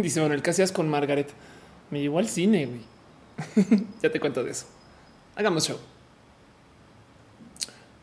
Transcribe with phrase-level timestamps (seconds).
[0.02, 1.30] Dice bueno, el que hacías con Margaret
[1.90, 2.66] me llevó al cine.
[2.66, 2.80] Güey.
[4.02, 4.66] ya te cuento de eso.
[5.36, 5.78] Hagamos show.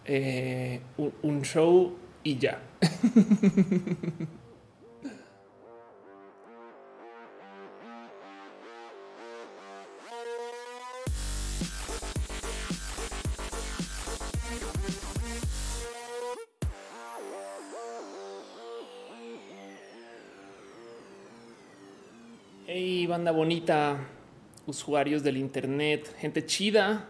[0.06, 2.62] Eh, un show y ya.
[23.18, 23.98] banda bonita,
[24.68, 27.08] usuarios del Internet, gente chida,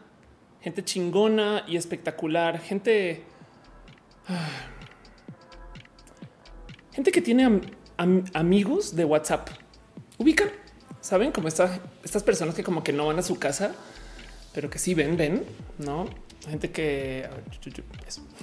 [0.62, 3.24] gente chingona y espectacular, gente.
[6.94, 7.62] Gente que tiene am-
[7.98, 9.50] am- amigos de WhatsApp.
[10.18, 10.48] Ubican,
[11.02, 13.76] saben como esta- estas personas que como que no van a su casa,
[14.54, 15.44] pero que sí ven, ven,
[15.78, 16.06] no?
[16.50, 17.28] Gente que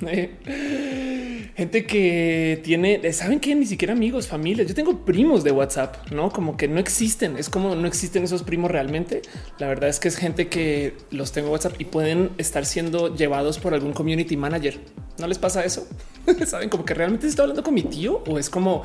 [1.57, 4.67] gente que tiene, saben que ni siquiera amigos, familias.
[4.69, 7.39] Yo tengo primos de WhatsApp, no como que no existen.
[7.39, 9.23] Es como no existen esos primos realmente.
[9.59, 13.15] La verdad es que es gente que los tengo en WhatsApp y pueden estar siendo
[13.15, 14.79] llevados por algún community manager.
[15.19, 15.87] ¿No les pasa eso?
[16.47, 18.83] Saben como que realmente estoy hablando con mi tío o es como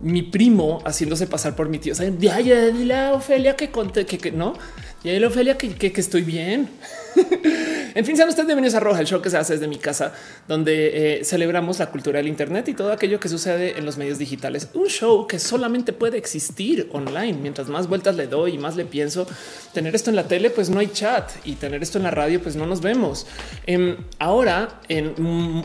[0.00, 1.94] mi primo haciéndose pasar por mi tío.
[1.94, 4.54] Saben, ya, ya, dile a Ofelia que conté que, que no,
[5.04, 6.70] ya dile a Ofelia que, que, que estoy bien.
[7.94, 10.12] en fin, sean ustedes bienvenidos a Roja, el show que se hace desde mi casa,
[10.46, 14.18] donde eh, celebramos la cultura del Internet y todo aquello que sucede en los medios
[14.18, 14.68] digitales.
[14.74, 17.38] Un show que solamente puede existir online.
[17.40, 19.26] Mientras más vueltas le doy y más le pienso,
[19.72, 22.42] tener esto en la tele, pues no hay chat y tener esto en la radio,
[22.42, 23.26] pues no nos vemos.
[23.66, 25.14] Em, ahora en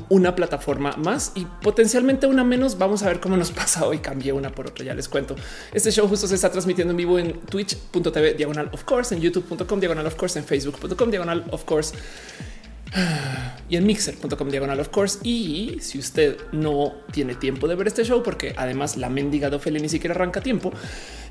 [0.09, 3.99] una plataforma más y potencialmente una menos, vamos a ver cómo nos pasa hoy.
[3.99, 5.35] Cambié una por otra, ya les cuento.
[5.73, 9.79] Este show justo se está transmitiendo en vivo en twitch.tv diagonal of course, en youtube.com
[9.79, 11.93] diagonal of course, en facebook.com diagonal of course
[13.69, 15.19] y en mixer.com diagonal of course.
[15.23, 19.57] Y si usted no tiene tiempo de ver este show, porque además la mendiga de
[19.57, 20.71] Ophelia ni siquiera arranca tiempo,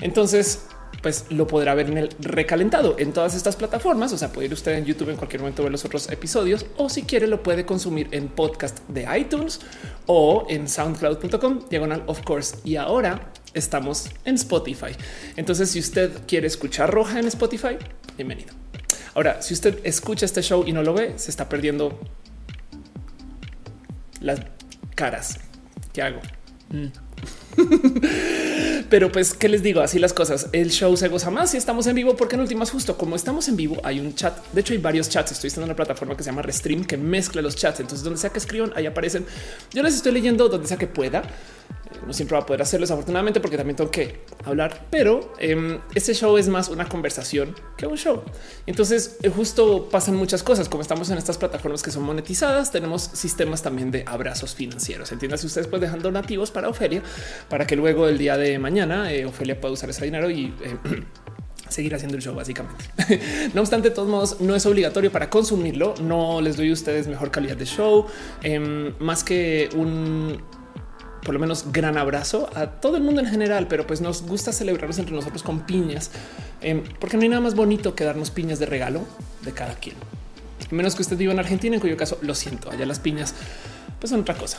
[0.01, 0.67] entonces
[1.03, 4.13] pues lo podrá ver en el recalentado en todas estas plataformas.
[4.13, 6.89] O sea, puede ir usted en YouTube en cualquier momento ver los otros episodios o
[6.89, 9.61] si quiere lo puede consumir en podcast de iTunes
[10.07, 12.57] o en soundcloud.com diagonal of course.
[12.65, 14.93] Y ahora estamos en Spotify.
[15.37, 17.77] Entonces, si usted quiere escuchar roja en Spotify,
[18.17, 18.64] bienvenido.
[19.15, 21.99] Ahora, si usted escucha este show y no lo ve, se está perdiendo
[24.21, 24.41] las
[24.95, 25.39] caras
[25.93, 26.21] que hago.
[26.71, 26.87] Mm.
[28.91, 29.81] Pero pues, ¿qué les digo?
[29.81, 30.49] Así las cosas.
[30.53, 33.49] El show se goza más si estamos en vivo, porque en últimas, justo como estamos
[33.49, 34.37] en vivo, hay un chat.
[34.53, 35.33] De hecho, hay varios chats.
[35.33, 37.81] Estoy en una plataforma que se llama Restream que mezcla los chats.
[37.81, 39.27] Entonces, donde sea que escriban, ahí aparecen.
[39.73, 41.23] Yo les estoy leyendo donde sea que pueda.
[41.91, 44.87] Eh, No siempre va a poder hacerlo, desafortunadamente, porque también tengo que hablar.
[44.91, 48.23] Pero eh, este show es más una conversación que un show.
[48.67, 50.69] Entonces, eh, justo pasan muchas cosas.
[50.69, 55.11] Como estamos en estas plataformas que son monetizadas, tenemos sistemas también de abrazos financieros.
[55.13, 57.03] Entiendan si ustedes pues dejan donativos para Ofelia,
[57.49, 60.77] para que luego el día de mañana eh, Ofelia pueda usar ese dinero y eh,
[61.69, 62.85] seguir haciendo el show básicamente.
[63.55, 65.95] no obstante, de todos modos, no es obligatorio para consumirlo.
[66.01, 68.07] No les doy a ustedes mejor calidad de show,
[68.43, 70.41] em, más que un
[71.25, 74.53] por lo menos gran abrazo a todo el mundo en general, pero pues nos gusta
[74.53, 76.11] celebrarnos entre nosotros con piñas,
[76.61, 79.01] em, porque no hay nada más bonito que darnos piñas de regalo
[79.43, 79.97] de cada quien.
[80.71, 83.35] Menos que usted viva en Argentina, en cuyo caso lo siento, allá las piñas
[84.05, 84.59] pues son otra cosa.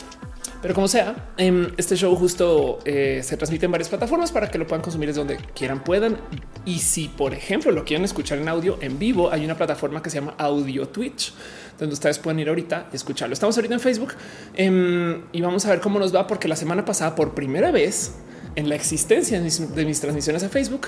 [0.60, 4.58] Pero como sea, em, este show justo eh, se transmite en varias plataformas para que
[4.58, 6.18] lo puedan consumir desde donde quieran, puedan.
[6.66, 10.10] Y si, por ejemplo, lo quieren escuchar en audio en vivo, hay una plataforma que
[10.10, 11.32] se llama Audio Twitch,
[11.78, 13.34] donde ustedes pueden ir ahorita y escucharlo.
[13.34, 14.14] Estamos ahorita en Facebook
[14.56, 18.14] em, y vamos a ver cómo nos va, porque la semana pasada, por primera vez
[18.56, 20.88] en la existencia de mis, de mis transmisiones a Facebook,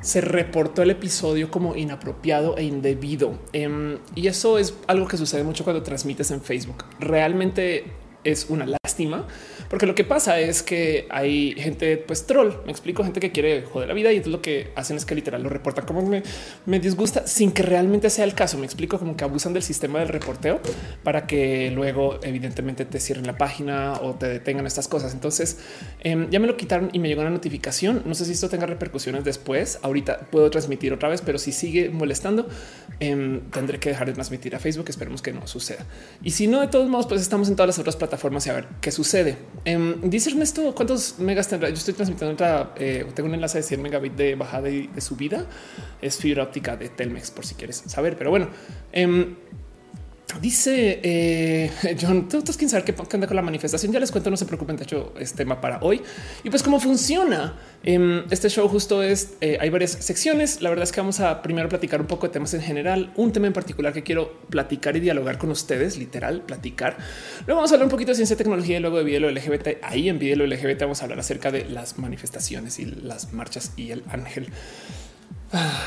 [0.00, 3.38] se reportó el episodio como inapropiado e indebido.
[3.52, 6.84] Em, y eso es algo que sucede mucho cuando transmites en Facebook.
[7.00, 7.92] Realmente
[8.24, 9.26] es una lástima,
[9.68, 13.62] porque lo que pasa es que hay gente, pues troll, me explico, gente que quiere
[13.62, 16.22] joder la vida y entonces lo que hacen es que literal lo reportan como me,
[16.66, 18.58] me disgusta sin que realmente sea el caso.
[18.58, 20.60] Me explico como que abusan del sistema del reporteo
[21.02, 25.12] para que luego evidentemente te cierren la página o te detengan estas cosas.
[25.14, 25.58] Entonces
[26.00, 28.02] em, ya me lo quitaron y me llegó una notificación.
[28.06, 29.78] No sé si esto tenga repercusiones después.
[29.82, 32.48] Ahorita puedo transmitir otra vez, pero si sigue molestando,
[33.00, 34.86] em, tendré que dejar de transmitir a Facebook.
[34.88, 35.84] Esperemos que no suceda.
[36.22, 38.54] Y si no, de todos modos, pues estamos en todas las otras plataformas y a
[38.54, 39.36] ver qué sucede.
[39.64, 41.68] Em, dice Ernesto, ¿cuántos megas tendrá?
[41.68, 45.00] Yo estoy transmitiendo otra, eh, tengo un enlace de 100 megabits de bajada y de
[45.00, 45.46] subida.
[46.00, 48.16] Es fibra óptica de Telmex, por si quieres saber.
[48.16, 48.48] Pero bueno,
[48.92, 49.36] em,
[50.40, 51.70] Dice eh,
[52.00, 53.92] John, tú quién saber qué anda con la manifestación.
[53.92, 54.76] Ya les cuento, no se preocupen.
[54.76, 56.02] De hecho, es tema para hoy.
[56.42, 60.60] Y pues, cómo funciona em, este show, justo es eh, hay varias secciones.
[60.62, 63.32] La verdad es que vamos a primero platicar un poco de temas en general, un
[63.32, 66.96] tema en particular que quiero platicar y dialogar con ustedes, literal, platicar.
[67.46, 69.82] Luego vamos a hablar un poquito de ciencia, tecnología y luego de video LGBT.
[69.82, 73.92] Ahí en video LGBT vamos a hablar acerca de las manifestaciones y las marchas y
[73.92, 74.48] el ángel.
[75.52, 75.84] Ah,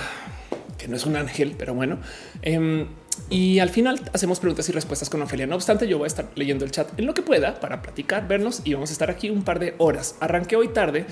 [0.77, 1.99] que no es un ángel, pero bueno.
[2.41, 2.87] Em,
[3.29, 5.45] y al final hacemos preguntas y respuestas con Ofelia.
[5.47, 8.27] No obstante, yo voy a estar leyendo el chat en lo que pueda para platicar,
[8.27, 10.15] vernos y vamos a estar aquí un par de horas.
[10.19, 11.05] Arranqué hoy tarde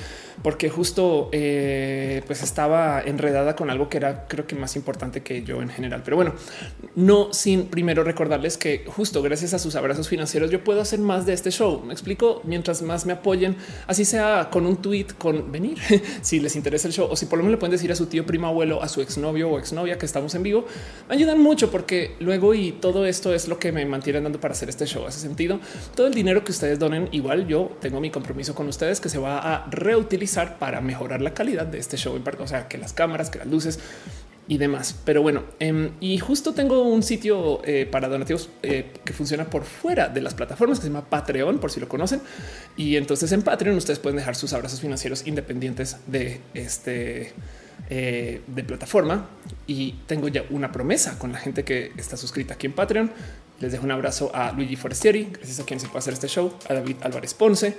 [0.43, 5.43] porque justo eh, pues estaba enredada con algo que era creo que más importante que
[5.43, 6.01] yo en general.
[6.03, 6.33] Pero bueno,
[6.95, 11.25] no sin primero recordarles que justo gracias a sus abrazos financieros yo puedo hacer más
[11.25, 11.83] de este show.
[11.85, 13.55] Me explico mientras más me apoyen,
[13.85, 15.77] así sea con un tweet, con venir,
[16.21, 18.07] si les interesa el show o si por lo menos le pueden decir a su
[18.07, 20.65] tío, primo, abuelo, a su exnovio o exnovia que estamos en vivo,
[21.07, 24.53] me ayudan mucho porque luego y todo esto es lo que me mantiene dando para
[24.53, 25.05] hacer este show.
[25.05, 25.59] Hace sentido.
[25.95, 29.17] Todo el dinero que ustedes donen, igual yo tengo mi compromiso con ustedes que se
[29.17, 32.21] va a reutilizar para mejorar la calidad de este show.
[32.39, 33.79] O sea, que las cámaras, que las luces
[34.47, 34.95] y demás.
[35.03, 39.63] Pero bueno, em, y justo tengo un sitio eh, para donativos eh, que funciona por
[39.63, 42.21] fuera de las plataformas que se llama Patreon, por si lo conocen.
[42.75, 47.33] Y entonces en Patreon ustedes pueden dejar sus abrazos financieros independientes de este
[47.89, 49.29] eh, de plataforma
[49.65, 53.11] y tengo ya una promesa con la gente que está suscrita aquí en Patreon.
[53.59, 56.53] Les dejo un abrazo a Luigi Forestieri, gracias a quien se puede hacer este show,
[56.69, 57.75] a David Álvarez Ponce,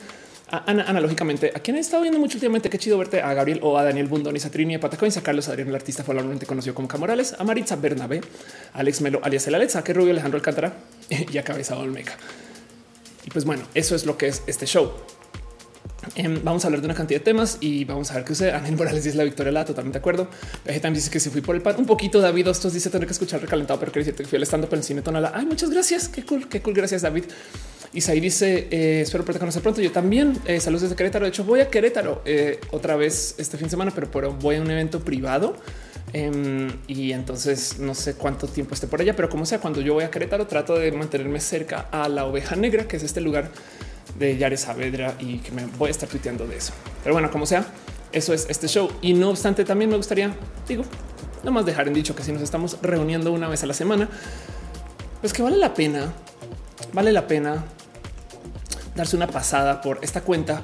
[0.50, 3.60] a Ana, analógicamente, a quien he estado viendo mucho últimamente, qué chido verte, a Gabriel
[3.62, 6.74] o a Daniel Bundón y a Trini Patacoins, a Carlos Adrián, el artista probablemente conocido
[6.74, 8.22] como Camorales, a Maritza Bernabé,
[8.72, 10.72] a Alex Melo, alias el Alex, a que Rubio Alejandro Alcántara
[11.10, 12.16] y a Cabeza Olmeca.
[13.26, 14.90] Y pues bueno, eso es lo que es este show.
[16.14, 18.50] Em, vamos a hablar de una cantidad de temas y vamos a ver qué usted
[18.54, 20.28] Ángel Morales dice la victoria, la totalmente de acuerdo.
[20.64, 22.20] también dice que si fui por el pan un poquito.
[22.20, 24.78] David Ostos dice tener que escuchar recalentado, pero que decirte que fui al estando por
[24.78, 25.32] el cine tonala.
[25.34, 26.08] Ay, muchas gracias.
[26.08, 26.74] Qué cool, qué cool.
[26.74, 27.24] Gracias, David.
[27.92, 29.80] Isaí dice eh, espero poderte conocer pronto.
[29.80, 31.24] Yo también eh, saludos desde Querétaro.
[31.24, 34.62] De hecho, voy a Querétaro eh, otra vez este fin de semana, pero, voy a
[34.62, 35.56] un evento privado.
[36.14, 39.92] Em, y entonces no sé cuánto tiempo esté por allá, pero como sea, cuando yo
[39.92, 43.50] voy a Querétaro, trato de mantenerme cerca a la oveja negra, que es este lugar
[44.16, 46.72] de Yare Saavedra y que me voy a estar tuiteando de eso.
[47.02, 47.66] Pero bueno, como sea,
[48.12, 48.90] eso es este show.
[49.02, 50.34] Y no obstante, también me gustaría,
[50.66, 50.84] digo,
[51.42, 54.08] no más dejar en dicho que si nos estamos reuniendo una vez a la semana,
[55.20, 56.12] pues que vale la pena,
[56.92, 57.64] vale la pena
[58.94, 60.62] darse una pasada por esta cuenta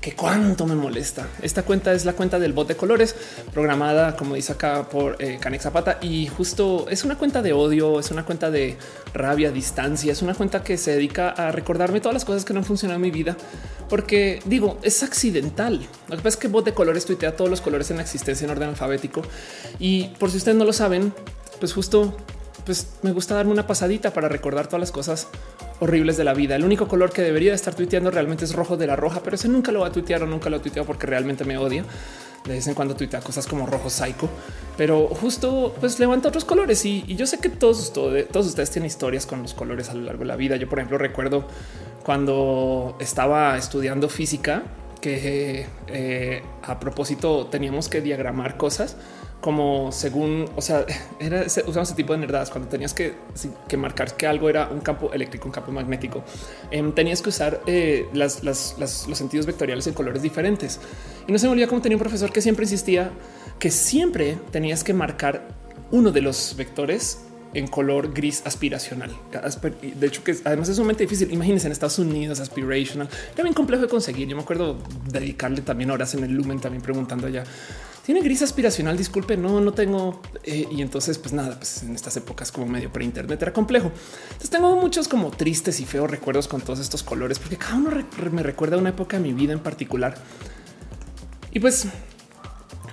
[0.00, 1.28] que cuánto me molesta.
[1.42, 3.14] Esta cuenta es la cuenta del bot de colores
[3.52, 5.98] programada, como dice acá por eh, Canex Zapata.
[6.00, 8.76] Y justo es una cuenta de odio, es una cuenta de
[9.12, 12.60] rabia, distancia, es una cuenta que se dedica a recordarme todas las cosas que no
[12.60, 13.36] han funcionado en mi vida,
[13.88, 15.86] porque digo, es accidental.
[16.08, 18.46] Lo que pasa es que bot de colores tuitea todos los colores en la existencia
[18.46, 19.22] en orden alfabético.
[19.78, 21.12] Y por si ustedes no lo saben,
[21.58, 22.16] pues justo
[22.70, 25.26] pues me gusta darme una pasadita para recordar todas las cosas
[25.80, 26.54] horribles de la vida.
[26.54, 29.48] El único color que debería estar tuiteando realmente es rojo de la roja, pero ese
[29.48, 31.84] nunca lo va a tuitear o nunca lo ha porque realmente me odia.
[32.44, 34.28] De vez en cuando tuitea cosas como rojo psycho,
[34.76, 36.84] pero justo pues levanta otros colores.
[36.84, 40.20] Y, yo sé que todos, todos ustedes tienen historias con los colores a lo largo
[40.20, 40.54] de la vida.
[40.54, 41.48] Yo, por ejemplo, recuerdo
[42.04, 44.62] cuando estaba estudiando física
[45.00, 48.96] que eh, a propósito teníamos que diagramar cosas
[49.40, 50.84] como según, o sea,
[51.18, 53.14] era, usamos ese tipo de nerdadas cuando tenías que,
[53.68, 56.22] que, marcar que algo era un campo eléctrico, un campo magnético.
[56.70, 60.80] Em, tenías que usar eh, las, los sentidos vectoriales en colores diferentes.
[61.26, 63.10] Y no se me olvida cómo tenía un profesor que siempre insistía
[63.58, 65.46] que siempre tenías que marcar
[65.90, 67.20] uno de los vectores
[67.52, 69.10] en color gris aspiracional.
[69.94, 71.32] De hecho, que además es sumamente difícil.
[71.32, 73.08] Imagínense en Estados Unidos, aspirational,
[73.40, 74.28] bien complejo de conseguir.
[74.28, 77.44] Yo me acuerdo dedicarle también horas en el Lumen, también preguntando allá
[78.04, 78.96] tiene gris aspiracional.
[78.96, 80.20] Disculpe, no, no tengo.
[80.42, 83.92] Eh, y entonces, pues nada, pues en estas épocas como medio pre internet era complejo.
[84.24, 87.90] Entonces tengo muchos como tristes y feos recuerdos con todos estos colores, porque cada uno
[88.32, 90.14] me recuerda una época de mi vida en particular.
[91.52, 91.86] Y pues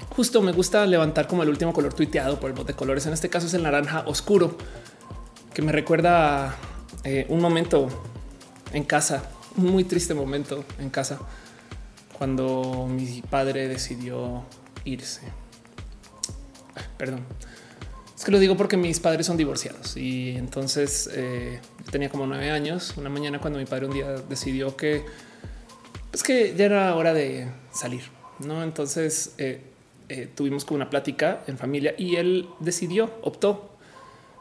[0.10, 3.06] justo me gusta levantar como el último color tuiteado por el bot de colores.
[3.06, 4.58] En este caso es el naranja oscuro,
[5.54, 6.56] que me recuerda
[7.04, 7.88] eh, un momento
[8.74, 9.24] en casa,
[9.56, 11.20] un muy triste momento en casa,
[12.18, 14.44] cuando mi padre decidió
[14.88, 15.22] irse.
[16.98, 17.22] Perdón.
[18.16, 21.60] Es que lo digo porque mis padres son divorciados y entonces eh,
[21.92, 22.96] tenía como nueve años.
[22.98, 25.06] Una mañana cuando mi padre un día decidió que
[26.10, 28.04] pues que ya era hora de salir,
[28.40, 28.64] no?
[28.64, 29.62] Entonces eh,
[30.10, 33.70] eh, tuvimos como una plática en familia y él decidió, optó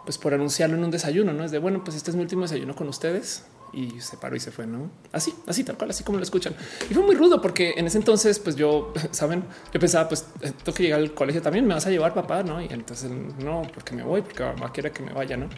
[0.06, 2.42] pues por anunciarlo en un desayuno, no es de bueno, pues este es mi último
[2.42, 4.90] desayuno con ustedes y se paró y se fue, ¿no?
[5.12, 6.54] Así, así, tal cual, así como lo escuchan.
[6.90, 10.52] Y fue muy rudo porque en ese entonces, pues yo, saben, yo pensaba, pues eh,
[10.62, 12.60] tengo que llegar al colegio también, me vas a llevar papá, ¿no?
[12.60, 15.48] Y entonces, no, porque me voy, porque mamá quiere que me vaya, ¿no?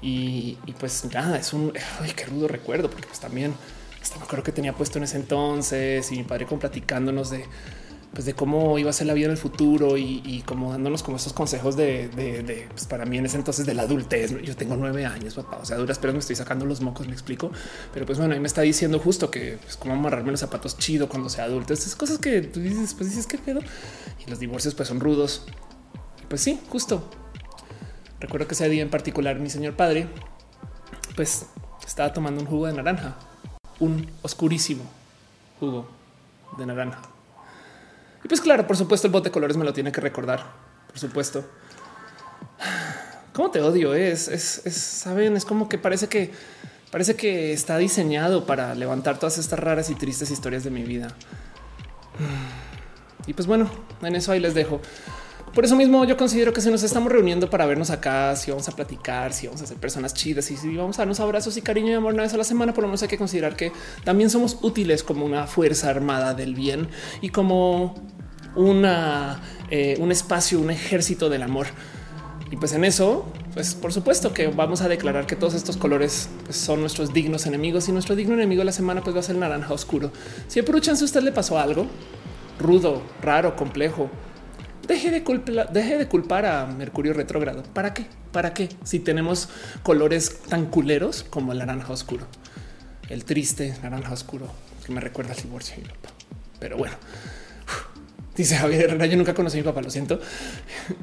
[0.00, 3.54] Y, pues nada, es un ay, qué rudo recuerdo, porque pues también
[4.00, 7.44] hasta me que tenía puesto en ese entonces y mi padre con platicándonos de
[8.12, 11.18] pues de cómo iba a ser la vida en el futuro y, como dándonos como
[11.18, 14.40] esos consejos de, pues para mí en ese entonces de la adultez.
[14.42, 15.58] Yo tengo nueve años, papá.
[15.62, 17.50] O sea, duras pero me estoy sacando los mocos, me explico.
[17.92, 21.08] Pero pues bueno, ahí me está diciendo justo que pues cómo amarrarme los zapatos chido
[21.08, 21.74] cuando sea adulto.
[21.74, 23.60] Estas cosas que tú dices, pues dices qué pedo.
[24.26, 25.46] Y los divorcios pues son rudos.
[26.28, 27.10] Pues sí, justo.
[28.20, 30.08] Recuerdo que ese día en particular mi señor padre
[31.14, 31.46] pues
[31.86, 33.16] estaba tomando un jugo de naranja,
[33.80, 34.84] un oscurísimo
[35.60, 35.88] jugo
[36.56, 37.00] de naranja
[38.28, 40.44] pues claro, por supuesto, el bote de colores me lo tiene que recordar.
[40.88, 41.44] Por supuesto.
[43.32, 43.94] ¿Cómo te odio?
[43.94, 46.32] Es, es, es, saben, es como que parece que
[46.90, 51.08] parece que está diseñado para levantar todas estas raras y tristes historias de mi vida.
[53.26, 53.70] Y pues bueno,
[54.02, 54.80] en eso ahí les dejo.
[55.54, 58.68] Por eso mismo yo considero que si nos estamos reuniendo para vernos acá, si vamos
[58.68, 61.62] a platicar, si vamos a ser personas chidas y si vamos a darnos abrazos y
[61.62, 63.72] cariño y amor una vez a la semana, por lo menos hay que considerar que
[64.04, 66.88] también somos útiles como una fuerza armada del bien
[67.22, 67.94] y como
[69.70, 71.66] eh, un espacio, un ejército del amor.
[72.50, 76.30] Y pues en eso, pues por supuesto que vamos a declarar que todos estos colores
[76.44, 79.22] pues, son nuestros dignos enemigos y nuestro digno enemigo de la semana pues va a
[79.22, 80.10] ser el naranja oscuro.
[80.48, 81.86] Si por chance usted le pasó algo
[82.58, 84.10] rudo, raro, complejo,
[84.86, 87.62] deje de, deje de culpar a Mercurio retrógrado.
[87.62, 88.06] ¿Para qué?
[88.32, 88.68] ¿Para qué?
[88.82, 89.48] Si tenemos
[89.82, 92.26] colores tan culeros como el naranja oscuro,
[93.08, 94.46] el triste naranja oscuro
[94.84, 95.76] que me recuerda al divorcio.
[96.58, 96.96] Pero bueno,
[98.38, 100.20] Dice Javier Herrera, yo nunca conocí a mi papá, lo siento.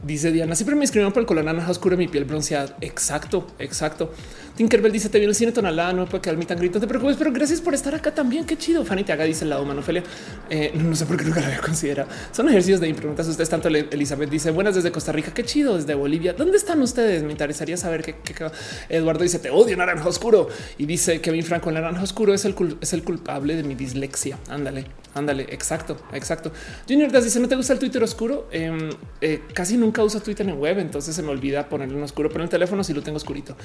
[0.03, 2.77] Dice Diana, siempre me escribieron por el color naranja oscuro mi piel bronceada.
[2.79, 4.13] Exacto, exacto.
[4.55, 7.17] Tinkerbell dice, te viene el cine tonalá, no puede quedar mi tan grito, te preocupes,
[7.17, 8.45] pero gracias por estar acá también.
[8.45, 8.85] Qué chido.
[8.85, 10.03] Fanny te haga, dice el lado Manofelia.
[10.49, 12.09] Eh, no sé por qué nunca la había considerado.
[12.31, 13.27] Son ejercicios de preguntas.
[13.27, 15.33] Ustedes tanto Elizabeth dice, buenas desde Costa Rica.
[15.33, 16.33] Qué chido desde Bolivia.
[16.33, 17.23] ¿Dónde están ustedes?
[17.23, 18.15] Me interesaría saber qué,
[18.89, 20.47] Eduardo dice, te odio naranja oscuro.
[20.77, 24.37] Y dice Kevin Franco, el naranja oscuro es el, es el culpable de mi dislexia.
[24.49, 24.85] Ándale.
[25.15, 26.51] Ándale, exacto, exacto.
[26.89, 28.49] Junior dice: ¿No te gusta el Twitter oscuro?
[28.51, 28.89] Em,
[29.21, 32.41] eh, casi nunca uso Twitter en web, entonces se me olvida ponerlo en oscuro, pero
[32.41, 33.55] en el teléfono sí lo tengo oscurito.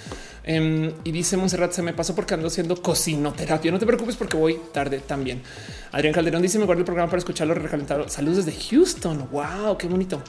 [1.05, 3.71] Y dice Monserrat: Se me pasó porque ando haciendo cocinoterapia.
[3.73, 5.43] No te preocupes porque voy tarde también.
[5.93, 8.09] Adrián Calderón dice: Me guardo el programa para escucharlo recalentado.
[8.09, 9.29] Saludos desde Houston.
[9.31, 10.23] Wow, qué bonito.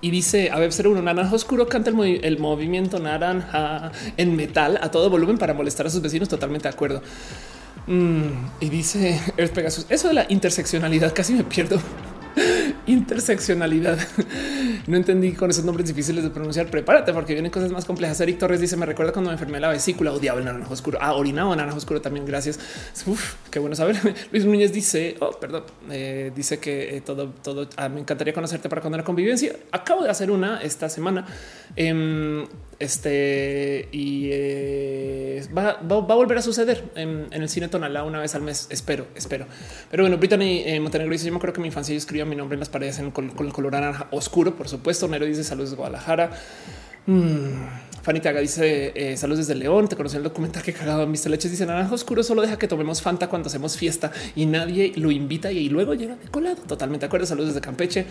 [0.00, 4.90] Y dice a Web 01 naranja oscuro canta el, el, movimiento naranja en metal a
[4.90, 6.28] todo volumen para molestar a sus vecinos.
[6.28, 7.02] Totalmente de acuerdo.
[7.86, 8.28] Mm,
[8.60, 11.78] y dice Earth Pegasus, eso de la interseccionalidad casi me pierdo.
[12.86, 13.98] interseccionalidad.
[14.86, 16.70] No entendí con esos nombres difíciles de pronunciar.
[16.70, 18.20] Prepárate porque vienen cosas más complejas.
[18.20, 20.98] Eric Torres dice: Me recuerda cuando me enfermé la vesícula, odiaba el naranja oscuro.
[21.00, 22.26] Ah, orinaba naranja oscuro también.
[22.26, 22.58] Gracias.
[23.50, 23.96] Qué bueno saber.
[24.32, 25.64] Luis Núñez dice: Oh, perdón.
[25.90, 29.56] Eh, dice que eh, todo, todo ah, me encantaría conocerte para cuando la convivencia.
[29.72, 31.26] Acabo de hacer una esta semana.
[31.74, 32.46] Em,
[32.78, 38.42] este y eh, va, a volver a suceder en, el cine Tonalá una vez al
[38.42, 38.66] mes.
[38.70, 39.46] Espero, espero.
[39.90, 42.24] Pero bueno, Brittany eh, Montenegro dice: Yo me acuerdo que en mi infancia yo escribía
[42.24, 44.54] mi nombre en las paredes con, el color naranja oscuro.
[44.56, 46.30] Por supuesto, Nero dice saludos de Guadalajara.
[47.06, 47.86] Mm.
[48.02, 49.88] Fanny Taga dice eh, saludos desde León.
[49.88, 51.50] Te conocí el documental que cagaba en mis leches.
[51.50, 55.50] Dice naranja oscuro solo deja que tomemos Fanta cuando hacemos fiesta y nadie lo invita
[55.50, 56.62] y, luego llega de colado.
[56.68, 57.26] Totalmente de acuerdo.
[57.26, 58.06] Saludos desde Campeche.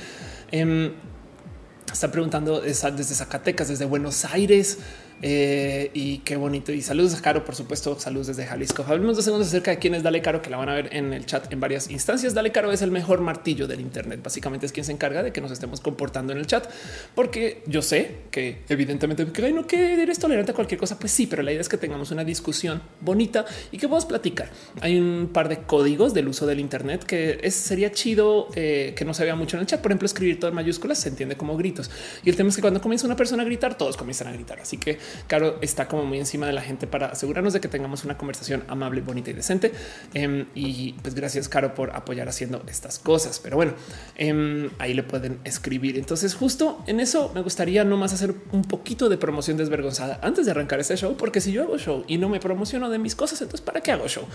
[1.92, 4.80] Está preguntando desde Zacatecas, desde Buenos Aires.
[5.22, 6.72] Eh, y qué bonito.
[6.72, 7.98] Y saludos a Caro, por supuesto.
[8.00, 8.86] Saludos desde Jalisco.
[8.88, 11.14] Hablemos dos segundos acerca de quién es Dale Caro, que la van a ver en
[11.14, 12.34] el chat en varias instancias.
[12.34, 14.22] Dale Caro es el mejor martillo del Internet.
[14.24, 16.70] Básicamente es quien se encarga de que nos estemos comportando en el chat,
[17.14, 21.00] porque yo sé que evidentemente que no que eres tolerante a cualquier cosa.
[21.00, 24.50] Pues sí, pero la idea es que tengamos una discusión bonita y que podamos platicar.
[24.82, 29.06] Hay un par de códigos del uso del Internet que es, sería chido eh, que
[29.06, 29.82] no se vea mucho en el chat.
[29.82, 31.90] Por ejemplo, escribir todo en mayúsculas se entiende como gritos.
[32.24, 34.60] Y el tema es que cuando comienza una persona a gritar, todos comienzan a gritar.
[34.60, 38.04] Así que Caro está como muy encima de la gente para asegurarnos de que tengamos
[38.06, 39.72] una conversación amable, bonita y decente.
[40.14, 43.40] Em, y pues gracias, Caro, por apoyar haciendo estas cosas.
[43.40, 43.74] Pero bueno,
[44.16, 45.98] em, ahí le pueden escribir.
[45.98, 50.52] Entonces, justo en eso me gustaría nomás hacer un poquito de promoción desvergonzada antes de
[50.52, 53.42] arrancar este show, porque si yo hago show y no me promociono de mis cosas,
[53.42, 54.26] entonces ¿para qué hago show?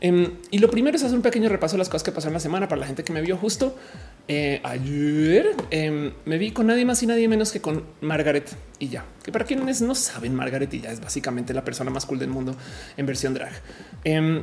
[0.00, 2.40] Em, y lo primero es hacer un pequeño repaso de las cosas que pasaron la
[2.40, 3.76] semana para la gente que me vio justo
[4.28, 5.54] eh, ayer.
[6.24, 9.46] me vi con nadie más y nadie menos que con Margaret y ya, que para
[9.46, 12.54] quienes no saben, Margaret ya es básicamente la persona más cool del mundo
[12.96, 13.52] en versión drag.
[14.04, 14.42] Em,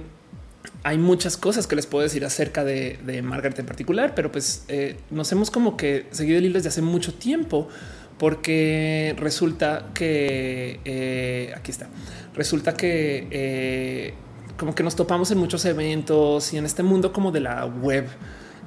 [0.84, 4.98] hay muchas cosas que les puedo decir acerca de, Margaret en particular, pero pues eh,
[5.12, 7.70] nos hemos como que seguido el hilo desde hace mucho tiempo
[8.18, 11.88] porque resulta que eh, aquí está.
[12.34, 14.14] Resulta que eh,
[14.58, 18.08] como que nos topamos en muchos eventos y en este mundo como de la web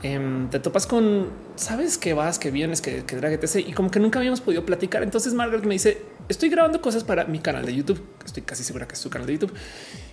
[0.04, 3.66] em, te topas con, sabes que vas, que vienes, que, que drag, etc.
[3.66, 5.02] Y como que nunca habíamos podido platicar.
[5.02, 8.00] Entonces Margaret me dice, estoy grabando cosas para mi canal de YouTube.
[8.24, 9.52] Estoy casi segura que es su canal de YouTube.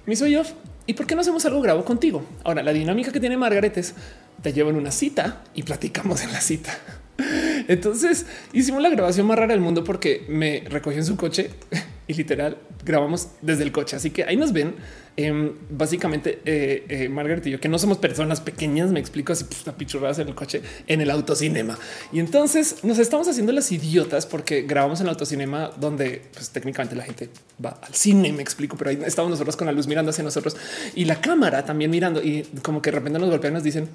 [0.05, 0.43] Me dice, yo,
[0.88, 2.24] ¿y por qué no hacemos algo grabo contigo?
[2.43, 3.93] Ahora, la dinámica que tiene Margaret es,
[4.41, 6.71] te llevo en una cita y platicamos en la cita.
[7.67, 11.51] Entonces hicimos la grabación más rara del mundo porque me recogió en su coche
[12.07, 13.95] y literal grabamos desde el coche.
[13.95, 14.75] Así que ahí nos ven.
[15.18, 19.44] Em, básicamente, eh, eh, Margaret y yo, que no somos personas pequeñas, me explico así,
[19.44, 21.77] pues, pichurradas en el coche, en el autocinema.
[22.13, 26.96] Y entonces nos estamos haciendo las idiotas porque grabamos en el autocinema donde pues, técnicamente
[26.96, 27.30] la gente
[27.63, 30.56] va al cine, me explico, pero ahí estamos nosotros con la luz mirando hacia nosotros
[30.96, 33.89] y la cámara también mirando y como que de repente nos golpean nos dicen,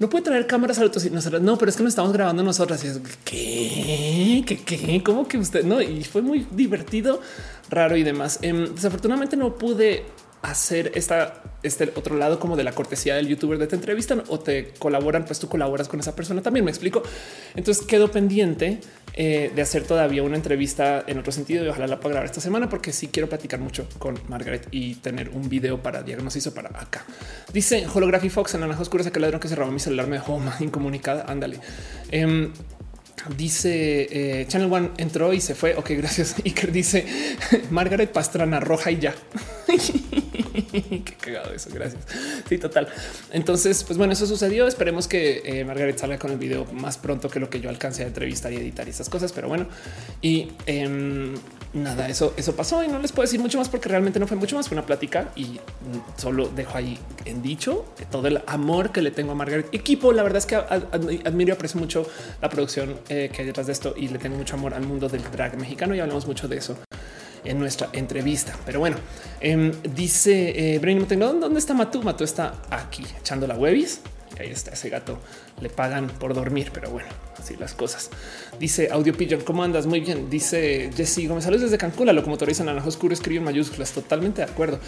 [0.00, 1.20] no puede traer cámaras al autocinema.
[1.40, 2.84] No, pero es que nos estamos grabando nosotras.
[2.84, 4.44] Y es, ¿qué?
[4.44, 4.58] ¿Qué?
[4.58, 5.02] ¿Qué?
[5.02, 5.64] ¿Cómo que usted?
[5.64, 7.20] No, y fue muy divertido,
[7.70, 8.40] raro y demás.
[8.42, 10.04] Em, desafortunadamente no pude
[10.50, 14.38] hacer esta, este otro lado como de la cortesía del youtuber de te entrevistan o
[14.38, 16.64] te colaboran, pues tú colaboras con esa persona también.
[16.64, 17.02] Me explico.
[17.54, 18.80] Entonces quedo pendiente
[19.14, 22.40] eh, de hacer todavía una entrevista en otro sentido y ojalá la pueda grabar esta
[22.40, 26.68] semana porque sí quiero platicar mucho con Margaret y tener un video para diagnóstico para
[26.68, 27.04] acá.
[27.52, 30.38] Dice Holography Fox en Anaja Oscura, que ladrón que se robó mi celular me dejó
[30.38, 31.24] más incomunicada.
[31.28, 31.60] Ándale.
[32.10, 32.52] Em,
[33.36, 35.74] dice eh, Channel One entró y se fue.
[35.76, 36.36] Ok, gracias.
[36.44, 37.06] Iker dice
[37.70, 39.14] Margaret Pastrana roja y ya.
[39.66, 41.70] Qué cagado eso.
[41.72, 42.02] Gracias.
[42.48, 42.88] Sí, total.
[43.32, 44.66] Entonces, pues bueno, eso sucedió.
[44.66, 48.04] Esperemos que eh, Margaret salga con el video más pronto que lo que yo alcance
[48.04, 49.32] a entrevistar y editar y esas cosas.
[49.32, 49.66] Pero bueno,
[50.22, 51.34] y em,
[51.72, 54.36] nada, eso, eso pasó y no les puedo decir mucho más porque realmente no fue
[54.36, 54.68] mucho más.
[54.68, 55.60] Fue una plática y
[56.16, 59.68] solo dejo ahí en dicho todo el amor que le tengo a Margaret.
[59.72, 62.06] Equipo, la verdad es que admiro y aprecio mucho
[62.40, 65.08] la producción eh, que hay detrás de esto y le tengo mucho amor al mundo
[65.08, 66.76] del drag mexicano y hablamos mucho de eso
[67.44, 68.56] en nuestra entrevista.
[68.64, 68.96] Pero bueno,
[69.40, 72.02] em, dice eh, Brain ¿dónde está Matú?
[72.02, 74.00] Matú está aquí echando la webis.
[74.38, 75.18] ahí está ese gato.
[75.60, 77.08] Le pagan por dormir, pero bueno,
[77.46, 78.10] así las cosas.
[78.58, 79.86] Dice Audio Pigeon, ¿cómo andas?
[79.86, 80.28] Muy bien.
[80.28, 82.06] Dice Jesse Gómez, saludos desde Cancún.
[82.06, 83.92] La locomotora naranjo oscuro escribe en mayúsculas.
[83.92, 84.80] Totalmente de acuerdo.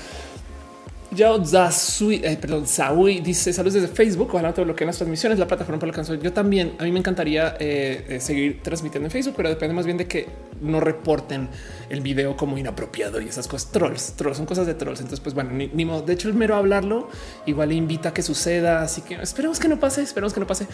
[1.10, 4.28] Yao Zasui, eh, perdón, Zaui dice saludos desde Facebook.
[4.30, 7.56] Ojalá te bloqueen las transmisiones, la plataforma la que Yo también, a mí me encantaría
[7.58, 10.26] eh, eh, seguir transmitiendo en Facebook, pero depende más bien de que
[10.60, 11.48] no reporten
[11.90, 13.70] el video como inapropiado y esas cosas.
[13.70, 15.00] Trolls, trolls, son cosas de trolls.
[15.00, 16.02] Entonces, pues bueno, ni, modo.
[16.02, 17.08] De hecho, el mero hablarlo
[17.46, 18.82] igual invita a que suceda.
[18.82, 20.66] Así que esperemos que no pase, esperemos que no pase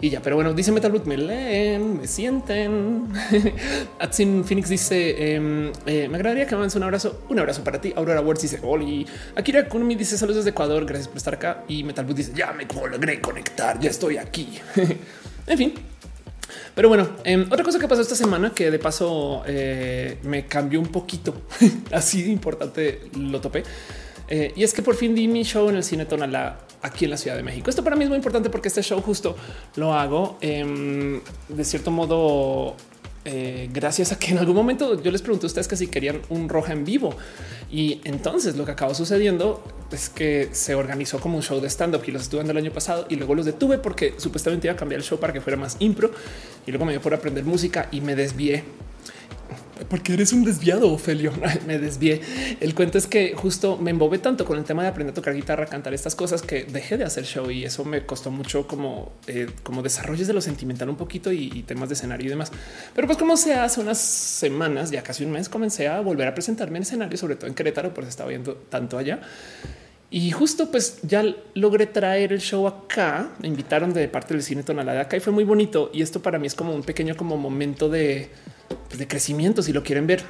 [0.00, 0.20] y ya.
[0.20, 3.08] Pero bueno, dice Metal me leen, me sienten.
[3.98, 7.22] Atsin Phoenix dice: em, Me agradaría que me un abrazo.
[7.28, 7.92] Un abrazo para ti.
[7.96, 9.06] Aurora Words dice: Oli.
[9.36, 10.84] Akira me dice saludos desde Ecuador.
[10.84, 11.64] Gracias por estar acá.
[11.68, 13.78] Y Metalboot dice ya me logré conectar.
[13.80, 14.58] Ya estoy aquí.
[15.46, 15.74] en fin,
[16.74, 20.80] pero bueno, em, otra cosa que pasó esta semana que de paso eh, me cambió
[20.80, 21.34] un poquito,
[21.92, 23.62] así de importante lo topé.
[24.28, 27.12] Eh, y es que por fin di mi show en el Cine Tonalá aquí en
[27.12, 27.70] la Ciudad de México.
[27.70, 29.36] Esto para mí es muy importante porque este show justo
[29.76, 32.76] lo hago em, de cierto modo
[33.30, 36.22] eh, gracias a que en algún momento yo les pregunté a ustedes que si querían
[36.30, 37.14] un roja en vivo.
[37.70, 39.62] Y entonces lo que acabó sucediendo
[39.92, 42.58] es que se organizó como un show de stand up y los estuve dando el
[42.58, 45.42] año pasado y luego los detuve porque supuestamente iba a cambiar el show para que
[45.42, 46.10] fuera más impro
[46.66, 48.64] y luego me dio por aprender música y me desvié
[49.88, 51.32] porque eres un desviado, Ophelio.
[51.66, 52.20] me desvié.
[52.60, 55.34] El cuento es que justo me embobé tanto con el tema de aprender a tocar
[55.34, 59.12] guitarra, cantar estas cosas que dejé de hacer show y eso me costó mucho como,
[59.26, 62.50] eh, como desarrollos de lo sentimental un poquito y, temas de escenario y demás.
[62.94, 66.34] Pero pues como se hace unas semanas, ya casi un mes, comencé a volver a
[66.34, 69.20] presentarme en escenario, sobre todo en Querétaro, porque estaba viendo tanto allá.
[70.10, 71.22] Y justo pues ya
[71.54, 73.30] logré traer el show acá.
[73.40, 75.90] Me invitaron de parte del cine Tonalá de acá y fue muy bonito.
[75.92, 78.30] Y esto para mí es como un pequeño como momento de
[78.88, 80.22] pues, de crecimiento, si lo quieren ver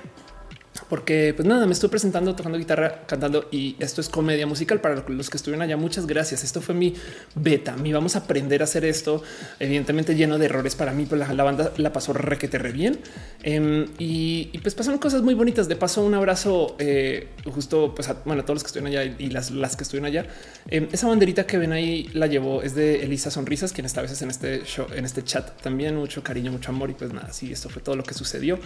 [0.88, 5.04] porque pues nada, me estoy presentando tocando guitarra, cantando y esto es comedia musical para
[5.08, 5.76] los que estuvieron allá.
[5.76, 6.44] Muchas gracias.
[6.44, 6.94] Esto fue mi
[7.34, 7.76] beta.
[7.76, 9.22] Mi vamos a aprender a hacer esto,
[9.58, 12.98] evidentemente lleno de errores para mí, pero la, banda la pasó requete re bien
[13.42, 15.68] em, y, pues pasaron cosas muy bonitas.
[15.68, 19.30] De paso, un abrazo eh, justo pues a, bueno, todos los que estuvieron allá y
[19.30, 20.26] las, las que estuvieron allá.
[20.68, 24.02] Em, esa banderita que ven ahí la llevó es de Elisa Sonrisas, quien está a
[24.02, 25.96] veces en este show, en este chat también.
[25.96, 28.58] Mucho cariño, mucho amor y pues nada, sí, esto fue todo lo que sucedió.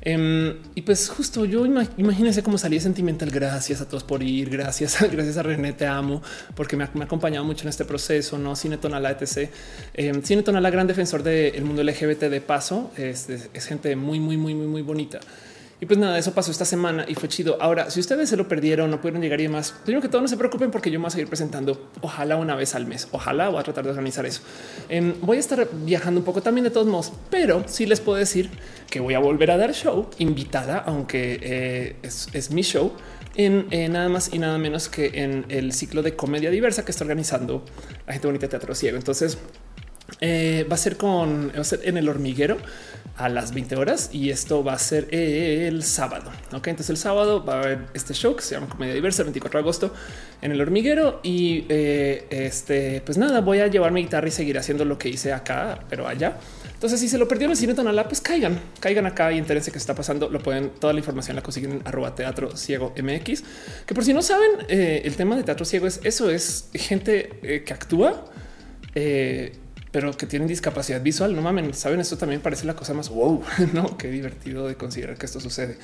[0.00, 3.30] Em, y pues justo yo imagínense cómo salí sentimental.
[3.30, 4.48] Gracias a todos por ir.
[4.48, 6.22] Gracias, gracias a René, te amo
[6.54, 8.38] porque me ha, acompañado mucho en este proceso.
[8.38, 9.50] No Cine Tonala, etc.
[9.92, 12.90] Eh, Cine Tonala, gran defensor del mundo LGBT de paso.
[12.96, 15.20] Es, es gente muy, muy, muy, muy, muy bonita.
[15.82, 17.60] Y pues nada, eso pasó esta semana y fue chido.
[17.60, 20.28] Ahora, si ustedes se lo perdieron, no pudieron llegar y demás, tengo que todos no
[20.28, 21.90] se preocupen porque yo me voy a seguir presentando.
[22.02, 23.08] Ojalá una vez al mes.
[23.10, 24.42] Ojalá voy a tratar de organizar eso.
[24.88, 28.16] Em, voy a estar viajando un poco también de todos modos, pero sí les puedo
[28.16, 28.48] decir
[28.88, 32.92] que voy a volver a dar show invitada, aunque eh, es, mi show
[33.34, 37.02] en nada más y nada menos que en el ciclo de comedia diversa que está
[37.02, 37.64] organizando
[38.06, 38.98] la gente bonita Teatro Ciego.
[38.98, 39.36] Entonces,
[40.20, 42.58] Eh, va a ser con va a ser en el hormiguero
[43.16, 46.30] a las 20 horas y esto va a ser el sábado.
[46.52, 49.26] Ok, entonces el sábado va a haber este show que se llama Comedia Diversa, el
[49.26, 49.94] 24 de agosto
[50.40, 51.20] en el hormiguero.
[51.22, 55.08] Y eh, este, pues nada, voy a llevar mi guitarra y seguir haciendo lo que
[55.08, 56.38] hice acá, pero allá.
[56.74, 59.78] Entonces, si se lo perdieron el cine Tonalá, pues caigan, caigan acá y entérense que
[59.78, 60.28] está pasando.
[60.28, 63.44] Lo pueden, toda la información la consiguen en arroba teatro ciego MX.
[63.86, 67.62] Que por si no saben, eh, el tema de teatro ciego es eso: es gente
[67.64, 68.24] que actúa
[69.92, 71.36] pero que tienen discapacidad visual.
[71.36, 73.96] No mamen, saben, esto también parece la cosa más wow, no?
[73.96, 75.78] Qué divertido de considerar que esto sucede.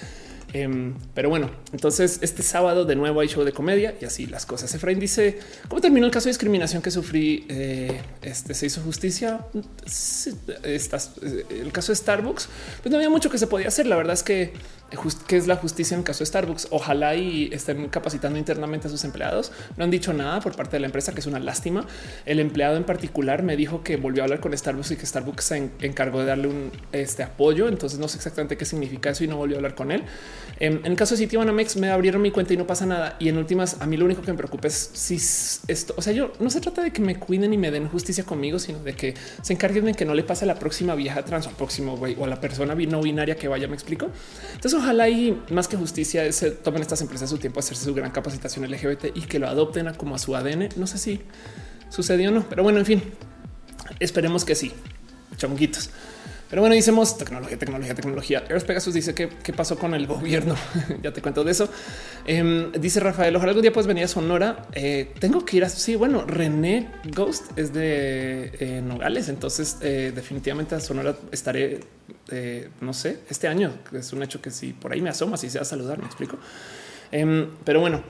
[0.55, 4.47] Em, pero bueno, entonces este sábado de nuevo hay show de comedia y así las
[4.47, 4.75] cosas.
[4.75, 7.45] Efraín dice cómo terminó el caso de discriminación que sufrí.
[7.51, 9.45] Eh, este se hizo justicia.
[10.63, 12.49] Estás, eh, el caso de Starbucks,
[12.83, 13.87] pues no había mucho que se podía hacer.
[13.87, 14.55] La verdad es que
[15.27, 16.69] qué es la justicia en el caso de Starbucks.
[16.71, 19.53] Ojalá y estén capacitando internamente a sus empleados.
[19.77, 21.87] No han dicho nada por parte de la empresa, que es una lástima.
[22.25, 25.45] El empleado en particular me dijo que volvió a hablar con Starbucks y que Starbucks
[25.45, 27.69] se encargó de darle un este, apoyo.
[27.69, 30.05] Entonces no sé exactamente qué significa eso y no volvió a hablar con él.
[30.61, 33.17] En, el caso de Citibanamex me abrieron mi cuenta y no pasa nada.
[33.19, 36.13] Y en últimas, a mí lo único que me preocupa es si esto, o sea,
[36.13, 38.95] yo no se trata de que me cuiden y me den justicia conmigo, sino de
[38.95, 41.57] que se encarguen de que no le pase a la próxima vieja trans o al
[41.57, 43.69] próximo güey o a la persona no binaria que vaya.
[43.69, 44.09] Me explico.
[44.55, 47.95] Entonces, ojalá y más que justicia se tomen estas empresas su tiempo a hacerse su
[47.95, 50.71] gran capacitación LGBT y que lo adopten como a su ADN.
[50.77, 51.21] No sé si
[51.91, 53.03] sucedió o no, pero bueno, en fin,
[54.01, 54.73] esperemos que sí.
[55.37, 55.91] Chonguitos.
[56.51, 58.45] Pero bueno, hicimos tecnología, tecnología, tecnología.
[58.49, 60.55] Earth Pegasus dice que qué pasó con el gobierno.
[61.03, 61.69] ya te cuento de eso.
[62.27, 64.67] Em, dice Rafael, ojalá algún día puedes venir a Sonora.
[64.73, 65.95] Eh, tengo que ir a sí.
[65.95, 71.81] Bueno, René Ghost es de eh, Nogales, entonces eh, definitivamente a Sonora estaré,
[72.81, 73.75] no sé, este año.
[73.93, 76.39] Es un hecho que si por ahí me asomas y sea saludar, me explico.
[77.13, 78.03] Em, pero bueno,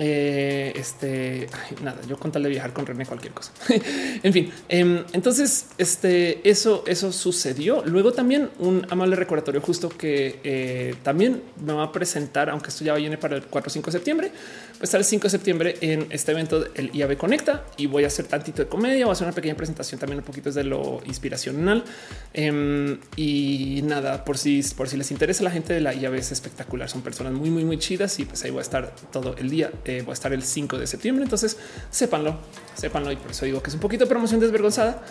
[0.00, 1.48] eh, este
[1.82, 3.52] nada, yo con tal de viajar con René cualquier cosa.
[4.22, 7.82] en fin, em, entonces este eso, eso sucedió.
[7.84, 12.84] Luego también un amable recordatorio justo que eh, también me va a presentar, aunque esto
[12.84, 15.30] ya viene para el 4 o 5 de septiembre, va a estar el 5 de
[15.30, 19.10] septiembre en este evento del IAB Conecta y voy a hacer tantito de comedia, voy
[19.10, 21.84] a hacer una pequeña presentación también un poquito de lo inspiracional
[22.32, 26.32] em, y nada, por si, por si les interesa la gente de la IAB es
[26.32, 29.50] espectacular, son personas muy, muy, muy chidas y pues ahí voy a estar todo el
[29.50, 31.24] día eh, va a estar el 5 de septiembre.
[31.24, 31.56] Entonces
[31.90, 32.38] sépanlo,
[32.74, 33.12] sépanlo.
[33.12, 35.02] Y por eso digo que es un poquito de promoción desvergonzada,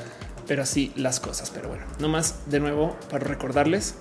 [0.47, 1.51] pero así las cosas.
[1.51, 3.95] Pero bueno, no más de nuevo para recordarles.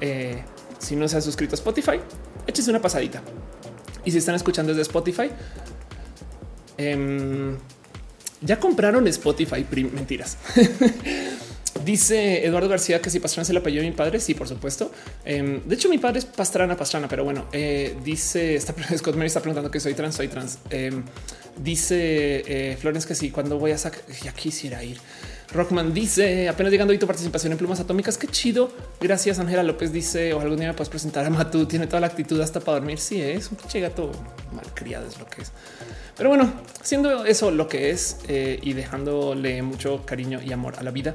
[0.00, 0.42] Eh,
[0.78, 2.00] si no se han suscrito a Spotify,
[2.46, 3.22] échese una pasadita.
[4.04, 5.30] Y si están escuchando desde Spotify,
[6.76, 7.56] em,
[8.40, 9.66] ya compraron Spotify.
[9.92, 10.36] Mentiras.
[11.84, 14.20] Dice Eduardo García que si Pastrana se le apellido de mi padre.
[14.20, 14.90] Sí, por supuesto.
[15.24, 18.60] Em, de hecho, mi padre es Pastrana, Pastrana, pero bueno, eh, dice
[18.96, 20.58] Scott Mary está preguntando que soy trans, soy trans.
[20.70, 21.04] Em,
[21.56, 24.98] dice eh, Florence que sí, cuando voy a sacar, ya quisiera ir.
[25.52, 28.18] Rockman dice apenas llegando y tu participación en plumas atómicas.
[28.18, 28.70] Qué chido.
[29.00, 29.38] Gracias.
[29.38, 31.66] Ángela López dice o algún día me puedes presentar a Matú.
[31.66, 32.98] Tiene toda la actitud hasta para dormir.
[32.98, 34.10] Sí, es un pinche gato
[34.52, 35.52] malcriado, es lo que es.
[36.16, 40.82] Pero bueno, siendo eso lo que es eh, y dejándole mucho cariño y amor a
[40.82, 41.14] la vida.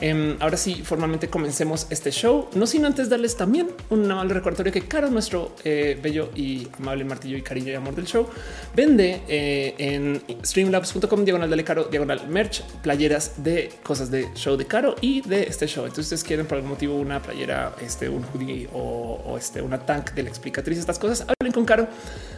[0.00, 4.72] Em, ahora sí, formalmente comencemos este show, no sin antes darles también un amable recordatorio
[4.72, 8.28] que Caro, nuestro eh, bello y amable martillo y cariño y amor del show,
[8.76, 14.66] vende eh, en streamlabs.com diagonal de Caro, diagonal merch, playeras de cosas de show de
[14.66, 15.84] Caro y de este show.
[15.84, 20.12] Entonces, ustedes quieren por algún motivo una playera, este, un hoodie o, este, una tank
[20.12, 21.88] de la explicatriz, estas cosas, hablen con Caro.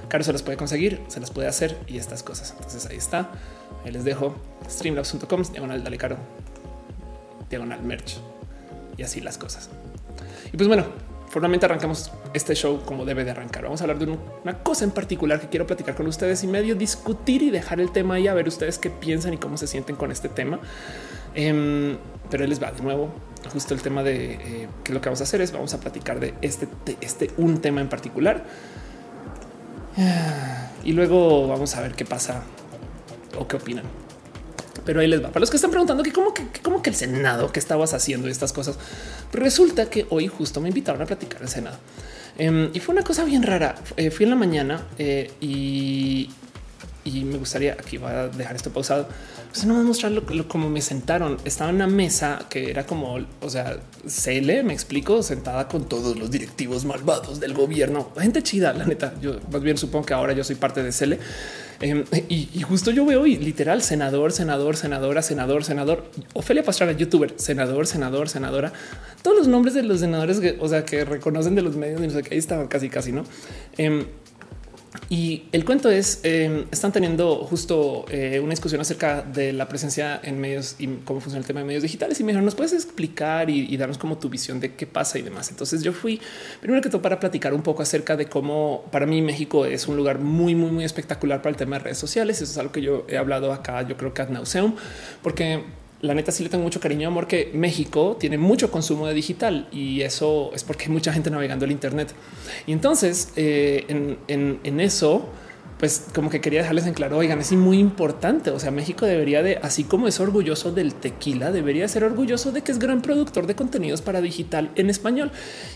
[0.08, 2.52] Caro se las puede conseguir, se las puede hacer y estas cosas.
[2.56, 3.30] Entonces ahí está.
[3.84, 4.34] Ahí les dejo
[4.68, 6.16] streamlabs.com diagonal dale caro
[7.50, 8.18] diagonal merch
[8.96, 9.68] y así las cosas.
[10.52, 10.84] Y pues bueno,
[11.28, 13.64] formalmente arrancamos este show como debe de arrancar.
[13.64, 16.74] Vamos a hablar de una cosa en particular que quiero platicar con ustedes y medio
[16.74, 19.96] discutir y dejar el tema y a ver ustedes qué piensan y cómo se sienten
[19.96, 20.60] con este tema.
[21.34, 21.96] Em,
[22.30, 23.10] pero él les va de nuevo.
[23.52, 26.20] Justo el tema de eh, que lo que vamos a hacer es vamos a platicar
[26.20, 28.44] de este, de este un tema en particular.
[30.84, 32.42] Y luego vamos a ver qué pasa
[33.38, 33.99] o qué opinan
[34.84, 35.28] pero ahí les va.
[35.28, 38.28] Para los que están preguntando que cómo que, cómo que el Senado, que estabas haciendo
[38.28, 38.76] estas cosas,
[39.32, 41.78] resulta que hoy justo me invitaron a platicar el Senado.
[42.38, 43.74] Em, y fue una cosa bien rara.
[43.96, 46.30] Eh, fui en la mañana eh, y,
[47.04, 49.08] y me gustaría aquí voy a dejar esto pausado.
[49.52, 51.36] Pues no voy a mostrarlo como me sentaron.
[51.44, 56.16] Estaba en una mesa que era como, o sea, CL, me explico, sentada con todos
[56.16, 58.10] los directivos malvados del gobierno.
[58.16, 59.12] Gente chida, la neta.
[59.20, 61.18] Yo más bien supongo que ahora yo soy parte de CL
[61.80, 67.32] Em, y, justo yo veo y literal senador, senador, senadora, senador, senador, Ofelia Pastrana, youtuber,
[67.36, 68.72] senador, senador, senadora,
[69.22, 72.10] todos los nombres de los senadores que, o sea, que reconocen de los medios no
[72.10, 73.24] sé qué, ahí estaban casi, casi, no?
[73.78, 74.04] Em,
[75.08, 80.20] Y el cuento es, eh, están teniendo justo eh, una discusión acerca de la presencia
[80.22, 82.18] en medios y cómo funciona el tema de medios digitales.
[82.18, 85.18] Y me dijeron, ¿nos puedes explicar y, y, darnos como tu visión de qué pasa
[85.18, 85.50] y demás?
[85.50, 86.20] Entonces yo fui
[86.60, 89.96] primero que todo para platicar un poco acerca de cómo para mí México es un
[89.96, 92.42] lugar muy, muy, muy espectacular para el tema de redes sociales.
[92.42, 94.74] Eso es algo que yo he hablado acá, yo creo que ad nauseum,
[95.22, 95.62] porque
[96.02, 99.14] la neta sí le tengo mucho cariño y amor que México tiene mucho consumo de
[99.14, 102.14] digital y eso es porque hay mucha gente navegando el Internet.
[102.66, 103.84] Y entonces eh,
[104.28, 105.28] en, en, eso,
[105.78, 108.50] pues como que quería dejarles en claro, oigan, es muy importante.
[108.50, 112.62] O sea, México debería de, así como es orgulloso del tequila, debería ser orgulloso de
[112.62, 115.30] que es gran productor de contenidos para digital en español.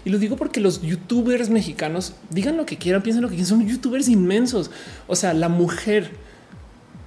[0.06, 3.48] Y lo digo porque los youtubers mexicanos digan lo que quieran, piensen lo que quieran,
[3.48, 4.70] son youtubers inmensos.
[5.06, 6.12] O sea, la mujer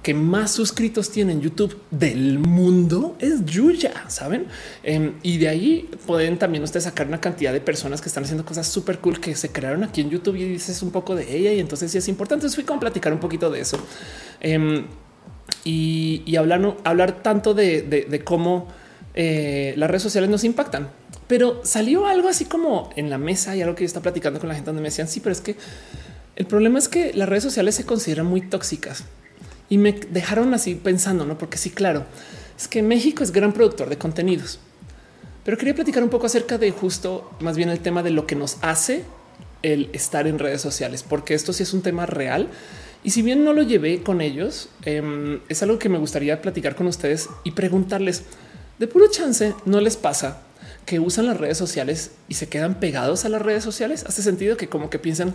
[0.02, 4.46] que más suscritos tiene en YouTube del mundo es Yuya, saben?
[4.82, 8.44] Eh, y de ahí pueden también ustedes sacar una cantidad de personas que están haciendo
[8.44, 11.52] cosas súper cool que se crearon aquí en YouTube y dices un poco de ella.
[11.52, 12.48] Y entonces sí es importante.
[12.48, 13.78] Fui con platicar un poquito de eso
[14.40, 14.84] eh,
[15.64, 18.68] y, hablar, hablar tanto de cómo
[19.20, 20.90] eh, las redes sociales nos impactan.
[21.26, 24.48] Pero salió algo así como en la mesa y algo que yo estaba platicando con
[24.48, 25.56] la gente donde me decían sí, pero es que
[26.36, 29.02] el problema es que las redes sociales se consideran muy tóxicas
[29.68, 31.38] y me dejaron así pensando, no?
[31.38, 32.06] Porque sí, claro,
[32.56, 34.58] es que México es gran productor de contenidos,
[35.44, 38.34] pero quería platicar un poco acerca de justo más bien el tema de lo que
[38.34, 39.04] nos hace
[39.62, 42.48] el estar en redes sociales, porque esto sí es un tema real.
[43.04, 46.74] Y si bien no lo llevé con ellos, eh, es algo que me gustaría platicar
[46.74, 48.24] con ustedes y preguntarles
[48.78, 50.42] de puro chance, no les pasa
[50.84, 54.04] que usan las redes sociales y se quedan pegados a las redes sociales.
[54.06, 55.34] Hace sentido que como que piensan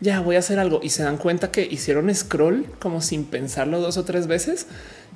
[0.00, 3.80] ya voy a hacer algo y se dan cuenta que hicieron scroll como sin pensarlo
[3.80, 4.66] dos o tres veces.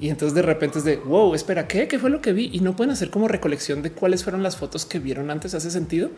[0.01, 1.87] Y entonces de repente es de wow, espera, ¿qué?
[1.87, 2.51] ¿Qué fue lo que vi?
[2.53, 5.55] Y no pueden hacer como recolección de cuáles fueron las fotos que vieron antes.
[5.55, 6.11] Hace sentido.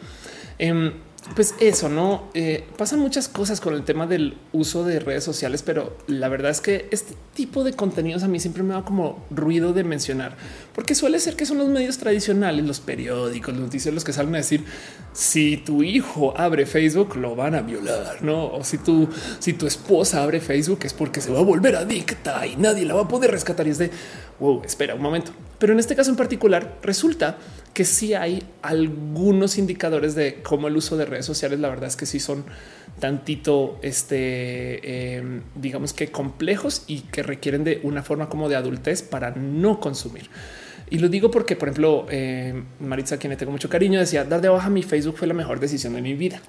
[0.59, 0.93] Eh,
[1.35, 5.63] pues eso no eh, pasan muchas cosas con el tema del uso de redes sociales,
[5.63, 9.25] pero la verdad es que este tipo de contenidos a mí siempre me da como
[9.31, 10.37] ruido de mencionar,
[10.75, 14.35] porque suele ser que son los medios tradicionales, los periódicos, los noticias, los que salen
[14.35, 14.65] a decir
[15.15, 18.47] si tu hijo abre Facebook lo van a violar, no?
[18.53, 19.09] O si tu,
[19.39, 22.95] si tu esposa abre Facebook es porque se va a volver adicta y nadie la
[22.95, 23.67] va a poder rescatar.
[23.67, 23.91] Y es de
[24.41, 25.31] wow, espera un momento.
[25.59, 27.39] Pero en este caso en particular resulta
[27.73, 31.97] que sí hay algunos indicadores de cómo el uso de redes sociales, la verdad es
[31.97, 32.45] que sí son
[33.01, 39.03] tantito, este, eh, digamos que complejos y que requieren de una forma como de adultez
[39.03, 40.29] para no consumir.
[40.91, 44.41] Y lo digo porque, por ejemplo, eh, Maritza, quien le tengo mucho cariño, decía dar
[44.41, 46.41] de baja mi Facebook fue la mejor decisión de mi vida.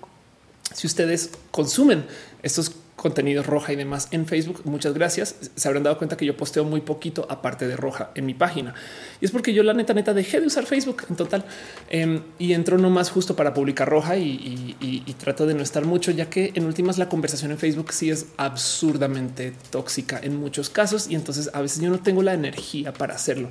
[0.74, 2.06] Si ustedes consumen
[2.44, 4.62] estos contenidos roja y demás en Facebook.
[4.64, 5.36] Muchas gracias.
[5.56, 8.74] Se habrán dado cuenta que yo posteo muy poquito aparte de roja en mi página.
[9.22, 11.46] Y es porque yo la neta neta dejé de usar Facebook en total
[11.90, 16.12] eh, y entro nomás justo para publicar roja y, y, trato de no estar mucho,
[16.12, 21.08] ya que en últimas la conversación en Facebook sí es absurdamente tóxica en muchos casos
[21.10, 23.50] y entonces a veces yo no tengo la energía para hacerlo.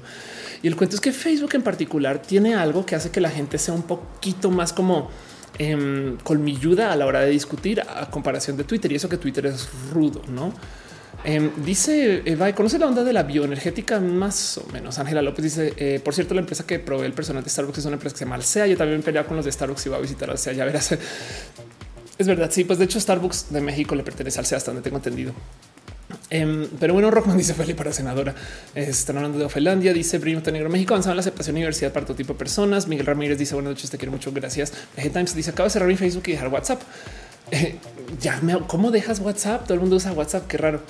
[0.62, 3.58] Y el cuento es que Facebook en particular tiene algo que hace que la gente
[3.58, 5.10] sea un poquito más como
[5.58, 9.46] eh, colmilluda a la hora de discutir a comparación de Twitter y eso que Twitter
[9.46, 10.52] es rudo, no?
[11.26, 13.98] Eh, dice Eva, ¿conoce la onda de la bioenergética?
[13.98, 14.98] Más o menos.
[14.98, 17.84] Ángela López dice, eh, por cierto, la empresa que provee el personal de Starbucks es
[17.86, 18.66] una empresa que se llama Alsea.
[18.66, 20.52] Yo también pelea con los de Starbucks y va a visitar Alsea.
[20.52, 20.96] Ya verás.
[22.16, 22.48] Es verdad.
[22.52, 25.32] Sí, pues de hecho, Starbucks de México le pertenece a Alsea, hasta donde tengo entendido.
[26.34, 28.34] Um, pero bueno, Rockman dice Feli para senadora.
[28.74, 29.92] Están hablando de Ofelandia.
[29.92, 32.88] Dice Primo Negro México avanzado en la aceptación universidad para todo tipo de personas.
[32.88, 34.32] Miguel Ramírez dice buenas noches, te quiero mucho.
[34.32, 34.72] Gracias.
[34.96, 36.82] G Times dice acabo de cerrar mi Facebook y dejar WhatsApp.
[37.50, 37.76] Eh,
[38.20, 39.64] ya me cómo dejas WhatsApp?
[39.64, 40.46] Todo el mundo usa WhatsApp.
[40.46, 40.80] Qué raro.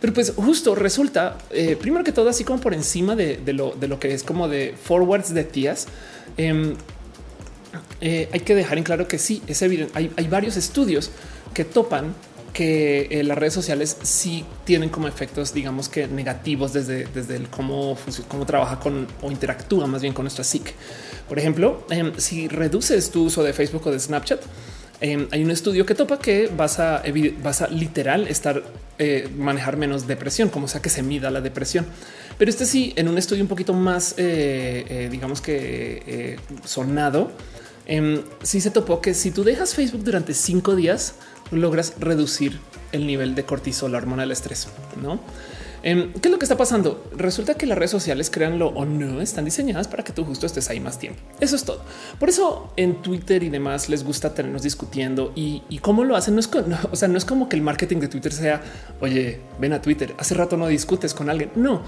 [0.00, 3.88] Pero pues justo resulta eh, primero que todo, así como por encima de, lo, de
[3.88, 5.86] lo que es como de forwards de tías.
[6.36, 6.74] Eh,
[8.00, 9.92] eh, hay que dejar en claro que sí es evidente.
[9.96, 11.10] Hay, hay varios estudios
[11.52, 12.14] que topan
[12.52, 17.48] que eh, las redes sociales sí tienen como efectos, digamos que negativos desde, desde el
[17.48, 17.96] cómo,
[18.28, 20.72] cómo trabaja con o interactúa más bien con nuestra psique.
[21.28, 24.40] Por ejemplo, eh, si reduces tu uso de Facebook o de Snapchat,
[25.00, 27.02] eh, hay un estudio que topa que vas a,
[27.40, 28.64] vas a literal estar
[28.98, 31.86] eh, manejar menos depresión, como sea que se mida la depresión.
[32.36, 37.30] Pero este sí, en un estudio un poquito más, eh, digamos que sonado,
[37.86, 41.14] em, sí se topó que si tú dejas Facebook durante cinco días,
[41.50, 42.60] logras reducir
[42.92, 44.68] el nivel de cortisol, la hormona del estrés,
[45.02, 45.20] ¿no?
[45.82, 47.08] ¿Qué es lo que está pasando?
[47.16, 50.68] Resulta que las redes sociales, créanlo o no, están diseñadas para que tú justo estés
[50.70, 51.20] ahí más tiempo.
[51.40, 51.82] Eso es todo.
[52.18, 56.34] Por eso en Twitter y demás les gusta tenernos discutiendo y, cómo lo hacen.
[56.34, 56.50] No es,
[56.90, 58.60] o sea, no es como que el marketing de Twitter sea,
[59.00, 61.52] oye, ven a Twitter, hace rato no discutes con alguien.
[61.54, 61.82] No,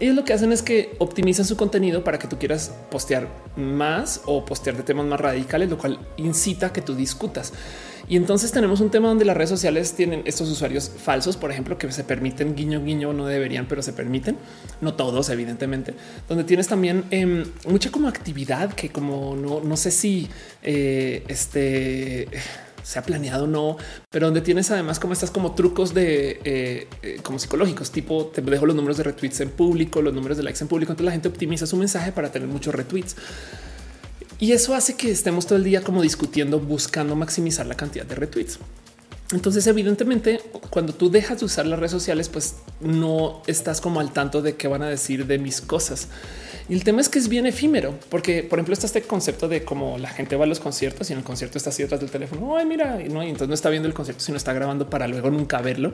[0.00, 4.20] ellos lo que hacen es que optimizan su contenido para que tú quieras postear más
[4.26, 7.52] o postear de temas más radicales, lo cual incita a que tú discutas.
[8.08, 11.76] Y entonces tenemos un tema donde las redes sociales tienen estos usuarios falsos, por ejemplo,
[11.76, 14.36] que se permiten guiño, guiño, no deberían, pero se permiten,
[14.80, 15.94] no todos, evidentemente,
[16.28, 20.28] donde tienes también eh, mucha como actividad que como no, no sé si
[20.62, 22.28] eh, este
[22.88, 23.76] se ha planeado o no,
[24.08, 28.40] pero donde tienes además como estas como trucos de eh, eh, como psicológicos, tipo te
[28.40, 31.12] dejo los números de retweets en público, los números de likes en público, entonces la
[31.12, 33.14] gente optimiza su mensaje para tener muchos retweets.
[34.40, 38.14] Y eso hace que estemos todo el día como discutiendo, buscando maximizar la cantidad de
[38.14, 38.58] retweets.
[39.32, 44.10] Entonces, evidentemente, cuando tú dejas de usar las redes sociales, pues no estás como al
[44.12, 46.08] tanto de qué van a decir de mis cosas.
[46.68, 49.64] Y el tema es que es bien efímero, porque por ejemplo está este concepto de
[49.64, 52.10] cómo la gente va a los conciertos y en el concierto está así detrás del
[52.10, 52.56] teléfono.
[52.56, 55.08] Ay, mira, y no, y entonces no está viendo el concierto, sino está grabando para
[55.08, 55.92] luego nunca verlo.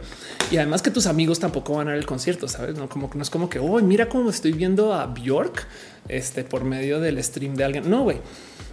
[0.51, 2.77] Y además que tus amigos tampoco van a ver el concierto, sabes?
[2.77, 5.67] No como que no es como que hoy mira cómo estoy viendo a Bjork
[6.09, 7.89] este, por medio del stream de alguien.
[7.89, 8.19] No, güey.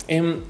[0.08, 0.42] Em,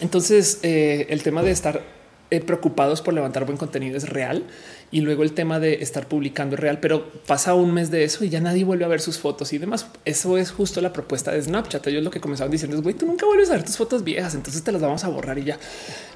[0.00, 1.97] entonces, eh, el tema de estar
[2.30, 4.44] eh, preocupados por levantar buen contenido es real
[4.90, 8.24] y luego el tema de estar publicando es real, pero pasa un mes de eso
[8.24, 9.86] y ya nadie vuelve a ver sus fotos y demás.
[10.04, 11.86] Eso es justo la propuesta de Snapchat.
[11.86, 14.34] Ellos lo que comenzaban diciendo es güey, tú nunca vuelves a ver tus fotos viejas,
[14.34, 15.58] entonces te las vamos a borrar y ya.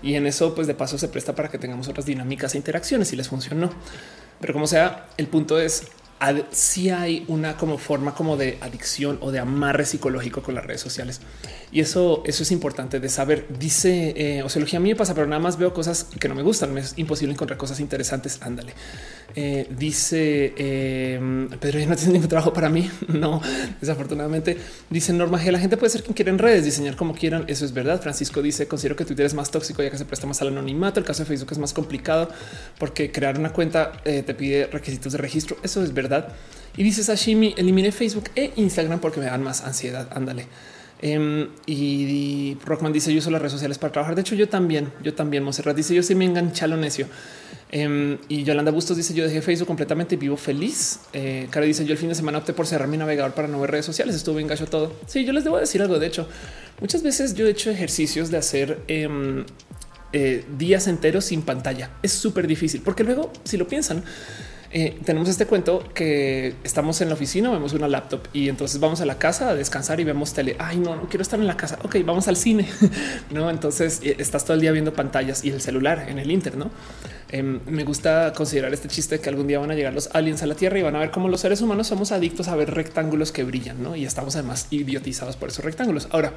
[0.02, 3.12] Y en eso, pues de paso se presta para que tengamos otras dinámicas e interacciones
[3.12, 3.70] y les funcionó.
[4.40, 5.84] Pero como sea, el punto es
[6.50, 10.80] si hay una como forma como de adicción o de amarre psicológico con las redes
[10.80, 11.20] sociales.
[11.72, 13.46] Y eso, eso es importante de saber.
[13.58, 16.42] Dice eh, Oceología, a mí me pasa, pero nada más veo cosas que no me
[16.42, 16.74] gustan.
[16.74, 18.38] Me es imposible encontrar cosas interesantes.
[18.42, 18.74] Ándale.
[19.34, 22.90] Eh, dice eh, Pedro, ya no tiene ningún trabajo para mí.
[23.08, 23.40] No,
[23.80, 24.58] desafortunadamente.
[24.90, 27.44] Dice Norma G, la gente puede ser quien quiera en redes, diseñar como quieran.
[27.46, 28.02] Eso es verdad.
[28.02, 31.00] Francisco dice, considero que Twitter es más tóxico ya que se presta más al anonimato.
[31.00, 32.28] El caso de Facebook es más complicado
[32.78, 35.56] porque crear una cuenta eh, te pide requisitos de registro.
[35.62, 36.28] Eso es verdad.
[36.76, 40.08] Y dice Sashimi, elimine Facebook e Instagram porque me dan más ansiedad.
[40.14, 40.46] Ándale.
[41.02, 44.14] Em, y, Rockman dice: Yo uso las redes sociales para trabajar.
[44.14, 45.42] De hecho, yo también, yo también.
[45.42, 47.08] Monserrat dice: Yo sí me enganché lo necio.
[47.72, 51.00] Em, y Yolanda Bustos dice: Yo dejé Facebook completamente y vivo feliz.
[51.12, 53.60] Eh, Cara dice: Yo el fin de semana opté por cerrar mi navegador para no
[53.60, 54.14] ver redes sociales.
[54.14, 54.94] Estuve engacho todo.
[55.06, 55.98] Sí, yo les debo decir algo.
[55.98, 56.28] De hecho,
[56.80, 59.44] muchas veces yo he hecho ejercicios de hacer em,
[60.12, 61.90] eh, días enteros sin pantalla.
[62.02, 64.04] Es súper difícil porque luego, si lo piensan,
[64.74, 69.02] eh, tenemos este cuento que estamos en la oficina, vemos una laptop y entonces vamos
[69.02, 70.56] a la casa a descansar y vemos tele.
[70.58, 71.78] Ay, no, no quiero estar en la casa.
[71.82, 72.66] Ok, vamos al cine.
[73.30, 76.56] no, entonces eh, estás todo el día viendo pantallas y el celular en el Inter,
[76.56, 76.70] no?
[77.32, 80.46] Em, me gusta considerar este chiste que algún día van a llegar los aliens a
[80.46, 83.32] la Tierra y van a ver cómo los seres humanos somos adictos a ver rectángulos
[83.32, 83.96] que brillan, ¿no?
[83.96, 86.08] Y estamos además idiotizados por esos rectángulos.
[86.10, 86.34] Ahora,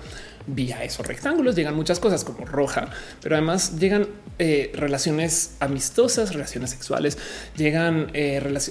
[0.48, 2.90] vía esos rectángulos llegan muchas cosas como roja,
[3.22, 4.08] pero además llegan
[4.40, 7.18] eh, relaciones amistosas, relaciones sexuales,
[7.58, 8.10] llegan,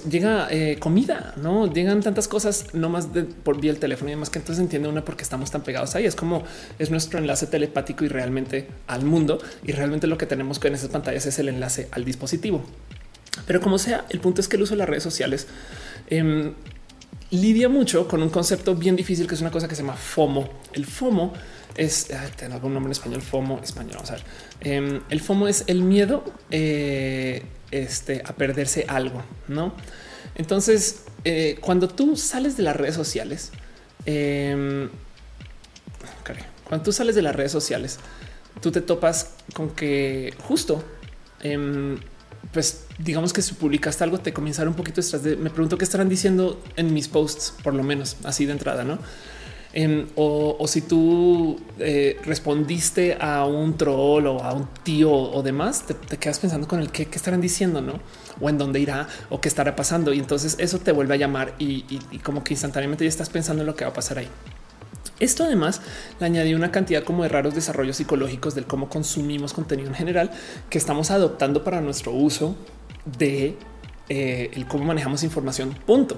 [0.09, 4.13] llega eh, comida, no llegan tantas cosas, no más de, por vía el teléfono y
[4.13, 6.05] demás que entonces entiende una porque estamos tan pegados ahí.
[6.05, 6.43] Es como
[6.79, 9.39] es nuestro enlace telepático y realmente al mundo.
[9.63, 12.63] Y realmente lo que tenemos en esas pantallas es el enlace al dispositivo.
[13.47, 15.47] Pero como sea, el punto es que el uso de las redes sociales
[16.09, 16.53] em,
[17.31, 20.49] lidia mucho con un concepto bien difícil que es una cosa que se llama FOMO.
[20.73, 21.33] El FOMO
[21.75, 22.07] es
[22.37, 23.93] tener algún nombre en español, FOMO español.
[23.95, 24.23] Vamos a ver.
[24.61, 29.73] Em, el FOMO es el miedo eh, este, a perderse algo, no?
[30.35, 33.51] Entonces, eh, cuando tú sales de las redes sociales,
[34.05, 34.89] em,
[36.67, 37.99] cuando tú sales de las redes sociales,
[38.61, 40.83] tú te topas con que justo
[41.45, 41.99] Em,
[42.51, 45.83] pues digamos que si publicaste algo, te comenzaron un poquito detrás de me pregunto qué
[45.83, 48.97] estarán diciendo en mis posts, por lo menos así de entrada, no?
[49.77, 55.83] Em, o, si tú eh, respondiste a un troll o a un tío o demás,
[55.85, 57.99] te, quedas pensando con el qué, estarán diciendo, no?
[58.39, 60.13] O en dónde irá o qué estará pasando.
[60.13, 61.83] Y entonces eso te vuelve a llamar y,
[62.23, 64.29] como que instantáneamente ya estás pensando en lo que va a pasar ahí.
[65.19, 65.81] Esto además
[66.21, 70.31] le añadió una cantidad como de raros desarrollos psicológicos del cómo consumimos contenido en general
[70.69, 72.55] que estamos adoptando para nuestro uso
[73.17, 73.57] de
[74.07, 75.75] eh, el cómo manejamos información.
[75.85, 76.17] Punto,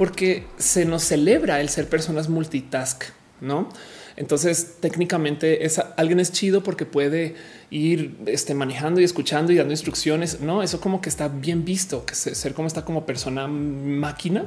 [0.00, 3.04] porque se nos celebra el ser personas multitask,
[3.42, 3.68] no?
[4.16, 7.34] Entonces, técnicamente es alguien es chido porque puede
[7.70, 10.40] ir este, manejando y escuchando y dando instrucciones.
[10.40, 14.46] No, eso como que está bien visto, que ser como está como persona máquina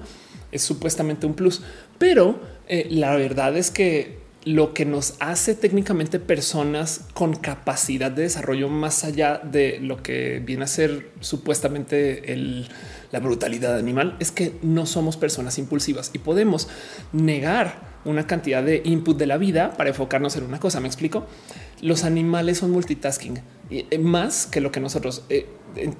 [0.52, 1.62] es supuestamente un plus,
[2.00, 8.24] pero eh, la verdad es que lo que nos hace técnicamente personas con capacidad de
[8.24, 12.36] desarrollo más allá de lo que viene a ser supuestamente
[13.12, 16.68] la brutalidad animal es que no somos personas impulsivas y podemos
[17.14, 20.80] negar una cantidad de input de la vida para enfocarnos en una cosa.
[20.80, 21.26] Me explico.
[21.82, 25.24] Los animales son multitasking eh, más que lo que nosotros.
[25.30, 25.48] Eh,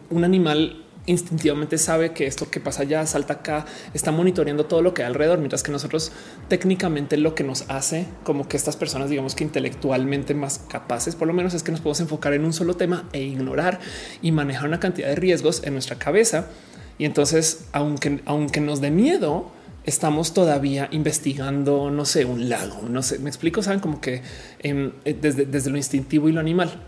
[0.10, 4.94] un animal instintivamente sabe que esto que pasa allá salta acá, está monitoreando todo lo
[4.94, 6.12] que hay alrededor, mientras que nosotros
[6.48, 11.28] técnicamente lo que nos hace como que estas personas, digamos que intelectualmente más capaces, por
[11.28, 13.80] lo menos es que nos podemos enfocar en un solo tema e ignorar
[14.22, 16.48] y manejar una cantidad de riesgos en nuestra cabeza.
[16.98, 19.52] Y entonces, aunque, aunque nos dé miedo,
[19.84, 24.22] estamos todavía investigando, no sé, un lago, no sé, me explico, saben como que
[24.60, 26.82] em, eh, desde, desde lo instintivo y lo animal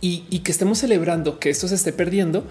[0.00, 2.44] y, y que estemos celebrando que esto se esté perdiendo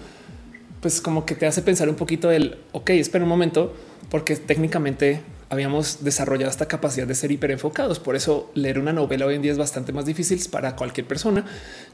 [0.82, 3.72] pues como que te hace pensar un poquito del, ok, espera un momento,
[4.10, 8.00] porque técnicamente habíamos desarrollado esta capacidad de ser hiperenfocados.
[8.00, 11.44] Por eso leer una novela hoy en día es bastante más difícil para cualquier persona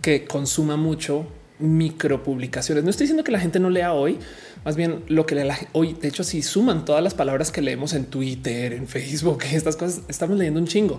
[0.01, 1.26] que consuma mucho
[1.59, 2.82] micro publicaciones.
[2.82, 4.18] No estoy diciendo que la gente no lea hoy,
[4.64, 5.93] más bien lo que lea hoy.
[5.93, 10.03] De hecho, si suman todas las palabras que leemos en Twitter, en Facebook, estas cosas,
[10.09, 10.97] estamos leyendo un chingo,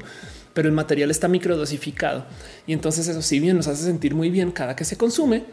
[0.54, 2.26] pero el material está micro dosificado
[2.68, 5.46] y entonces eso si bien nos hace sentir muy bien cada que se consume,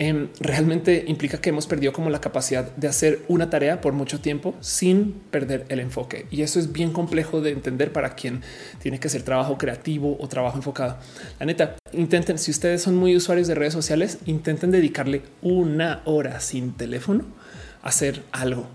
[0.00, 4.20] Em, realmente implica que hemos perdido como la capacidad de hacer una tarea por mucho
[4.20, 6.26] tiempo sin perder el enfoque.
[6.32, 8.42] Y eso es bien complejo de entender para quien
[8.80, 10.98] tiene que ser trabajo creativo o trabajo enfocado.
[11.38, 16.40] La neta, intenten, si ustedes son muy usuarios de redes sociales, intenten dedicarle una hora
[16.40, 17.24] sin teléfono
[17.82, 18.66] a hacer algo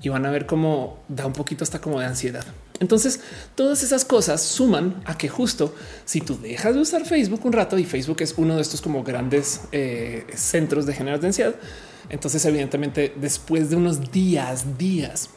[0.00, 2.44] y van a ver cómo da un poquito hasta como de ansiedad.
[2.82, 3.20] Entonces,
[3.54, 5.72] todas esas cosas suman a que justo
[6.04, 9.04] si tú dejas de usar Facebook un rato y Facebook es uno de estos como
[9.04, 11.54] grandes eh, centros de generar de ansiedad,
[12.10, 15.30] entonces evidentemente después de unos días, días,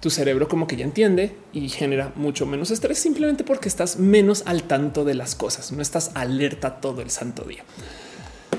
[0.00, 4.42] tu cerebro como que ya entiende y genera mucho menos estrés simplemente porque estás menos
[4.46, 7.62] al tanto de las cosas, no estás alerta todo el santo día.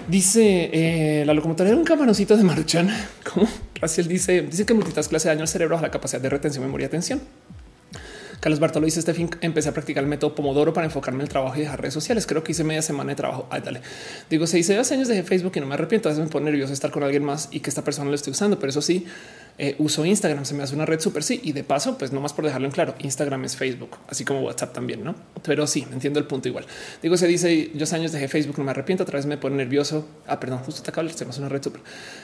[0.07, 2.89] Dice eh, la locomotora era un camaroncito de Maruchan.
[3.33, 6.63] Como Raciel dice, dice que multitask clase daño al cerebro a la capacidad de retención,
[6.63, 7.21] memoria y atención.
[8.41, 11.55] Carlos Bartolo dice fin empecé a practicar el método Pomodoro para enfocarme en el trabajo
[11.57, 12.25] y dejar redes sociales.
[12.25, 13.47] Creo que hice media semana de trabajo.
[13.51, 13.81] Ay, dale.
[14.31, 16.09] Digo, se hice dos años de Facebook y no me arrepiento.
[16.09, 18.31] A veces me pone nervioso estar con alguien más y que esta persona lo esté
[18.31, 19.05] usando, pero eso sí,
[19.59, 20.43] eh, uso Instagram.
[20.45, 21.39] Se me hace una red súper sí.
[21.43, 24.41] Y de paso, pues no más por dejarlo en claro, Instagram es Facebook, así como
[24.41, 25.13] WhatsApp también, no?
[25.43, 26.65] Pero sí, entiendo el punto igual.
[27.03, 29.03] Digo, se dice yo años dejé Facebook, no me arrepiento.
[29.03, 30.07] Otra vez me pone nervioso.
[30.25, 31.81] Ah, perdón, justo te acabo de hacer una red súper.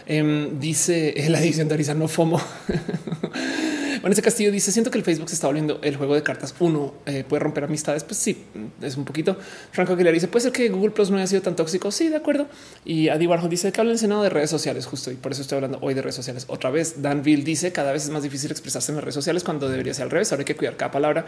[0.08, 2.42] Em, dice la edición de Arisa, no FOMO.
[4.04, 6.54] Ese Castillo dice: Siento que el Facebook se está volviendo el juego de cartas.
[6.60, 8.04] Uno eh, puede romper amistades.
[8.04, 8.44] Pues sí,
[8.82, 9.38] es un poquito.
[9.72, 11.92] Franco Aguilar dice: Puede ser que Google Plus no haya sido tan tóxico.
[11.92, 12.48] Sí, de acuerdo.
[12.86, 15.42] Y Adi Warhol dice que habla el Senado de redes sociales, justo y por eso
[15.42, 16.46] estoy hablando hoy de redes sociales.
[16.48, 19.70] Otra vez, Danville dice: Cada vez es más difícil expresarse en las redes sociales cuando
[19.70, 20.32] debería ser al revés.
[20.32, 21.26] Ahora hay que cuidar cada palabra.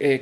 [0.00, 0.20] Eh,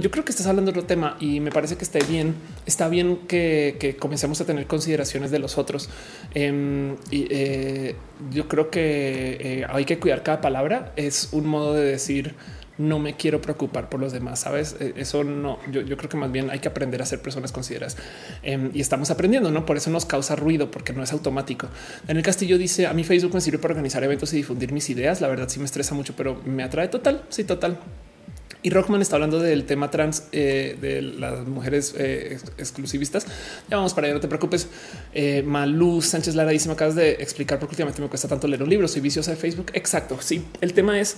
[0.00, 2.34] yo creo que estás hablando de otro tema y me parece que esté bien.
[2.66, 5.88] Está bien que, comencemos a tener consideraciones de los otros.
[6.34, 7.96] Em, y eh,
[8.30, 10.92] yo creo que eh, hay que cuidar cada palabra.
[10.96, 12.34] Es un modo de decir
[12.76, 14.40] no me quiero preocupar por los demás.
[14.40, 15.58] Sabes, eso no.
[15.72, 17.96] Yo, creo que más bien hay que aprender a ser personas consideradas
[18.42, 19.50] em, y estamos aprendiendo.
[19.50, 21.68] No por eso nos causa ruido, porque no es automático.
[22.06, 24.90] En el Castillo dice a mi Facebook me sirve para organizar eventos y difundir mis
[24.90, 25.20] ideas.
[25.20, 27.24] La verdad sí me estresa mucho, pero me atrae total.
[27.30, 27.78] Sí, total.
[28.62, 33.26] Y Rockman está hablando del tema trans eh, de las mujeres eh, exclusivistas.
[33.68, 34.68] Ya vamos para allá, no te preocupes.
[35.14, 38.62] Eh, Malú Sánchez Lara dice: Me acabas de explicar porque últimamente me cuesta tanto leer
[38.62, 38.88] un libro.
[38.88, 39.70] Soy viciosa de Facebook.
[39.74, 40.18] Exacto.
[40.20, 41.16] Sí, el tema es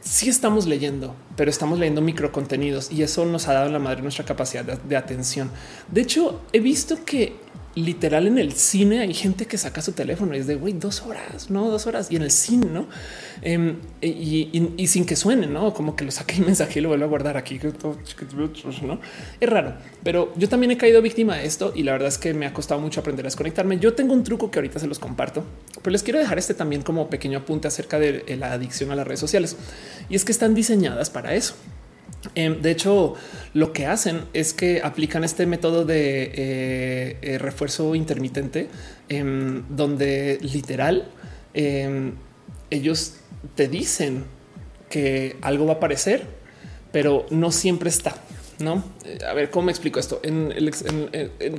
[0.00, 3.78] sí estamos leyendo, pero estamos leyendo micro contenidos y eso nos ha dado en la
[3.78, 5.50] madre nuestra capacidad de atención.
[5.90, 7.36] De hecho, he visto que
[7.74, 11.02] literal en el cine hay gente que saca su teléfono y es de güey, dos
[11.02, 12.86] horas, no dos horas y en el cine, no?
[13.40, 17.04] Em, y, sin que suene, no como que lo saque el mensaje y lo vuelvo
[17.04, 17.58] a guardar aquí.
[17.62, 19.00] No
[19.40, 22.34] es raro, pero yo también he caído víctima de esto y la verdad es que
[22.34, 23.78] me ha costado mucho aprender a desconectarme.
[23.78, 25.44] Yo tengo un truco que ahorita se los comparto,
[25.82, 29.06] pero les quiero dejar este también como pequeño apunte acerca de la adicción a las
[29.06, 29.56] redes sociales
[30.08, 31.54] y es que están diseñadas para eso.
[32.34, 33.14] Em, de hecho,
[33.54, 38.68] lo que hacen es que aplican este método de eh, eh, refuerzo intermitente,
[39.08, 41.08] em, donde literal
[41.54, 42.12] em,
[42.70, 43.16] ellos
[43.54, 44.24] te dicen
[44.88, 46.26] que algo va a aparecer,
[46.92, 48.16] pero no siempre está.
[48.58, 50.52] No, eh, a ver cómo me explico esto en,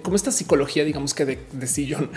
[0.02, 2.10] como esta psicología, digamos que de, sillón.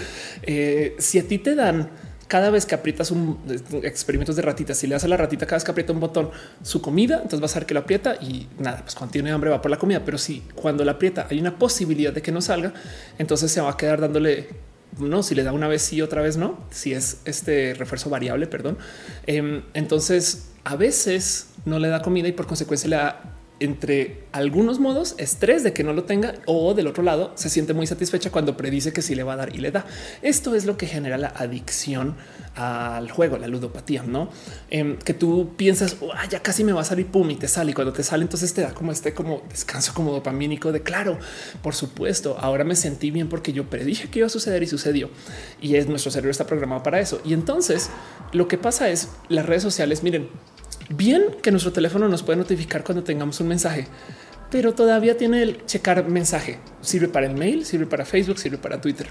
[0.98, 1.90] si a ti te dan
[2.28, 3.38] cada vez que aprietas un
[3.82, 6.30] experimentos de ratitas, si le das a la ratita cada vez que aprieta un botón
[6.62, 9.50] su comida, entonces vas a ver que lo aprieta y nada, pues cuando tiene hambre
[9.50, 10.04] va por la comida.
[10.04, 12.72] Pero si cuando la aprieta hay una posibilidad de que no salga,
[13.18, 14.48] entonces se va a quedar dándole
[14.98, 18.46] no, si le da una vez sí, otra vez no, si es este refuerzo variable,
[18.46, 18.78] perdón.
[19.26, 24.78] Em, entonces a veces no le da comida y por consecuencia le da entre algunos
[24.78, 28.30] modos estrés de que no lo tenga o del otro lado se siente muy satisfecha
[28.30, 29.86] cuando predice que sí le va a dar y le da.
[30.22, 32.16] Esto es lo que genera la adicción
[32.54, 34.30] al juego, la ludopatía, no
[34.70, 37.70] em, que tú piensas oh, ya casi me va a salir pum y te sale
[37.70, 41.18] y cuando te sale entonces te da como este como descanso como dopamínico de claro,
[41.62, 45.10] por supuesto, ahora me sentí bien porque yo predije que iba a suceder y sucedió
[45.60, 47.20] y es nuestro cerebro está programado para eso.
[47.24, 47.90] Y entonces
[48.32, 50.28] lo que pasa es las redes sociales, miren,
[50.88, 53.86] Bien que nuestro teléfono nos puede notificar cuando tengamos un mensaje,
[54.50, 56.58] pero todavía tiene el checar mensaje.
[56.80, 59.08] Sirve para el mail, sirve para Facebook, sirve para Twitter.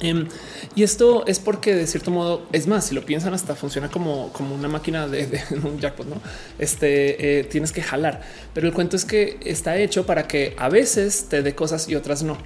[0.00, 0.28] Em,
[0.74, 4.32] y esto es porque de cierto modo es más, si lo piensan, hasta funciona como,
[4.32, 6.06] como una máquina de, un jackpot.
[6.06, 6.20] No
[6.58, 8.20] este eh, tienes que jalar,
[8.52, 11.94] pero el cuento es que está hecho para que a veces te dé cosas y
[11.94, 12.36] otras no.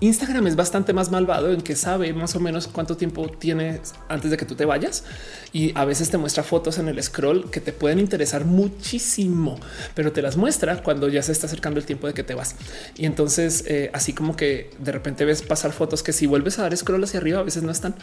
[0.00, 4.30] Instagram es bastante más malvado en que sabe más o menos cuánto tiempo tienes antes
[4.30, 5.04] de que tú te vayas
[5.52, 9.58] y a veces te muestra fotos en el scroll que te pueden interesar muchísimo,
[9.94, 12.54] pero te las muestra cuando ya se está acercando el tiempo de que te vas.
[12.96, 16.62] Y entonces eh, así como que de repente ves pasar fotos que si vuelves a
[16.62, 17.96] dar scroll hacia arriba a veces no están.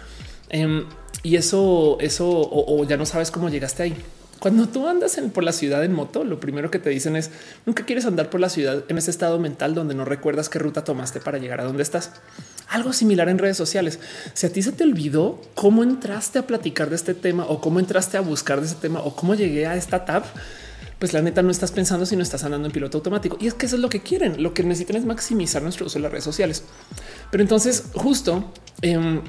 [0.50, 0.86] Em,
[1.24, 3.96] y eso, eso o ya no sabes cómo llegaste ahí.
[4.40, 7.32] Cuando tú andas por la ciudad en moto, lo primero que te dicen es
[7.66, 10.84] nunca quieres andar por la ciudad en ese estado mental donde no recuerdas qué ruta
[10.84, 12.12] tomaste para llegar a donde estás.
[12.68, 14.00] Algo similar en redes sociales.
[14.34, 17.80] Si a ti se te olvidó cómo entraste a platicar de este tema o cómo
[17.80, 20.24] entraste a buscar de ese tema o cómo llegué a esta tab,
[21.00, 23.38] pues la neta no estás pensando si no estás andando en piloto automático.
[23.40, 24.42] Y es que eso es lo que quieren.
[24.42, 26.64] Lo que necesitan es maximizar nuestro uso de las redes sociales.
[27.32, 28.52] Pero entonces justo...
[28.82, 29.22] Eh,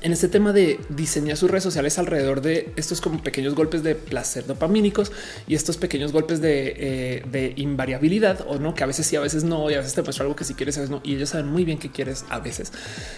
[0.00, 3.94] en este tema de diseñar sus redes sociales alrededor de estos como pequeños golpes de
[3.94, 5.10] placer dopamínicos
[5.46, 9.44] y estos pequeños golpes de, eh, invariabilidad o no, que a veces sí, a veces
[9.44, 11.30] no, y a veces te muestro algo que si quieres, a veces no, y ellos
[11.30, 12.72] saben muy bien qué quieres a veces.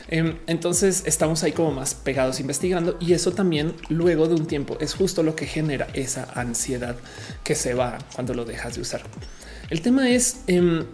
[0.09, 4.79] Em, entonces estamos ahí como más pegados investigando y eso también luego de un tiempo
[4.81, 6.97] es justo lo que genera esa ansiedad
[7.45, 9.03] que se va cuando lo dejas de usar.
[9.69, 10.41] El tema es...
[10.47, 10.85] Em,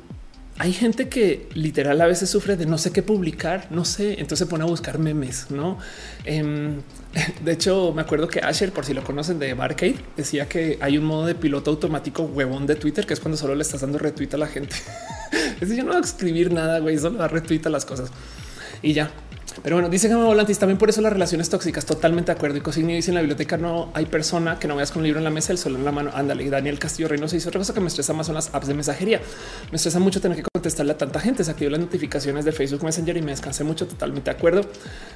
[0.59, 4.39] hay gente que literal a veces sufre de no sé qué publicar, no sé, entonces
[4.41, 5.79] se pone a buscar memes, ¿no?
[6.25, 6.81] Em,
[7.45, 10.97] de hecho, me acuerdo que Asher, por si lo conocen de Barcade, decía que hay
[10.97, 13.99] un modo de piloto automático huevón de Twitter, que es cuando solo le estás dando
[13.99, 14.77] retweet a la gente.
[15.33, 18.11] es decir, yo no voy a escribir nada, güey, solo da retweet a las cosas.
[18.83, 19.11] Y ya,
[19.63, 21.87] pero bueno, dice Gama Volantis también por eso las relaciones tóxicas.
[21.87, 22.59] Totalmente de acuerdo.
[22.59, 25.19] Y Cosigni dice en la biblioteca no hay persona que no veas con un libro
[25.19, 26.11] en la mesa, el solo en la mano.
[26.15, 26.45] Ándale.
[26.45, 28.75] Y Daniel Castillo Reynoso dice otra cosa que me estresa más son las apps de
[28.75, 29.21] mensajería.
[29.71, 31.45] Me estresa mucho tener que contestarle a tanta gente.
[31.45, 33.87] Se activó las notificaciones de Facebook Messenger y me descansé mucho.
[33.87, 34.63] Totalmente de acuerdo.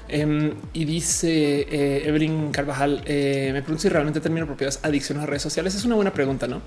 [0.08, 5.26] Em, y dice eh, Evelyn Carvajal, eh, me pregunto si realmente termino propiedades adicción a
[5.26, 5.74] redes sociales.
[5.74, 6.62] Es una buena pregunta, no?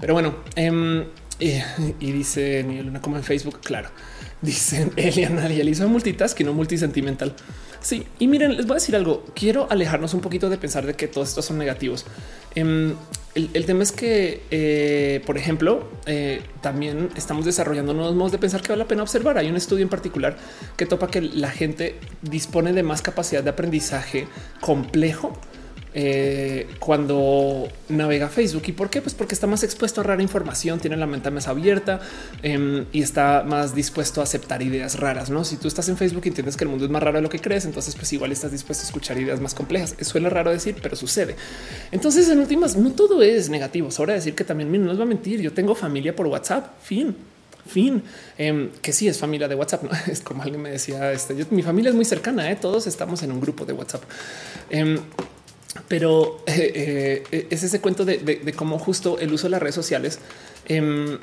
[0.00, 1.04] Pero bueno, em,
[1.38, 3.60] y, dice ni Luna como en Facebook.
[3.60, 3.90] Claro.
[4.42, 7.34] Dicen Eliana y hizo multitasking, no multisentimental.
[7.80, 9.24] Sí, y miren, les voy a decir algo.
[9.34, 12.06] Quiero alejarnos un poquito de pensar de que todos estos son negativos.
[12.54, 12.94] Em,
[13.34, 18.60] el, tema es que, eh, por ejemplo, eh, también estamos desarrollando nuevos modos de pensar
[18.60, 19.38] que vale la pena observar.
[19.38, 20.36] Hay un estudio en particular
[20.76, 24.26] que topa que la gente dispone de más capacidad de aprendizaje
[24.60, 25.38] complejo
[25.94, 28.62] eh, cuando navega Facebook.
[28.66, 29.02] ¿Y por qué?
[29.02, 32.00] Pues porque está más expuesto a rara información, tiene la mente más abierta
[32.42, 35.30] em, y está más dispuesto a aceptar ideas raras.
[35.30, 37.22] No, si tú estás en Facebook y entiendes que el mundo es más raro de
[37.22, 39.96] lo que crees, entonces pues igual estás dispuesto a escuchar ideas más complejas.
[40.00, 41.36] Suena raro decir, pero sucede.
[41.90, 43.90] Entonces, en últimas, no todo es negativo.
[43.90, 45.40] Sobra decir que también no nos va a mentir.
[45.40, 47.16] Yo tengo familia por WhatsApp, fin
[47.70, 48.02] fin,
[48.36, 49.84] em, que sí es familia de WhatsApp.
[49.84, 49.90] ¿no?
[50.10, 52.56] Es como alguien me decía, este, mi familia es muy cercana, ¿eh?
[52.56, 54.02] todos estamos en un grupo de WhatsApp.
[54.68, 54.98] Em,
[55.88, 60.18] pero eh, eh, es ese cuento de, cómo justo el uso de las redes sociales
[60.66, 61.18] em,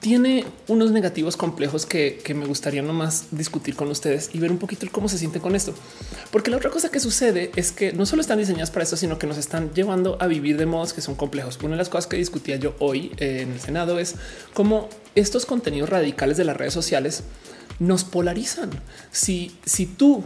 [0.00, 4.86] tiene unos negativos complejos que, me gustaría nomás discutir con ustedes y ver un poquito
[4.92, 5.74] cómo se siente con esto.
[6.30, 9.18] Porque la otra cosa que sucede es que no solo están diseñadas para esto, sino
[9.18, 11.58] que nos están llevando a vivir de modos que son complejos.
[11.62, 14.16] Una de las cosas que discutía yo hoy en el Senado es
[14.52, 17.22] cómo estos contenidos radicales de las redes sociales
[17.78, 18.70] nos polarizan.
[19.10, 20.22] Si, si tú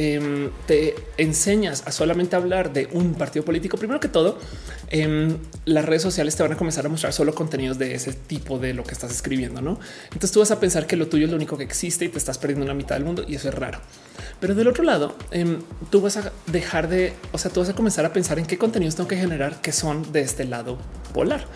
[0.00, 4.38] Em, te enseñas a solamente hablar de un partido político, primero que todo,
[4.90, 8.60] em, las redes sociales te van a comenzar a mostrar solo contenidos de ese tipo
[8.60, 9.80] de lo que estás escribiendo, ¿no?
[10.04, 12.18] Entonces tú vas a pensar que lo tuyo es lo único que existe y te
[12.18, 13.80] estás perdiendo la mitad del mundo y eso es raro.
[14.40, 15.60] Pero del otro lado, em,
[15.90, 18.58] tú vas a dejar de, o sea, tú vas a comenzar a pensar en qué
[18.58, 20.78] contenidos tengo que generar que son de este lado
[21.12, 21.46] polar.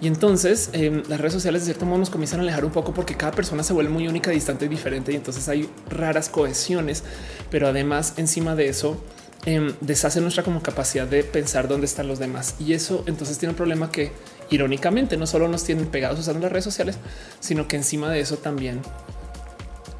[0.00, 0.70] Y entonces
[1.08, 3.62] las redes sociales de cierto modo nos comienzan a alejar un poco porque cada persona
[3.62, 5.12] se vuelve muy única, distante y diferente.
[5.12, 7.04] Y entonces hay raras cohesiones,
[7.50, 9.00] pero además encima de eso
[9.46, 12.56] eh, deshace nuestra como capacidad de pensar dónde están los demás.
[12.58, 14.12] Y eso entonces tiene un problema que
[14.50, 16.96] irónicamente no solo nos tienen pegados usando las redes sociales,
[17.40, 18.80] sino que encima de eso también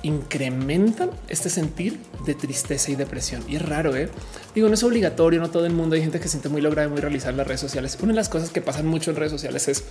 [0.04, 3.42] incrementan este sentir de tristeza y depresión.
[3.48, 4.08] Y es raro, ¿eh?
[4.54, 5.96] Digo, no es obligatorio, no todo el mundo.
[5.96, 7.96] Hay gente que siente muy lograda y muy realizada en las redes sociales.
[8.00, 9.84] Una de las cosas que pasan mucho en redes sociales es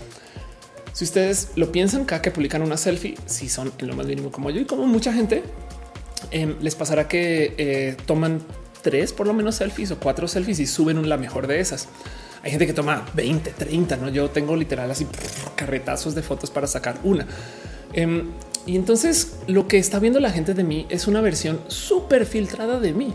[0.94, 4.52] Si ustedes lo piensan, cada que publican una selfie, si son lo más mínimo como
[4.52, 5.42] yo y como mucha gente,
[6.30, 8.42] em, les pasará que eh, toman
[8.84, 11.88] tres por lo menos selfies o cuatro selfies y suben la mejor de esas.
[12.44, 14.10] Hay gente que toma 20, 30, no?
[14.10, 15.08] Yo tengo literal así
[15.56, 17.26] carretazos de fotos para sacar una.
[17.94, 18.32] Em,
[18.66, 22.80] y entonces lo que está viendo la gente de mí es una versión súper filtrada
[22.80, 23.14] de mí.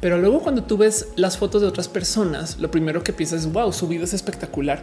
[0.00, 3.52] Pero luego cuando tú ves las fotos de otras personas, lo primero que piensas es
[3.52, 4.82] wow, su vida es espectacular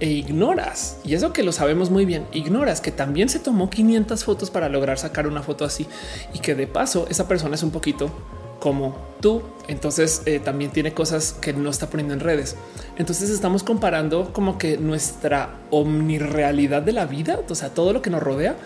[0.00, 4.24] e ignoras, y eso que lo sabemos muy bien, ignoras que también se tomó 500
[4.24, 5.86] fotos para lograr sacar una foto así
[6.32, 8.10] y que de paso esa persona es un poquito
[8.60, 9.42] como tú.
[9.68, 12.56] Entonces eh, también tiene cosas que no está poniendo en redes.
[12.96, 18.10] Entonces estamos comparando como que nuestra omnirealidad de la vida, o sea, todo lo que
[18.10, 18.56] nos rodea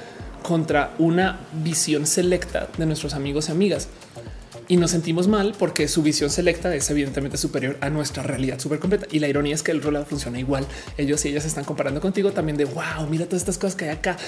[0.43, 3.89] contra una visión selecta de nuestros amigos y amigas
[4.69, 8.79] y nos sentimos mal porque su visión selecta es evidentemente superior a nuestra realidad súper
[8.79, 9.07] completa.
[9.11, 10.67] Y la ironía es que el lado funciona igual.
[10.99, 13.91] Ellos y ellas están comparando contigo también de wow, mira todas estas cosas que hay
[13.93, 14.19] acá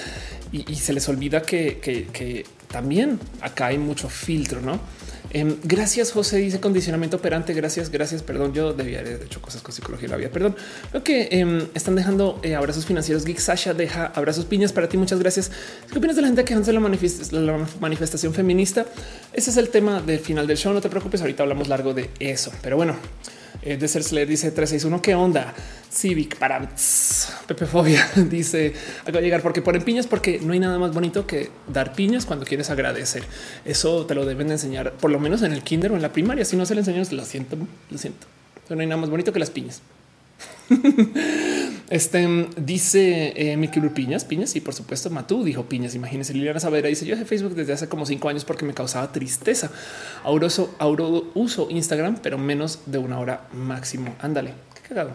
[0.51, 4.79] y, se les olvida que, que también acá hay mucho filtro, no?
[5.29, 7.53] Em, gracias, José dice condicionamiento operante.
[7.53, 8.23] Gracias, gracias.
[8.23, 10.29] Perdón, yo debía haber hecho cosas con psicología la vida.
[10.29, 10.55] Perdón.
[10.89, 13.25] Creo que em, están dejando eh, abrazos financieros.
[13.25, 14.97] Geek Sasha deja abrazos piñas para ti.
[14.97, 15.51] Muchas gracias.
[15.91, 16.79] ¿Qué opinas de la gente que hace la
[17.79, 18.85] manifestación feminista?
[19.33, 20.73] Ese es el tema del final del show.
[20.73, 21.21] No te preocupes.
[21.21, 22.95] Ahorita hablamos largo de eso, pero bueno,
[23.61, 25.01] eh, de ser Slayer dice 361.
[25.01, 25.53] ¿Qué onda?
[25.91, 26.69] Civic para
[27.47, 31.27] Pepe Fobia dice acabo de llegar porque ponen piñas, porque no hay nada más bonito
[31.27, 33.23] que dar piñas cuando quieres agradecer.
[33.65, 36.13] Eso te lo deben de enseñar, por lo menos en el kinder o en la
[36.13, 36.45] primaria.
[36.45, 37.57] Si no se le enseñas, lo siento,
[37.89, 38.27] lo siento.
[38.69, 39.81] no hay nada más bonito que las piñas.
[41.91, 44.55] Este dice eh, mi piñas, piñas.
[44.55, 45.93] Y por supuesto, Matú dijo piñas.
[45.93, 49.11] Imagínense, Liliana Savera dice: Yo de Facebook desde hace como cinco años porque me causaba
[49.11, 49.69] tristeza.
[50.23, 50.47] Ahora
[50.79, 51.03] ahora
[51.33, 54.15] uso Instagram, pero menos de una hora máximo.
[54.21, 55.11] Ándale, qué cagado.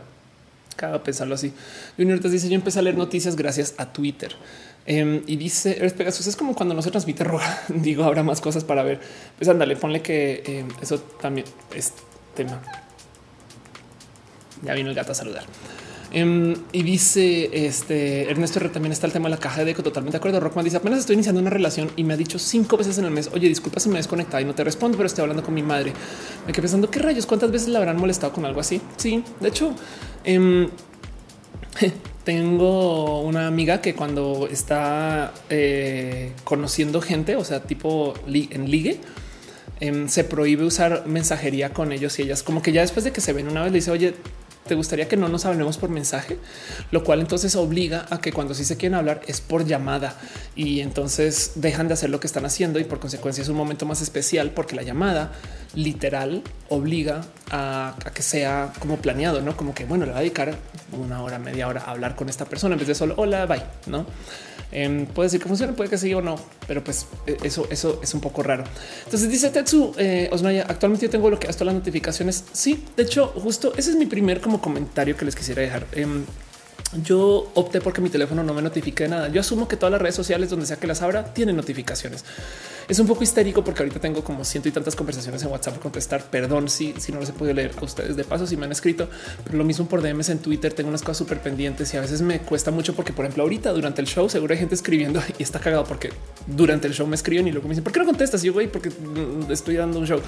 [0.77, 1.51] Cada pensarlo así.
[1.97, 4.37] Junior te dice: Yo empecé a leer noticias gracias a Twitter.
[4.85, 7.63] Em, y dice Eres Pegasus es como cuando no se transmite roja.
[7.69, 9.01] Digo, habrá más cosas para ver.
[9.39, 11.95] Pues ándale, ponle que em, eso también es
[12.35, 12.61] tema.
[14.63, 15.45] Ya vino el gato a saludar.
[16.13, 19.83] Em, y dice este Ernesto también está el tema de la caja de eco.
[19.83, 20.41] Totalmente de acuerdo.
[20.41, 23.11] Rockman dice apenas estoy iniciando una relación y me ha dicho cinco veces en el
[23.11, 23.31] mes.
[23.33, 25.93] Oye, disculpa si me desconectado y no te respondo, pero estoy hablando con mi madre.
[26.47, 28.81] Me quedé pensando qué rayos, cuántas veces la habrán molestado con algo así.
[28.97, 29.75] Sí, de hecho,
[30.25, 30.69] em,
[32.25, 39.01] tengo una amiga que cuando está eh, conociendo gente, o sea, tipo en ligue,
[39.81, 43.21] em, se prohíbe usar mensajería con ellos y ellas, como que ya después de que
[43.21, 44.15] se ven una vez le dice, oye,
[44.67, 46.39] te gustaría que no nos hablemos por mensaje,
[46.91, 50.17] lo cual entonces obliga a que cuando sí se quieren hablar es por llamada
[50.55, 53.87] y entonces dejan de hacer lo que están haciendo y por consecuencia es un momento
[53.87, 55.33] más especial porque la llamada
[55.75, 60.55] literal obliga a, que sea como planeado, no como que bueno, le va a dedicar
[60.93, 63.63] una hora, media hora a hablar con esta persona en vez de solo hola, bye,
[63.87, 64.07] no?
[64.73, 66.37] Em, puede decir que funciona, puede que sí o no,
[66.67, 68.65] pero pues e, eso, eso es un poco raro.
[69.05, 72.45] Entonces dice Tetsu eh, Osmaya, actualmente yo tengo lo que hasta las notificaciones.
[72.53, 75.87] Sí, de hecho, justo ese es mi primer como comentario que les quisiera dejar.
[75.93, 76.25] Em,
[77.03, 79.29] yo opté porque mi teléfono no me notifique de nada.
[79.29, 82.25] Yo asumo que todas las redes sociales donde sea que las abra tienen notificaciones.
[82.89, 85.83] Es un poco histérico porque ahorita tengo como ciento y tantas conversaciones en WhatsApp por
[85.83, 86.23] contestar.
[86.31, 88.73] Perdón si, si no los he podido leer a ustedes de paso, si me han
[88.73, 89.09] escrito,
[89.45, 90.73] pero lo mismo por DMs en Twitter.
[90.73, 93.73] Tengo unas cosas súper pendientes y a veces me cuesta mucho porque, por ejemplo, ahorita
[93.73, 96.11] durante el show seguro hay gente escribiendo y está cagado porque
[96.47, 98.43] durante el show me escriben y luego me dicen, ¿por qué no contestas?
[98.45, 98.93] Yo, güey, porque
[99.51, 100.21] estoy dando un show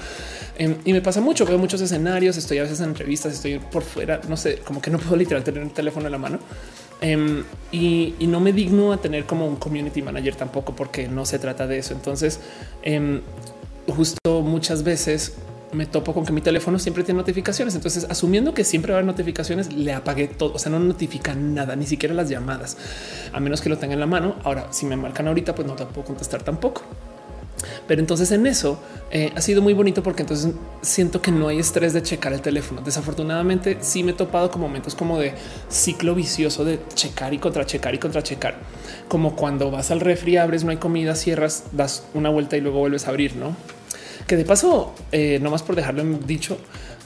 [0.57, 1.45] em, y me pasa mucho.
[1.45, 4.91] Veo muchos escenarios, estoy a veces en entrevistas, estoy por fuera, no sé, como que
[4.91, 6.39] no puedo literal tener el teléfono en la mano.
[7.01, 11.39] Em, y, no me digno a tener como un community manager tampoco, porque no se
[11.39, 11.93] trata de eso.
[11.93, 12.39] Entonces,
[12.83, 13.21] em,
[13.87, 15.37] justo muchas veces
[15.71, 17.75] me topo con que mi teléfono siempre tiene notificaciones.
[17.75, 20.53] Entonces, asumiendo que siempre va a haber notificaciones, le apagué todo.
[20.53, 22.77] O sea, no notifica nada, ni siquiera las llamadas,
[23.31, 24.35] a menos que lo tenga en la mano.
[24.43, 26.83] Ahora, si me marcan ahorita, pues no te puedo contestar tampoco.
[27.87, 28.79] Pero entonces en eso
[29.11, 32.41] eh, ha sido muy bonito porque entonces siento que no hay estrés de checar el
[32.41, 32.81] teléfono.
[32.81, 35.33] Desafortunadamente sí me he topado con momentos como de
[35.69, 38.55] ciclo vicioso de checar y contra checar y contra checar.
[39.07, 42.79] Como cuando vas al refri, abres, no hay comida, cierras, das una vuelta y luego
[42.79, 43.55] vuelves a abrir, ¿no?
[44.29, 46.59] Que de paso, eh, no más por dejarlo en dicho,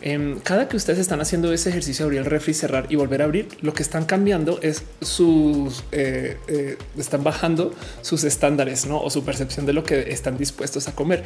[0.06, 3.24] Em, cada que ustedes están haciendo ese ejercicio, abrir el refri, cerrar y volver a
[3.24, 9.02] abrir, lo que están cambiando es sus, eh, eh, están bajando sus estándares ¿no?
[9.02, 11.24] o su percepción de lo que están dispuestos a comer.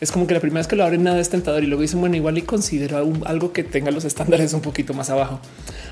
[0.00, 2.00] Es como que la primera vez que lo abren nada es tentador y luego dicen,
[2.00, 5.40] bueno, igual y considero algo que tenga los estándares un poquito más abajo.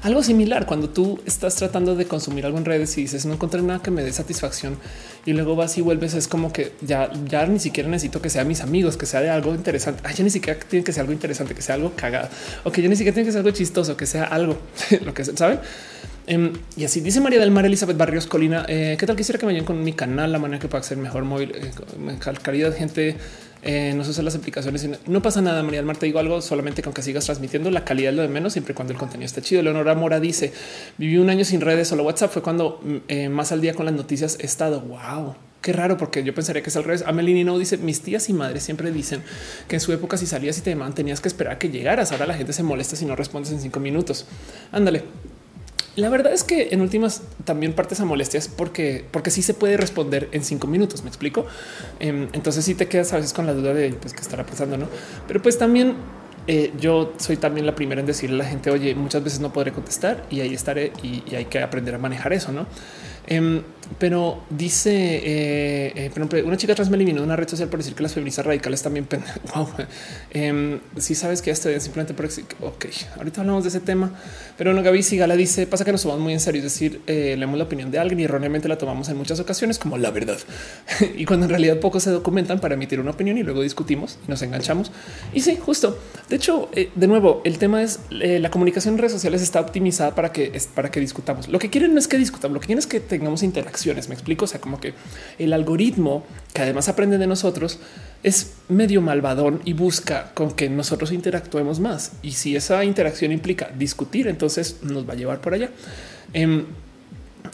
[0.00, 3.60] Algo similar cuando tú estás tratando de consumir algo en redes y dices, no encontré
[3.60, 4.78] nada que me dé satisfacción
[5.26, 8.44] y luego vas y vuelves, es como que ya, ya ni siquiera necesito que sea
[8.44, 10.02] mis amigos, que sea de algo interesante.
[10.04, 12.28] Ay, ya ni siquiera tiene que ser algo interesante, que sea algo cagado
[12.64, 14.58] o que yo ni siquiera tiene que ser algo chistoso, que sea algo
[15.04, 15.60] lo que saben.
[16.26, 18.64] Em, y así dice María del Mar Elizabeth Barrios Colina.
[18.68, 20.30] Eh, ¿Qué tal quisiera que me vayan con mi canal?
[20.30, 21.70] La manera que pueda ser mejor móvil, eh,
[22.42, 23.16] calidad de gente.
[23.64, 24.88] Eh, no se usan las aplicaciones.
[25.06, 25.62] No pasa nada.
[25.62, 27.70] María del Mar, te digo algo solamente con que sigas transmitiendo.
[27.70, 29.62] La calidad es lo de menos, siempre cuando el contenido esté chido.
[29.62, 30.52] Leonora Mora dice:
[30.98, 32.32] Viví un año sin redes, solo WhatsApp.
[32.32, 34.80] Fue cuando mm, eh, más al día con las noticias he estado.
[34.80, 37.04] Wow, Qué raro, porque yo pensaría que es al revés.
[37.06, 39.22] Amelini no dice mis tías y madres siempre dicen
[39.68, 42.10] que en su época, si salías y te llamaban, tenías que esperar a que llegaras.
[42.10, 44.26] Ahora la gente se molesta si no respondes en cinco minutos.
[44.72, 45.04] Ándale.
[45.94, 49.76] La verdad es que en últimas también partes a molestias porque, porque sí se puede
[49.76, 51.04] responder en cinco minutos.
[51.04, 51.46] Me explico.
[52.00, 54.76] Em, entonces sí te quedas a veces con la duda de pues, qué estará pasando,
[54.76, 54.88] no?
[55.28, 55.94] Pero pues también
[56.48, 59.52] eh, yo soy también la primera en decirle a la gente, oye, muchas veces no
[59.52, 62.66] podré contestar y ahí estaré y, y hay que aprender a manejar eso, no?
[63.26, 63.62] Em,
[63.98, 68.02] pero dice eh, eh, una chica trans me eliminó una red social por decir que
[68.02, 69.06] las feministas radicales también.
[69.54, 69.68] Wow.
[70.30, 72.86] Em, si sabes que esto es simplemente por ok,
[73.16, 74.12] ahorita hablamos de ese tema,
[74.56, 77.34] pero no Gaby Sigala dice pasa que nos tomamos muy en serio, es decir, eh,
[77.36, 80.38] leemos la opinión de alguien y erróneamente la tomamos en muchas ocasiones como la verdad.
[81.16, 84.30] y cuando en realidad pocos se documentan para emitir una opinión y luego discutimos y
[84.30, 84.90] nos enganchamos.
[85.32, 85.98] Y sí, justo.
[86.28, 90.32] De hecho, de nuevo, el tema es la comunicación en redes sociales está optimizada para
[90.32, 91.48] que para que discutamos.
[91.48, 93.42] Lo que quieren no es que discutamos, lo que quieren es que tengamos
[94.08, 94.44] Me explico.
[94.44, 94.94] O sea, como que
[95.38, 97.78] el algoritmo que además aprende de nosotros
[98.22, 102.12] es medio malvadón y busca con que nosotros interactuemos más.
[102.22, 105.70] Y si esa interacción implica discutir, entonces nos va a llevar por allá.
[106.32, 106.66] Em,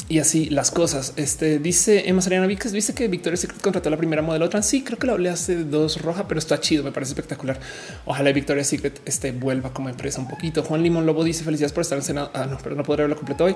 [0.09, 1.13] y así las cosas.
[1.17, 4.67] Este dice Emma Sariana Víquez, dice que Victoria's Secret contrató la primera modelo trans.
[4.67, 6.83] Sí, creo que lo hablé hace dos roja, pero está chido.
[6.83, 7.61] Me parece espectacular.
[8.07, 10.63] Ojalá Victoria's Secret este vuelva como empresa un poquito.
[10.63, 12.31] Juan Limón Lobo dice felicidades por estar en Senado.
[12.33, 13.55] Ah, no, pero no podré verlo completo hoy.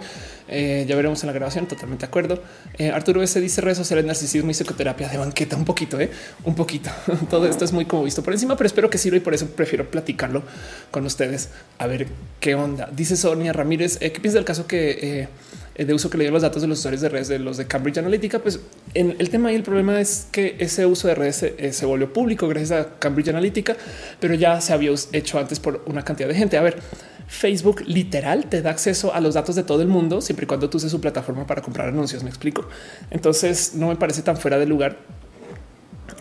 [0.48, 1.66] Eh, ya veremos en la grabación.
[1.66, 2.42] Totalmente de acuerdo.
[2.76, 5.56] Eh, Arturo S dice redes sociales, narcisismo y psicoterapia de banqueta.
[5.56, 6.10] Un poquito, eh?
[6.44, 6.90] un poquito.
[7.30, 9.46] Todo esto es muy como visto por encima, pero espero que sirva y por eso
[9.46, 10.42] prefiero platicarlo
[10.90, 11.48] con ustedes.
[11.78, 12.08] A ver
[12.40, 12.90] qué onda.
[12.94, 13.96] Dice Sonia Ramírez.
[14.02, 15.28] Eh, ¿Qué piensas del caso que
[15.74, 17.66] de uso que le dio los datos de los usuarios de redes de los de
[17.66, 18.60] Cambridge Analytica, pues
[18.94, 21.86] en el tema y el problema es que ese uso de redes se, eh, se,
[21.86, 23.76] volvió público gracias a Cambridge Analytica,
[24.20, 26.58] pero ya se había hecho antes por una cantidad de gente.
[26.58, 26.78] A ver,
[27.26, 30.68] Facebook literal te da acceso a los datos de todo el mundo siempre y cuando
[30.68, 32.22] tú uses su plataforma para comprar anuncios.
[32.22, 32.68] Me explico.
[33.10, 34.98] Entonces no me parece tan fuera de lugar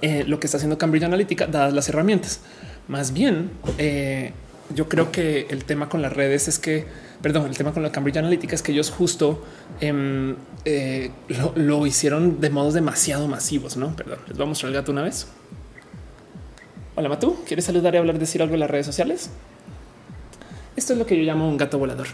[0.02, 2.40] eh, lo que está haciendo Cambridge Analytica, dadas las herramientas.
[2.88, 3.52] Más bien,
[4.76, 6.86] yo creo que el tema con las redes es que
[7.22, 9.44] perdón, el tema con la Cambridge Analytica es que ellos justo
[9.80, 11.12] em, eh,
[11.56, 13.78] lo, hicieron de modos demasiado masivos.
[13.78, 15.28] No, perdón, les voy a mostrar el gato una vez.
[16.96, 19.30] Hola, Matú, ¿quieres saludar y hablar, decir algo en las redes sociales?
[20.76, 22.08] Esto es lo que yo llamo un gato volador.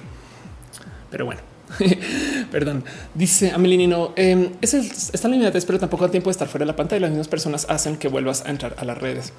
[1.10, 1.42] Pero bueno,
[2.52, 2.84] perdón.
[3.14, 5.30] Dice Amelinino, eh, es el, está
[5.66, 7.02] pero tampoco a tiempo de estar fuera de la pantalla.
[7.02, 9.34] Las mismas personas hacen que vuelvas a entrar a las redes.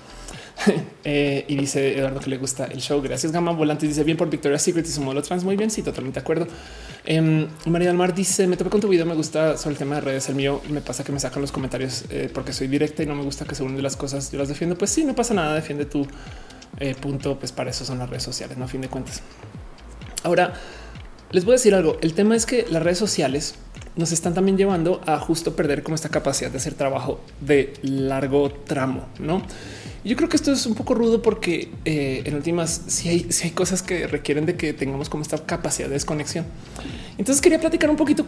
[1.11, 3.01] Eh, y dice Eduardo que le gusta el show.
[3.01, 3.87] Gracias, Gama Volante.
[3.87, 5.43] Dice bien por Victoria's Secret y su modelo trans.
[5.43, 5.71] Muy bien.
[5.71, 6.47] Sí, totalmente de acuerdo.
[7.07, 9.07] Eh, María del Mar dice: Me topé con tu video.
[9.07, 10.29] Me gusta sobre el tema de redes.
[10.29, 13.15] El mío me pasa que me sacan los comentarios eh, porque soy directa y no
[13.15, 14.31] me gusta que se unen de las cosas.
[14.31, 14.77] Yo las defiendo.
[14.77, 15.55] Pues sí, no pasa nada.
[15.55, 16.07] Defiende tu
[16.79, 17.39] eh, punto.
[17.39, 19.23] Pues para eso son las redes sociales, no a fin de cuentas.
[20.25, 20.53] Ahora
[21.31, 21.97] les voy a decir algo.
[22.03, 23.55] El tema es que las redes sociales
[23.97, 28.51] nos están también llevando a justo perder como esta capacidad de hacer trabajo de largo
[28.51, 29.43] tramo, no?
[30.05, 33.49] Yo creo que esto es un poco rudo porque eh, en últimas si hay, si
[33.49, 36.47] hay cosas que requieren de que tengamos como esta capacidad de desconexión.
[37.19, 38.25] Entonces quería platicar un poquito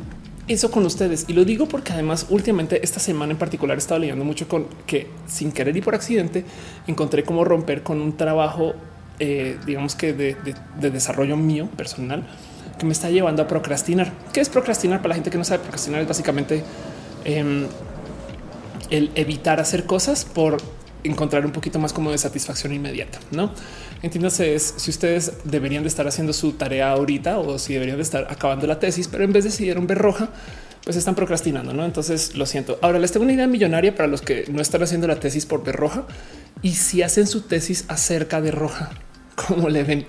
[0.48, 4.00] eso con ustedes y lo digo porque además últimamente esta semana en particular he estado
[4.00, 6.44] leyendo mucho con que sin querer y por accidente
[6.88, 8.74] encontré cómo romper con un trabajo,
[9.20, 10.36] eh, digamos que de,
[10.80, 12.26] desarrollo mío personal
[12.78, 14.12] que me está llevando a procrastinar.
[14.32, 14.98] ¿Qué es procrastinar?
[15.02, 16.64] Para la gente que no sabe, procrastinar es básicamente
[17.24, 17.66] em,
[18.90, 20.56] el evitar hacer cosas por
[21.04, 23.52] encontrar un poquito más como de satisfacción inmediata, ¿no?
[24.02, 28.02] Entiéndase es si ustedes deberían de estar haciendo su tarea ahorita o si deberían de
[28.02, 30.30] estar acabando la tesis, pero en vez de decidieron ver roja,
[30.84, 31.84] pues están procrastinando, ¿no?
[31.84, 32.78] Entonces lo siento.
[32.80, 35.62] Ahora les tengo una idea millonaria para los que no están haciendo la tesis por
[35.62, 36.06] ver roja
[36.62, 38.90] y si hacen su tesis acerca de roja,
[39.34, 40.06] ¿cómo le ven?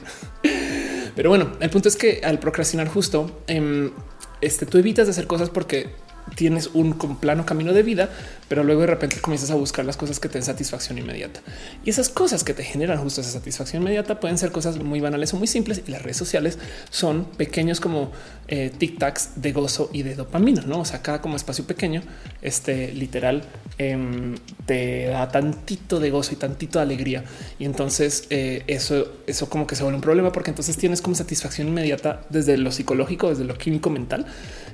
[1.16, 3.92] Pero bueno, el punto es que al procrastinar justo, eh,
[4.40, 5.90] este, tú evitas de hacer cosas porque
[6.36, 8.10] tienes un plano camino de vida,
[8.52, 11.40] pero luego de repente comienzas a buscar las cosas que te den satisfacción inmediata.
[11.86, 15.34] Y esas cosas que te generan justo esa satisfacción inmediata pueden ser cosas muy banales
[15.34, 15.84] o muy simples.
[15.88, 18.12] Y las redes sociales son pequeños como
[18.50, 20.82] eh, tic tacs de gozo y de dopamina, no?
[20.82, 22.02] O sea, cada como espacio pequeño,
[22.42, 23.44] este literal
[23.78, 24.36] em,
[24.66, 27.24] te da tantito de gozo y tantito de alegría.
[27.58, 31.16] Y entonces eh, eso, eso como que se vuelve un problema porque entonces tienes como
[31.16, 34.26] satisfacción inmediata desde lo psicológico, desde lo químico mental,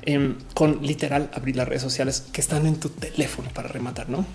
[0.02, 4.26] em, con literal abrir las redes sociales que están en tu teléfono para rematar, ¿no?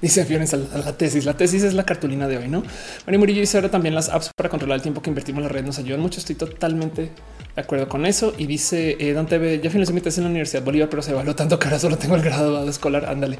[0.00, 1.24] Dice Fiones la tesis.
[1.24, 2.62] La tesis es la cartulina de hoy, ¿no?
[3.06, 5.48] María Murillo dice ahora también las apps para controlar el tiempo que invertimos en la
[5.48, 6.20] red nos ayudan mucho.
[6.20, 7.10] Estoy totalmente
[7.54, 8.34] de acuerdo con eso.
[8.38, 11.58] Y dice eh, Dante B, ya finalmente en la Universidad Bolívar, pero se evaluó tanto
[11.58, 13.06] que ahora solo tengo el graduado escolar.
[13.06, 13.38] Ándale.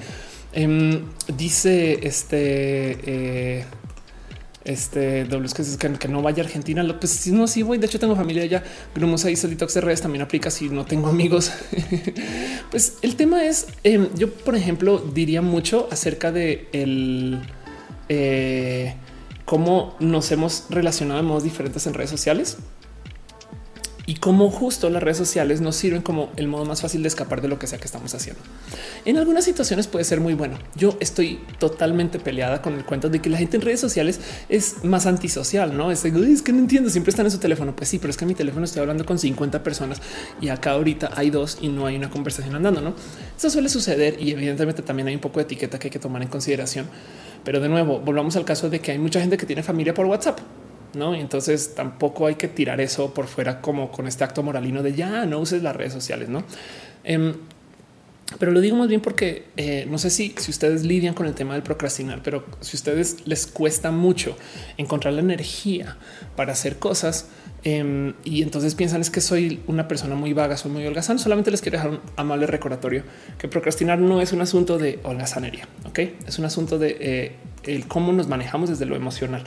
[0.53, 1.03] Em,
[1.37, 3.65] dice este eh,
[4.69, 6.85] este doble que, que, no vaya a Argentina.
[6.99, 7.79] Pues si no, sí voy.
[7.79, 8.63] De hecho, tengo familia allá.
[8.95, 11.53] Grumos ahí, de redes también aplica si no tengo amigos.
[12.71, 17.41] pues el tema es, em, yo, por ejemplo, diría mucho acerca de el
[18.09, 18.95] eh,
[19.45, 22.59] cómo nos hemos relacionado de modos diferentes en redes sociales
[24.09, 27.43] y cómo justo las redes sociales nos sirven como el modo más fácil de escapar
[27.43, 28.41] de lo que sea que estamos haciendo.
[29.05, 30.59] En algunas situaciones puede ser muy bueno.
[30.77, 34.83] Yo estoy totalmente peleada con el cuento de que la gente en redes sociales es
[34.83, 37.77] más antisocial, no es, es que no entiendo, siempre están en su teléfono.
[37.77, 40.01] Pues sí, pero es que mi teléfono estoy hablando con 50 personas
[40.41, 42.81] y acá ahorita hay dos y no hay una conversación andando.
[42.81, 42.95] No,
[43.37, 46.23] eso suele suceder y evidentemente también hay un poco de etiqueta que hay que tomar
[46.23, 46.87] en consideración.
[47.45, 50.07] Pero de nuevo, volvamos al caso de que hay mucha gente que tiene familia por
[50.07, 50.41] WhatsApp
[50.95, 51.15] no?
[51.15, 54.95] Y entonces tampoco hay que tirar eso por fuera como con este acto moralino de
[54.95, 56.45] ya no uses las redes sociales, no?
[57.05, 57.35] Em,
[58.39, 61.35] pero lo digo más bien porque eh, no sé si, si ustedes lidian con el
[61.35, 64.37] tema del procrastinar, pero si ustedes les cuesta mucho
[64.77, 65.97] encontrar la energía
[66.37, 67.29] para hacer cosas
[67.65, 71.51] em, y entonces piensan es que soy una persona muy vaga, soy muy holgazán, solamente
[71.51, 73.03] les quiero dejar un amable recordatorio
[73.39, 76.01] que procrastinar no es un asunto de holgazanería, ok?
[76.27, 77.33] Es un asunto de eh,
[77.65, 79.43] el cómo nos manejamos desde lo emocional.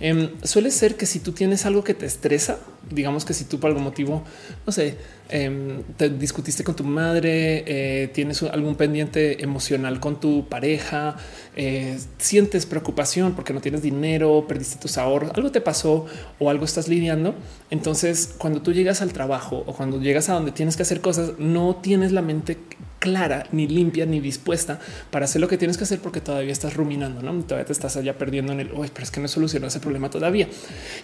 [0.00, 2.58] Em, suele ser que si tú tienes algo que te estresa,
[2.90, 4.22] digamos que si tú por algún motivo,
[4.64, 4.96] no sé,
[5.28, 11.16] em, te discutiste con tu madre, eh, tienes algún pendiente emocional con tu pareja,
[11.56, 16.06] eh, sientes preocupación porque no tienes dinero, perdiste tus ahorros, algo te pasó
[16.38, 17.34] o algo estás lidiando.
[17.70, 21.32] Entonces, cuando tú llegas al trabajo o cuando llegas a donde tienes que hacer cosas,
[21.38, 22.58] no tienes la mente
[23.06, 24.80] clara, ni limpia, ni dispuesta
[25.12, 27.40] para hacer lo que tienes que hacer porque todavía estás ruminando, ¿no?
[27.44, 30.10] Todavía te estás allá perdiendo en el, hoy, pero es que no solucionó ese problema
[30.10, 30.48] todavía.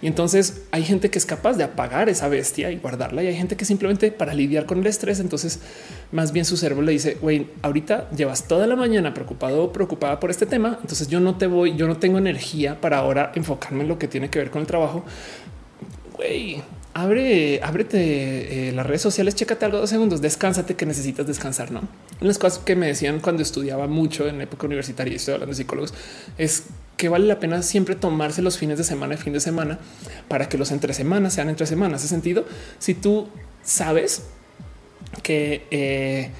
[0.00, 3.36] Y entonces hay gente que es capaz de apagar esa bestia y guardarla y hay
[3.36, 5.61] gente que simplemente para lidiar con el estrés, entonces
[6.11, 10.18] más bien su cerebro le dice, güey, ahorita llevas toda la mañana preocupado o preocupada
[10.18, 13.82] por este tema, entonces yo no te voy, yo no tengo energía para ahora enfocarme
[13.82, 15.05] en lo que tiene que ver con el trabajo.
[16.16, 16.62] Güey,
[16.95, 21.70] abre, ábrete eh, las redes sociales, chécate algo dos segundos, descánsate que necesitas descansar.
[21.70, 21.82] No,
[22.20, 25.57] las cosas que me decían cuando estudiaba mucho en época universitaria y estoy hablando de
[25.57, 25.95] psicólogos
[26.38, 26.64] es
[26.97, 29.78] que vale la pena siempre tomarse los fines de semana y fin de semana
[30.28, 32.03] para que los entre semanas sean entre semanas.
[32.03, 32.45] Ese sentido,
[32.78, 33.28] si tú
[33.62, 34.22] sabes
[35.22, 36.30] que eh,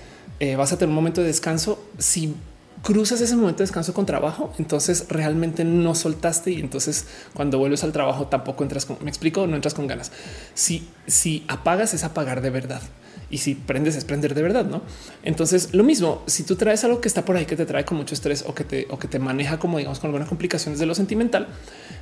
[0.41, 2.35] eh, vas a tener un momento de descanso, si
[2.83, 7.85] cruzas ese momento de descanso con trabajo, entonces realmente no soltaste y entonces cuando vuelves
[7.85, 10.13] al trabajo tampoco entras con, me explico, no entras con ganas.
[10.55, 12.83] Si, si apagas es apagar de verdad
[13.31, 14.83] y si prendes es prender de verdad, ¿no?
[15.23, 17.97] Entonces lo mismo, si tú traes algo que está por ahí que te trae con
[17.97, 20.87] mucho estrés o que te, o que te maneja como digamos con algunas complicaciones de
[20.87, 21.49] lo sentimental,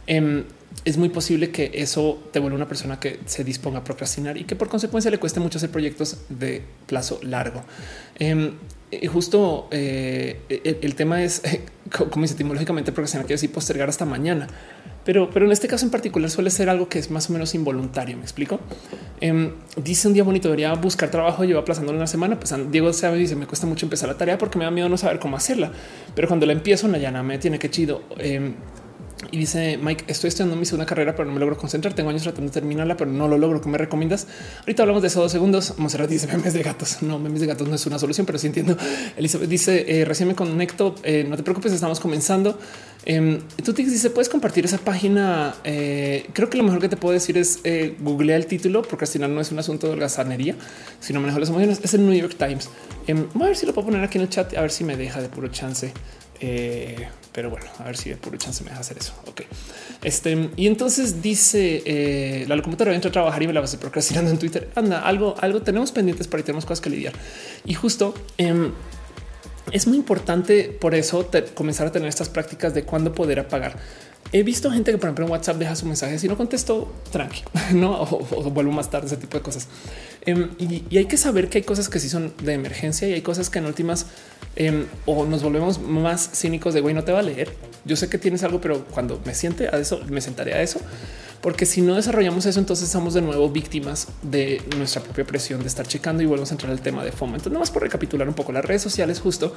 [0.07, 0.45] em,
[0.85, 4.45] es muy posible que eso te vuelva una persona que se disponga a procrastinar y
[4.45, 7.62] que por consecuencia le cueste mucho hacer proyectos de plazo largo.
[8.18, 8.55] Em,
[9.11, 10.41] justo eh,
[10.82, 11.43] el, tema es
[12.11, 14.49] como dice etimológicamente procrastinar quiere decir postergar hasta mañana,
[15.05, 17.55] pero, pero en este caso en particular suele ser algo que es más o menos
[17.55, 18.16] involuntario.
[18.16, 18.61] Me explico.
[19.20, 22.38] Em, dice un día bonito, debería buscar trabajo, lleva aplazándolo una semana.
[22.38, 24.99] Pues Diego sabe, dice me cuesta mucho empezar la tarea porque me da miedo no
[24.99, 25.72] saber cómo hacerla,
[26.14, 28.03] pero cuando la empiezo, Nayana me tiene que chido.
[28.18, 28.55] Em,
[29.31, 31.95] y dice Mike, estoy estudiando mi segunda carrera, pero no me logro concentrar.
[31.95, 33.61] Tengo años tratando de terminarla, pero no lo logro.
[33.61, 34.27] ¿Qué me recomiendas?
[34.61, 35.75] Ahorita hablamos de eso dos segundos.
[35.77, 37.03] Monserrat dice memes de gatos.
[37.03, 38.77] No, memes de gatos no es una solución, pero sí entiendo.
[39.16, 40.95] Elizabeth dice eh, recién me conecto.
[41.03, 42.59] Eh, no te preocupes, estamos comenzando.
[43.05, 45.55] Eh, tú te dice puedes compartir esa página.
[45.64, 47.61] Eh, creo que lo mejor que te puedo decir es
[48.01, 50.57] googlea el título, porque al final no es un asunto de holgazanería,
[50.99, 51.81] sino manejo las emociones.
[51.83, 52.68] Es el New York Times.
[53.07, 54.85] Em, voy a ver si lo puedo poner aquí en el chat, a ver si
[54.85, 55.93] me deja de puro chance.
[56.41, 59.12] Eh, pero bueno, a ver si de puro chance me deja hacer eso.
[59.26, 59.43] Ok.
[60.03, 64.30] Este y entonces dice eh, la locomotora entra a trabajar y me la vas procrastinando
[64.30, 64.70] en Twitter.
[64.74, 67.12] Anda, algo, algo tenemos pendientes para ahí tenemos cosas que lidiar.
[67.64, 68.72] Y justo eh,
[69.72, 73.76] es muy importante por eso comenzar a tener estas prácticas de cuándo poder apagar.
[74.33, 77.43] He visto gente que, por ejemplo, en WhatsApp deja su mensaje si no contesto, tranqui,
[77.75, 79.66] no o, vuelvo más tarde, ese tipo de cosas.
[80.25, 83.23] Em, y, hay que saber que hay cosas que sí son de emergencia y hay
[83.23, 84.07] cosas que en últimas
[84.55, 87.53] em, o nos volvemos más cínicos de güey, no te va a leer.
[87.85, 90.81] Yo sé que tienes algo, pero cuando me siente a eso, me sentaré a eso
[91.41, 95.68] porque si no desarrollamos eso, entonces estamos de nuevo víctimas de nuestra propia presión de
[95.68, 97.36] estar checando y volvemos a entrar al tema de FOMO.
[97.36, 99.55] Entonces, nada más por recapitular un poco las redes sociales, justo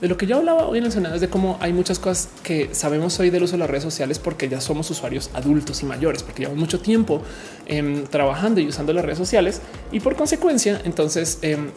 [0.00, 2.74] de lo que yo hablaba hoy en el es de cómo hay muchas cosas que
[2.74, 6.22] sabemos hoy del uso de las redes sociales porque ya somos usuarios adultos y mayores,
[6.22, 7.22] porque llevamos mucho tiempo
[7.66, 9.60] em, trabajando y usando las redes sociales
[9.92, 11.70] y por consecuencia, entonces em,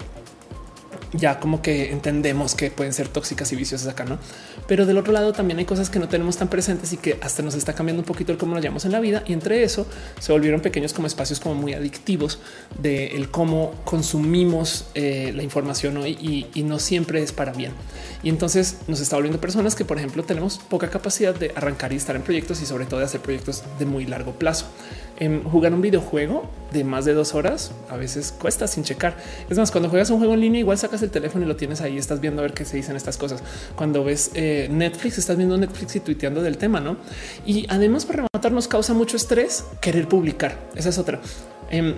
[1.13, 4.17] ya como que entendemos que pueden ser tóxicas y viciosas acá, no?
[4.67, 7.43] Pero del otro lado también hay cosas que no tenemos tan presentes y que hasta
[7.43, 9.23] nos está cambiando un poquito el cómo lo llamamos en la vida.
[9.27, 9.85] Y entre eso
[10.19, 12.39] se volvieron pequeños como espacios como muy adictivos
[12.81, 17.73] de el cómo consumimos eh, la información hoy y, y no siempre es para bien.
[18.23, 21.97] Y entonces nos está volviendo personas que, por ejemplo, tenemos poca capacidad de arrancar y
[21.97, 24.65] estar en proyectos y sobre todo de hacer proyectos de muy largo plazo
[25.43, 29.15] jugar un videojuego de más de dos horas a veces cuesta sin checar.
[29.49, 31.81] Es más, cuando juegas un juego en línea, igual sacas el teléfono y lo tienes
[31.81, 33.43] ahí, estás viendo a ver qué se dicen estas cosas.
[33.75, 36.97] Cuando ves eh, Netflix, estás viendo Netflix y tuiteando del tema, no?
[37.45, 40.57] Y además, para rematar, nos causa mucho estrés querer publicar.
[40.75, 41.21] Esa es otra.
[41.73, 41.95] Em,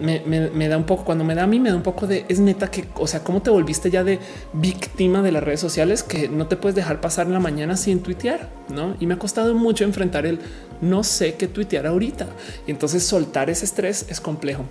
[0.54, 2.40] me, da un poco, cuando me da a mí, me da un poco de es
[2.40, 4.20] neta que, o sea, cómo te volviste ya de
[4.54, 8.00] víctima de las redes sociales que no te puedes dejar pasar en la mañana sin
[8.00, 8.96] tuitear, no?
[9.02, 10.40] Y me ha costado mucho enfrentar el
[10.82, 12.28] no sé qué tuitear ahorita.
[12.68, 14.66] Y entonces soltar ese estrés es complejo.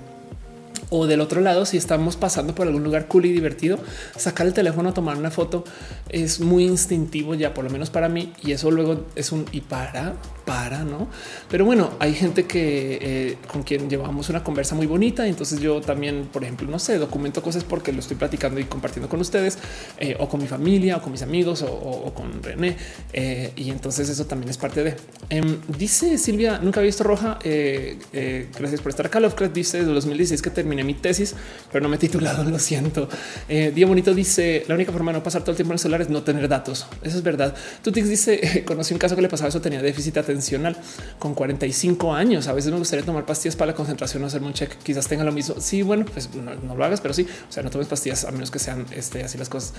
[0.91, 3.79] O del otro lado, si estamos pasando por algún lugar cool y divertido,
[4.17, 5.65] sacar el teléfono tomar una foto
[6.09, 8.33] es muy instintivo ya, por lo menos para mí.
[8.43, 10.15] Y eso luego es un y para
[10.45, 11.09] para, ¿no?
[11.51, 15.27] Pero bueno, hay gente que eh, con quien llevamos una conversa muy bonita.
[15.27, 19.09] Entonces yo también, por ejemplo, no sé, documento cosas porque lo estoy platicando y compartiendo
[19.09, 19.59] con ustedes
[19.99, 22.77] eh, o con mi familia o con mis amigos o, con René.
[23.13, 24.97] Eh, y entonces eso también es parte de.
[25.31, 27.39] Em, dice Silvia, nunca había visto roja.
[27.43, 29.21] gracias por estar acá.
[29.21, 31.35] Lovecraft dice de 2016 que terminé mi tesis,
[31.71, 32.45] pero no me he titulado.
[32.45, 33.09] Lo siento.
[33.49, 36.03] Día bonito dice la única forma de no pasar todo el tiempo en el celular
[36.03, 36.87] es no tener datos.
[37.03, 37.55] Eso es verdad.
[37.83, 40.77] Tutix dice conocí un caso que le pasaba eso, tenía déficit de
[41.19, 42.49] con 45 años.
[42.49, 44.77] A veces me gustaría tomar pastillas para la concentración o hacerme un check.
[44.83, 45.57] Quizás tenga lo mismo.
[45.59, 47.27] Sí, bueno, pues no, lo hagas, pero sí.
[47.49, 49.75] O sea, no tomes pastillas a menos que sean este, así las cosas.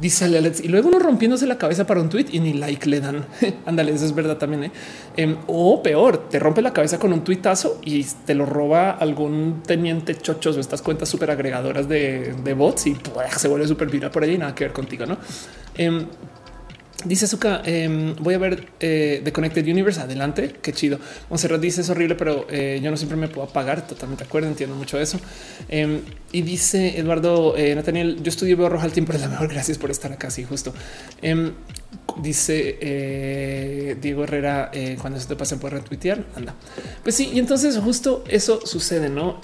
[0.00, 0.28] Dice
[0.62, 3.26] y luego uno rompiéndose la cabeza para un tweet y ni like le dan.
[3.66, 4.64] Ándale, eso es verdad también.
[4.64, 4.72] ¿eh?
[5.16, 9.62] Em, o peor, te rompe la cabeza con un tuitazo y te lo roba algún
[9.66, 12.96] teniente chochos o estas cuentas súper agregadoras de, bots y
[13.36, 14.38] se vuelve súper viral por ahí.
[14.38, 15.18] Nada que ver contigo, no?
[15.76, 16.06] Em,
[17.04, 20.00] Dice Zuka, em, voy a ver eh, The Connected Universe.
[20.00, 20.56] Adelante.
[20.60, 20.98] Qué chido.
[21.30, 23.86] Monserrat dice es horrible, pero eh, yo no siempre me puedo apagar.
[23.86, 24.48] Totalmente acuerdo.
[24.48, 25.18] Entiendo mucho eso.
[25.68, 29.14] Em, y dice Eduardo eh, Nathaniel, yo estudio veo roja al tiempo.
[29.14, 29.48] Es la mejor.
[29.48, 30.30] Gracias por estar acá.
[30.30, 30.74] Sí, justo.
[32.20, 34.70] Dice Diego Herrera,
[35.00, 36.24] cuando se te pasen por retuitear.
[36.36, 36.54] Anda.
[37.02, 37.30] Pues sí.
[37.32, 39.08] Y entonces justo eso sucede.
[39.08, 39.40] No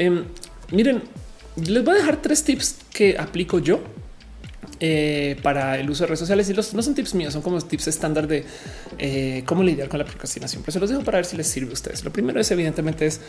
[0.71, 1.03] miren,
[1.57, 3.81] les voy a dejar tres tips que aplico yo
[4.79, 7.59] eh, para el uso de redes sociales y los no son tips míos, son como
[7.61, 8.45] tips estándar de
[8.99, 10.62] eh, cómo lidiar con la procrastinación.
[10.62, 12.05] Pero se los dejo para ver si les sirve a ustedes.
[12.05, 13.21] Lo primero es evidentemente es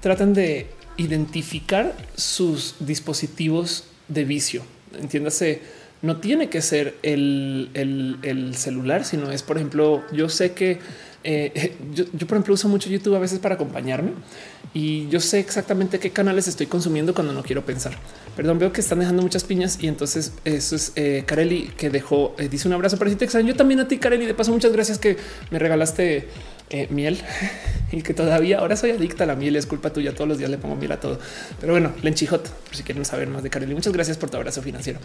[0.00, 0.66] traten de
[0.96, 4.64] identificar sus dispositivos de vicio.
[4.98, 5.60] Entiéndase,
[6.02, 10.78] no tiene que ser el, el celular, sino es, por ejemplo, yo sé que
[11.28, 14.12] eh, yo, por ejemplo, uso mucho YouTube a veces para acompañarme
[14.72, 17.98] y yo sé exactamente qué canales estoy consumiendo cuando no quiero pensar.
[18.36, 22.36] Perdón, veo que están dejando muchas piñas y entonces eso es eh, Kareli que dejó,
[22.38, 24.24] eh, dice un abrazo para ti, Yo también a ti, Kareli.
[24.24, 25.16] De paso, muchas gracias que
[25.50, 26.28] me regalaste
[26.70, 27.20] eh, miel
[27.92, 29.56] y que todavía ahora soy adicta a la miel.
[29.56, 30.14] Es culpa tuya.
[30.14, 31.18] Todos los días le pongo miel a todo.
[31.60, 33.74] Pero bueno, Lenchijot, por si quieren saber más de Kareli.
[33.74, 34.98] Muchas gracias por tu abrazo financiero.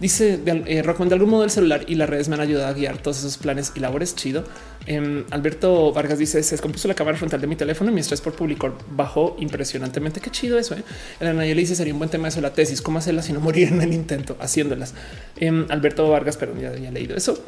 [0.00, 2.72] Dice eh, Rockman, de algún modo el celular y las redes me han ayudado a
[2.72, 4.14] guiar todos esos planes y labores.
[4.14, 4.44] Chido.
[4.86, 8.20] Em, Alberto Vargas dice: Se descompuso la cámara frontal de mi teléfono y mi estrés
[8.20, 10.20] por publicar bajó impresionantemente.
[10.20, 10.74] Qué chido eso.
[10.74, 10.82] Eh?
[11.20, 12.82] Elena dice: Sería un buen tema eso la tesis.
[12.82, 14.94] ¿Cómo hacerla si no morir en el intento haciéndolas?
[15.36, 17.42] Em, Alberto Vargas, pero ya, he leído eso.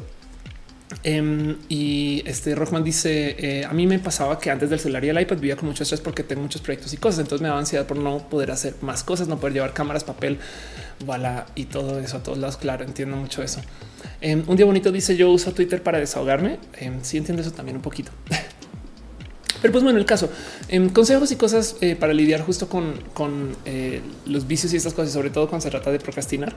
[1.02, 5.08] Em, y este Rockman dice: eh, A mí me pasaba que antes del celular y
[5.10, 7.20] el iPad vivía con mucho estrés porque tengo muchos proyectos y cosas.
[7.20, 10.38] Entonces me daba ansiedad por no poder hacer más cosas, no poder llevar cámaras, papel,
[11.04, 12.56] bala y todo eso a todos lados.
[12.56, 13.60] Claro, entiendo mucho eso.
[14.20, 16.58] Em, un día bonito dice: Yo uso Twitter para desahogarme.
[16.78, 18.10] Eh, sí, entiendo eso también un poquito.
[19.60, 20.30] Pero pues bueno, el caso,
[20.68, 24.94] en consejos y cosas eh, para lidiar justo con, con eh, los vicios y estas
[24.94, 26.54] cosas, sobre todo cuando se trata de procrastinar,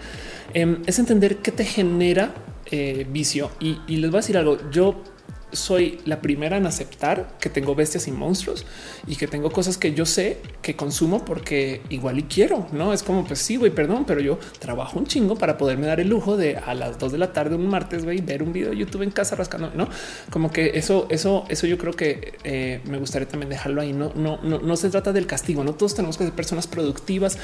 [0.54, 2.34] em, es entender qué te genera
[2.68, 3.52] eh, vicio.
[3.60, 5.04] Y, y les voy a decir algo, yo
[5.52, 8.66] soy la primera en aceptar que tengo bestias y monstruos
[9.08, 13.04] y que tengo cosas que yo sé que consumo porque igual y quiero, no es
[13.04, 16.38] como pues sí, güey, perdón, pero yo trabajo un chingo para poderme dar el lujo
[16.38, 19.02] de a las dos de la tarde un martes güey, ver un video de YouTube
[19.04, 19.88] en casa rascando, no
[20.30, 23.94] como que eso, eso, eso yo creo que eh, me gustaría también dejarlo ahí.
[23.94, 25.64] No, no, no, no se trata del castigo.
[25.64, 27.38] No todos tenemos que ser personas productivas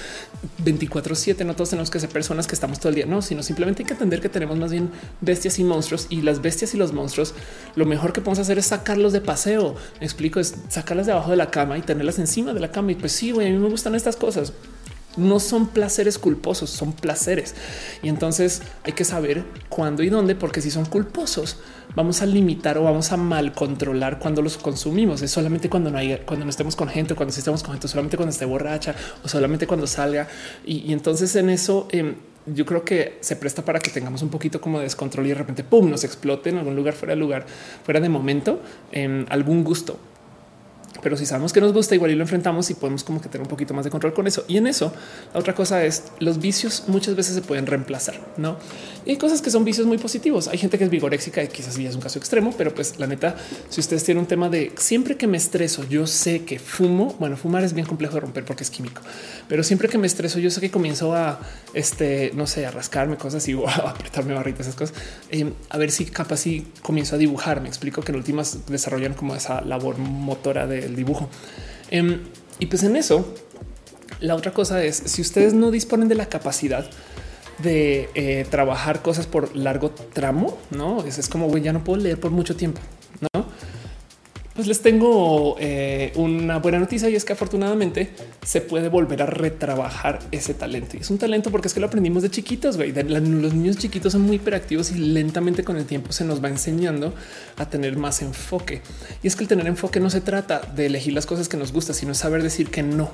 [0.60, 1.46] 24 7.
[1.46, 3.88] No todos tenemos que ser personas que estamos todo el día, no, sino simplemente hay
[3.88, 4.90] que entender que tenemos más bien
[5.22, 7.34] bestias y monstruos y las bestias y los monstruos.
[7.76, 9.76] Lo mejor mejor que podemos hacer es sacarlos de paseo.
[10.00, 12.92] Me explico, es sacarlas debajo de la cama y tenerlas encima de la cama.
[12.92, 14.54] Y pues sí, güey, a mí me gustan estas cosas.
[15.18, 17.56] No son placeres culposos, son placeres.
[18.02, 21.58] Y entonces hay que saber cuándo y dónde, porque si son culposos,
[21.96, 25.22] vamos a limitar o vamos a mal controlar cuando los consumimos.
[25.22, 28.18] Es solamente cuando no hay, cuando no estemos con gente, cuando estemos con gente, solamente
[28.18, 30.28] cuando esté borracha o solamente cuando salga.
[30.66, 32.16] Y, entonces en eso em,
[32.46, 35.36] yo creo que se presta para que tengamos un poquito como de descontrol y de
[35.36, 37.46] repente pum, nos explote en algún lugar fuera de lugar,
[37.84, 38.62] fuera de momento,
[38.92, 40.00] en algún gusto.
[41.02, 43.44] Pero si sabemos que nos gusta, igual y lo enfrentamos y podemos como que tener
[43.44, 44.44] un poquito más de control con eso.
[44.48, 44.94] Y en eso,
[45.34, 48.58] la otra cosa es los vicios muchas veces se pueden reemplazar, no?
[49.06, 50.48] Y hay cosas que son vicios muy positivos.
[50.48, 53.08] Hay gente que es vigoréxica y quizás sí es un caso extremo, pero pues la
[53.08, 53.36] neta,
[53.70, 57.16] si ustedes tienen un tema de siempre que me estreso, yo sé que fumo.
[57.20, 59.02] Bueno, fumar es bien complejo de romper porque es químico,
[59.48, 61.40] pero siempre que me estreso, yo sé que comienzo a
[61.74, 64.98] este, no sé, a rascarme cosas y a apretarme barritas, esas cosas.
[65.30, 67.62] Eh, a ver si capaz si comienzo a dibujar.
[67.62, 71.30] Me explico que en últimas desarrollan como esa labor motora del dibujo.
[71.90, 72.22] Em,
[72.60, 73.34] y pues en eso,
[74.20, 76.90] la otra cosa es si ustedes no disponen de la capacidad
[77.60, 82.02] de eh, trabajar cosas por largo tramo, no es, es como güey, ya no puedo
[82.02, 82.82] leer por mucho tiempo?
[84.58, 88.10] Pues les tengo eh, una buena noticia y es que afortunadamente
[88.44, 90.98] se puede volver a retrabajar ese talento.
[90.98, 92.76] Y es un talento porque es que lo aprendimos de chiquitos.
[92.76, 92.92] Güey.
[92.92, 97.14] Los niños chiquitos son muy hiperactivos y lentamente con el tiempo se nos va enseñando
[97.56, 98.82] a tener más enfoque.
[99.22, 101.72] Y es que el tener enfoque no se trata de elegir las cosas que nos
[101.72, 103.12] gustan, sino saber decir que no.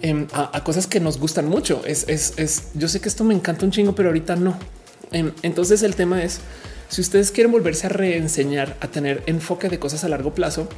[0.00, 1.82] Em, a, cosas que nos gustan mucho.
[1.86, 4.58] Es, es, yo sé que esto me encanta un chingo, pero ahorita no.
[5.12, 6.40] Em, entonces el tema es
[6.92, 10.68] si ustedes quieren volverse a reenseñar a tener enfoque de cosas a largo plazo,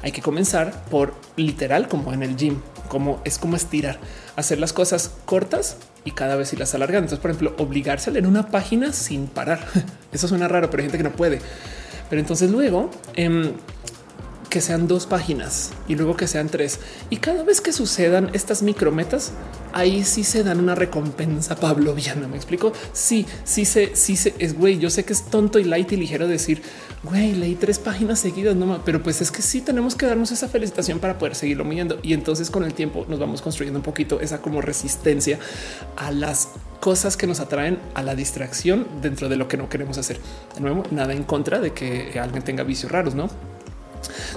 [0.00, 3.98] hay que comenzar por literal como en el gym, como es como estirar,
[4.36, 7.02] hacer las cosas cortas y cada vez las alargan.
[7.02, 9.58] Entonces, por ejemplo, obligarse a leer una página sin parar.
[10.12, 11.40] Eso suena raro, pero hay gente que no puede.
[12.08, 13.50] Pero entonces luego em,
[14.48, 16.80] que sean dos páginas y luego que sean tres.
[17.10, 19.32] Y cada vez que sucedan estas micrometas,
[19.72, 22.28] ahí sí se dan una recompensa pavloviana.
[22.28, 22.72] Me explico.
[22.92, 24.78] Sí, sí se, sí se es güey.
[24.78, 26.62] Yo sé que es tonto y light y ligero decir
[27.02, 30.48] güey, leí tres páginas seguidas, no pero pues es que sí tenemos que darnos esa
[30.48, 31.98] felicitación para poder seguirlo midiendo.
[32.02, 35.38] Y entonces con el tiempo nos vamos construyendo un poquito esa como resistencia
[35.96, 36.48] a las
[36.80, 40.18] cosas que nos atraen a la distracción dentro de lo que no queremos hacer.
[40.54, 43.28] De nuevo, nada en contra de que alguien tenga vicios raros, no?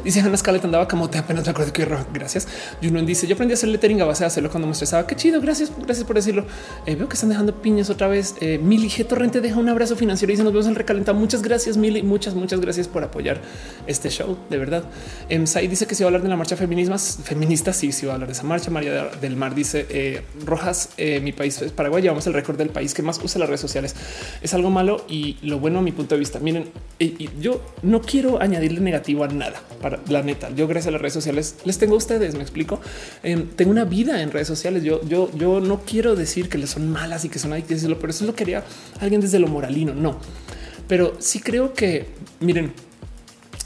[0.03, 2.47] Dice Hannah Scarlett andaba como te apenas me acuerdo que gracias.
[2.81, 5.05] Juno dice yo aprendí a hacer lettering a base de hacerlo cuando me estresaba.
[5.07, 5.41] Qué chido.
[5.41, 5.71] Gracias.
[5.77, 6.45] Gracias por decirlo.
[6.85, 8.35] Eh, veo que están dejando piñas otra vez.
[8.41, 11.17] Eh, Mili G Torrente deja un abrazo financiero y dice nos vemos en recalentado.
[11.17, 12.03] Muchas gracias, Mili.
[12.03, 13.41] Muchas, muchas gracias por apoyar
[13.87, 14.37] este show.
[14.49, 14.83] De verdad.
[15.29, 17.73] Em, Sai dice que si va a hablar de la marcha feminismas feminista.
[17.73, 18.71] Sí, sí va a hablar de esa marcha.
[18.71, 22.01] María del Mar dice eh, Rojas, eh, mi país es Paraguay.
[22.01, 23.95] Llevamos el récord del país que más usa las redes sociales.
[24.41, 26.39] Es algo malo y lo bueno a mi punto de vista.
[26.39, 26.69] Miren,
[27.39, 30.49] yo no quiero añadirle negativo a nada para la neta.
[30.55, 32.35] Yo gracias a las redes sociales les tengo a ustedes.
[32.35, 32.79] Me explico.
[33.23, 34.83] Em, tengo una vida en redes sociales.
[34.83, 38.09] Yo, yo, yo no quiero decir que les son malas y que son adictivas, pero
[38.09, 38.63] eso lo quería
[38.99, 39.93] alguien desde lo moralino.
[39.93, 40.19] No,
[40.87, 42.07] pero sí creo que
[42.39, 42.73] miren,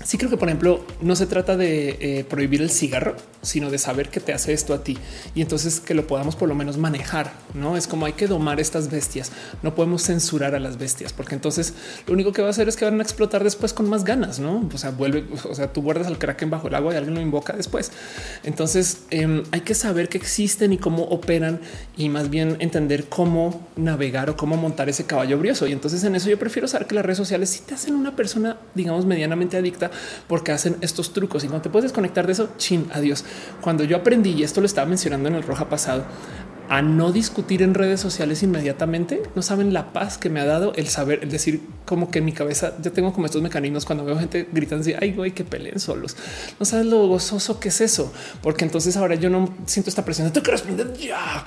[0.03, 3.77] sí creo que, por ejemplo, no se trata de eh, prohibir el cigarro, sino de
[3.77, 4.97] saber que te hace esto a ti
[5.35, 7.33] y entonces que lo podamos por lo menos manejar.
[7.53, 9.31] No es como hay que domar estas bestias.
[9.61, 11.73] No podemos censurar a las bestias porque entonces
[12.07, 14.39] lo único que va a hacer es que van a explotar después con más ganas.
[14.39, 17.15] No, o sea, vuelve, o sea, tú guardas al kraken bajo el agua y alguien
[17.15, 17.91] lo invoca después.
[18.43, 21.59] Entonces em, hay que saber que existen y cómo operan
[21.97, 25.67] y más bien entender cómo navegar o cómo montar ese caballo brioso.
[25.67, 28.15] Y entonces en eso yo prefiero saber que las redes sociales si te hacen una
[28.15, 29.91] persona, digamos, medianamente adicta
[30.27, 33.25] porque hacen estos trucos y cuando te puedes desconectar de eso, chin, adiós.
[33.61, 36.05] Cuando yo aprendí, y esto lo estaba mencionando en el roja pasado,
[36.69, 39.21] a no discutir en redes sociales inmediatamente.
[39.35, 42.25] No saben la paz que me ha dado el saber, el decir como que en
[42.25, 45.79] mi cabeza yo tengo como estos mecanismos cuando veo gente gritando ay güey, que peleen
[45.79, 46.15] solos.
[46.59, 50.27] No sabes lo gozoso que es eso, porque entonces ahora yo no siento esta presión
[50.27, 51.45] de tengo que responder ya.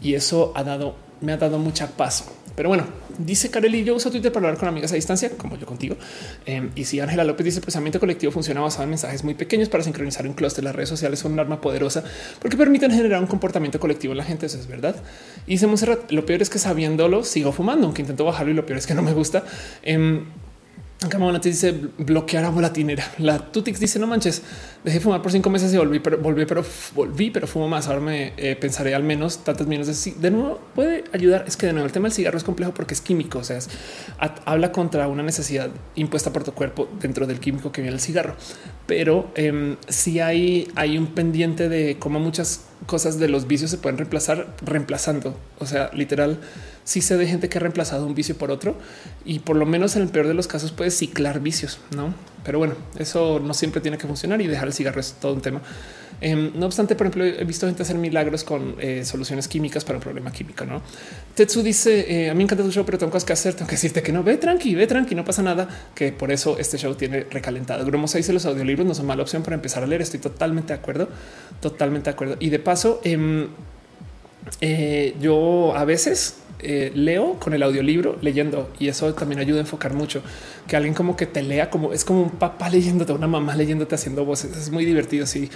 [0.00, 2.24] Y eso ha dado, me ha dado mucha paz.
[2.54, 2.84] Pero bueno,
[3.18, 5.96] dice Kareli, yo uso Twitter para hablar con amigas a distancia, como yo contigo.
[6.44, 9.82] Em, y si Ángela López dice pensamiento colectivo funciona basado en mensajes muy pequeños para
[9.84, 10.62] sincronizar un clúster.
[10.64, 12.04] Las redes sociales son un arma poderosa
[12.40, 14.46] porque permiten generar un comportamiento colectivo en la gente.
[14.46, 14.96] Eso es verdad.
[15.46, 18.66] Y dice Monserrat, lo peor es que sabiéndolo sigo fumando, aunque intento bajarlo y lo
[18.66, 19.44] peor es que no me gusta.
[19.82, 20.24] Em,
[21.08, 23.04] Camona te dice bloquear a volatinera.
[23.18, 24.42] La Tutix dice no manches,
[24.84, 27.88] dejé de fumar por cinco meses y volví, pero volví, pero volví, pero fumo más.
[27.88, 31.44] Ahora me eh, pensaré al menos tantos minutos de, de nuevo puede ayudar.
[31.46, 33.38] Es que de nuevo el tema del cigarro es complejo porque es químico.
[33.38, 33.58] O sea,
[34.44, 38.36] habla contra una necesidad impuesta por tu cuerpo dentro del químico que viene el cigarro.
[38.86, 43.78] Pero eh, si hay, hay un pendiente de cómo muchas cosas de los vicios se
[43.78, 45.36] pueden reemplazar reemplazando.
[45.58, 46.38] O sea, literal
[46.84, 48.76] sí sé de gente que ha reemplazado un vicio por otro
[49.24, 52.14] y por lo menos en el peor de los casos puede ciclar vicios, no?
[52.44, 55.40] Pero bueno, eso no siempre tiene que funcionar y dejar el cigarro es todo un
[55.40, 55.62] tema.
[56.20, 59.98] Em, no obstante, por ejemplo, he visto gente hacer milagros con eh, soluciones químicas para
[59.98, 60.64] un problema químico.
[60.64, 60.80] No
[61.34, 63.54] Tetsu dice: eh, A mí me encanta tu show, pero tengo cosas que hacer.
[63.54, 65.68] Tengo que decirte que no ve tranqui, ve tranqui, no pasa nada.
[65.96, 67.84] Que por eso este show tiene recalentado.
[67.84, 70.00] Gromos dice: Los audiolibros no son mala opción para empezar a leer.
[70.00, 71.08] Estoy totalmente de acuerdo,
[71.60, 72.36] totalmente de acuerdo.
[72.38, 73.48] Y de paso, em,
[74.60, 79.60] eh, yo a veces eh, leo con el audiolibro leyendo y eso también ayuda a
[79.62, 80.22] enfocar mucho.
[80.66, 83.94] Que alguien como que te lea como es como un papá leyéndote, una mamá leyéndote
[83.94, 84.56] haciendo voces.
[84.56, 85.26] Es muy divertido.
[85.26, 85.50] Sí,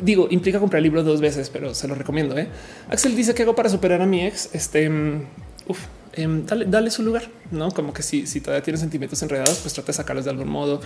[0.00, 2.36] digo, implica comprar el libro dos veces, pero se lo recomiendo.
[2.38, 2.48] ¿eh?
[2.90, 4.54] Axel dice que hago para superar a mi ex.
[4.54, 5.22] Este mm,
[5.68, 5.78] uf,
[6.14, 9.88] Em, dale, su lugar, no como que si, si todavía tienes sentimientos enredados, pues trata
[9.88, 10.80] de sacarlos de algún modo.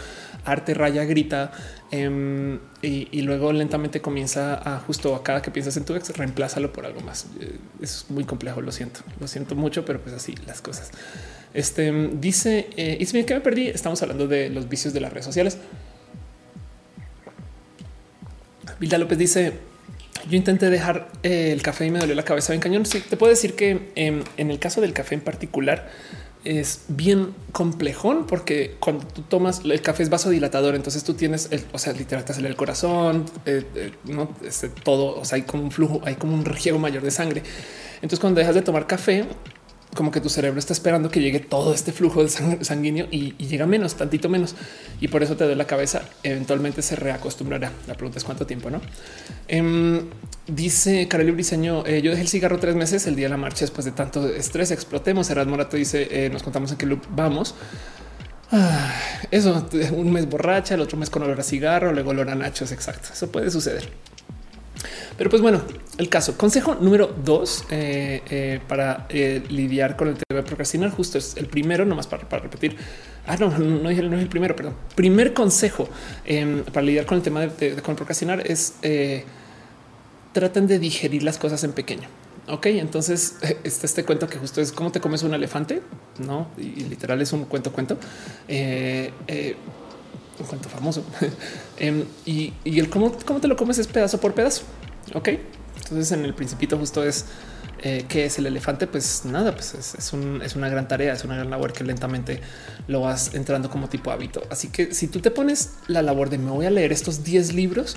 [0.45, 1.51] Arte, raya, grita
[1.91, 6.73] em, y, luego lentamente comienza a justo a cada que piensas en tu ex, reemplázalo
[6.73, 7.27] por algo más.
[7.41, 8.61] Eh, es muy complejo.
[8.61, 10.93] Lo siento, lo siento mucho, pero pues así las cosas.
[11.55, 13.67] Este dice eh, Ismi que me perdí.
[13.69, 15.59] Estamos hablando de los vicios de las redes sociales.
[18.79, 19.55] Vilda López dice
[20.29, 22.87] yo intenté dejar eh, el café y me dolió la cabeza bien cañón.
[22.87, 25.89] Sí, te puedo decir que em, en el caso del café en particular
[26.45, 31.65] es bien complejón porque cuando tú tomas el café es vasodilatador, entonces tú tienes, el,
[31.73, 35.43] o sea, literal te sale el corazón, eh, eh, no este, todo, o sea, hay
[35.43, 37.43] como un flujo, hay como un riego mayor de sangre.
[37.97, 39.25] Entonces cuando dejas de tomar café,
[39.97, 43.67] como que tu cerebro está esperando que llegue todo este flujo de sanguíneo y, llega
[43.67, 44.55] menos, tantito menos.
[45.01, 46.03] Y por eso te doy la cabeza.
[46.23, 47.73] Eventualmente se reacostumbrará.
[47.89, 48.81] La pregunta es cuánto tiempo, no?
[49.49, 50.07] Em,
[50.47, 53.61] dice Carolina Briseño, eh, yo dejé el cigarro tres meses el día de la marcha
[53.61, 54.71] después de tanto estrés.
[54.71, 55.29] Explotemos.
[55.31, 57.55] Herad Morato dice, eh, nos contamos en qué loop vamos.
[58.53, 58.95] Ah,
[59.33, 62.71] eso, un mes borracha, el otro mes con olor a cigarro, luego olor a nachos.
[62.71, 63.09] Exacto.
[63.13, 63.89] Eso puede suceder.
[65.17, 65.63] Pero pues bueno,
[65.99, 66.37] el caso.
[66.37, 70.91] Consejo número dos eh, eh, para eh, lidiar con el tema de procrastinar.
[70.91, 72.77] Justo es el primero, nomás para, para repetir.
[73.27, 74.75] Ah, no, no, es el primero, perdón.
[74.95, 75.89] Primer consejo
[76.25, 78.75] em, para lidiar con el tema de, procrastinar es
[80.33, 82.09] traten de digerir las cosas en pequeño.
[82.49, 85.83] Ok, entonces está este cuento que justo es cómo te comes un elefante,
[86.19, 86.49] no?
[86.59, 87.97] Y, literal es un cuento, cuento,
[88.49, 91.05] un cuento famoso.
[91.79, 94.63] Em, y, el cómo, cómo te lo comes es pedazo por pedazo.
[95.15, 95.29] Ok,
[95.77, 97.27] entonces en el principito justo es
[97.83, 98.87] eh, qué es el elefante.
[98.87, 102.41] Pues nada, pues es, una gran tarea, es una gran labor que lentamente
[102.89, 104.43] lo vas entrando como tipo hábito.
[104.51, 107.55] Así que si tú te pones la labor de me voy a leer estos 10
[107.55, 107.97] libros,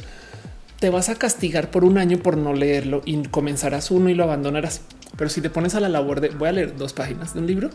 [0.80, 4.24] te vas a castigar por un año por no leerlo y comenzarás uno y lo
[4.24, 4.82] abandonarás.
[5.18, 7.48] Pero si te pones a la labor de voy a leer dos páginas de un
[7.48, 7.70] libro,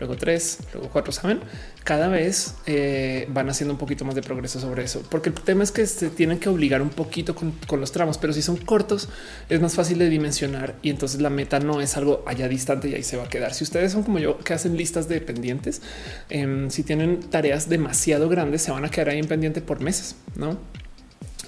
[0.00, 1.40] luego tres, luego cuatro, saben,
[1.84, 5.62] cada vez eh, van haciendo un poquito más de progreso sobre eso, porque el tema
[5.62, 9.08] es que se tienen que obligar un poquito con, los tramos, pero si son cortos
[9.48, 12.94] es más fácil de dimensionar y entonces la meta no es algo allá distante y
[12.94, 13.54] ahí se va a quedar.
[13.54, 15.82] Si ustedes son como yo que hacen listas de pendientes,
[16.30, 20.16] em, si tienen tareas demasiado grandes se van a quedar ahí en pendiente por meses,
[20.34, 20.58] no?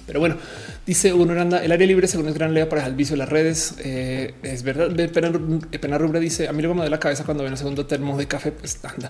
[0.05, 0.35] Pero bueno,
[0.85, 3.29] dice uno anda el área libre según es gran lea para el vicio de las
[3.29, 3.75] redes.
[3.79, 4.89] Eh, es verdad.
[5.11, 8.17] Pena, Rubra dice a mí luego me da la cabeza cuando ven el segundo termo
[8.17, 8.51] de café.
[8.51, 9.09] Pues anda.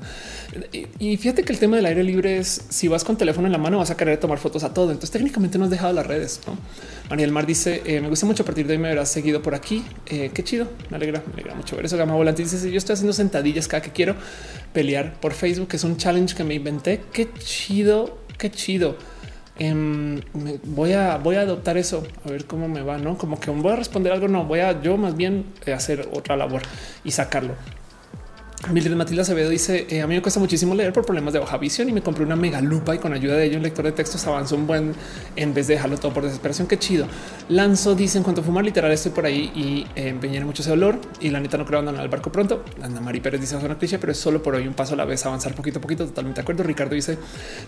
[0.99, 3.57] Y, fíjate que el tema del aire libre es si vas con teléfono en la
[3.57, 4.91] mano vas a querer tomar fotos a todo.
[4.91, 6.41] Entonces técnicamente no has dejado las redes.
[6.45, 6.57] ¿no?
[7.09, 9.55] María Mar dice eh, me gusta mucho a partir de hoy me verás seguido por
[9.55, 9.83] aquí.
[10.07, 10.67] Eh, qué chido.
[10.91, 11.97] Me alegra, me alegra mucho ver eso.
[11.97, 14.15] Gama Volante dice yo estoy haciendo sentadillas cada que quiero
[14.73, 15.69] pelear por Facebook.
[15.73, 17.01] Es un challenge que me inventé.
[17.11, 18.95] Qué chido, qué chido.
[19.57, 20.19] Em,
[20.63, 23.71] voy a voy a adoptar eso a ver cómo me va, no como que voy
[23.71, 24.27] a responder algo.
[24.27, 26.61] No voy a yo más bien eh, hacer otra labor
[27.03, 27.55] y sacarlo.
[28.71, 31.57] Mildred Matilda Acevedo dice eh, a mí me cuesta muchísimo leer por problemas de baja
[31.57, 33.91] visión y me compré una mega lupa y con ayuda de ello un lector de
[33.91, 34.93] textos avanza un buen
[35.35, 36.67] en vez de dejarlo todo por desesperación.
[36.67, 37.05] Qué chido.
[37.49, 40.71] Lanzo dice en cuanto a fumar literal estoy por ahí y eh, empeñaré mucho ese
[40.71, 42.63] olor y la neta no creo abandonar el barco pronto.
[42.81, 45.05] Ana Mari Pérez dice una cliché, pero es solo por hoy un paso a la
[45.05, 46.05] vez avanzar poquito a poquito.
[46.05, 46.63] Totalmente de acuerdo.
[46.63, 47.17] Ricardo dice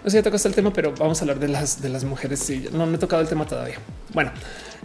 [0.04, 2.40] no sé si tocaste el tema, pero vamos a hablar de las de las mujeres.
[2.40, 3.80] Sí, no me he tocado el tema todavía.
[4.14, 4.32] Bueno,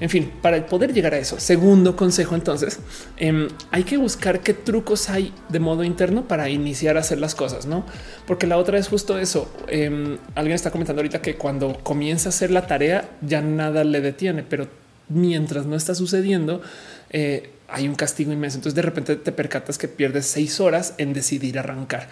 [0.01, 2.81] en fin, para poder llegar a eso, segundo consejo, entonces
[3.19, 5.85] em, hay que buscar qué trucos hay de modo
[6.27, 7.85] para iniciar a hacer las cosas, no?
[8.27, 9.51] Porque la otra es justo eso.
[9.69, 14.01] Em, alguien está comentando ahorita que cuando comienza a hacer la tarea ya nada le
[14.01, 14.69] detiene, pero
[15.09, 16.63] mientras no está sucediendo,
[17.11, 18.57] eh, hay un castigo inmenso.
[18.57, 22.09] Entonces de repente te percatas que pierdes seis horas en decidir arrancar.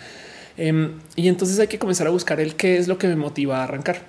[0.57, 3.61] Em, y entonces hay que comenzar a buscar el qué es lo que me motiva
[3.61, 4.03] a arrancar.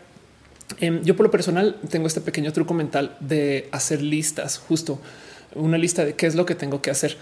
[0.79, 4.99] Em, yo por lo personal tengo este pequeño truco mental de hacer listas, justo
[5.55, 7.17] una lista de qué es lo que tengo que hacer.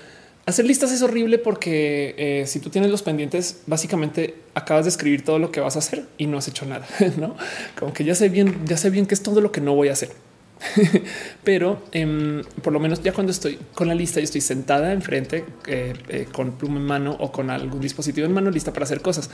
[0.47, 5.25] Hacer listas es horrible porque eh, si tú tienes los pendientes, básicamente acabas de escribir
[5.25, 6.87] todo lo que vas a hacer y no has hecho nada,
[7.17, 7.35] no
[7.77, 9.89] como que ya sé bien, ya sé bien que es todo lo que no voy
[9.89, 10.09] a hacer.
[11.43, 15.43] pero em, por lo menos ya cuando estoy con la lista, yo estoy sentada enfrente
[15.67, 19.01] eh, eh, con pluma en mano o con algún dispositivo en mano lista para hacer
[19.01, 19.29] cosas.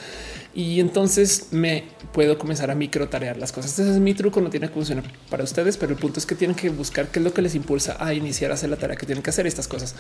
[0.56, 3.78] Y entonces me puedo comenzar a micro tarear las cosas.
[3.78, 6.34] Ese es mi truco, no tiene que funcionar para ustedes, pero el punto es que
[6.34, 8.96] tienen que buscar qué es lo que les impulsa a iniciar a hacer la tarea
[8.96, 9.94] que tienen que hacer estas cosas.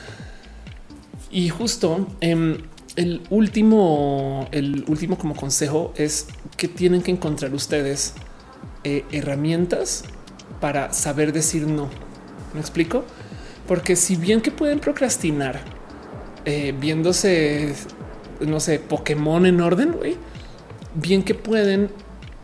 [1.33, 2.59] Y justo em,
[2.95, 8.13] el último, el último como consejo es que tienen que encontrar ustedes
[8.83, 10.03] eh, herramientas
[10.61, 11.89] para saber decir no.
[12.53, 13.03] ¿Me explico?
[13.67, 15.59] Porque si bien que pueden procrastinar
[16.45, 17.73] eh, viéndose,
[18.41, 19.95] no sé, Pokémon en orden,
[20.93, 21.89] bien que pueden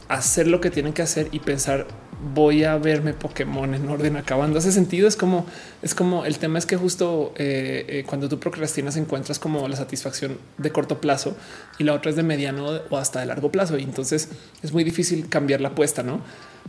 [0.08, 1.86] hacer lo que tienen que hacer y pensar
[2.34, 4.60] voy a verme Pokémon en orden acabando.
[4.60, 5.46] Ese sentido es como
[5.82, 9.76] es como el tema es que justo eh, eh, cuando tú procrastinas encuentras como la
[9.76, 11.36] satisfacción de corto plazo
[11.78, 13.78] y la otra es de mediano o hasta de largo plazo.
[13.78, 14.30] Y entonces
[14.62, 16.22] es muy difícil cambiar la apuesta, no?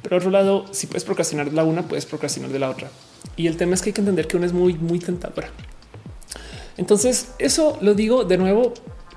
[0.03, 2.91] Pero otro lado, si puedes procrastinar de la una, puedes procrastinar de la otra.
[3.37, 5.51] Y el tema es que hay que entender que una es muy, muy tentadora.
[6.77, 8.73] Entonces, eso lo digo de nuevo,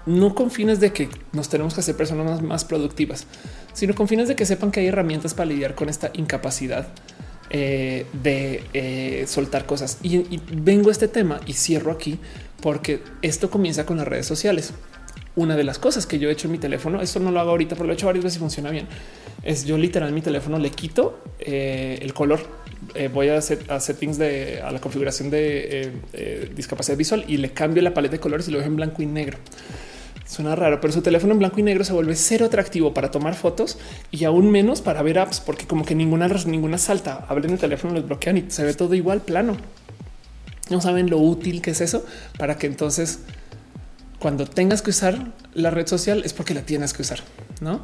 [0.06, 3.26] no con fines de que nos tenemos que hacer personas más, productivas,
[3.74, 6.88] sino con fines de que sepan que hay herramientas para lidiar con esta incapacidad
[7.56, 10.00] eh, de eh, soltar cosas.
[10.02, 12.18] Y, vengo a este tema y cierro aquí
[12.62, 14.74] porque esto comienza con las redes sociales
[15.36, 17.52] una de las cosas que yo he hecho en mi teléfono, esto no lo hago
[17.52, 18.88] ahorita, pero lo he hecho varias veces y funciona bien,
[19.44, 22.40] es yo literal mi teléfono le quito eh, el color,
[23.12, 25.92] voy a hacer a settings de a la configuración de
[26.56, 29.08] discapacidad visual y le cambio la paleta de colores y lo dejo en blanco y
[29.08, 29.38] negro.
[30.34, 33.36] Suena raro, pero su teléfono en blanco y negro se vuelve cero atractivo para tomar
[33.36, 33.78] fotos
[34.10, 37.24] y aún menos para ver apps, porque como que ninguna, ninguna salta.
[37.30, 39.56] Hablen el teléfono, los bloquean y se ve todo igual plano.
[40.72, 42.04] No saben lo útil que es eso
[42.40, 43.20] para que entonces
[44.18, 47.20] cuando tengas que usar la red social es porque la tienes que usar,
[47.62, 47.82] ¿no?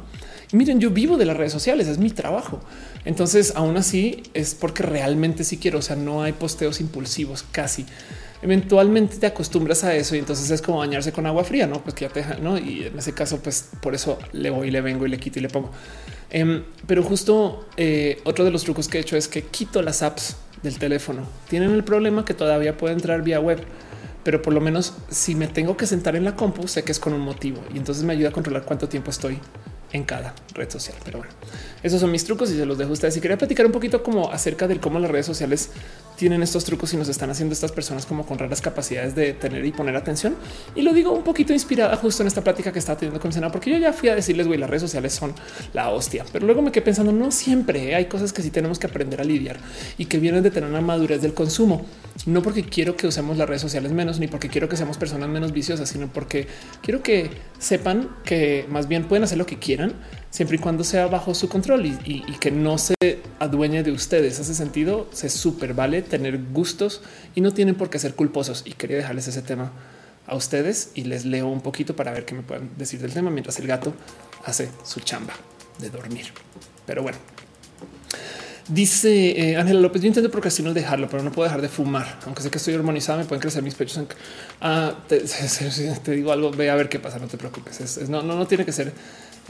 [0.50, 2.58] Miren, yo vivo de las redes sociales, es mi trabajo.
[3.04, 7.86] Entonces, aún así, es porque realmente sí quiero, o sea, no hay posteos impulsivos casi.
[8.42, 11.82] Eventualmente te acostumbras a eso y entonces es como bañarse con agua fría, ¿no?
[11.82, 12.58] Pues que ya te ¿no?
[12.58, 15.42] Y en ese caso, pues por eso le voy le vengo y le quito y
[15.42, 15.70] le pongo.
[16.30, 20.02] Em, pero justo eh, otro de los trucos que he hecho es que quito las
[20.02, 21.26] apps del teléfono.
[21.48, 23.60] Tienen el problema que todavía puede entrar vía web
[24.22, 27.00] pero por lo menos si me tengo que sentar en la compu, sé que es
[27.00, 29.38] con un motivo y entonces me ayuda a controlar cuánto tiempo estoy
[29.92, 30.96] en cada red social.
[31.04, 31.32] Pero bueno,
[31.82, 33.16] esos son mis trucos y se los dejo a ustedes.
[33.16, 35.70] Y quería platicar un poquito como acerca de cómo las redes sociales
[36.16, 39.64] tienen estos trucos y nos están haciendo estas personas como con raras capacidades de tener
[39.64, 40.36] y poner atención.
[40.74, 43.50] Y lo digo un poquito inspirada justo en esta plática que estaba teniendo con Sena,
[43.50, 45.32] porque yo ya fui a decirles, güey, las redes sociales son
[45.72, 46.26] la hostia.
[46.30, 49.24] Pero luego me quedé pensando, no siempre hay cosas que sí tenemos que aprender a
[49.24, 49.58] lidiar
[49.96, 51.86] y que vienen de tener una madurez del consumo.
[52.26, 55.30] No porque quiero que usemos las redes sociales menos, ni porque quiero que seamos personas
[55.30, 56.46] menos viciosas, sino porque
[56.82, 59.79] quiero que sepan que más bien pueden hacer lo que quieran
[60.30, 62.94] siempre y cuando sea bajo su control y, que no se
[63.38, 64.40] adueñe de ustedes.
[64.40, 67.02] Hace sentido, se súper vale tener gustos
[67.34, 68.62] y no tienen por qué ser culposos.
[68.64, 69.72] Y quería dejarles ese tema
[70.26, 73.30] a ustedes y les leo un poquito para ver qué me pueden decir del tema
[73.30, 73.92] mientras el gato
[74.44, 75.34] hace su chamba
[75.78, 76.26] de dormir.
[76.86, 77.18] Pero bueno,
[78.70, 82.20] Dice eh, Ángela López, yo intento procrastinar dejarlo, pero no puedo dejar de fumar.
[82.24, 84.00] Aunque sé que estoy hormonizada, me pueden crecer mis pechos.
[84.60, 88.08] Ah, te, digo algo, ve a ver qué pasa, no te preocupes.
[88.08, 88.92] no, no, no tiene que ser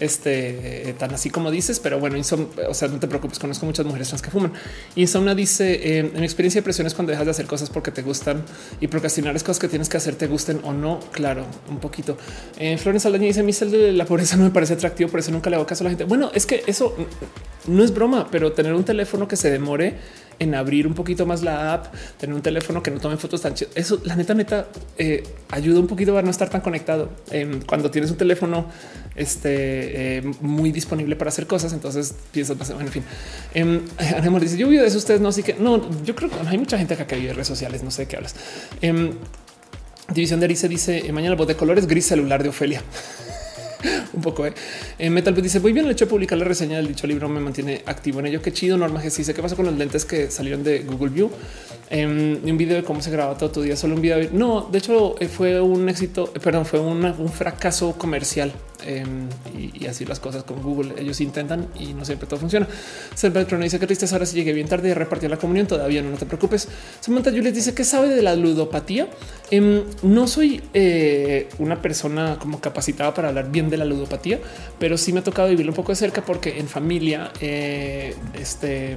[0.01, 3.86] este eh, tan así como dices, pero bueno, o sea, no te preocupes, conozco muchas
[3.86, 4.52] mujeres trans que fuman.
[4.97, 8.02] Insomnia dice eh, en experiencia de presión es cuando dejas de hacer cosas porque te
[8.02, 8.43] gustan
[8.81, 11.01] y procrastinar es cosas que tienes que hacer, te gusten o no.
[11.12, 12.16] Claro, un poquito.
[12.59, 15.31] Eh, Florence Aldaña dice mi cel de la pobreza no me parece atractivo, por eso
[15.31, 16.05] nunca le hago caso a la gente.
[16.05, 16.97] Bueno, es que eso
[17.66, 19.97] no es broma, pero tener un teléfono que se demore
[20.41, 23.55] en abrir un poquito más la app, tener un teléfono que no tome fotos tan
[23.55, 23.71] chido.
[23.75, 24.69] Eso, la neta, neta,
[24.99, 27.11] eh, ayuda un poquito a no estar tan conectado.
[27.31, 28.67] Em, cuando tienes un teléfono
[29.15, 33.05] este, eh, muy disponible para hacer cosas, entonces piensas, bueno, en fin.
[33.53, 36.57] Eh, dice, yo vivo de eso, ustedes no, así que no, yo creo que hay
[36.57, 38.35] mucha gente acá que vive redes sociales, no sé qué hablas.
[38.81, 39.12] Em,
[40.15, 42.83] División de Arice dice, eh, mañana bot de colores gris celular de Ofelia.
[44.12, 44.47] un poco.
[44.47, 44.55] ¿eh?
[44.98, 47.40] eh Metal dice muy bien el hecho de publicar la reseña del dicho libro me
[47.40, 48.43] mantiene activo en ello.
[48.43, 48.77] Qué chido.
[48.77, 51.31] Norma que dice qué pasa con los lentes que salieron de Google View.
[51.91, 54.31] Eh, un video de cómo se graba todo tu día, solo un video.
[54.33, 58.53] No, de hecho eh, fue un éxito, perdón, fue un fracaso comercial
[58.85, 60.95] Em, y, así las cosas con Google.
[60.99, 62.67] Ellos intentan y no siempre todo funciona.
[63.15, 65.67] Servetron dice que tristeza ahora si llegué bien tarde y repartí la comunión.
[65.67, 66.69] Todavía no, no te preocupes.
[67.01, 69.09] Samantha Juliet dice que sabe de la ludopatía.
[69.51, 74.39] Em, no soy eh, una persona como capacitada para hablar bien de la ludopatía,
[74.79, 78.97] pero sí me ha tocado vivirlo un poco de cerca porque en familia, eh, este,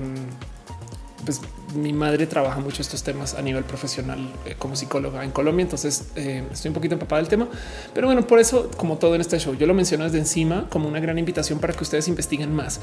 [1.26, 1.42] pues
[1.76, 5.64] mi madre trabaja mucho estos temas a nivel profesional eh, como psicóloga en Colombia.
[5.64, 7.48] Entonces eh, estoy un poquito empapada del tema,
[7.94, 10.88] pero bueno, por eso, como todo en este show, yo lo menciono desde encima como
[10.88, 12.80] una gran invitación para que ustedes investiguen más.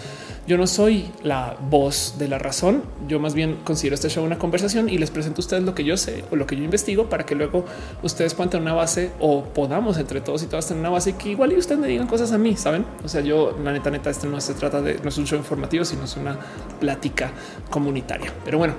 [0.46, 2.82] Yo no soy la voz de la razón.
[3.08, 5.84] Yo más bien considero este show una conversación y les presento a ustedes lo que
[5.84, 7.64] yo sé o lo que yo investigo para que luego
[8.02, 11.30] ustedes puedan tener una base o podamos entre todos y todas tener una base que
[11.30, 12.84] igual y ustedes me digan cosas a mí, saben?
[13.04, 15.38] O sea, yo la neta, neta, este no se trata de, no es un show
[15.38, 16.38] informativo, sino es una
[16.78, 17.30] plática
[17.70, 18.32] comunitaria.
[18.44, 18.74] Pero bueno,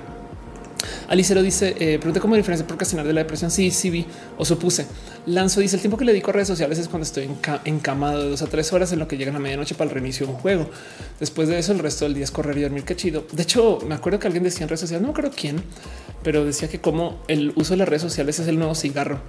[1.08, 3.50] Alicero dice, eh, pregunta cómo diferencia procrastinar de la depresión.
[3.50, 4.06] Sí, sí vi
[4.38, 4.86] o supuse.
[5.26, 7.28] Lanzo dice, el tiempo que le dedico a redes sociales es cuando estoy
[7.64, 10.26] encamado de dos a tres horas en lo que llegan a medianoche para el reinicio
[10.26, 10.70] de un juego.
[11.20, 12.84] Después de eso, el resto del día es correr y dormir.
[12.84, 13.26] Qué chido.
[13.32, 15.62] De hecho, me acuerdo que alguien decía en redes sociales, no me acuerdo quién,
[16.22, 19.20] pero decía que como el uso de las redes sociales es el nuevo cigarro.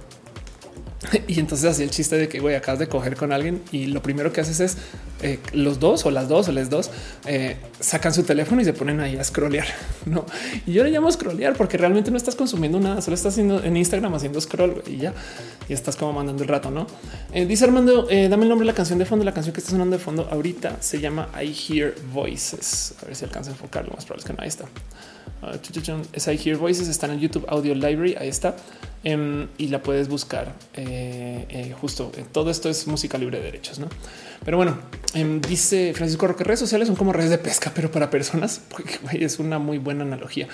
[1.28, 4.02] Y entonces hacía el chiste de que güey, acabas de coger con alguien y lo
[4.02, 4.76] primero que haces es
[5.22, 6.90] eh, los dos o las dos o les dos
[7.26, 9.66] eh, sacan su teléfono y se ponen ahí a scrollear.
[10.06, 10.26] No,
[10.66, 13.74] y yo le llamo scrollear porque realmente no estás consumiendo nada, solo estás haciendo en
[13.76, 15.14] Instagram haciendo scroll y ya
[15.66, 16.70] y estás como mandando el rato.
[16.70, 16.86] No
[17.32, 19.24] eh, dice Armando, dame el nombre de la canción de fondo.
[19.24, 22.94] La canción que está sonando de fondo ahorita se llama I Hear Voices.
[23.02, 23.92] A ver si alcanza a enfocarlo.
[23.94, 24.42] Más probable que no.
[24.42, 24.66] Ahí está.
[25.42, 26.88] Uh, es I Hear Voices.
[26.88, 28.16] Está en el YouTube Audio Library.
[28.18, 28.56] Ahí está.
[29.04, 32.10] Em, y la puedes buscar eh, eh, justo.
[32.16, 33.86] Eh, todo esto es música libre de derechos, no?
[34.42, 34.78] Pero bueno,
[35.12, 38.62] em, dice Francisco Roque, redes sociales son como redes de pesca, pero para personas
[39.12, 40.48] es una muy buena analogía.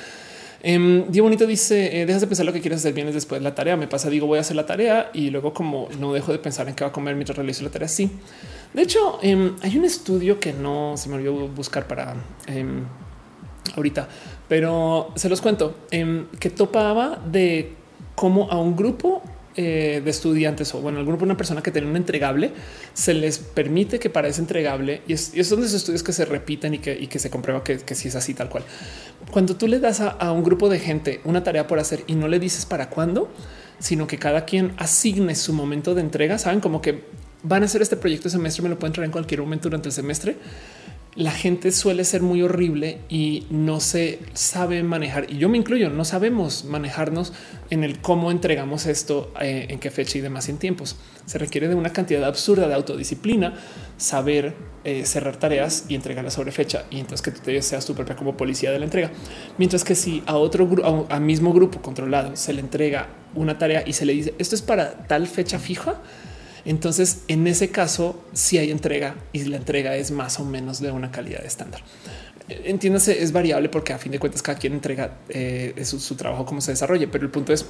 [0.65, 3.55] Eh, Diego Bonito dice: Dejas de pensar lo que quieres hacer, vienes después de la
[3.55, 3.77] tarea.
[3.77, 6.69] Me pasa, digo, voy a hacer la tarea y luego, como no dejo de pensar
[6.69, 7.87] en qué va a comer mientras realizo la tarea.
[7.87, 8.11] Sí,
[8.75, 12.17] de hecho, hay un estudio que no se me olvidó buscar para
[13.77, 14.09] ahorita,
[14.51, 15.77] pero se los cuento
[16.41, 17.73] que topaba de
[18.17, 19.23] cómo a un grupo
[19.55, 22.51] eh, de estudiantes o bueno, al grupo, una persona que tiene un entregable,
[22.93, 26.13] se les permite que para ese entregable y es, y son de esos estudios que
[26.13, 28.65] se repiten y que, se comprueba que, si es así tal cual.
[29.31, 32.27] Cuando tú le das a, un grupo de gente una tarea por hacer y no
[32.27, 33.31] le dices para cuándo,
[33.79, 37.05] sino que cada quien asigne su momento de entrega, saben como que
[37.45, 39.91] van a hacer este proyecto de semestre, me lo pueden traer en cualquier momento durante
[39.91, 40.35] el semestre
[41.17, 45.27] la gente suele ser muy horrible y no se sabe manejar.
[45.29, 47.33] Y yo me incluyo, no sabemos manejarnos
[47.71, 50.97] en el cómo entregamos esto, eh, en qué fecha y demás en tiempos.
[51.27, 53.55] Se requiere de una cantidad absurda de autodisciplina,
[53.97, 54.55] saber
[54.85, 56.85] eh, cerrar tareas y entregarlas sobre fecha.
[56.91, 59.11] Y entonces que tú te seas tu propia como policía de la entrega.
[59.59, 63.83] Mientras que si a otro grupo, a mismo grupo controlado se le entrega una tarea
[63.87, 66.01] y se le dice esto es para tal fecha fija,
[66.71, 70.93] entonces, en ese caso, si hay entrega y la entrega es más o menos de
[70.93, 71.83] una calidad estándar.
[72.49, 76.61] Entiéndase, es variable porque a fin de cuentas cada quien entrega eh, su, trabajo como
[76.61, 77.67] se desarrolle, pero el punto es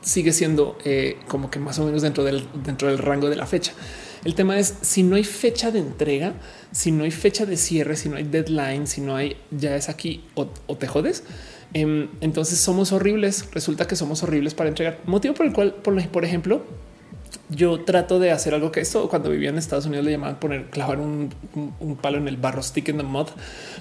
[0.00, 3.46] sigue siendo eh, como que más o menos dentro del, dentro del rango de la
[3.46, 3.72] fecha.
[4.24, 6.34] El tema es si no hay fecha de entrega,
[6.70, 9.88] si no hay fecha de cierre, si no hay deadline, si no hay ya es
[9.88, 11.24] aquí o, te jodes.
[11.74, 13.50] Em, entonces somos horribles.
[13.50, 15.00] Resulta que somos horribles para entregar.
[15.04, 16.62] Motivo por el cual, por ejemplo,
[17.48, 20.66] yo trato de hacer algo que esto cuando vivía en Estados Unidos le llamaban poner
[20.70, 21.30] clavar un,
[22.00, 23.26] palo en el barro, stick in the mud,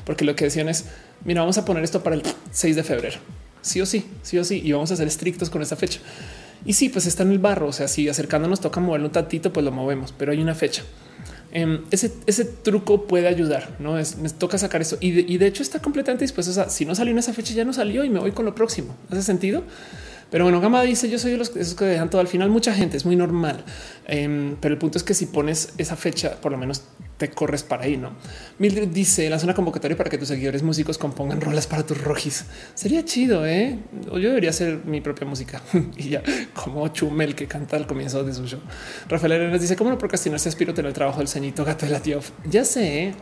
[0.06, 0.86] porque lo que decían es
[1.24, 3.18] mira, vamos a poner esto para el 6 de febrero.
[3.62, 6.00] Sí o sí, sí o sí, y vamos a ser estrictos con esa fecha.
[6.66, 7.68] Y sí, pues está en el barro.
[7.68, 10.84] O sea, si acercándonos toca moverlo un tantito, pues lo movemos, pero hay una fecha.
[11.52, 15.48] Em, ese, ese, truco puede ayudar, no es toca sacar eso y de, y de
[15.48, 16.52] hecho está completamente dispuesto.
[16.52, 18.46] O sea, si no salió en esa fecha, ya no salió y me voy con
[18.46, 18.96] lo próximo.
[19.10, 19.64] Hace sentido.
[20.32, 22.50] Pero bueno, Gama dice yo soy de los que dejan todo al final.
[22.50, 23.64] Mucha gente es muy normal,
[24.08, 26.84] em, pero el punto es que si pones esa fecha, por lo menos
[27.18, 27.98] te corres para ahí.
[27.98, 28.12] No
[28.60, 32.46] Mildred dice lanza una convocatoria para que tus seguidores músicos compongan rolas para tus rojis.
[32.74, 33.80] Sería chido, ¿eh?
[34.12, 35.62] O yo debería hacer mi propia música
[35.98, 36.24] y ya
[36.54, 38.60] como Chumel que canta al comienzo de su show.
[39.08, 42.00] Rafael Arenas dice cómo no procrastinarse aspiro tener el trabajo del ceñito gato de la
[42.00, 42.18] tía.
[42.50, 43.04] Ya sé.
[43.04, 43.14] ¿eh?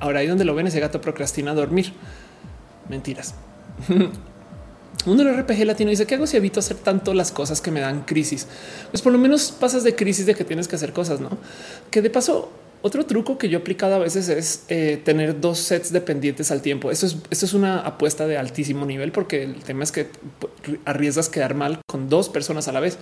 [0.00, 1.92] Ahora ahí donde lo ven ese gato procrastina a dormir.
[2.88, 3.34] Mentiras.
[5.04, 7.80] Uno del RPG latino dice que hago si evito hacer tanto las cosas que me
[7.80, 8.46] dan crisis.
[8.90, 11.30] Pues por lo menos pasas de crisis de que tienes que hacer cosas, no?
[11.90, 12.50] Que de paso,
[12.82, 16.62] otro truco que yo he aplicado a veces es eh, tener dos sets dependientes al
[16.62, 16.90] tiempo.
[16.90, 20.08] Esto es, es una apuesta de altísimo nivel porque el tema es que
[20.84, 22.98] arriesgas quedar mal con dos personas a la vez.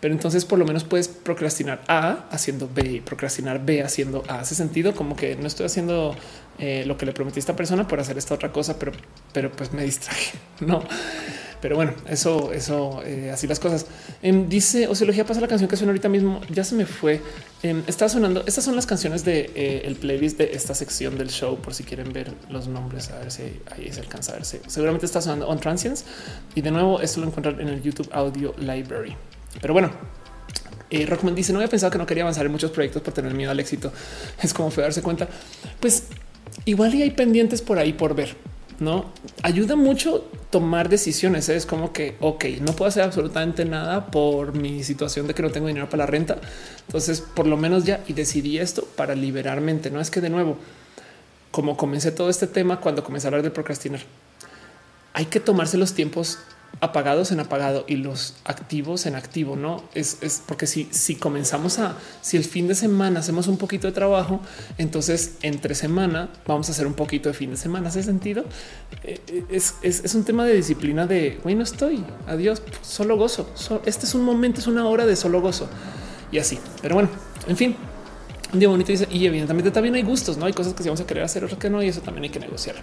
[0.00, 4.40] Pero entonces por lo menos puedes procrastinar A haciendo B y procrastinar B haciendo A.
[4.40, 6.14] Hace sentido como que no estoy haciendo
[6.58, 8.92] eh, lo que le prometí a esta persona por hacer esta otra cosa, pero,
[9.32, 10.38] pero pues me distraje.
[10.60, 10.82] No,
[11.60, 13.86] pero bueno, eso, eso, eh, así las cosas.
[14.22, 16.40] Em, dice Ociología pasa la canción que suena ahorita mismo.
[16.50, 17.20] Ya se me fue.
[17.62, 18.44] Em, está sonando.
[18.46, 21.84] Estas son las canciones de eh, el playlist de esta sección del show, por si
[21.84, 24.60] quieren ver los nombres, a ver si ahí se alcanza a verse.
[24.66, 26.04] Seguramente está sonando on transients
[26.54, 29.16] y de nuevo esto lo encuentran en el YouTube Audio Library.
[29.60, 29.90] Pero bueno,
[30.90, 33.34] eh, Rockman dice: No había pensado que no quería avanzar en muchos proyectos por tener
[33.34, 33.92] miedo al éxito.
[34.42, 35.28] Es como fue darse cuenta.
[35.80, 36.04] Pues
[36.64, 38.36] igual y hay pendientes por ahí por ver.
[38.80, 39.12] No
[39.42, 41.48] ayuda mucho tomar decisiones.
[41.48, 41.56] ¿eh?
[41.56, 45.50] Es como que, ok, no puedo hacer absolutamente nada por mi situación de que no
[45.50, 46.38] tengo dinero para la renta.
[46.86, 49.90] Entonces, por lo menos ya y decidí esto para liberar mente.
[49.90, 50.58] No es que de nuevo,
[51.50, 54.00] como comencé todo este tema cuando comencé a hablar de procrastinar,
[55.12, 56.38] hay que tomarse los tiempos
[56.80, 59.56] apagados en apagado y los activos en activo.
[59.56, 63.86] No es, porque si, si comenzamos a, si el fin de semana hacemos un poquito
[63.86, 64.40] de trabajo,
[64.78, 67.88] entonces entre semana vamos a hacer un poquito de fin de semana.
[67.88, 68.44] Hace sentido.
[69.04, 72.04] Eh, es, es, un tema de disciplina de güey, estoy.
[72.26, 73.50] Adiós, solo gozo.
[73.84, 75.68] este es un momento, es una hora de solo gozo
[76.30, 76.58] y así.
[76.82, 77.08] Pero bueno,
[77.46, 77.76] en fin,
[78.52, 81.06] día bonito dice, y evidentemente también hay gustos, no hay cosas que se vamos a
[81.06, 82.76] querer hacer, otras que no, y eso también hay que negociar.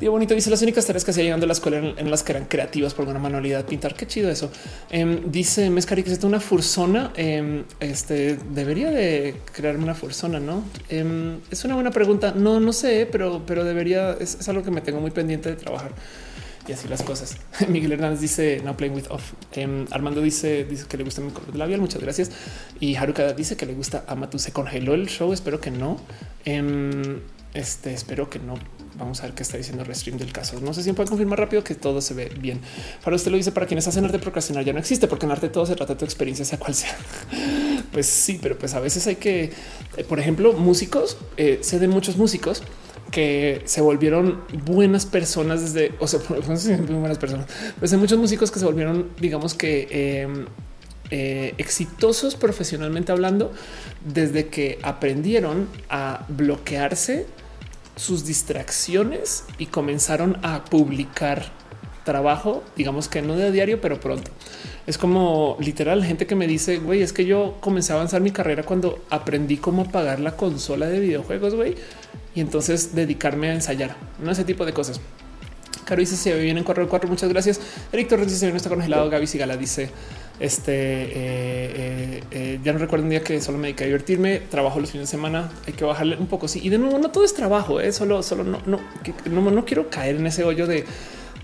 [0.00, 2.32] Día bonito dice las únicas tareas que hacía llegando a la escuela en, las que
[2.32, 3.94] eran creativas por una manualidad, pintar.
[3.94, 4.50] Qué chido eso.
[4.88, 7.12] Em, dice Mescari que es una fursona.
[7.16, 10.64] Em, este debería de crearme una fursona, no?
[10.88, 12.32] Em, es una buena pregunta.
[12.34, 14.16] No, no sé, pero, pero debería.
[14.18, 15.92] Es, algo que me tengo muy pendiente de trabajar
[16.70, 17.36] y así las cosas.
[17.68, 19.32] Miguel Hernández dice no playing with off.
[19.90, 21.80] Armando dice, dice que le gusta mi color de labial.
[21.80, 22.30] Muchas gracias.
[22.78, 24.38] Y Haruka dice que le gusta a Matu.
[24.38, 25.32] Se congeló el show.
[25.32, 26.00] Espero que no.
[27.54, 28.54] este espero que no.
[28.96, 30.60] Vamos a ver qué está diciendo Restream del caso.
[30.60, 32.60] No sé si puede confirmar rápido que todo se ve bien.
[33.02, 35.48] Para usted lo dice para quienes hacen arte procrastinar ya no existe porque en arte
[35.48, 36.96] todo se trata de tu experiencia, sea cual sea.
[37.90, 39.50] Pues sí, pero pues a veces hay que,
[39.96, 42.62] eh, por ejemplo, músicos, eh, sé de muchos músicos
[43.10, 47.46] que se volvieron buenas personas desde, o sea, buenas personas,
[47.80, 50.46] hay muchos músicos que se volvieron, digamos que em,
[51.10, 53.52] eh, exitosos profesionalmente hablando,
[54.04, 57.26] desde que aprendieron a bloquearse
[57.96, 61.44] sus distracciones y comenzaron a publicar
[62.04, 64.30] trabajo, digamos que no de diario, pero pronto.
[64.86, 68.30] Es como literal gente que me dice, güey, es que yo comencé a avanzar mi
[68.30, 71.74] carrera cuando aprendí cómo pagar la consola de videojuegos, güey,
[72.34, 75.00] y entonces dedicarme a ensayar, no ese tipo de cosas.
[75.84, 77.08] Caro dice se ve bien en 4 4.
[77.08, 77.60] Muchas gracias.
[77.92, 79.10] Eric Torres dice no está congelado.
[79.10, 79.90] Gaby Sigala dice
[80.38, 84.38] este eh, eh, eh, ya no recuerdo un día que solo me dediqué a divertirme.
[84.38, 85.50] Trabajo los fines de semana.
[85.66, 86.46] Hay que bajarle un poco.
[86.46, 87.80] Sí, y de nuevo, no todo es trabajo.
[87.80, 88.78] Eh, solo, solo no, no,
[89.26, 90.84] no, no quiero caer en ese hoyo de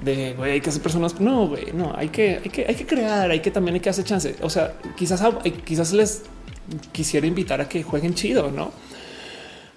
[0.01, 1.21] de güey, hay que hacer personas.
[1.21, 3.91] No, güey, no hay que, hay que, hay que crear, hay que también hay que
[3.91, 4.37] hacer chance.
[4.43, 5.23] O sea, quizás,
[5.65, 6.23] quizás les
[6.93, 8.73] quisiera invitar a que jueguen chido, no?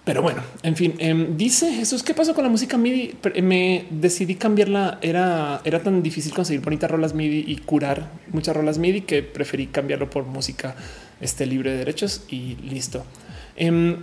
[0.10, 3.16] Pero bueno, en fin, em, dice Jesús, ¿qué pasó con la música MIDI?
[3.44, 4.98] Me decidí cambiarla.
[5.04, 9.68] Era, era tan difícil conseguir bonitas rolas MIDI y curar muchas rolas MIDI que preferí
[9.68, 10.76] cambiarlo por música
[11.22, 13.06] este, libre de derechos y listo.
[13.56, 13.98] Em,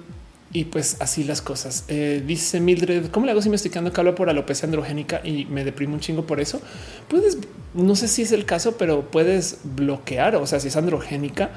[0.53, 1.85] y pues así las cosas.
[1.89, 5.23] Eh, dice Mildred, ¿cómo le hago si me estoy quedando que hablo por alopecia androgénica
[5.25, 6.63] y me deprimo un chingo por eso?
[7.09, 7.37] Puedes,
[7.75, 11.51] no sé si es el caso, pero puedes bloquear, o sea, si es androgénica,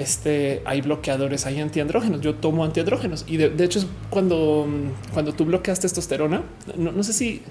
[0.00, 2.22] este, hay bloqueadores, hay antiandrógenos.
[2.22, 4.66] Yo tomo antiandrógenos y de, hecho es cuando,
[5.12, 6.42] cuando tú bloqueas testosterona,
[6.76, 7.42] no, sé si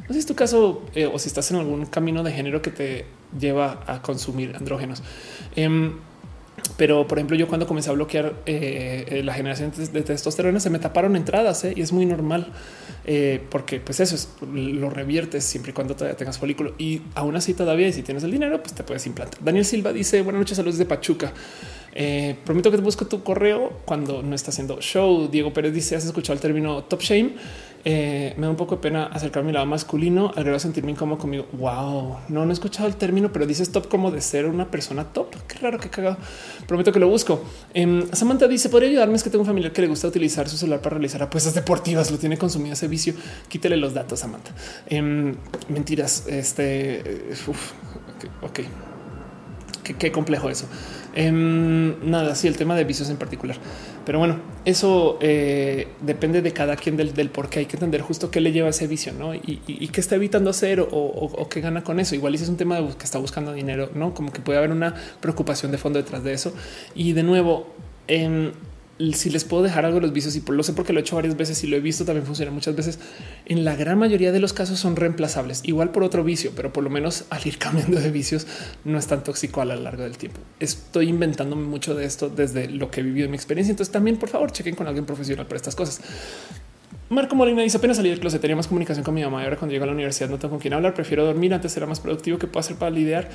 [0.00, 2.62] no sé si es tu caso eh, o si estás en algún camino de género
[2.62, 3.04] que te
[3.38, 5.02] lleva a consumir andrógenos.
[5.56, 5.92] Em,
[6.80, 10.70] pero por ejemplo, yo cuando comencé a bloquear eh, eh, la generación de testosterona se
[10.70, 12.50] me taparon entradas y es muy normal
[13.50, 17.54] porque pues eso es lo reviertes siempre y cuando todavía tengas folículo y aún así
[17.54, 19.44] todavía si tienes el dinero pues te puedes implantar.
[19.44, 21.34] Daniel Silva dice buenas noches, saludos de Pachuca.
[21.92, 25.28] Eh, prometo que te busco tu correo cuando no está haciendo show.
[25.28, 27.34] Diego Pérez dice: Has escuchado el término top shame.
[27.84, 31.18] Eh, me da un poco de pena acercarme al lado masculino al de sentirme incómodo
[31.18, 31.46] conmigo.
[31.52, 35.04] Wow, no, no he escuchado el término, pero dices top como de ser una persona
[35.04, 35.34] top.
[35.46, 36.18] Qué raro, qué cagado.
[36.66, 37.42] Prometo que lo busco.
[37.72, 39.16] Eh, Samantha dice: Podría ayudarme.
[39.16, 42.10] Es que tengo un familiar que le gusta utilizar su celular para realizar apuestas deportivas.
[42.10, 43.14] Lo tiene consumido ese vicio.
[43.48, 44.52] Quítele los datos, Samantha.
[44.86, 45.34] Em,
[45.68, 46.26] mentiras.
[46.26, 47.72] Este, uf,
[48.42, 48.60] ok,
[49.98, 50.66] qué complejo eso.
[51.14, 53.56] Em, nada, sí, el tema de vicios en particular.
[54.06, 58.00] Pero bueno, eso eh, depende de cada quien del, del, por qué hay que entender
[58.00, 59.34] justo qué le lleva ese vicio ¿no?
[59.34, 62.14] y, qué está evitando hacer o, qué gana con eso.
[62.14, 64.70] Igual si es un tema de que está buscando dinero, no como que puede haber
[64.70, 66.52] una preocupación de fondo detrás de eso.
[66.94, 67.66] Y de nuevo,
[68.06, 68.52] em,
[69.14, 71.02] si les puedo dejar algo de los vicios y por lo sé porque lo he
[71.02, 72.98] hecho varias veces y lo he visto también funciona muchas veces.
[73.46, 76.84] En la gran mayoría de los casos son reemplazables, igual por otro vicio, pero por
[76.84, 78.46] lo menos al ir cambiando de vicios
[78.84, 80.40] no es tan tóxico a lo largo del tiempo.
[80.58, 83.70] Estoy inventándome mucho de esto desde lo que he vivido en mi experiencia.
[83.70, 86.00] Entonces también por favor chequen con alguien profesional para estas cosas.
[87.10, 89.56] Marco Molina dice apenas salí del closet, tenía más comunicación con mi mamá y ahora
[89.56, 91.98] cuando llego a la universidad no tengo con quién hablar, prefiero dormir, antes era más
[91.98, 93.28] productivo que puedo hacer para lidiar.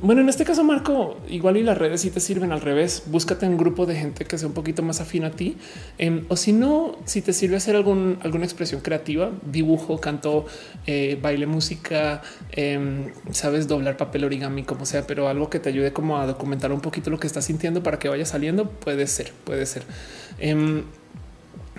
[0.00, 3.46] bueno, en este caso, Marco, igual y las redes sí te sirven al revés, búscate
[3.46, 5.58] un grupo de gente que sea un poquito más afín a ti
[5.98, 10.46] em, o si no, si te sirve hacer algún, alguna expresión creativa, dibujo, canto,
[10.86, 12.22] eh, baile, música,
[12.52, 16.72] em, sabes doblar papel origami, como sea, pero algo que te ayude como a documentar
[16.72, 19.82] un poquito lo que estás sintiendo para que vaya saliendo, puede ser, puede ser.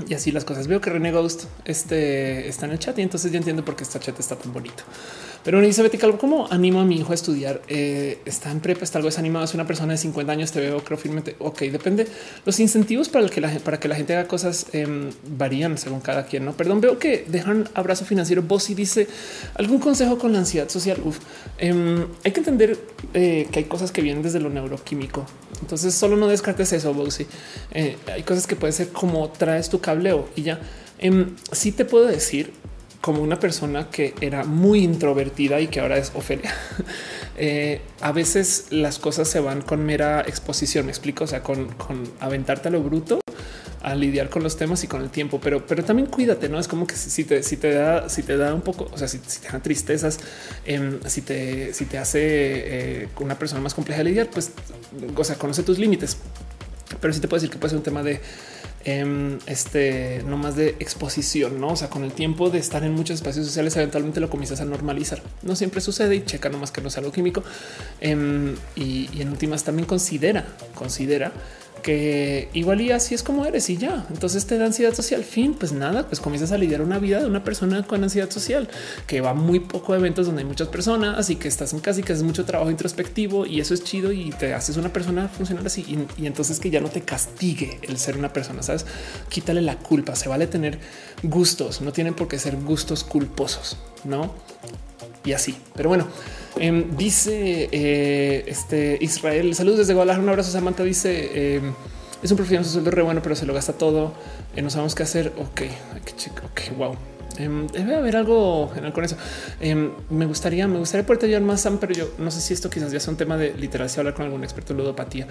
[0.07, 0.67] Y así las cosas.
[0.67, 3.83] Veo que René Ghost este, está en el chat y entonces ya entiendo por qué
[3.83, 4.83] esta chat está tan bonito.
[5.45, 7.61] Pero Betty Calvo, ¿cómo animo a mi hijo a estudiar?
[7.67, 9.45] Eh, está en prepa, está algo desanimado.
[9.45, 11.35] Es una persona de 50 años, te veo, creo firmemente.
[11.37, 12.07] Ok, depende.
[12.45, 16.45] Los incentivos para, que la, gente haga cosas em, varían según cada quien.
[16.45, 18.43] No, perdón, veo que dejan abrazo financiero.
[18.67, 19.07] Y dice
[19.53, 20.97] algún consejo con la ansiedad social.
[21.05, 21.19] Uf,
[21.59, 22.79] em, hay que entender
[23.13, 25.27] eh, que hay cosas que vienen desde lo neuroquímico.
[25.61, 27.27] Entonces solo no descartes eso, Bossy.
[27.69, 30.59] Eh, hay cosas que pueden ser como traes tu cableo y ya.
[30.97, 32.51] Em, sí te puedo decir
[33.05, 36.51] como una persona que era muy introvertida y que ahora es Ofelia.
[37.37, 41.67] Eh, a veces las cosas se van con mera exposición, me explico, o sea, con,
[42.21, 43.19] aventarte a lo bruto
[43.81, 46.69] a lidiar con los temas y con el tiempo, pero, pero también cuídate, no es
[46.69, 49.17] como que si te, si te da, si te da un poco, o sea, si,
[49.17, 50.17] te da tristezas,
[50.63, 54.53] em, si te, si te hace eh, una persona más compleja de lidiar, pues,
[55.13, 56.15] o sea, conoce tus límites,
[57.01, 58.21] pero sí te puedo decir que puede ser un tema de
[58.87, 61.69] Em, este no más de exposición, no?
[61.69, 64.65] O sea, con el tiempo de estar en muchos espacios sociales, eventualmente lo comienzas a
[64.65, 65.23] normalizar.
[65.41, 67.43] No siempre sucede y checa nomás que no sea algo químico.
[67.99, 70.45] Em, y en últimas también considera,
[70.75, 71.31] considera
[71.85, 74.07] que igual y así es como eres y ya.
[74.09, 75.23] Entonces te da ansiedad social.
[75.23, 78.67] Fin, pues nada, pues comienzas a lidiar una vida de una persona con ansiedad social
[79.05, 81.99] que va muy poco a eventos donde hay muchas personas, así que estás en casa
[81.99, 85.27] y que haces mucho trabajo introspectivo y eso es chido y te haces una persona
[85.27, 86.07] funcionar así.
[86.17, 88.87] Y, entonces que ya no te castigue el ser una persona, sabes?
[89.29, 90.15] Quítale la culpa.
[90.15, 90.79] Se vale tener
[91.21, 94.33] gustos, no tienen por qué ser gustos culposos, no?
[95.25, 96.07] Y así, pero bueno.
[96.57, 100.51] Em, dice eh, este Israel, saludos desde Guadalajara, un abrazo.
[100.51, 101.73] Samantha dice em,
[102.23, 104.13] es un profesional, su sueldo re bueno, pero se lo gasta todo.
[104.55, 105.33] Eh, no sabemos qué hacer.
[105.37, 105.61] Ok,
[106.45, 106.95] ok, wow.
[107.37, 109.17] Em, debe haber algo general con eso.
[110.09, 112.93] me gustaría, me gustaría poder ayudar más, Sam, pero yo no sé si esto quizás
[112.93, 115.27] ya sea un tema de literal, si hablar con algún experto en ludopatía,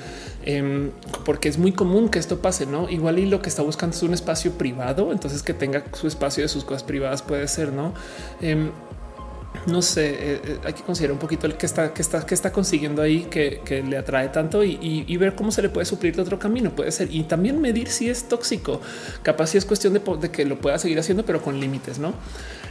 [1.25, 2.91] porque es muy común que esto pase, no?
[2.91, 6.43] Igual y lo que está buscando es un espacio privado, entonces que tenga su espacio
[6.43, 7.95] de sus cosas privadas puede ser, no?
[9.67, 12.35] No sé, eh, eh, hay que considerar un poquito el que está, que está, que
[12.35, 16.23] está consiguiendo ahí que, le atrae tanto y, ver cómo se le puede suplir de
[16.23, 16.75] otro camino.
[16.75, 18.81] Puede ser y también medir si es tóxico.
[19.23, 22.15] Capaz si es cuestión de, de que lo pueda seguir haciendo, pero con límites, no?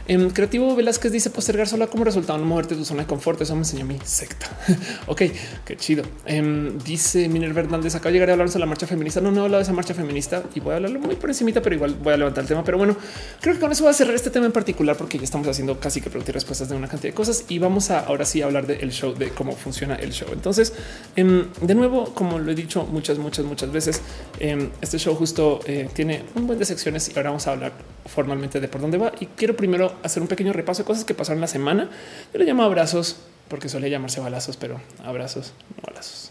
[0.06, 3.40] En creativo Velázquez dice postergar sola como resultado no moverte de tu zona de confort.
[3.40, 4.46] Eso me enseñó mi secta.
[5.06, 5.22] ok,
[5.64, 6.04] qué chido.
[6.26, 9.22] Em, dice Miner Hernández acá llegaré a hablar de la marcha feminista.
[9.22, 11.62] No, no he hablado de esa marcha feminista y voy a hablarlo muy por encimita,
[11.62, 12.62] pero igual voy a levantar el tema.
[12.62, 12.96] Pero bueno,
[13.40, 15.80] creo que con eso voy a cerrar este tema en particular porque ya estamos haciendo
[15.80, 18.42] casi que preguntas y respuestas de una cantidad de cosas y vamos a ahora sí
[18.42, 20.28] hablar del show, de cómo funciona el show.
[20.32, 20.74] Entonces,
[21.16, 24.02] em, de nuevo, como lo he dicho muchas, muchas, muchas veces,
[24.38, 27.72] em, este show justo eh, tiene un buen de secciones y ahora vamos a hablar
[28.06, 29.12] formalmente de por dónde va.
[29.18, 31.90] Y quiero primero hacer un pequeño repaso de cosas que pasaron la semana.
[32.32, 33.16] Yo le llamo abrazos
[33.48, 36.30] porque suele llamarse balazos, pero abrazos, no balazos.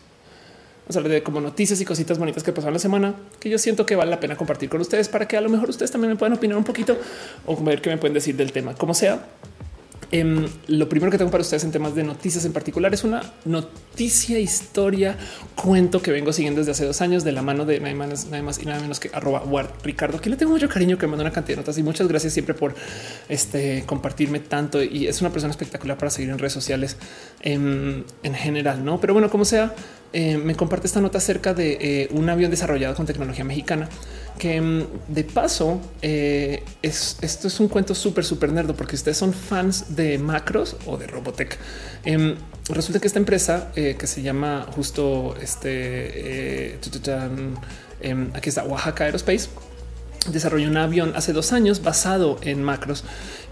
[0.84, 3.58] Vamos a hablar de como noticias y cositas bonitas que pasaron la semana que yo
[3.58, 6.12] siento que vale la pena compartir con ustedes para que a lo mejor ustedes también
[6.12, 6.98] me puedan opinar un poquito
[7.46, 8.74] o ver qué me pueden decir del tema.
[8.76, 9.26] Como sea,
[10.16, 13.24] Em, lo primero que tengo para ustedes en temas de noticias en particular es una
[13.46, 15.18] noticia, historia,
[15.56, 18.66] cuento que vengo siguiendo desde hace dos años de la mano de nada más, y
[18.68, 19.42] nada menos que arroba
[19.82, 22.08] Ricardo, que le tengo mucho cariño, que me manda una cantidad de notas y muchas
[22.08, 22.76] gracias siempre por
[23.28, 24.84] este compartirme tanto.
[24.84, 26.96] Y es una persona espectacular para seguir en redes sociales
[27.42, 29.02] en, en general, no?
[29.02, 29.74] Pero bueno, como sea,
[30.16, 33.90] eh, me comparte esta nota acerca de eh, un avión desarrollado con tecnología mexicana
[34.38, 39.18] que mm, de paso eh, es, esto es un cuento súper, súper nerdo porque ustedes
[39.18, 41.58] son fans de macros o de Robotech.
[42.06, 42.36] Em,
[42.70, 46.78] resulta que esta empresa que se llama justo este
[48.02, 49.50] em, aquí está Oaxaca Aerospace
[50.32, 53.04] desarrolló un avión hace dos años basado en macros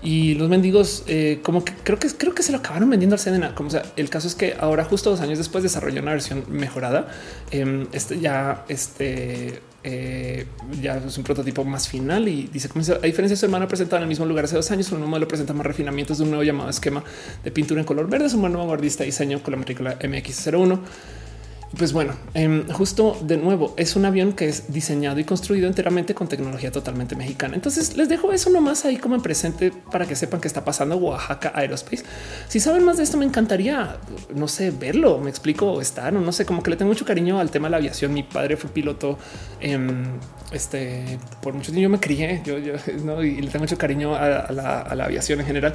[0.01, 3.19] y los mendigos eh, como que creo que creo que se lo acabaron vendiendo al
[3.19, 3.53] Sedena.
[3.55, 7.07] Como sea, el caso es que ahora justo dos años después desarrolló una versión mejorada.
[7.51, 10.45] Em, este ya este eh,
[10.79, 14.03] ya es un prototipo más final y dice a diferencia de su hermana presentado en
[14.03, 16.43] el mismo lugar hace dos años, un nuevo modelo presenta más refinamientos de un nuevo
[16.43, 17.03] llamado esquema
[17.43, 20.79] de pintura en color verde, es un nuevo guardista diseño con la matrícula MX01
[21.77, 26.13] pues bueno, em, justo de nuevo, es un avión que es diseñado y construido enteramente
[26.13, 27.55] con tecnología totalmente mexicana.
[27.55, 30.97] Entonces les dejo eso nomás ahí como en presente para que sepan qué está pasando
[30.97, 32.03] Oaxaca Aerospace.
[32.49, 33.97] Si saben más de esto, me encantaría,
[34.35, 37.51] no sé, verlo, me explico, estar, no sé, como que le tengo mucho cariño al
[37.51, 38.13] tema de la aviación.
[38.13, 39.17] Mi padre fue piloto,
[39.61, 40.03] em,
[40.51, 42.57] este, por mucho tiempo yo me crié, yo,
[43.23, 45.73] y le tengo mucho cariño a, la, aviación en general.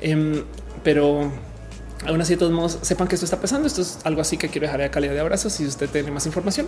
[0.00, 0.42] Em,
[0.82, 1.30] pero
[2.06, 3.66] Aún así, de todos modos, sepan que esto está pasando.
[3.66, 5.52] Esto es algo así que quiero dejar a calidad de abrazos.
[5.52, 6.66] Si usted tiene más información,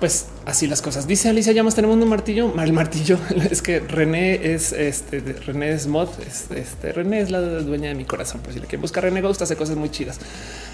[0.00, 1.06] pues así las cosas.
[1.06, 2.52] Dice Alicia Llamas, tenemos un martillo.
[2.60, 3.18] El martillo
[3.50, 6.08] es que René es este René es mod.
[6.54, 8.40] Este René es la dueña de mi corazón.
[8.42, 10.18] Pues si le quieren buscar René, gusta hace cosas muy chidas.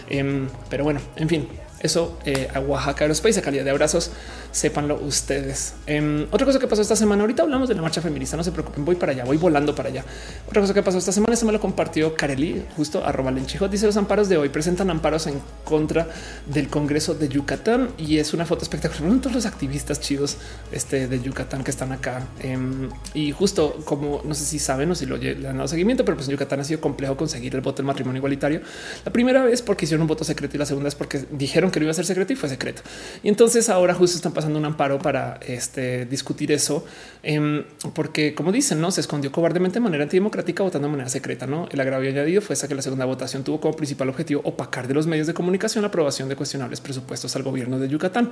[0.09, 1.49] Em, pero bueno, en fin,
[1.81, 4.11] eso eh, a Oaxaca Aerospace, a calidad de abrazos,
[4.52, 5.74] sépanlo ustedes.
[5.86, 8.52] Em, otra cosa que pasó esta semana, ahorita hablamos de la marcha feminista, no se
[8.52, 10.05] preocupen, voy para allá, voy volando para allá.
[10.47, 13.86] Otra cosa que pasó esta semana, se me lo compartió Kareli, justo arroba lenchijo, dice
[13.86, 16.09] los amparos de hoy presentan amparos en contra
[16.47, 18.90] del Congreso de Yucatán y es una foto espectacular.
[19.20, 20.36] Todos los activistas chidos
[20.73, 22.27] este, de Yucatán que están acá.
[22.40, 26.05] Em, y justo como no sé si saben o si lo le han dado seguimiento,
[26.05, 28.61] pero pues en Yucatán ha sido complejo conseguir el voto del matrimonio igualitario.
[29.05, 31.81] La primera vez porque hicieron un voto secreto y la segunda es porque dijeron que
[31.81, 32.83] no iba a ser secreto y fue secreto.
[33.23, 36.85] Y entonces ahora justo están pasando un amparo para este, discutir eso,
[37.23, 37.65] em,
[37.95, 41.47] porque como dicen, no se escondió cobardemente de manera antidemocrática votando de manera secreta.
[41.47, 44.89] No el agravio añadido fue esa que la segunda votación tuvo como principal objetivo opacar
[44.89, 48.31] de los medios de comunicación la aprobación de cuestionables presupuestos al gobierno de Yucatán.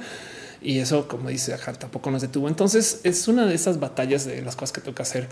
[0.60, 2.48] Y eso, como dice tampoco nos detuvo.
[2.48, 5.28] Entonces es una de esas batallas de las cosas que toca hacer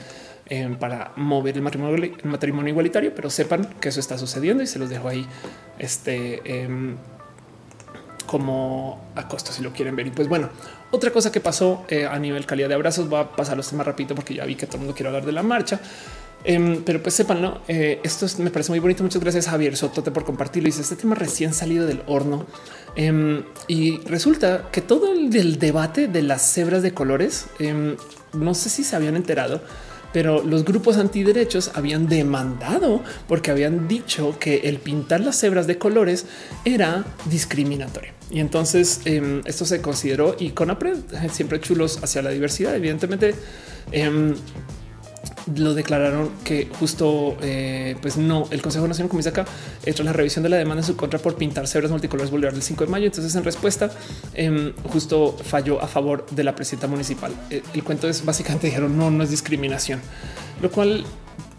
[0.47, 4.67] em, para mover el matrimonio, el matrimonio igualitario, pero sepan que eso está sucediendo y
[4.67, 5.27] se los dejo ahí.
[5.79, 6.97] Este em,
[8.27, 10.07] como a costo si lo quieren ver.
[10.07, 10.51] Y pues bueno,
[10.91, 13.87] otra cosa que pasó eh, a nivel calidad de abrazos, va a pasar los temas
[13.87, 15.81] rápido porque ya vi que todo el mundo quiere hablar de la marcha.
[16.45, 17.61] Em, pero pues sepan, ¿no?
[17.67, 19.03] Eh, esto me parece muy bonito.
[19.03, 20.67] Muchas gracias Javier Sotote por compartirlo.
[20.67, 22.47] Dice este tema recién salido del horno.
[22.95, 27.97] Em, y resulta que todo el debate de las cebras de colores, em,
[28.33, 29.61] no sé si se habían enterado,
[30.13, 35.79] pero los grupos antiderechos habían demandado porque habían dicho que el pintar las cebras de
[35.79, 36.27] colores
[36.65, 38.16] era discriminatorio.
[38.31, 42.75] Y entonces esto se consideró y con APRED eh, siempre chulos hacia la diversidad.
[42.75, 43.35] Evidentemente,
[45.55, 49.47] lo declararon que justo eh, pues no, el Consejo Nacional comienza acá
[49.83, 52.63] tras la revisión de la demanda en su contra por pintar cebras multicolores vulgar del
[52.63, 53.07] 5 de mayo.
[53.07, 53.91] Entonces, en respuesta,
[54.35, 57.33] em, justo falló a favor de la presidenta municipal.
[57.51, 60.01] Eh, el cuento es básicamente dijeron no, no es discriminación,
[60.61, 61.05] lo cual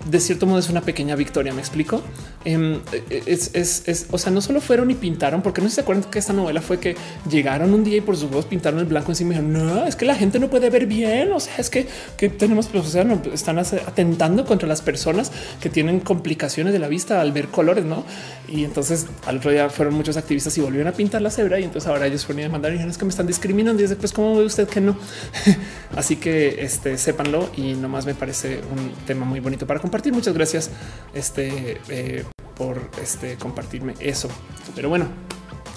[0.09, 1.53] de cierto modo es una pequeña victoria.
[1.53, 2.01] Me explico.
[2.45, 2.79] Em,
[3.09, 6.61] es, o sea, no solo fueron y pintaron, porque no se acuerdan que esta novela
[6.61, 6.95] fue que
[7.29, 9.95] llegaron un día y por sus ojos pintaron el blanco encima y dijeron, no, es
[9.95, 11.31] que la gente no puede ver bien.
[11.33, 11.87] O sea, es que,
[12.29, 15.31] tenemos, pues, o sea, no, están atentando contra las personas
[15.61, 18.03] que tienen complicaciones de la vista al ver colores, no?
[18.47, 21.59] Y entonces al otro día fueron muchos activistas y volvieron a pintar la cebra.
[21.59, 23.81] Y entonces ahora ellos fueron a demandar y dijeron, es que me están discriminando.
[23.81, 24.97] Y dice, pues, ¿cómo ve usted que no?
[25.95, 29.96] Así que este, sépanlo y nomás me parece un tema muy bonito para compartir.
[30.11, 30.69] Muchas gracias
[31.13, 32.23] este, eh,
[32.55, 34.29] por este, compartirme eso.
[34.75, 35.07] Pero bueno,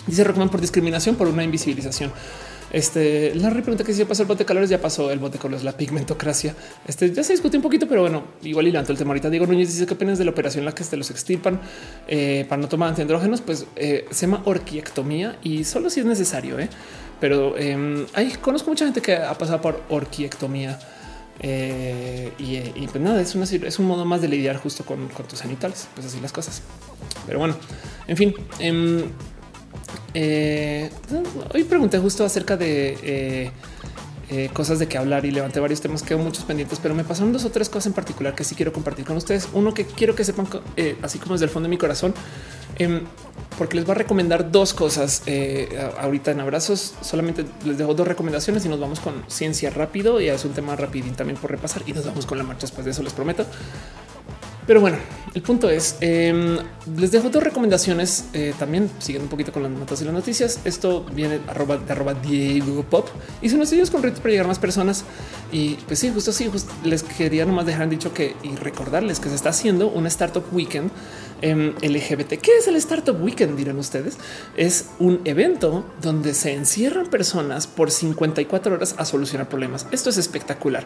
[0.06, 2.12] dice recomiendo por discriminación por una invisibilización.
[2.72, 5.38] Este la pregunta que si ya pasó el bote de colores, ya pasó el bote
[5.38, 6.54] de la pigmentocracia.
[6.86, 9.28] Este ya se discute un poquito, pero bueno, igual y levanto el tema ahorita.
[9.28, 11.60] Diego Núñez dice que apenas de la operación en la que se los extirpan
[12.06, 16.56] eh, para no tomar antiandrógenos, pues eh, se llama orquiectomía y solo si es necesario.
[17.18, 20.78] Pero eh, hay conozco mucha gente que ha pasado por orquiectomía
[21.42, 25.88] eh, y, pues nada, es, es un modo más de lidiar justo con, tus genitales,
[25.94, 26.62] pues así las cosas.
[27.26, 27.56] Pero bueno,
[28.06, 28.34] en fin.
[28.58, 29.04] Em,
[30.12, 30.90] eh,
[31.54, 33.50] hoy pregunté justo acerca de
[34.30, 37.32] eh, cosas de qué hablar y levanté varios temas, quedo muchos pendientes, pero me pasaron
[37.32, 39.48] dos o tres cosas en particular que sí quiero compartir con ustedes.
[39.52, 40.46] Uno que quiero que sepan,
[41.02, 42.14] así como desde el fondo de mi corazón,
[42.78, 43.02] em,
[43.58, 46.94] porque les voy a recomendar dos cosas eh, ahorita en abrazos.
[47.02, 50.76] Solamente les dejo dos recomendaciones y nos vamos con ciencia rápido y es un tema
[50.76, 53.44] rapidín también por repasar y nos vamos con la marcha después de eso, les prometo.
[54.70, 54.98] Pero bueno,
[55.34, 56.56] el punto es, em,
[56.96, 60.60] les dejo dos recomendaciones eh, también, siguiendo un poquito con las notas y las noticias.
[60.64, 63.08] Esto viene de arroba Diego Pop.
[63.42, 65.04] Hice unos estudios con retos para llegar a más personas.
[65.50, 66.48] Y pues sí, justo así,
[66.84, 70.92] les quería nomás dejar dicho que y recordarles que se está haciendo una Startup Weekend
[71.42, 72.40] LGBT.
[72.40, 73.56] ¿Qué es el Startup Weekend?
[73.56, 74.18] Dirán ustedes.
[74.56, 79.86] Es un evento donde se encierran personas por 54 horas a solucionar problemas.
[79.90, 80.84] Esto es espectacular.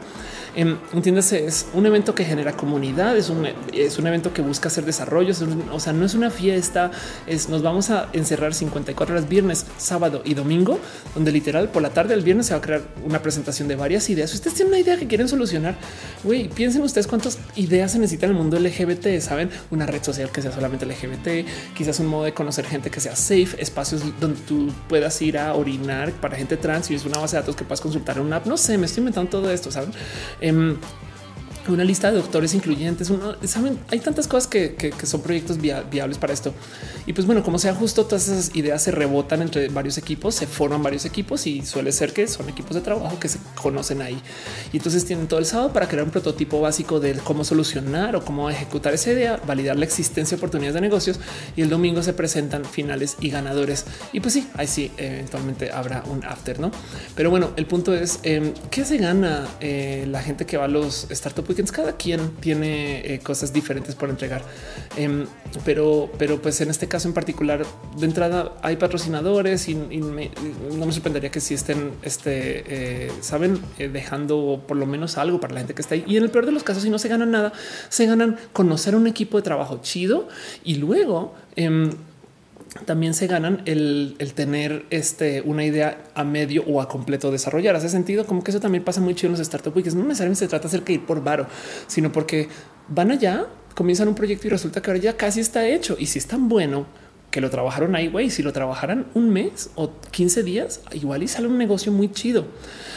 [0.56, 4.68] Eh, entiéndase, es un evento que genera comunidad, es un, es un evento que busca
[4.68, 5.42] hacer desarrollos.
[5.72, 6.90] o sea, no es una fiesta,
[7.26, 10.78] es nos vamos a encerrar 54 horas viernes, sábado y domingo,
[11.14, 14.08] donde literal por la tarde del viernes se va a crear una presentación de varias
[14.10, 14.30] ideas.
[14.30, 15.76] Si ustedes tienen una idea que quieren solucionar,
[16.22, 20.30] güey, piensen ustedes cuántas ideas se necesitan en el mundo LGBT, saben, una red social
[20.30, 24.40] que sea solamente LGBT, quizás un modo de conocer gente que sea safe, espacios donde
[24.40, 27.64] tú puedas ir a orinar para gente trans y es una base de datos que
[27.64, 28.46] puedas consultar en una app.
[28.46, 29.90] No sé, me estoy inventando todo esto, saben?
[30.40, 30.76] Em,
[31.68, 33.10] una lista de doctores incluyentes.
[33.44, 36.54] Saben, hay tantas cosas que, son proyectos viables para esto.
[37.06, 40.46] Y pues bueno, como sea justo, todas esas ideas se rebotan entre varios equipos, se
[40.46, 44.20] forman varios equipos y suele ser que son equipos de trabajo que se conocen ahí.
[44.72, 48.24] Y entonces tienen todo el sábado para crear un prototipo básico de cómo solucionar o
[48.24, 51.20] cómo ejecutar esa idea, validar la existencia de oportunidades de negocios
[51.56, 53.84] y el domingo se presentan finales y ganadores.
[54.12, 56.70] Y pues sí, ahí sí, eventualmente habrá un after, no?
[57.14, 60.68] Pero bueno, el punto es em, qué se gana eh, la gente que va a
[60.68, 64.42] los startups Cada quien tiene eh, cosas diferentes por entregar,
[64.96, 65.26] em,
[65.64, 67.64] pero, pero pues en este caso en particular,
[67.96, 73.88] de entrada hay patrocinadores y, no me sorprendería que si estén, este, eh, saben, eh,
[73.88, 76.04] dejando por lo menos algo para la gente que está ahí.
[76.06, 77.52] Y en el peor de los casos, si no se ganan nada,
[77.88, 80.28] se ganan conocer un equipo de trabajo chido
[80.64, 81.90] y luego em,
[82.84, 87.76] también se ganan el, tener este, una idea a medio o a completo desarrollar.
[87.76, 89.94] Hace sentido como que eso también pasa muy chido en los startup weekends.
[89.94, 91.46] No necesariamente se trata de hacer que ir por varo,
[91.86, 92.48] sino porque
[92.88, 95.96] van allá, comienzan un proyecto y resulta que ahora ya casi está hecho.
[95.98, 96.86] Y si es tan bueno
[97.30, 101.28] que lo trabajaron ahí, güey, si lo trabajaran un mes o 15 días, igual y
[101.28, 102.46] sale un negocio muy chido.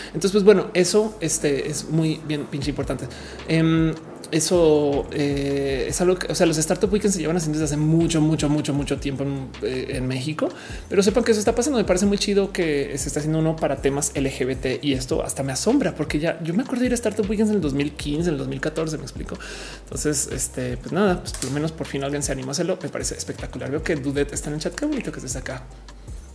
[0.07, 3.07] Entonces, pues bueno, eso este, es muy bien pinche importante.
[3.47, 3.93] Em,
[4.31, 7.81] eso eh, es algo que, o sea, los startup weekends se llevan haciendo desde hace
[7.81, 9.25] mucho, mucho, mucho, mucho tiempo
[9.61, 10.49] eh, en, México,
[10.89, 11.77] pero sepan que eso está pasando.
[11.77, 15.43] Me parece muy chido que se está haciendo uno para temas LGBT y esto hasta
[15.43, 18.27] me asombra porque ya yo me acuerdo de ir a startup weekends en el 2015,
[18.29, 19.37] en el 2014, me explico.
[19.83, 22.77] Entonces, este, pues nada, pues por lo menos por fin alguien se anima a hacerlo.
[22.81, 23.69] Me parece espectacular.
[23.71, 24.73] Veo que Dudet está en el chat.
[24.73, 25.63] Qué bonito que estés acá.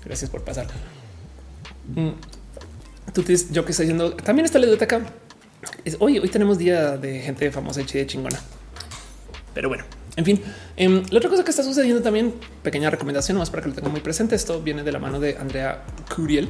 [0.04, 0.66] Gracias por pasar.
[1.94, 2.10] Mm.
[3.12, 5.02] Tú tienes yo que estoy diciendo también está la Dudet acá
[5.98, 8.40] hoy, hoy tenemos día de gente famosa y de chingona.
[9.54, 9.84] Pero bueno,
[10.16, 10.42] en fin,
[10.76, 13.88] em, la otra cosa que está sucediendo también, pequeña recomendación más para que lo tenga
[13.88, 14.34] muy presente.
[14.34, 15.84] Esto viene de la mano de Andrea
[16.14, 16.48] Curiel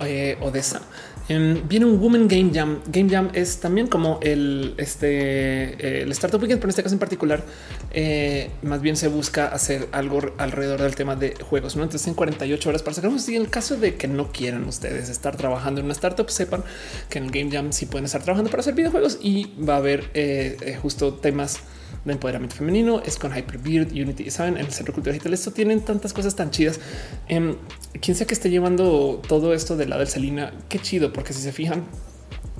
[0.00, 0.80] eh, Odessa.
[1.28, 2.80] Em, viene un Woman Game Jam.
[2.86, 6.98] Game Jam es también como el, este, el Startup Weekend, pero en este caso en
[6.98, 7.44] particular,
[7.92, 11.76] eh, más bien se busca hacer algo alrededor del tema de juegos.
[11.76, 11.82] ¿no?
[11.82, 15.08] Entonces, en 48 horas para sacar si en el caso de que no quieran ustedes
[15.08, 16.62] estar trabajando en una startup, sepan
[17.08, 19.78] que en el Game Jam sí pueden estar trabajando para hacer videojuegos y va a
[19.78, 21.60] haber eh, justo temas
[22.04, 25.34] de empoderamiento femenino, es con Hyperbeard, Unity, saben, en el Centro Cultural Digital.
[25.34, 26.80] Esto tienen tantas cosas tan chidas.
[27.28, 27.56] Eh,
[28.00, 31.42] quien sea que esté llevando todo esto del lado del Selina, qué chido, porque si
[31.42, 31.84] se fijan,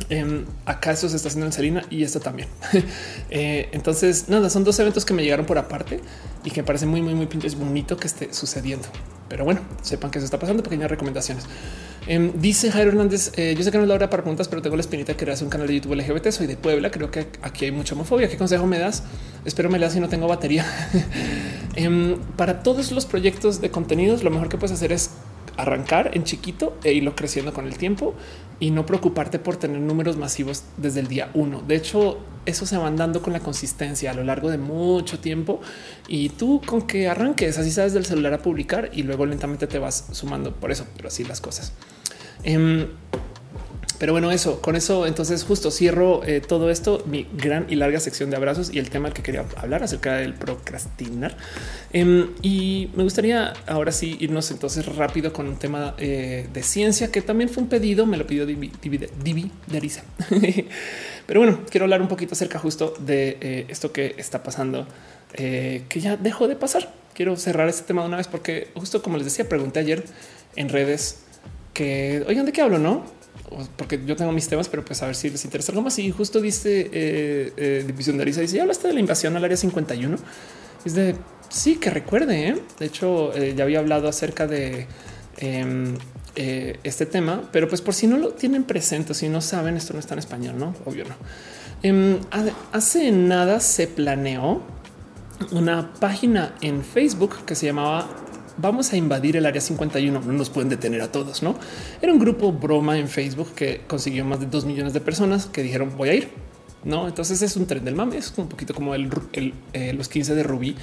[0.08, 2.48] eh, acá se está haciendo en Selina y esto también.
[3.32, 6.00] Eh, entonces, nada, son dos eventos que me llegaron por aparte
[6.42, 8.88] y que me parece muy, muy, muy pinches bonito que esté sucediendo.
[9.28, 10.64] Pero bueno, sepan que eso está pasando.
[10.64, 11.44] Pequeñas recomendaciones.
[12.08, 14.60] Em, dice Jairo Hernández: eh, Yo sé que no es la hora para preguntas, pero
[14.62, 16.30] tengo la espinita de hacer un canal de YouTube LGBT.
[16.32, 16.90] Soy de Puebla.
[16.90, 18.28] Creo que aquí hay mucha homofobia.
[18.28, 19.04] ¿Qué consejo me das?
[19.44, 20.66] Espero me das si no tengo batería.
[21.76, 25.10] Em, para todos los proyectos de contenidos, lo mejor que puedes hacer es
[25.56, 28.14] arrancar en chiquito e irlo creciendo con el tiempo
[28.60, 31.62] y no preocuparte por tener números masivos desde el día uno.
[31.66, 35.60] De hecho, eso se van dando con la consistencia a lo largo de mucho tiempo
[36.08, 39.78] y tú con que arranques así sabes del celular a publicar y luego lentamente te
[39.78, 41.72] vas sumando por eso, pero así las cosas.
[42.42, 42.86] Em,
[44.00, 48.00] pero bueno, eso con eso, entonces justo cierro eh, todo esto, mi gran y larga
[48.00, 51.36] sección de abrazos y el tema que quería hablar acerca del procrastinar.
[51.92, 57.12] Em, y me gustaría ahora sí irnos entonces rápido con un tema eh, de ciencia
[57.12, 58.72] que también fue un pedido, me lo pidió Divi,
[59.22, 59.92] Divi, de.
[61.26, 64.86] Pero bueno, quiero hablar un poquito acerca justo de eh, esto que está pasando,
[65.34, 66.90] que ya dejó de pasar.
[67.12, 70.04] Quiero cerrar este tema de una vez porque justo como les decía, pregunté ayer
[70.56, 71.18] en redes
[71.74, 73.19] que oigan de qué hablo, no?
[73.76, 75.98] Porque yo tengo mis temas, pero pues a ver si les interesa algo más.
[75.98, 79.44] Y justo dice eh, eh, División de Arisa, dice, ya hablaste de la invasión al
[79.44, 80.16] área 51.
[80.84, 81.16] Es de
[81.48, 82.48] sí que recuerde.
[82.48, 82.56] ¿eh?
[82.78, 84.86] De hecho, ya había hablado acerca de
[85.38, 85.94] em,
[86.34, 90.00] este tema, pero pues por si no lo tienen presente, si no saben, esto no
[90.00, 91.14] está en español, no obvio, no.
[91.82, 92.18] Em,
[92.72, 94.62] hace nada se planeó
[95.50, 98.08] una página en Facebook que se llamaba
[98.60, 100.20] vamos a invadir el área 51.
[100.20, 101.56] No nos pueden detener a todos, no?
[102.00, 105.62] Era un grupo broma en Facebook que consiguió más de dos millones de personas que
[105.62, 106.28] dijeron voy a ir.
[106.82, 109.10] No, entonces es un tren del mame, es un poquito como el,
[109.74, 110.76] eh, los 15 de Rubí,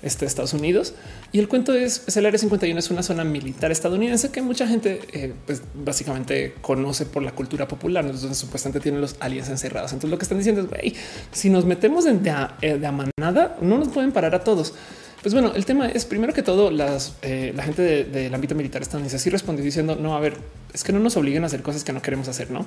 [0.00, 0.94] este Estados Unidos.
[1.32, 5.00] Y el cuento es, el área 51 es una zona militar estadounidense que mucha gente
[5.12, 9.92] eh, pues, básicamente conoce por la cultura popular, donde supuestamente tienen los aliens encerrados.
[9.92, 10.94] Entonces lo que están diciendo es,
[11.32, 12.32] si nos metemos de, de,
[12.62, 14.74] eh, de manada, no nos pueden parar a todos.
[15.22, 18.80] Pues bueno, el tema es primero que todo, las, eh, la gente del ámbito militar
[18.80, 20.38] estadounidense así respondió diciendo no, a ver,
[20.72, 22.66] es que no nos obliguen a hacer cosas que no queremos hacer, no?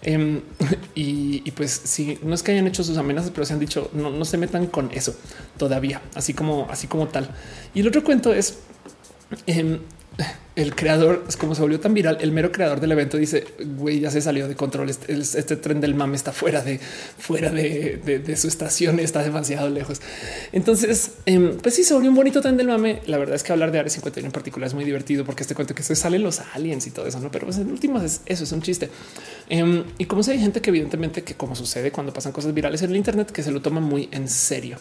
[0.00, 0.40] Em,
[0.94, 4.10] y, pues si no es que hayan hecho sus amenazas, pero se han dicho no,
[4.10, 5.14] no se metan con eso
[5.58, 7.28] todavía, así como, así como tal.
[7.74, 8.60] Y el otro cuento es
[9.46, 9.80] em,
[10.56, 12.18] el creador es como se volvió tan viral.
[12.20, 13.44] El mero creador del evento dice:
[13.76, 14.90] Güey, ya se salió de control.
[14.90, 16.78] Este, este tren del mame está fuera de
[17.18, 20.00] fuera de, su estación, está demasiado lejos.
[20.52, 23.00] Entonces, em, pues sí, se volvió un bonito tren del mame.
[23.06, 25.54] La verdad es que hablar de Área 51 en particular es muy divertido porque este
[25.54, 27.30] cuento que se salen los aliens y todo eso, no?
[27.30, 28.90] Pero pues en últimas es, eso es un chiste.
[29.48, 32.82] Em, y como si hay gente que, evidentemente, que como sucede cuando pasan cosas virales
[32.82, 34.78] en el Internet, que se lo toma muy en serio.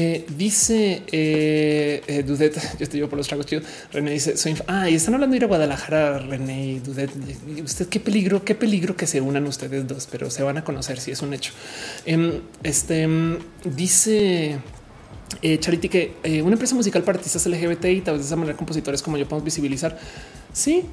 [0.00, 3.64] Eh, dice eh, Dudet, yo te llevo por los tragos chidos.
[3.92, 7.10] René dice: Soy ah, y están hablando de ir a Guadalajara, René Dudet.
[7.64, 11.00] Usted qué peligro, qué peligro que se unan ustedes dos, pero se van a conocer
[11.00, 11.52] si es un hecho.
[12.06, 14.58] Em, este em, dice
[15.42, 18.36] eh, Charity que eh, una empresa musical para artistas LGBT y tal vez de esa
[18.36, 19.98] manera compositores como yo podemos visibilizar.
[20.52, 20.84] Sí,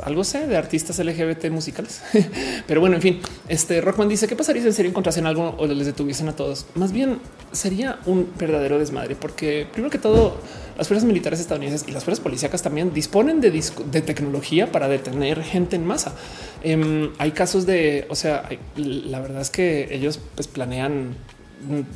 [0.00, 2.02] algo sé de artistas LGBT musicales,
[2.66, 5.66] pero bueno, en fin, este Rockman dice qué pasaría si en serio encontrasen algo o
[5.66, 6.66] les detuviesen a todos.
[6.74, 7.18] Más bien
[7.52, 10.36] sería un verdadero desmadre, porque primero que todo,
[10.76, 15.42] las fuerzas militares estadounidenses y las fuerzas policíacas también disponen de, de tecnología para detener
[15.42, 16.14] gente en masa.
[16.62, 21.16] Em, hay casos de, o sea, la verdad es que ellos pues, planean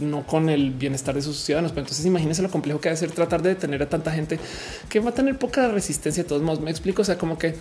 [0.01, 1.73] no con el bienestar de sus ciudadanos.
[1.73, 4.39] Pero entonces imagínense lo complejo que va a ser tratar de detener a tanta gente
[4.89, 6.23] que va a tener poca resistencia.
[6.23, 7.03] De todos modos, me explico.
[7.03, 7.55] O sea, como que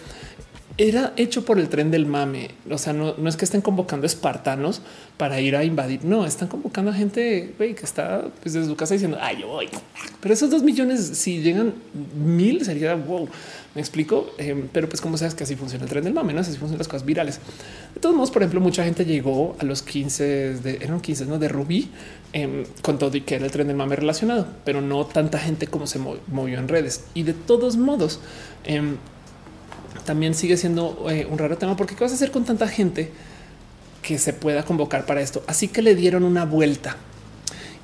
[0.79, 2.51] era hecho por el tren del mame.
[2.71, 4.81] O sea, no, es que estén convocando espartanos
[5.17, 6.05] para ir a invadir.
[6.05, 9.67] No, están convocando a gente que está pues, desde su casa diciendo, ay, yo voy.
[10.21, 11.73] Pero esos dos millones, si llegan
[12.15, 13.27] mil, sería wow.
[13.75, 16.39] Me explico, em, pero pues como sabes que así funciona el tren del mame, no
[16.39, 17.41] así funcionan las cosas virales.
[17.93, 20.23] De todos modos, por ejemplo, mucha gente llegó a los 15
[20.61, 21.39] de eran 15 ¿no?
[21.39, 21.89] de Rubí
[22.31, 25.67] em, con todo y que era el tren del mame relacionado, pero no tanta gente
[25.67, 27.03] como se movió en redes.
[27.13, 28.21] Y de todos modos,
[28.63, 28.95] em,
[30.09, 33.11] también sigue siendo eh, un raro tema porque qué vas a hacer con tanta gente
[34.01, 35.43] que se pueda convocar para esto.
[35.45, 36.97] Así que le dieron una vuelta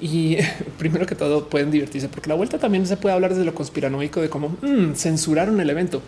[0.01, 0.37] y
[0.79, 4.21] primero que todo pueden divertirse porque la vuelta también se puede hablar desde lo conspiranoico
[4.21, 6.01] de cómo mm, censuraron el evento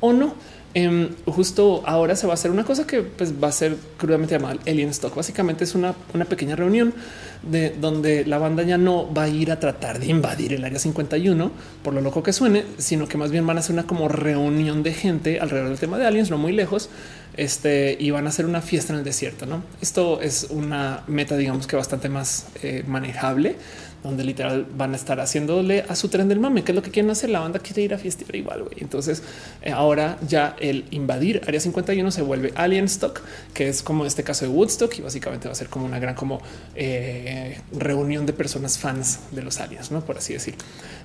[0.00, 0.32] o no.
[0.72, 4.36] Em, justo ahora se va a hacer una cosa que pues, va a ser crudamente
[4.36, 5.14] llamada Alien Stock.
[5.16, 6.94] Básicamente es una, una pequeña reunión
[7.42, 10.78] de donde la banda ya no va a ir a tratar de invadir el área
[10.78, 11.50] 51
[11.82, 14.84] por lo loco que suene, sino que más bien van a hacer una como reunión
[14.84, 16.88] de gente alrededor del tema de aliens, no muy lejos,
[17.36, 19.46] este, y van a hacer una fiesta en el desierto.
[19.46, 19.64] ¿no?
[19.80, 23.56] Esto es una meta, digamos que bastante más eh, manejable
[24.02, 26.90] donde literal van a estar haciéndole a su tren del mame, que es lo que
[26.90, 27.30] quieren hacer.
[27.30, 28.64] La banda quiere ir a fiestear igual.
[28.64, 28.76] güey.
[28.78, 29.22] Entonces,
[29.62, 33.20] eh, ahora ya el invadir área 51 se vuelve Alien Stock,
[33.52, 36.14] que es como este caso de Woodstock, y básicamente va a ser como una gran
[36.14, 36.40] como
[36.74, 40.54] eh, reunión de personas fans de los aliens, no por así decir.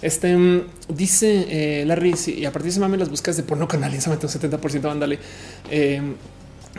[0.02, 3.68] Este mm, dice eh, Larry, y a partir de ese mame, las búsquedas de porno
[3.68, 4.82] con aliens un 70%.
[4.82, 5.20] Vándale.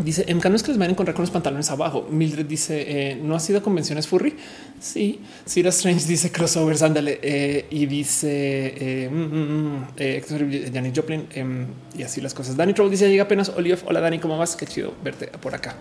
[0.05, 2.06] Dice MK no que les vayan a encontrar con los pantalones abajo.
[2.10, 4.36] Mildred dice eh, no ha sido convenciones furry.
[4.78, 11.27] Sí, Sira Strange dice crossovers, ándale eh, y dice eh, mm, mm, mm, eh, Joplin
[11.35, 11.66] em,
[11.97, 12.59] y así las cosas.
[12.59, 13.78] Danny Troll dice llega apenas Olive.
[13.86, 14.55] Hola Dani, ¿cómo vas?
[14.55, 15.77] Qué chido verte por acá.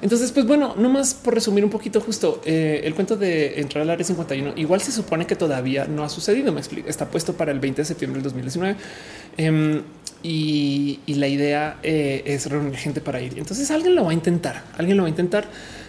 [0.00, 3.90] Entonces, pues bueno, no más por resumir un poquito justo el cuento de entrar al
[3.90, 4.52] área 51.
[4.56, 6.52] Igual se supone que todavía no ha sucedido.
[6.52, 6.88] Me explico.
[6.88, 8.76] Está puesto para el 20 de septiembre del 2019
[10.22, 13.38] y, la idea eh, es reunir gente para ir.
[13.38, 15.46] Entonces alguien lo va a intentar, alguien lo va a intentar.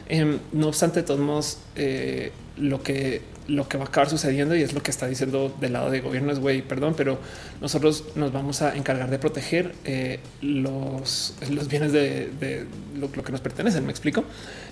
[0.09, 4.57] Em, no obstante, de todos modos, eh, lo que lo que va a acabar sucediendo
[4.57, 7.17] y es lo que está diciendo del lado de gobierno es güey, perdón, pero
[7.61, 12.65] nosotros nos vamos a encargar de proteger eh, los, los bienes de,
[12.99, 13.85] lo, que nos pertenecen.
[13.85, 14.25] Me explico.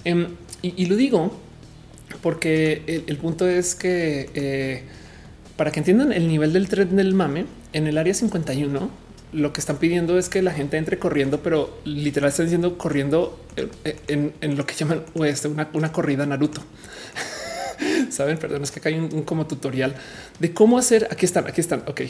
[0.04, 0.28] Em,
[0.62, 1.40] y, lo digo
[2.22, 4.84] porque el, punto es que
[5.56, 9.60] para que entiendan el nivel del tren del mame en el área 51, lo que
[9.60, 13.40] están pidiendo es que la gente entre corriendo, pero literal están diciendo corriendo
[14.08, 16.62] en, lo que llaman este, una, una corrida Naruto.
[18.10, 19.96] Saben, perdón, es que acá hay un, como tutorial
[20.40, 21.08] de cómo hacer.
[21.12, 21.84] Aquí están, aquí están.
[21.88, 22.02] Ok,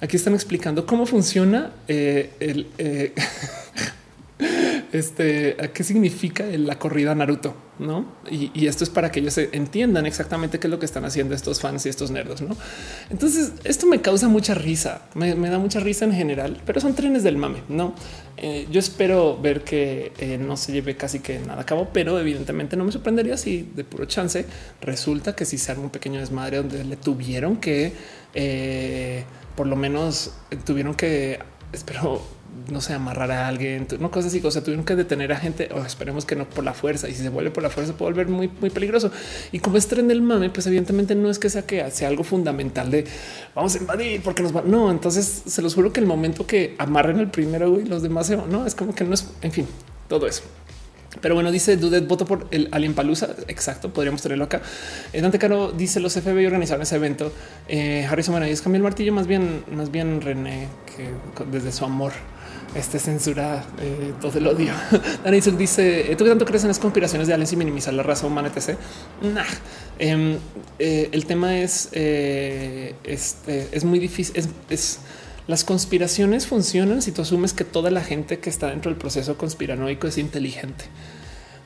[0.00, 3.12] aquí están explicando cómo funciona eh, el, eh,
[4.92, 8.06] este, qué significa la corrida Naruto, no?
[8.30, 11.60] Y, esto es para que ellos entiendan exactamente qué es lo que están haciendo estos
[11.60, 12.56] fans y estos nerdos, no?
[13.10, 17.22] Entonces, esto me causa mucha risa, me, da mucha risa en general, pero son trenes
[17.22, 17.94] del mame, no?
[18.36, 22.18] Eh, yo espero ver que eh, no se lleve casi que nada a cabo, pero
[22.18, 24.46] evidentemente no me sorprendería si de puro chance
[24.80, 27.92] resulta que si se arma un pequeño desmadre donde le tuvieron que,
[28.34, 29.24] eh,
[29.56, 30.32] por lo menos
[30.64, 31.40] tuvieron que,
[31.72, 32.22] espero
[32.70, 35.68] no sé, amarrar a alguien, no cosas así, o sea, tuvieron que detener a gente,
[35.72, 38.12] o esperemos que no por la fuerza, y si se vuelve por la fuerza puede
[38.12, 39.10] volver muy, muy peligroso.
[39.52, 42.24] Y como es tren del mame, pues evidentemente no es que sea que sea algo
[42.24, 43.04] fundamental de
[43.54, 44.62] vamos a invadir porque nos va.
[44.62, 48.26] No, entonces se los juro que el momento que amarren el primero y los demás
[48.26, 49.66] se van, no es como que no es, en fin,
[50.08, 50.42] todo eso.
[51.20, 53.34] Pero bueno, dice Dudet, voto por el Alien Palusa.
[53.48, 54.60] Exacto, podríamos tenerlo acá.
[55.12, 57.32] Eh, Dante Caro dice los FBI organizaron ese evento.
[57.68, 61.10] Eh, Harrison es cambió el martillo, más bien, más bien René, que
[61.50, 62.12] desde su amor
[62.74, 64.72] este censura eh, todo el odio.
[65.24, 68.26] Daniel dice: ¿Tú qué tanto crees en las conspiraciones de aliens y minimizar la raza
[68.26, 68.50] humana?
[68.54, 68.76] Etc.
[69.22, 69.44] Nah.
[69.98, 70.38] Em,
[70.78, 74.44] eh, el tema es, eh, este, es muy difícil.
[74.70, 75.00] Es,
[75.48, 79.38] las conspiraciones funcionan si tú asumes que toda la gente que está dentro del proceso
[79.38, 80.84] conspiranoico es inteligente.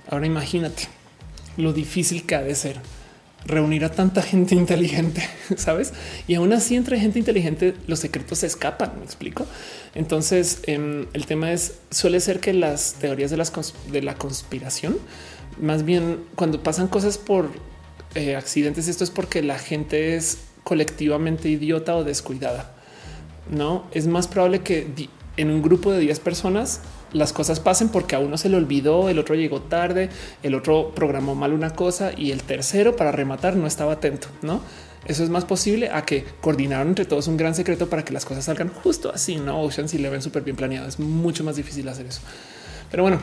[0.08, 0.84] Ahora imagínate
[1.56, 2.80] lo difícil que ha de ser
[3.44, 5.92] reunir a tanta gente inteligente, sabes?
[6.28, 8.92] Y aún así, entre gente inteligente, los secretos se escapan.
[8.98, 9.46] Me explico.
[9.96, 13.52] Entonces, em, el tema es suele ser que las teorías de, las
[13.90, 14.96] de la conspiración,
[15.60, 17.50] más bien cuando pasan cosas por
[18.14, 22.76] eh, accidentes, esto es porque la gente es colectivamente idiota o descuidada.
[23.50, 26.80] No es más probable que en un grupo de 10 personas
[27.12, 30.08] las cosas pasen porque a uno se le olvidó, el otro llegó tarde,
[30.42, 34.60] el otro programó mal una cosa y el tercero para rematar no estaba atento, ¿no?
[35.04, 38.24] Eso es más posible a que coordinaron entre todos un gran secreto para que las
[38.24, 39.60] cosas salgan justo así, ¿no?
[39.60, 42.20] Ocean si le ven súper bien planeado, es mucho más difícil hacer eso.
[42.90, 43.20] Pero bueno,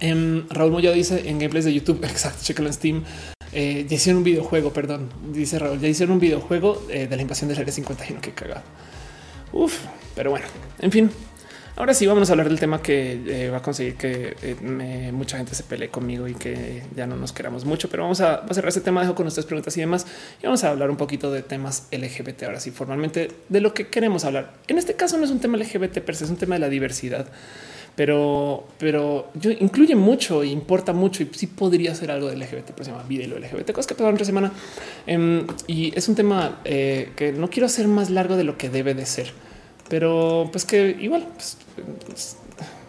[0.00, 3.04] em, Raúl Moya dice en gameplays de YouTube, exacto, chequenlo en Steam,
[3.52, 7.22] eh, ya hicieron un videojuego, perdón, dice Raúl, ya hicieron un videojuego eh, de la
[7.22, 8.62] invasión del Área 51, que cagado.
[9.56, 9.80] Uf,
[10.14, 10.46] pero bueno,
[10.80, 11.10] en fin,
[11.78, 15.36] Ahora sí, vamos a hablar del tema que eh, va a conseguir que eh, mucha
[15.36, 18.70] gente se pelee conmigo y que ya no nos queramos mucho, pero vamos a, cerrar
[18.70, 19.02] ese tema.
[19.02, 20.06] Dejo con ustedes preguntas y demás
[20.40, 22.44] y vamos a hablar un poquito de temas LGBT.
[22.44, 24.54] Ahora sí, formalmente de lo que queremos hablar.
[24.68, 27.26] En este caso no es un tema LGBT, pero es un tema de la diversidad,
[27.94, 32.70] pero, pero yo incluye mucho e importa mucho y sí podría ser algo de LGBT,
[32.70, 34.50] pero se llama vida y lo LGBT, cosas que pasaron entre semana.
[35.06, 38.70] Em, y es un tema eh, que no quiero hacer más largo de lo que
[38.70, 39.45] debe de ser
[39.88, 41.58] pero pues que igual, pues,
[42.06, 42.36] pues,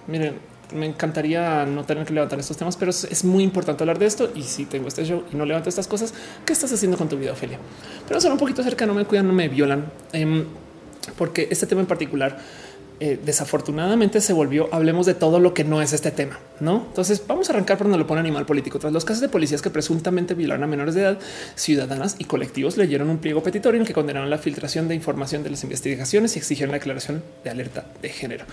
[0.07, 0.35] miren,
[0.73, 4.31] me encantaría no tener que levantar estos temas, pero es, muy importante hablar de esto.
[4.35, 6.13] Y si tengo este show y no levanto estas cosas,
[6.45, 7.59] ¿qué estás haciendo con tu vida, Ophelia?
[8.07, 10.45] Pero solo un poquito cerca, no me cuidan, no me violan, em,
[11.17, 12.37] porque este tema en particular
[12.99, 16.85] eh, desafortunadamente se volvió hablemos de todo lo que no es este tema, no?
[16.87, 18.79] Entonces vamos a arrancar por donde lo pone animal político.
[18.79, 21.19] Tras los casos de policías que presuntamente violaron a menores de edad,
[21.53, 25.51] ciudadanas y colectivos leyeron un pliego petitorio en que condenaron la filtración de información de
[25.51, 28.45] las investigaciones y exigieron la declaración de alerta de género.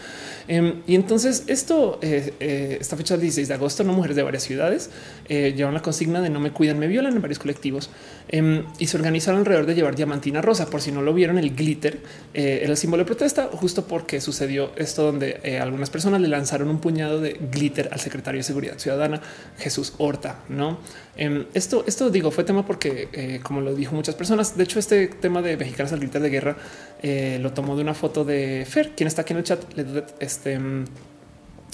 [0.47, 4.25] Em, y entonces esto, eh, eh, esta fecha del 16 de agosto, no mujeres de
[4.25, 4.91] varias ciudades
[5.27, 7.89] llevan la consigna de no me cuidan, me violan en varios colectivos
[8.29, 10.67] em, y se organizaron alrededor de llevar diamantina rosa.
[10.67, 12.01] Por si no lo vieron, el glitter
[12.35, 16.27] era el símbolo de protesta, justo porque sus sucedió esto donde eh, algunas personas le
[16.27, 19.23] lanzaron un puñado de glitter al secretario de Seguridad Ciudadana,
[19.59, 20.41] Jesús Horta.
[20.49, 20.79] No,
[21.17, 24.81] em, esto, esto digo, fue tema porque, eh, como lo dijo muchas personas, de hecho,
[24.81, 26.57] este tema de mexicanos al glitter de guerra
[27.01, 29.61] eh, lo tomó de una foto de Fer, quien está aquí en el chat.
[30.19, 30.85] Este em,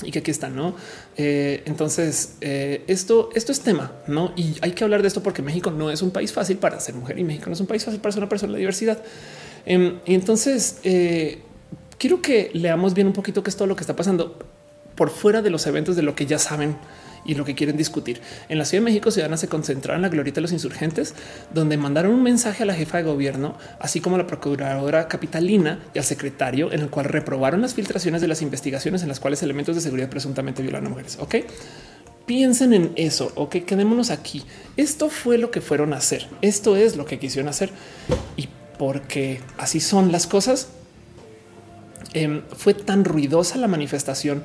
[0.02, 0.74] y que aquí está, no?
[1.16, 4.32] entonces, esto, esto es tema, no?
[4.34, 6.94] Y hay que hablar de esto porque México no es un país fácil para ser
[6.94, 9.02] mujer y México no es un país fácil para ser una persona de diversidad.
[9.66, 10.80] Em, y entonces,
[12.00, 14.38] quiero que leamos bien un poquito qué es todo lo que está pasando
[14.96, 16.76] por fuera de los eventos de lo que ya saben
[17.26, 18.22] y lo que quieren discutir.
[18.48, 21.14] En la Ciudad de México, ciudadanas se concentraron en la glorieta de los insurgentes,
[21.52, 25.80] donde mandaron un mensaje a la jefa de gobierno, así como a la procuradora capitalina
[25.92, 29.42] y al secretario, en el cual reprobaron las filtraciones de las investigaciones en las cuales
[29.42, 31.18] elementos de seguridad presuntamente violan a mujeres.
[31.20, 31.36] Ok,
[32.24, 33.30] piensen en eso.
[33.34, 34.42] Ok, quedémonos aquí.
[34.78, 36.28] Esto fue lo que fueron a hacer.
[36.40, 37.70] Esto es lo que quisieron hacer
[38.38, 38.48] y
[38.78, 40.68] porque así son las cosas
[42.12, 44.44] Em, fue tan ruidosa la manifestación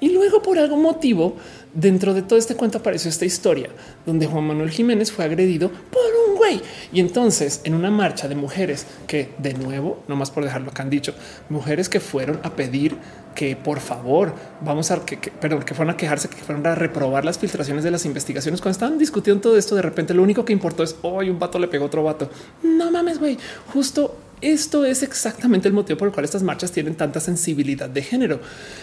[0.00, 1.36] y luego por algún motivo
[1.74, 3.68] dentro de todo este cuento apareció esta historia
[4.06, 6.60] donde Juan Manuel Jiménez fue agredido por un güey.
[6.92, 10.82] Y entonces en una marcha de mujeres que de nuevo, no más por dejarlo que
[10.82, 11.14] han dicho,
[11.48, 12.96] mujeres que fueron a pedir
[13.34, 17.24] que por favor vamos a que, perdón, que fueron a quejarse, que fueron a reprobar
[17.24, 18.60] las filtraciones de las investigaciones.
[18.60, 21.58] Cuando estaban discutiendo todo esto, de repente lo único que importó es hoy un vato
[21.58, 22.30] le pegó otro vato.
[22.62, 23.36] No mames, güey,
[23.72, 28.02] justo esto es exactamente el motivo por el cual estas marchas tienen tanta sensibilidad de
[28.02, 28.40] género.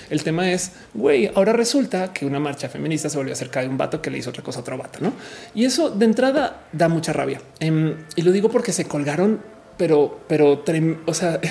[0.09, 3.77] El tema es, güey, ahora resulta que una marcha feminista se volvió acerca de un
[3.77, 5.13] vato que le hizo otra cosa a otro vato, ¿no?
[5.53, 7.41] Y eso de entrada da mucha rabia.
[7.59, 9.41] Em, y lo digo porque se colgaron,
[9.77, 10.63] pero, pero,
[11.05, 11.39] o sea...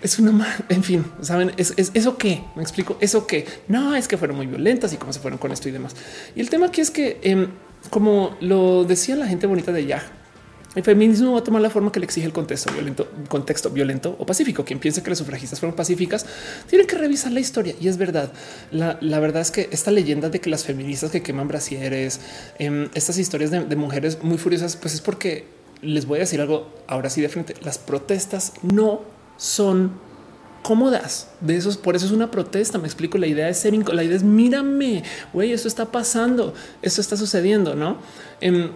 [0.00, 4.16] Es una, en fin, saben, es, eso que me explico, eso que no es que
[4.16, 5.96] fueron muy violentas y cómo se fueron con esto y demás.
[6.36, 7.48] Y el tema aquí es que, em,
[7.90, 10.02] como lo decía la gente bonita de Yah,
[10.78, 14.14] el feminismo va a tomar la forma que le exige el contexto violento, contexto violento
[14.16, 14.64] o pacífico.
[14.64, 16.24] Quien piense que las sufragistas fueron pacíficas
[16.70, 17.74] tiene que revisar la historia.
[17.80, 18.30] Y es verdad.
[18.70, 22.20] La, verdad es que esta leyenda de que las feministas que queman brasieres,
[22.60, 25.46] em, estas historias de, mujeres muy furiosas, pues es porque
[25.82, 27.54] les voy a decir algo ahora sí de frente.
[27.64, 29.00] Las protestas no
[29.36, 29.90] son
[30.62, 31.76] cómodas de esos.
[31.76, 32.78] Por eso es una protesta.
[32.78, 33.18] Me explico.
[33.18, 35.02] La idea es ser, la idea es mírame,
[35.32, 37.98] güey, eso está pasando, eso está sucediendo, no?
[38.40, 38.70] Em,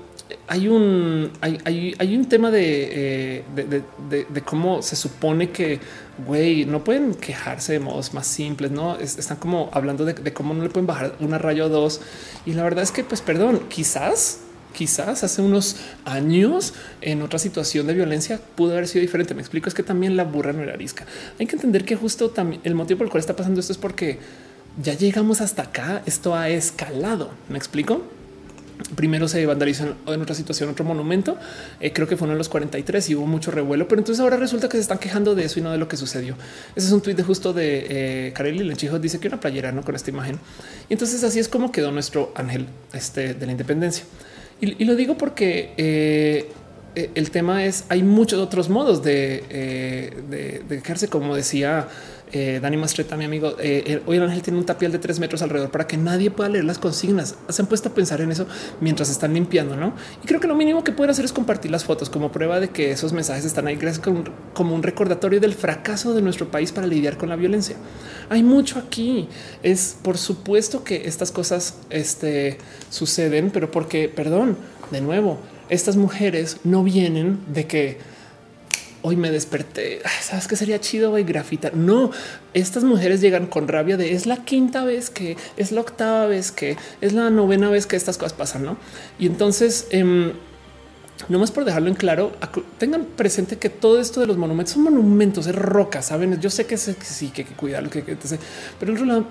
[0.47, 5.81] hay un, hay, un tema eh, de, de, cómo se supone que,
[6.27, 10.63] güey, no pueden quejarse de modos más simples, no están como hablando de, cómo no
[10.63, 12.01] le pueden bajar una raya o dos.
[12.47, 14.41] Y la verdad es que, pues, perdón, quizás,
[14.73, 19.35] quizás hace unos años en otra situación de violencia pudo haber sido diferente.
[19.35, 21.07] Me explico, es que también la burra no era arisca.
[21.39, 23.79] Hay que entender que justo también el motivo por el cual está pasando esto es
[23.79, 24.19] porque
[24.83, 26.03] ya llegamos hasta acá.
[26.07, 27.31] Esto ha escalado.
[27.49, 28.03] Me explico.
[28.97, 31.37] Primero se vandalizó en otra situación, otro monumento.
[31.81, 34.69] Eh, creo que fue uno los 43 y hubo mucho revuelo, pero entonces ahora resulta
[34.69, 36.37] que se están quejando de eso y no de lo que sucedió.
[36.77, 38.99] Ese es un tuit de justo de eh, Kareli Lenchijo.
[38.99, 40.39] Dice que una playera no con esta imagen.
[40.89, 44.05] Y entonces así es como quedó nuestro ángel este, de la independencia.
[44.61, 46.49] Y, lo digo porque eh,
[46.95, 51.89] el tema es hay muchos otros modos de, eh, como decía
[52.33, 53.57] eh, Dani Mastreta, mi amigo.
[54.07, 56.65] hoy el ángel tiene un tapial de tres metros alrededor para que nadie pueda leer
[56.65, 57.35] las consignas.
[57.49, 58.47] Se han puesto a pensar en eso
[58.81, 59.93] mientras están limpiando, no?
[60.23, 62.71] Y creo que lo mínimo que pueden hacer es compartir las fotos como prueba de
[62.71, 64.07] que esos mensajes están ahí, gracias
[64.55, 67.77] como un recordatorio del fracaso de nuestro país para lidiar con la violencia.
[68.29, 69.29] Hay mucho aquí.
[69.63, 72.59] Es por supuesto que estas cosas este,
[72.91, 74.57] suceden, pero porque, perdón,
[74.91, 75.39] de nuevo,
[75.73, 77.99] estas mujeres no vienen de que
[79.01, 80.01] hoy me desperté.
[80.21, 81.71] Sabes que sería chido y grafita.
[81.75, 82.11] No,
[82.53, 86.53] estas mujeres llegan con rabia de es la quinta vez que es la octava vez
[86.53, 88.65] que es la novena vez que estas cosas pasan.
[88.65, 88.77] No,
[89.19, 90.33] y entonces, em,
[91.29, 92.33] no más por dejarlo en claro,
[92.79, 96.41] tengan presente que todo esto de los monumentos son monumentos, es roca, saben?
[96.41, 99.27] Yo sé que sí, que hay que cuidarlo, que, pero el otro lado,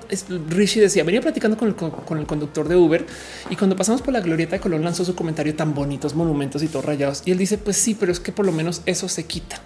[0.50, 3.06] Rishi decía, venía platicando con el, con el conductor de Uber
[3.50, 6.68] y cuando pasamos por la glorieta de Colón lanzó su comentario tan bonitos monumentos y
[6.68, 7.24] todos rayados.
[7.26, 9.60] Y él dice, pues sí, pero es que por lo menos eso se quita.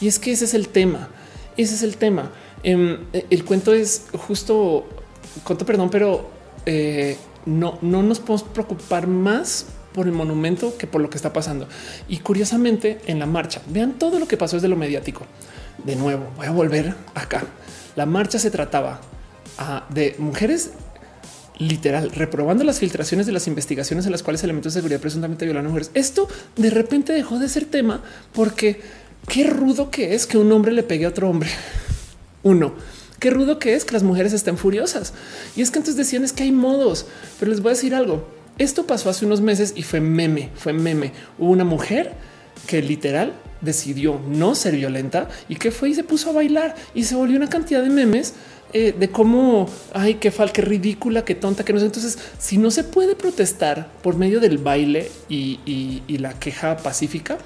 [0.00, 1.08] Y es que ese es el tema.
[1.56, 2.30] Ese es el tema.
[2.62, 4.86] Em, el cuento es justo,
[5.44, 6.30] cuento perdón, pero
[6.66, 7.16] eh,
[7.46, 11.68] no, no nos podemos preocupar más por el monumento que por lo que está pasando.
[12.08, 15.26] Y curiosamente, en la marcha, vean todo lo que pasó desde lo mediático.
[15.84, 17.42] De nuevo, voy a volver acá.
[17.96, 19.00] La marcha se trataba
[19.58, 20.70] ah, de mujeres
[21.58, 25.66] literal reprobando las filtraciones de las investigaciones en las cuales elementos de seguridad presuntamente violan
[25.66, 25.90] a mujeres.
[25.94, 28.02] Esto de repente dejó de ser tema
[28.32, 28.80] porque
[29.28, 31.50] qué rudo que es que un hombre le pegue a otro hombre.
[32.42, 32.74] Uno,
[33.18, 35.12] qué rudo que es que las mujeres estén furiosas.
[35.54, 37.06] Y es que entonces decían es que hay modos,
[37.38, 40.74] pero les voy a decir algo esto pasó hace unos meses y fue meme, fue
[40.74, 41.12] meme.
[41.38, 42.12] Hubo una mujer
[42.66, 43.32] que literal
[43.62, 47.38] decidió no ser violenta y que fue y se puso a bailar y se volvió
[47.38, 48.34] una cantidad de memes
[48.74, 51.86] eh, de cómo ay, qué falta, qué ridícula, qué tonta, que no sé.
[51.86, 57.38] Entonces, si no se puede protestar por medio del baile y, la queja pacífica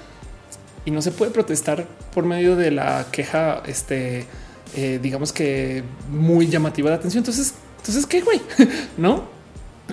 [0.83, 4.25] y no se puede protestar por medio de la queja, este,
[4.75, 5.81] eh, digamos que
[6.11, 7.21] muy llamativa de atención.
[7.21, 8.41] Entonces, entonces qué güey,
[8.97, 9.34] no?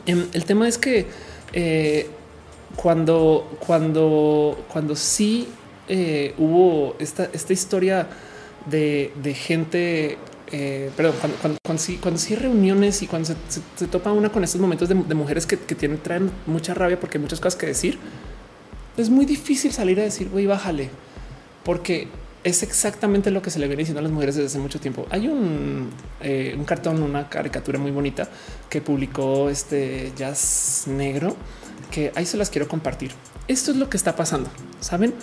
[0.06, 1.06] Em, el tema es que
[1.52, 2.08] eh,
[2.76, 5.48] cuando, cuando, cuando sí
[5.88, 8.08] eh, hubo esta, esta historia
[8.66, 10.16] de, gente,
[10.50, 13.34] eh, perdón, cuando, cuando, sí, cuando sí reuniones y cuando
[13.76, 17.22] se, topa una con estos momentos de, mujeres que, tienen, traen mucha rabia porque hay
[17.22, 17.98] muchas cosas que decir,
[18.96, 20.90] es muy difícil salir a decir, güey, bájale,
[21.64, 22.08] porque
[22.44, 25.06] es exactamente lo que se le viene diciendo a las mujeres desde hace mucho tiempo.
[25.10, 25.90] Hay un,
[26.20, 28.28] eh, un cartón, una caricatura muy bonita
[28.68, 31.36] que publicó este jazz negro
[31.90, 33.12] que ahí se las quiero compartir.
[33.48, 34.50] Esto es lo que está pasando,
[34.80, 35.14] saben?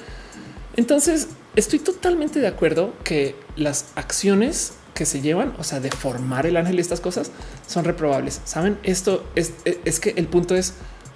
[0.76, 6.46] Entonces estoy totalmente de acuerdo que las acciones que se llevan, o sea, de formar
[6.46, 7.32] el ángel y estas cosas
[7.68, 8.42] son reprobables.
[8.46, 10.74] Saben, esto es, es que el punto es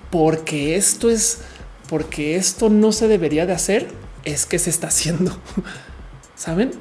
[0.09, 1.39] porque esto es
[1.89, 3.89] porque esto no se debería de hacer,
[4.23, 5.38] es que se está haciendo.
[6.44, 6.72] Saben?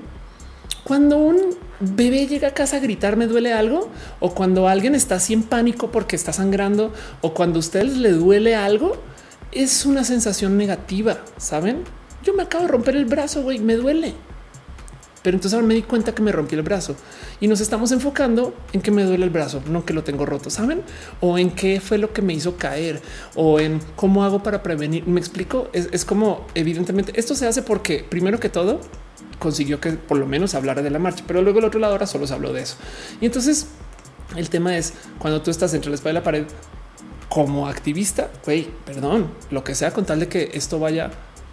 [0.83, 5.15] Cuando un bebé llega a casa a gritar me duele algo o cuando alguien está
[5.15, 8.97] así en pánico porque está sangrando o cuando a ustedes le duele algo,
[9.53, 11.85] es una sensación negativa, ¿saben?
[12.25, 14.15] Yo me acabo de romper el brazo, güey, me duele.
[15.23, 16.97] Pero entonces ahora me di cuenta que me rompí el brazo
[17.40, 20.51] y nos estamos enfocando en que me duele el brazo, no que lo tengo roto,
[20.51, 20.82] saben?
[21.20, 23.01] O en qué fue lo que me hizo caer
[23.35, 25.07] o en cómo hago para prevenir.
[25.07, 25.69] Me explico.
[25.73, 28.81] Es, es como evidentemente esto se hace porque primero que todo
[29.39, 32.07] consiguió que por lo menos hablara de la marcha, pero luego el otro lado ahora
[32.07, 32.77] solo se habló de eso.
[33.20, 33.66] Y entonces
[34.36, 36.44] el tema es cuando tú estás entre la espalda y la pared
[37.28, 41.11] como activista, güey, perdón, lo que sea con tal de que esto vaya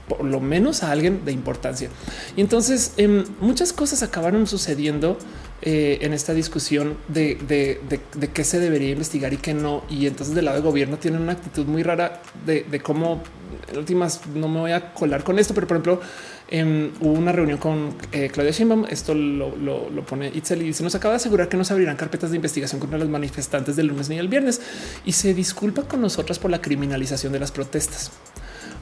[0.09, 1.89] por lo menos a alguien de importancia.
[2.35, 5.17] Y entonces em, muchas cosas acabaron sucediendo
[5.61, 9.83] eh, en esta discusión de, de, qué se debería investigar y qué no.
[9.89, 13.21] Y entonces del lado del gobierno tienen una actitud muy rara de, cómo
[13.69, 16.01] en últimas no me voy a colar con esto, pero por ejemplo,
[16.49, 18.85] em, hubo una reunión con eh, Claudia Sheinbaum.
[18.89, 22.31] Esto lo, pone Itzel y dice: Nos acaba de asegurar que no se abrirán carpetas
[22.31, 24.61] de investigación contra los manifestantes del lunes ni el viernes
[25.05, 28.11] y se disculpa con nosotras por la criminalización de las protestas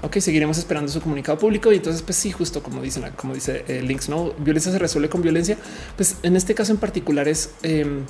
[0.01, 1.71] ok, seguiremos esperando su comunicado público.
[1.71, 5.09] Y entonces, pues sí, justo como dicen, como dice eh, Links, no violencia se resuelve
[5.09, 5.57] con violencia.
[5.95, 8.03] Pues en este caso en particular es em,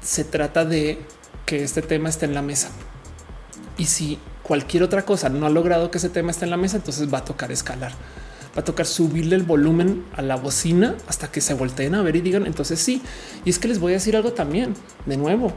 [0.00, 0.98] se trata de
[1.44, 2.70] que este tema esté en la mesa.
[3.78, 6.76] Y si cualquier otra cosa no ha logrado que ese tema esté en la mesa,
[6.76, 7.92] entonces va a tocar escalar.
[8.56, 12.16] Va a tocar subirle el volumen a la bocina hasta que se volteen a ver
[12.16, 13.02] y digan entonces sí.
[13.44, 14.74] Y es que les voy a decir algo también.
[15.04, 15.52] De nuevo,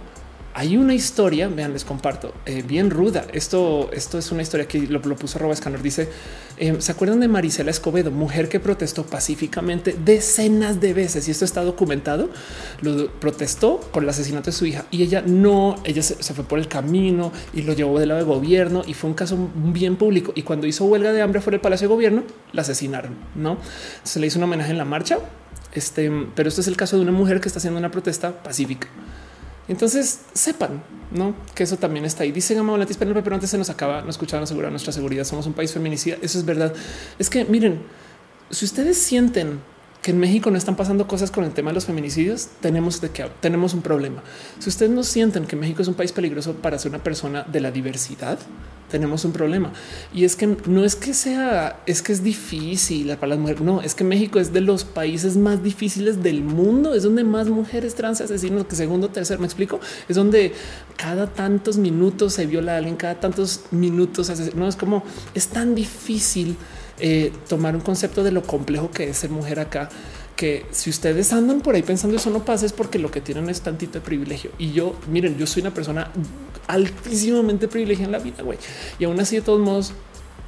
[0.59, 3.25] Hay una historia, vean, les comparto, eh, bien ruda.
[3.31, 5.81] Esto, esto es una historia que lo, puso arroba escáner.
[5.81, 6.09] Dice,
[6.57, 11.29] em, ¿se acuerdan de Marisela Escobedo, mujer que protestó pacíficamente decenas de veces?
[11.29, 12.29] Y esto está documentado.
[12.81, 16.59] Lo protestó por el asesinato de su hija y ella no, ella se, fue por
[16.59, 20.33] el camino y lo llevó del lado de gobierno y fue un caso bien público.
[20.35, 23.59] Y cuando hizo huelga de hambre fuera del Palacio de Gobierno, la asesinaron, ¿no?
[24.03, 25.19] Se le hizo un homenaje en la marcha,
[25.71, 28.89] este, pero esto es el caso de una mujer que está haciendo una protesta pacífica.
[29.69, 31.35] Entonces sepan ¿no?
[31.55, 32.31] que eso también está ahí.
[32.31, 35.23] Dice Gama Volantis, pero antes se nos acaba, no escuchaban asegurar nuestra seguridad.
[35.23, 36.17] Somos un país feminicida.
[36.21, 36.73] Eso es verdad.
[37.17, 37.81] Es que miren,
[38.49, 39.61] si ustedes sienten
[40.01, 43.09] que en México no están pasando cosas con el tema de los feminicidios, tenemos de
[43.09, 44.23] que tenemos un problema.
[44.59, 47.59] Si ustedes no sienten que México es un país peligroso para ser una persona de
[47.59, 48.39] la diversidad,
[48.89, 49.71] tenemos un problema.
[50.13, 53.61] Y es que no es que sea, es que es difícil para las mujeres.
[53.61, 56.93] No, es que México es de los países más difíciles del mundo.
[56.93, 59.79] Es donde más mujeres trans asesinos que segundo, tercer, me explico.
[60.07, 60.53] Es donde
[60.97, 64.31] cada tantos minutos se viola a alguien, cada tantos minutos.
[64.55, 65.03] No es como
[65.33, 66.57] es tan difícil
[66.99, 69.89] eh, tomar un concepto de lo complejo que es ser mujer acá
[70.39, 73.49] que si ustedes andan por ahí pensando eso no pasa es porque lo que tienen
[73.49, 74.51] es tantito de privilegio.
[74.57, 76.11] Y yo, miren, yo soy una persona
[76.65, 78.57] altísimamente privilegiada en la vida, güey.
[78.99, 79.91] Y aún así, de todos modos,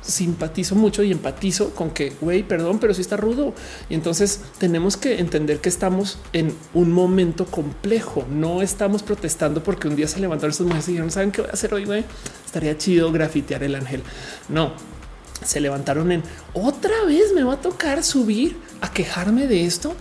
[0.01, 3.53] simpatizo mucho y empatizo con que, güey, perdón, pero sí está rudo.
[3.89, 8.25] Y entonces tenemos que entender que estamos en un momento complejo.
[8.29, 11.49] No estamos protestando porque un día se levantaron estas mujeres y dijeron, ¿saben qué voy
[11.49, 12.05] a hacer hoy, güey?
[12.45, 14.03] Estaría chido grafitear el ángel.
[14.47, 14.73] No,
[15.43, 16.23] se levantaron en
[16.53, 19.93] otra vez me va a tocar subir a quejarme de esto.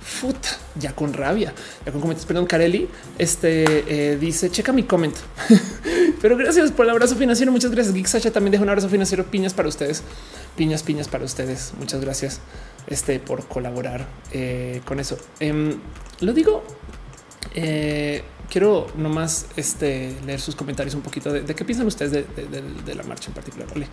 [0.00, 1.52] Futa, ya con rabia,
[1.84, 2.26] ya con comentarios.
[2.26, 2.88] Perdón, Carelli
[3.18, 5.14] este, eh, dice checa mi comment,
[6.22, 7.52] pero gracias por el abrazo financiero.
[7.52, 7.94] Muchas gracias.
[7.94, 9.24] Geek Sacha también deja un abrazo financiero.
[9.26, 10.02] Piñas para ustedes,
[10.56, 11.72] piñas, piñas para ustedes.
[11.78, 12.40] Muchas gracias
[12.86, 15.18] este, por colaborar eh, con eso.
[15.40, 15.78] Em,
[16.20, 16.64] lo digo,
[17.54, 22.24] eh, quiero nomás este, leer sus comentarios un poquito de, qué piensan ustedes de,
[22.86, 23.68] de la marcha en particular.
[23.68, 23.88] Vale.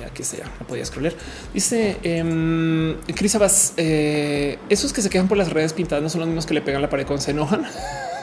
[0.00, 1.14] Eh, aquí sea, no podía scrollar.
[1.52, 6.28] Dice eh, Cris Abbas, esos que se quejan por las redes pintadas no son los
[6.28, 7.66] mismos que le pegan la pared con se enojan.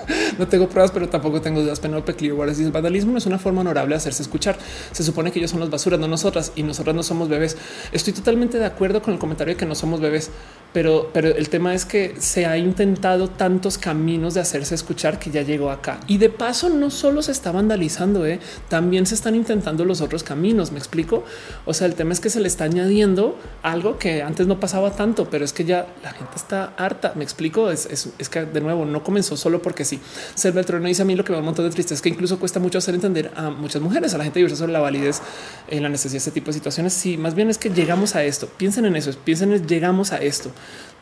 [0.37, 1.79] no tengo pruebas, pero tampoco tengo dudas.
[1.79, 4.57] Penelope Clearwater dice el vandalismo no es una forma honorable de hacerse escuchar.
[4.91, 7.57] Se supone que ellos son las basuras, no nosotras, y nosotras no somos bebés.
[7.91, 10.31] Estoy totalmente de acuerdo con el comentario de que no somos bebés,
[10.71, 15.31] pero, pero el tema es que se ha intentado tantos caminos de hacerse escuchar que
[15.31, 15.99] ya llegó acá.
[16.07, 18.39] Y de paso, no solo se está vandalizando, ¿eh?
[18.67, 20.71] también se están intentando los otros caminos.
[20.71, 21.23] Me explico.
[21.65, 24.91] O sea, el tema es que se le está añadiendo algo que antes no pasaba
[24.91, 27.13] tanto, pero es que ya la gente está harta.
[27.15, 27.71] Me explico.
[27.71, 29.99] Es, es, que de nuevo no comenzó solo porque sí.
[30.35, 32.09] Ser no dice a mí lo que me da un montón de tristeza es que
[32.09, 35.21] incluso cuesta mucho hacer entender a muchas mujeres, a la gente diversa sobre la validez
[35.67, 36.93] en la necesidad de este tipo de situaciones.
[36.93, 38.47] Sí, más bien es que llegamos a esto.
[38.57, 39.11] Piensen en eso.
[39.23, 40.51] Piensen en llegamos a esto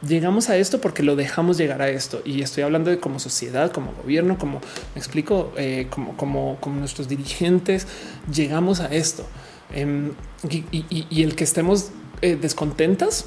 [0.02, 2.22] llegamos a esto porque lo dejamos llegar a esto.
[2.26, 4.60] Y estoy hablando de como sociedad, como gobierno, como
[4.94, 7.88] me explico, eh, como, como, como nuestros dirigentes,
[8.32, 9.26] llegamos a esto.
[9.74, 10.12] Em,
[10.50, 13.26] y, el que estemos eh, descontentas,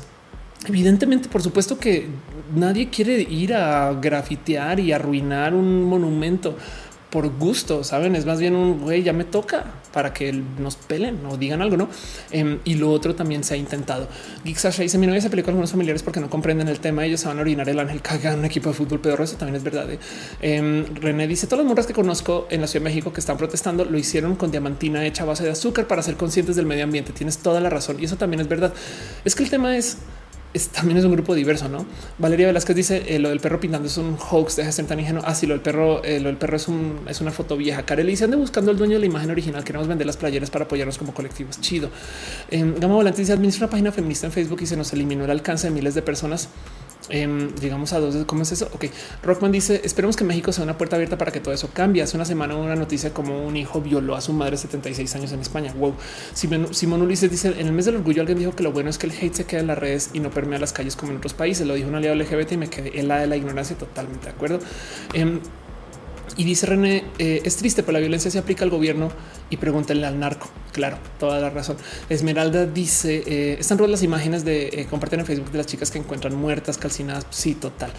[0.66, 2.08] evidentemente, por supuesto que
[2.54, 6.56] nadie quiere ir a grafitear y arruinar un monumento
[7.10, 8.14] por gusto, saben?
[8.14, 11.76] Es más bien un güey, ya me toca para que nos pelen o digan algo,
[11.76, 11.88] no?
[12.30, 14.08] Em, y lo otro también se ha intentado.
[14.44, 17.04] Geek Sasha dice: Mi novia se peleó con algunos familiares porque no comprenden el tema.
[17.04, 19.24] Ellos se van a orinar el ángel, cagan un equipo de fútbol pedorro.
[19.24, 19.90] Eso también es verdad.
[19.90, 19.98] ¿eh?
[20.40, 23.36] Em, René dice: Todas las morras que conozco en la Ciudad de México que están
[23.36, 26.84] protestando lo hicieron con diamantina hecha a base de azúcar para ser conscientes del medio
[26.84, 27.12] ambiente.
[27.12, 28.72] Tienes toda la razón y eso también es verdad.
[29.24, 29.98] Es que el tema es
[30.72, 31.86] también es un grupo diverso, ¿no?
[32.18, 34.98] Valeria Velázquez dice eh, lo del perro pintando es un hoax, deja de ser tan
[34.98, 35.22] ingenuo.
[35.24, 37.84] Ah, sí, lo del perro, eh, lo del perro es un, es una foto vieja.
[37.84, 39.62] Kareli dice ande buscando el dueño de la imagen original.
[39.62, 41.60] Queremos vender las playeras para apoyarnos como colectivos.
[41.60, 41.90] Chido.
[42.50, 45.30] Eh, Gama Volante dice administra una página feminista en Facebook y se nos eliminó el
[45.30, 46.48] alcance de miles de personas.
[47.08, 48.14] Em, llegamos a dos.
[48.26, 48.68] ¿Cómo es eso?
[48.72, 48.86] Ok.
[49.22, 52.02] Rockman dice: Esperemos que México sea una puerta abierta para que todo eso cambie.
[52.02, 55.40] Hace una semana una noticia como un hijo violó a su madre 76 años en
[55.40, 55.72] España.
[55.76, 55.94] Wow.
[56.34, 59.06] Simón Ulises dice: En el mes del orgullo, alguien dijo que lo bueno es que
[59.06, 61.34] el hate se queda en las redes y no permea las calles como en otros
[61.34, 61.66] países.
[61.66, 63.76] Lo dijo un aliado LGBT y me quedé en la de la ignorancia.
[63.76, 64.58] Totalmente de acuerdo.
[65.14, 65.40] Em,
[66.40, 69.10] y dice René, eh, es triste, pero la violencia se aplica al gobierno
[69.50, 70.48] y pregúntenle al narco.
[70.72, 71.76] Claro, toda la razón.
[72.08, 75.90] Esmeralda dice, eh, están rodas las imágenes de eh, compartir en Facebook de las chicas
[75.90, 77.26] que encuentran muertas, calcinadas.
[77.28, 77.90] Sí, total.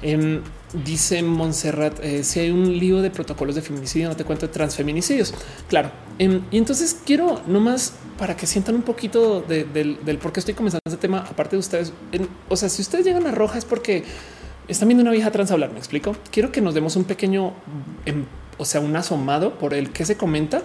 [0.00, 0.40] Em,
[0.82, 5.34] dice Montserrat, si hay un lío de protocolos de feminicidio, no te cuento de transfeminicidios.
[5.68, 5.92] Claro.
[6.18, 10.80] Em, y entonces quiero nomás para que sientan un poquito del, por qué estoy comenzando
[10.86, 11.92] este tema, aparte de ustedes.
[12.48, 14.04] o sea, si ustedes llegan a Roja es porque
[14.70, 15.72] están viendo una vieja trans hablar.
[15.72, 16.16] Me explico.
[16.30, 17.52] Quiero que nos demos un pequeño,
[18.06, 18.24] em,
[18.58, 20.62] o sea, un asomado por el que se comenta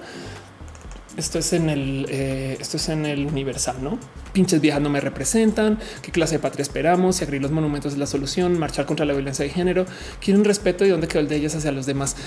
[1.17, 3.99] esto es en el, eh, esto es en el universal, no
[4.35, 5.79] pinches viejas no me representan.
[6.01, 7.15] Qué clase de patria esperamos?
[7.15, 9.85] Si abrir los monumentos es la solución, marchar contra la violencia de género.
[10.19, 12.17] Quieren respeto y dónde quedó el de ellas hacia los demás.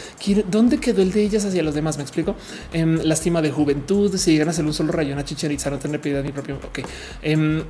[0.51, 1.99] ¿Dónde quedó el de ellas hacia los demás?
[1.99, 2.35] Me explico.
[2.73, 4.17] Em, lástima de juventud.
[4.17, 6.57] Si llegan a ser un solo rayón a chicherizar, no tener piedad ni propio.
[6.57, 6.81] Ok,
[7.23, 7.63] em,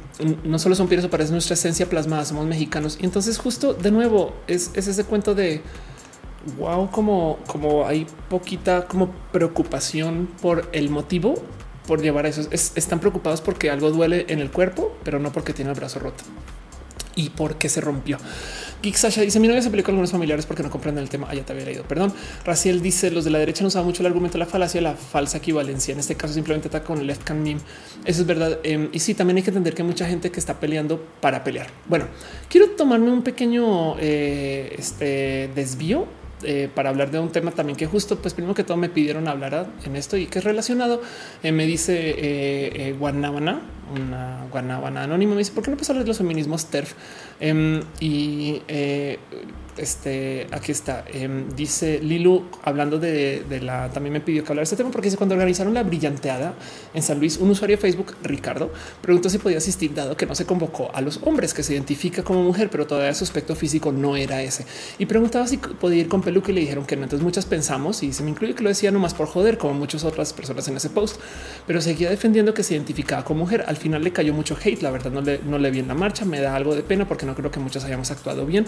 [0.44, 2.24] no solo son piedras, parece nuestra esencia plasmada.
[2.24, 5.62] Somos mexicanos y entonces, justo de nuevo, es ese cuento de
[6.56, 11.34] wow, como, como hay poquita como preocupación por el motivo
[11.86, 12.48] por llevar a eso.
[12.50, 16.24] están preocupados porque algo duele en el cuerpo, pero no porque tiene el brazo roto
[17.18, 18.16] y por qué se rompió.
[18.80, 21.26] Geek Sasha dice: Mi novia se peleó con algunos familiares porque no comprenden el tema.
[21.28, 21.82] Ah, ya te había leído.
[21.82, 22.12] Perdón.
[22.44, 24.94] Raciel dice: Los de la derecha no usaban mucho el argumento de la falacia, la
[24.94, 25.92] falsa equivalencia.
[25.92, 27.60] En este caso, simplemente ataca con el left can meme.
[28.04, 28.60] Eso es verdad.
[28.62, 31.42] Em, y sí, también hay que entender que hay mucha gente que está peleando para
[31.42, 31.66] pelear.
[31.86, 32.06] Bueno,
[32.48, 36.06] quiero tomarme un pequeño eh, este, desvío
[36.42, 39.28] eh, para hablar de un tema también que justo, pues primero que todo me pidieron
[39.28, 41.02] hablar en esto y que es relacionado.
[41.42, 43.60] Eh, me dice eh, Guanabana,
[43.94, 46.94] una Guanabana anónima, me dice, ¿por qué no de los feminismos TERF?
[47.40, 48.62] Em, y
[49.78, 51.04] este aquí está.
[51.12, 55.06] Em, dice Lilu hablando de, la también me pidió que hablar de este tema porque
[55.06, 56.54] dice cuando organizaron la brillanteada
[56.94, 60.34] en San Luis, un usuario de Facebook, Ricardo, preguntó si podía asistir, dado que no
[60.34, 63.92] se convocó a los hombres que se identifica como mujer, pero todavía su aspecto físico
[63.92, 64.66] no era ese.
[64.98, 67.04] Y preguntaba si podía ir con peluca y le dijeron que no.
[67.04, 70.04] Entonces muchas pensamos y se me incluye que lo decía nomás por joder, como muchas
[70.04, 71.20] otras personas en ese post,
[71.66, 73.64] pero seguía defendiendo que se identificaba como mujer.
[73.66, 74.82] Al final le cayó mucho hate.
[74.82, 76.24] La verdad no le, no le vi en la marcha.
[76.24, 78.66] Me da algo de pena porque no creo que muchos hayamos actuado bien.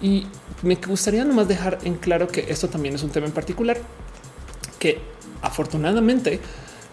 [0.00, 0.26] Y
[0.62, 3.78] me gustaría nomás dejar en claro que esto también es un tema en particular
[4.78, 5.00] que
[5.42, 6.40] afortunadamente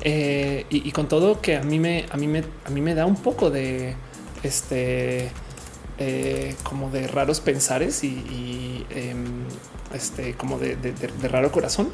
[0.02, 3.06] eh, y, con todo que a mí me a mí me a mí me da
[3.06, 3.96] un poco de
[4.44, 5.32] este
[5.98, 9.46] eh, como de raros pensares y, em,
[9.94, 10.76] este como de,
[11.30, 11.90] raro corazón,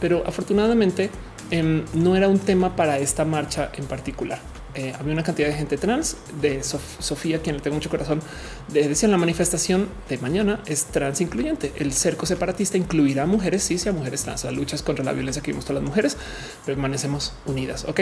[0.00, 1.10] pero afortunadamente
[1.50, 4.40] em, no era un tema para esta marcha en particular.
[4.74, 8.20] Eh, había una cantidad de gente trans de Sofía, quien le tengo mucho corazón.
[8.68, 11.72] De, decían la manifestación de mañana es trans incluyente.
[11.76, 14.44] El cerco separatista incluirá a mujeres, sí, sí, a mujeres trans.
[14.44, 16.16] Las luchas contra la violencia que vimos todas las mujeres,
[16.66, 17.84] permanecemos unidas.
[17.84, 18.00] Ok.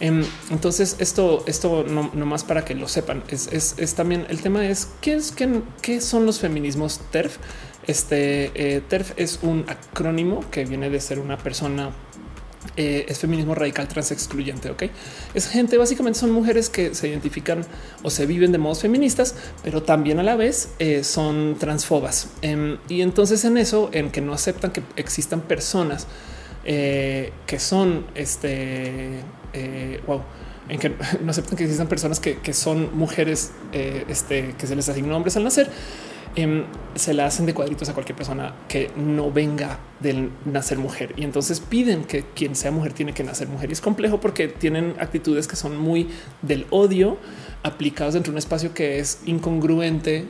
[0.00, 3.22] Em, entonces, esto, esto no, más para que lo sepan.
[3.28, 7.38] Es, también el tema es qué es qué, son los feminismos TERF.
[7.86, 11.90] Este eh, TERF es un acrónimo que viene de ser una persona
[12.76, 14.70] eh, es feminismo radical trans excluyente.
[14.70, 14.84] Ok,
[15.34, 17.64] es gente, básicamente son mujeres que se identifican
[18.02, 22.28] o se viven de modos feministas, pero también a la vez eh, son transfobas.
[22.40, 26.06] Em, y entonces, en eso, en que no aceptan que existan personas
[26.64, 29.20] eh, que son este
[30.06, 30.22] wow,
[30.68, 34.88] en que no aceptan que existan personas que, que son mujeres este, que se les
[34.88, 35.70] asignó hombres al nacer
[36.34, 36.64] Em,
[36.94, 41.12] se la hacen de cuadritos a cualquier persona que no venga del nacer mujer.
[41.16, 43.68] Y entonces piden que quien sea mujer tiene que nacer mujer.
[43.68, 46.08] Y es complejo porque tienen actitudes que son muy
[46.40, 47.18] del odio
[47.62, 50.26] aplicados dentro de un espacio que es incongruente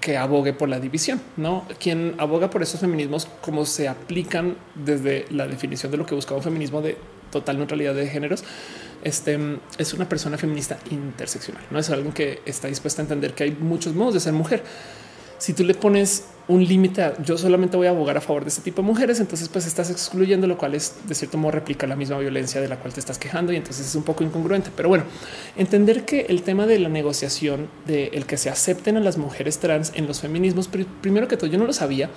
[0.00, 5.26] que abogue por la división, no quien aboga por esos feminismos como se aplican desde
[5.30, 6.96] la definición de lo que buscaba un feminismo de
[7.30, 8.44] total neutralidad de géneros
[9.02, 9.38] este
[9.78, 11.62] es una persona feminista interseccional.
[11.70, 14.62] No es alguien que está dispuesta a entender que hay muchos modos de ser mujer.
[15.38, 18.62] Si tú le pones un límite, yo solamente voy a abogar a favor de este
[18.62, 21.94] tipo de mujeres, entonces pues estás excluyendo, lo cual es de cierto modo replica la
[21.94, 24.70] misma violencia de la cual te estás quejando y entonces es un poco incongruente.
[24.74, 25.04] Pero bueno,
[25.56, 29.58] entender que el tema de la negociación de el que se acepten a las mujeres
[29.58, 30.68] trans en los feminismos,
[31.00, 32.10] primero que todo, yo no lo sabía,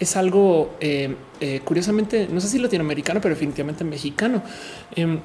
[0.00, 4.42] es algo eh, eh, curiosamente, no sé si latinoamericano, pero definitivamente mexicano.
[4.96, 5.20] Em,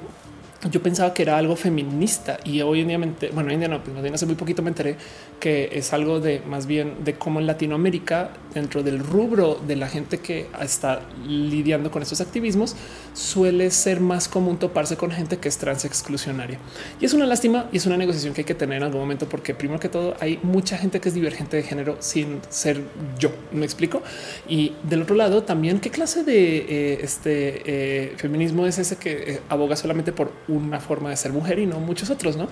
[0.68, 2.98] yo pensaba que era algo feminista y hoy en día,
[3.32, 4.96] bueno, hoy en día no, pues hace muy poquito me enteré
[5.38, 9.88] que es algo de más bien de cómo en Latinoamérica, dentro del rubro de la
[9.88, 12.76] gente que está lidiando con estos activismos,
[13.20, 16.58] suele ser más común toparse con gente que es trans exclusionaria.
[17.00, 19.28] Y es una lástima y es una negociación que hay que tener en algún momento,
[19.28, 22.80] porque primero que todo hay mucha gente que es divergente de género sin ser
[23.18, 23.30] yo.
[23.52, 24.02] Me explico.
[24.48, 29.34] Y del otro lado, también qué clase de eh, este eh, feminismo es ese que
[29.34, 32.48] eh, aboga solamente por una forma de ser mujer y no muchos otros, ¿no?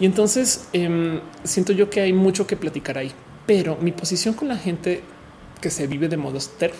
[0.00, 3.12] Y entonces em, siento yo que hay mucho que platicar ahí,
[3.46, 5.02] pero mi posición con la gente
[5.60, 6.74] que se vive de modos TERF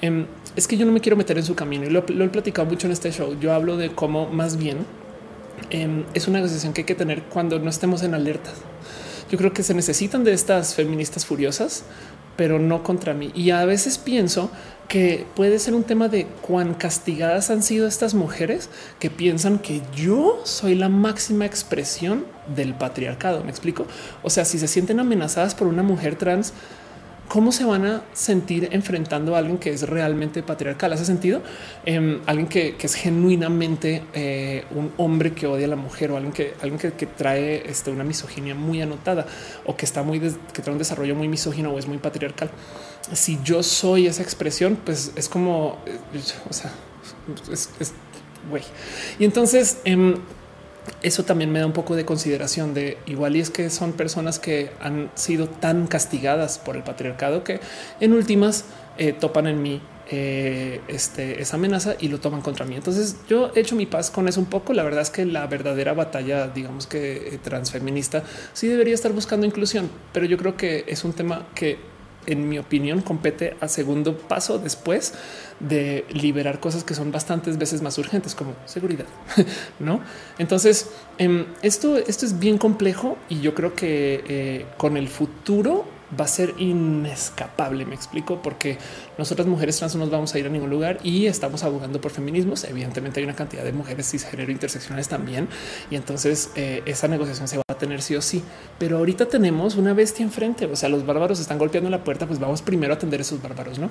[0.00, 0.26] em,
[0.56, 2.86] es que yo no me quiero meter en su camino y lo, he platicado mucho
[2.86, 3.36] en este show.
[3.40, 4.78] Yo hablo de cómo más bien
[5.70, 8.50] em, es una negociación que hay que tener cuando no estemos en alerta.
[9.30, 11.84] Yo creo que se necesitan de estas feministas furiosas,
[12.36, 13.32] pero no contra mí.
[13.34, 14.50] Y a veces pienso
[14.88, 18.68] que puede ser un tema de cuán castigadas han sido estas mujeres
[18.98, 23.42] que piensan que yo soy la máxima expresión del patriarcado.
[23.44, 23.86] Me explico.
[24.22, 26.52] O sea, si se sienten amenazadas por una mujer trans,
[27.28, 30.92] cómo se van a sentir enfrentando a alguien que es realmente patriarcal.
[30.92, 31.42] ¿Hace sentido?
[31.84, 36.16] Eh, alguien que, que, es genuinamente eh, un hombre que odia a la mujer o
[36.16, 39.26] alguien que, alguien que, que trae este, una misoginia muy anotada
[39.64, 42.50] o que está muy, que trae un desarrollo muy misógino o es muy patriarcal.
[43.12, 45.98] Si yo soy esa expresión, pues es como, eh,
[46.48, 46.72] o sea,
[47.50, 47.70] es,
[48.48, 48.62] güey.
[49.18, 50.16] Y entonces, eh,
[51.02, 54.38] eso también me da un poco de consideración de igual y es que son personas
[54.38, 57.60] que han sido tan castigadas por el patriarcado que
[58.00, 58.64] en últimas
[58.98, 59.80] eh, topan en mí
[60.10, 62.76] eh, este, esa amenaza y lo toman contra mí.
[62.76, 64.72] Entonces yo he hecho mi paz con eso un poco.
[64.74, 69.46] La verdad es que la verdadera batalla, digamos que eh, transfeminista, sí debería estar buscando
[69.46, 71.78] inclusión, pero yo creo que es un tema que
[72.26, 75.14] en mi opinión compete a segundo paso después
[75.60, 79.06] de liberar cosas que son bastantes veces más urgentes como seguridad,
[79.78, 80.00] no?
[80.38, 85.84] Entonces em, esto, esto es bien complejo y yo creo que eh, con el futuro
[86.18, 87.84] va a ser inescapable.
[87.84, 88.78] Me explico porque
[89.18, 92.10] nosotras mujeres trans no nos vamos a ir a ningún lugar y estamos abogando por
[92.10, 92.64] feminismos.
[92.64, 95.48] Evidentemente hay una cantidad de mujeres cisgénero interseccionales también
[95.90, 98.42] y entonces eh, esa negociación se va a tener sí o sí.
[98.78, 100.66] Pero ahorita tenemos una bestia enfrente.
[100.66, 103.40] O sea, los bárbaros están golpeando la puerta, pues vamos primero a atender a esos
[103.42, 103.90] bárbaros, no?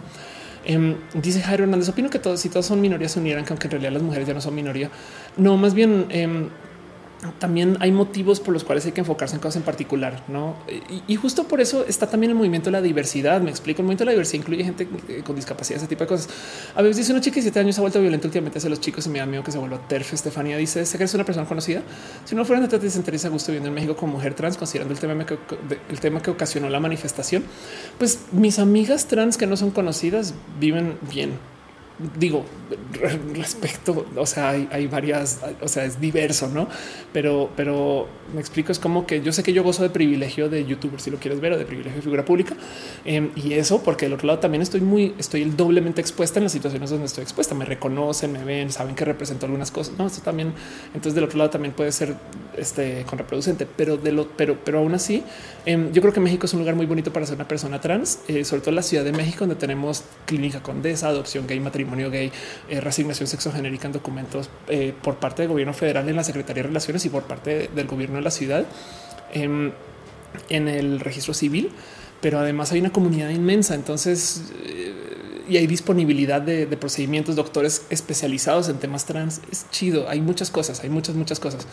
[0.65, 3.67] Eh, dice Jairo Hernández, opino que todos, si todos son minorías, se unieran, que aunque
[3.67, 4.89] en realidad las mujeres ya no son minoría.
[5.37, 6.47] No, más bien eh,
[7.39, 10.55] también hay motivos por los cuales hay que enfocarse en cosas en particular, no?
[10.89, 13.41] Y, y, justo por eso está también el movimiento de la diversidad.
[13.41, 13.81] Me explico.
[13.81, 14.87] El movimiento de la diversidad incluye gente
[15.23, 16.29] con discapacidad, ese tipo de cosas.
[16.75, 19.05] A veces dice una chica de siete años ha vuelto violenta últimamente hacia los chicos
[19.05, 20.13] y me da miedo que se vuelva terf.
[20.13, 21.81] Estefanía dice: Sé que eres una persona conocida.
[22.25, 24.99] Si no fuera te sentirías a gusto viviendo en México como mujer trans, considerando el
[24.99, 25.37] tema que,
[25.89, 27.43] el tema que ocasionó la manifestación.
[27.97, 31.31] Pues mis amigas trans que no son conocidas viven bien
[32.17, 32.45] digo
[33.33, 36.67] respecto, o sea, hay, hay, varias, o sea, es diverso, no?
[37.11, 38.71] Pero, pero me explico.
[38.71, 41.39] Es como que yo sé que yo gozo de privilegio de youtuber, si lo quieres
[41.39, 42.55] ver, o de privilegio de figura pública.
[43.05, 46.51] Eh, y eso porque del otro lado también estoy muy, estoy doblemente expuesta en las
[46.51, 47.55] situaciones donde estoy expuesta.
[47.55, 49.97] Me reconocen, me ven, saben que represento algunas cosas.
[49.97, 50.53] No, esto también.
[50.87, 52.15] Entonces, del otro lado también puede ser
[52.57, 55.23] este contraproducente, pero de lo, pero, pero aún así,
[55.65, 58.19] eh, yo creo que México es un lugar muy bonito para ser una persona trans,
[58.27, 62.31] eh, sobre todo la Ciudad de México, donde tenemos clínica condesa, adopción gay, matrimonio gay,
[62.69, 66.67] eh, resignación sexogenérica en documentos eh, por parte del gobierno federal en la Secretaría de
[66.67, 68.65] Relaciones y por parte del gobierno de la ciudad
[69.33, 69.71] eh,
[70.49, 71.71] en el registro civil.
[72.21, 73.75] Pero además hay una comunidad inmensa.
[73.75, 74.93] Entonces, eh,
[75.49, 79.41] y hay disponibilidad de, de, procedimientos, doctores especializados en temas trans.
[79.51, 80.07] Es chido.
[80.07, 81.67] Hay muchas cosas, hay muchas, muchas cosas.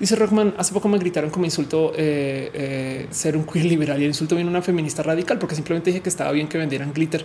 [0.00, 4.10] Dice Rockman, hace poco me gritaron como insulto eh, ser un queer liberal y el
[4.10, 7.24] insulto viene una feminista radical porque simplemente dije que estaba bien que vendieran glitter.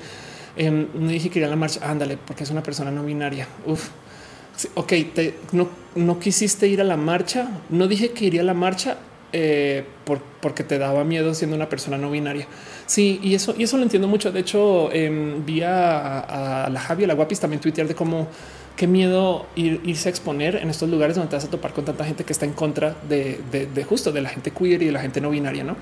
[0.60, 1.80] Eh, no dije que iría a la marcha.
[1.90, 3.48] Ándale, porque es una persona no binaria.
[3.66, 3.90] Uf.
[4.74, 4.92] Ok,
[5.54, 7.48] no, no quisiste ir a la marcha.
[7.70, 8.98] No dije que iría a la marcha
[9.32, 12.46] eh, por, porque te daba miedo siendo una persona no binaria.
[12.86, 14.34] Sí, y eso, y eso lo entiendo mucho.
[14.34, 18.28] De hecho, eh, vi a, a, la Javi, a la Guapis también tuitear de cómo
[18.80, 21.84] qué miedo ir, irse a exponer en estos lugares donde te vas a topar con
[21.84, 24.94] tanta gente que está en contra de, de, justo de la gente queer y de
[24.94, 25.76] la gente no binaria, no?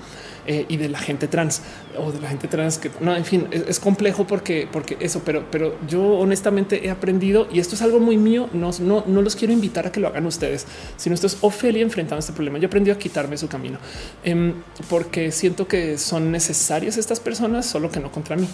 [0.48, 1.62] Eh, y de la gente trans
[1.96, 5.46] o de la gente trans que no, en fin, es, complejo porque, porque eso, pero,
[5.48, 8.48] pero yo honestamente he aprendido y esto es algo muy mío.
[8.52, 10.66] No, no, no los quiero invitar a que lo hagan ustedes,
[10.96, 12.58] sino esto es Ofelia enfrentando este problema.
[12.58, 13.78] Yo aprendí a quitarme su camino
[14.24, 14.54] eh,
[14.90, 18.48] porque siento que son necesarias estas personas, solo que no contra mí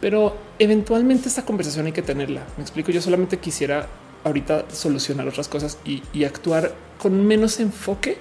[0.00, 2.42] pero eventualmente esta conversación hay que tenerla.
[2.56, 2.90] Me explico.
[2.90, 3.86] Yo solamente quisiera
[4.24, 8.18] ahorita solucionar otras cosas y, actuar con menos enfoque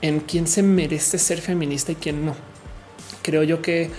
[0.00, 2.34] en quién se merece ser feminista y quién no.
[3.22, 3.90] Creo yo que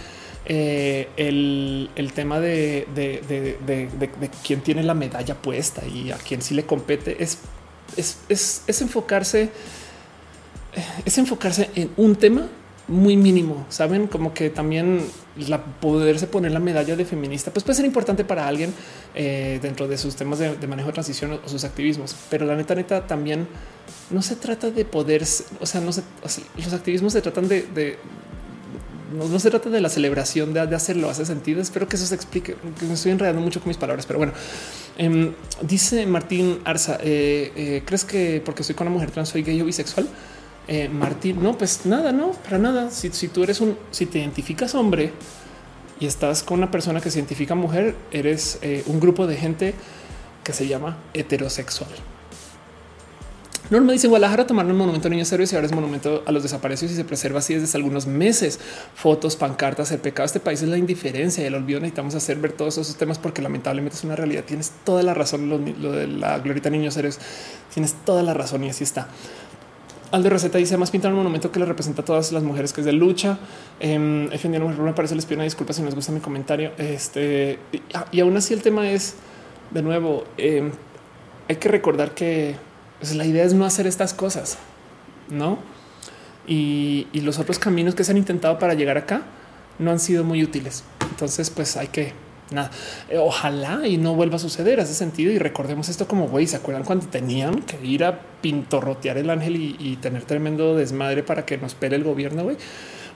[0.45, 6.17] eh, el, el, tema de, de, de, de, quién tiene la medalla puesta y a
[6.17, 7.39] quién sí le compete es,
[7.97, 9.49] es, es, es enfocarse,
[11.05, 12.47] es enfocarse en un tema
[12.87, 13.65] muy mínimo.
[13.69, 15.01] Saben como que también
[15.47, 18.73] la poderse poner la medalla de feminista, pues puede ser importante para alguien
[19.13, 22.15] eh, dentro de sus temas de, manejo de transición o, sus activismos.
[22.29, 23.47] Pero la neta, neta, también
[24.09, 25.23] no se trata de poder,
[25.59, 26.03] o sea, no se,
[26.57, 27.97] los activismos se tratan de,
[29.15, 31.61] no, se trata de la celebración de, hacerlo, hace sentido.
[31.61, 34.33] Espero que eso se explique, que me estoy enredando mucho con mis palabras, pero bueno,
[34.97, 35.31] eh,
[35.61, 39.61] dice Martín Arza, eh, eh, ¿crees que porque soy con una mujer trans soy gay
[39.61, 40.07] o bisexual?
[40.67, 42.89] Eh, Martín, no, pues nada, no, para nada.
[42.91, 45.13] Si, tú eres un, si te identificas hombre
[45.99, 49.73] y estás con una persona que se identifica mujer, eres eh, un grupo de gente
[50.43, 51.89] que se llama heterosexual.
[53.71, 56.43] Norma dice Guadalajara tomaron un monumento a niños héroes y ahora es monumento a los
[56.43, 58.59] desaparecidos y se preserva así desde hace algunos meses.
[58.93, 61.79] Fotos, pancartas, el pecado de este país es la indiferencia y el olvido.
[61.79, 64.43] Necesitamos hacer ver todos esos temas porque lamentablemente es una realidad.
[64.43, 65.49] Tienes toda la razón.
[65.49, 67.19] Lo, lo de la glorita niños héroes,
[67.73, 69.07] tienes toda la razón y así está.
[70.15, 72.79] Aldo Receta dice más pintar un monumento que le representa a todas las mujeres que
[72.79, 73.37] es de lucha.
[73.81, 76.71] Eh, me parece les pido una disculpa si no les gusta mi comentario.
[76.77, 77.59] Este
[78.13, 79.15] y, aún así el tema es
[79.71, 80.23] de nuevo.
[80.37, 80.71] Em,
[81.49, 82.55] hay que recordar que
[82.99, 84.57] pues, la idea es no hacer estas cosas,
[85.29, 85.59] no?
[86.47, 89.23] Y los otros caminos que se han intentado para llegar acá
[89.79, 90.85] no han sido muy útiles.
[91.09, 92.13] Entonces, pues hay que
[92.51, 92.71] nada.
[93.09, 95.31] Eh, ojalá y no vuelva a suceder ese sentido.
[95.31, 96.47] Y recordemos esto como güey.
[96.47, 101.45] Se acuerdan cuando tenían que ir a pintorrotear el ángel y, tener tremendo desmadre para
[101.45, 102.43] que nos pele el gobierno.
[102.43, 102.57] Güey.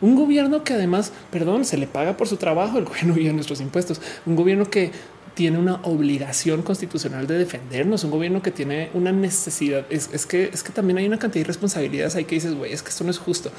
[0.02, 2.78] Un gobierno que además, perdón, se le paga por su trabajo.
[2.78, 4.02] El gobierno vive nuestros impuestos.
[4.26, 4.92] Un gobierno que
[5.40, 9.86] tiene una obligación constitucional de defendernos, un gobierno que tiene una necesidad.
[9.90, 12.84] Es, que es que también hay una cantidad de responsabilidades ahí que dices, güey, es
[12.84, 13.50] que esto no es justo.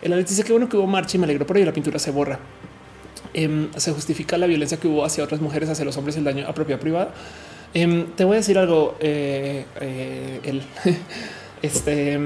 [0.00, 1.66] El análisis dice que bueno que hubo marcha y me alegro por ello.
[1.66, 2.38] La pintura se borra.
[3.34, 6.46] Em, se justifica la violencia que hubo hacia otras mujeres, hacia los hombres, el daño
[6.46, 7.12] a propiedad privada.
[7.74, 8.96] Em, te voy a decir algo.
[9.00, 10.62] Eh, eh,
[11.62, 12.20] este,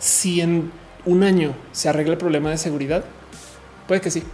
[0.00, 0.72] si en
[1.06, 3.04] un año se arregla el problema de seguridad,
[3.86, 4.24] puede que sí,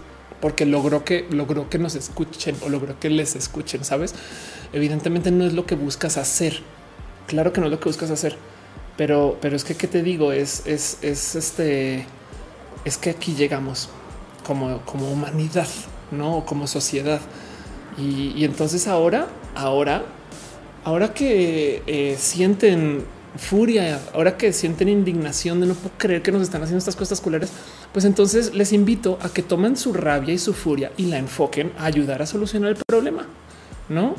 [0.40, 3.84] porque logró que logró que nos escuchen o logró que les escuchen.
[3.84, 4.14] Sabes,
[4.72, 6.62] evidentemente no es lo que buscas hacer.
[7.26, 8.36] Claro que no es lo que buscas hacer,
[8.96, 12.06] pero, pero es que qué te digo es, es, es este,
[12.86, 13.90] es que aquí llegamos
[14.46, 15.68] como, como humanidad
[16.10, 17.20] no como sociedad.
[17.98, 20.04] Y, entonces ahora, ahora,
[20.84, 23.04] ahora que eh, sienten
[23.38, 27.20] furia, ahora que sienten indignación de no puedo creer que nos están haciendo estas cosas
[27.20, 27.50] culeras,
[27.92, 31.72] pues entonces les invito a que tomen su rabia y su furia y la enfoquen
[31.78, 33.26] a ayudar a solucionar el problema,
[33.88, 34.14] no?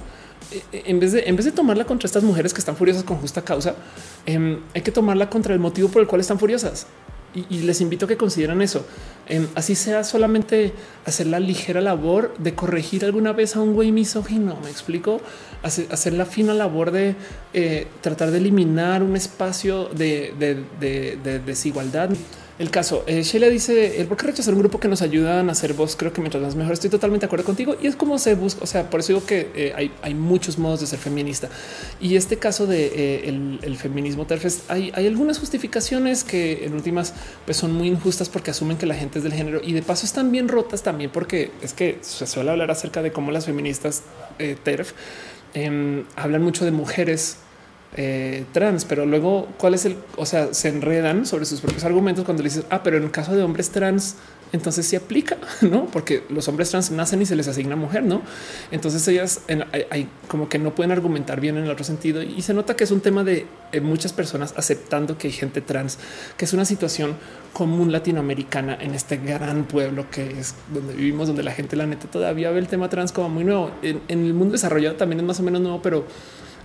[0.51, 3.03] E, e, en vez de en vez de tomarla contra estas mujeres que están furiosas
[3.03, 3.75] con justa causa,
[4.25, 6.87] em, hay que tomarla contra el motivo por el cual están furiosas
[7.33, 8.85] y, les invito a que consideren eso.
[9.55, 10.73] Así sea solamente
[11.05, 14.57] hacer la ligera labor de corregir alguna vez a un güey misógino.
[14.63, 15.21] Me explico
[15.63, 17.15] hacer, la fina labor de
[17.53, 20.33] eh, tratar de eliminar un espacio de
[21.45, 22.09] desigualdad
[22.59, 23.03] el caso.
[23.05, 25.95] Eh, Sheila dice el por qué rechazar un grupo que nos ayudan a hacer voz.
[25.95, 28.63] Creo que mientras más mejor estoy totalmente de acuerdo contigo y es como se busca.
[28.63, 31.49] O sea, por eso digo que eh, hay, muchos modos de ser feminista
[32.01, 37.13] y este caso de eh, el, feminismo terfes hay, hay algunas justificaciones que en últimas
[37.45, 40.31] pues son muy injustas porque asumen que la gente del género y de paso están
[40.31, 44.03] bien rotas también porque es que se suele hablar acerca de cómo las feministas
[44.63, 44.93] terf
[45.53, 47.37] em, hablan mucho de mujeres
[47.95, 52.25] eh, trans, pero luego cuál es el, o sea, se enredan sobre sus propios argumentos
[52.25, 54.17] cuando le dices, ah, pero en el caso de hombres trans,
[54.51, 55.85] entonces sí aplica, no?
[55.85, 58.21] Porque los hombres trans nacen y se les asigna mujer, no?
[58.71, 59.41] Entonces ellas
[59.89, 62.83] hay, como que no pueden argumentar bien en el otro sentido y se nota que
[62.83, 65.97] es un tema de eh, muchas personas aceptando que hay gente trans,
[66.37, 67.15] que es una situación
[67.53, 72.07] común latinoamericana en este gran pueblo que es donde vivimos, donde la gente la neta
[72.07, 73.71] todavía ve el tema trans como muy nuevo.
[73.81, 76.05] En, en el mundo desarrollado también es más o menos nuevo, pero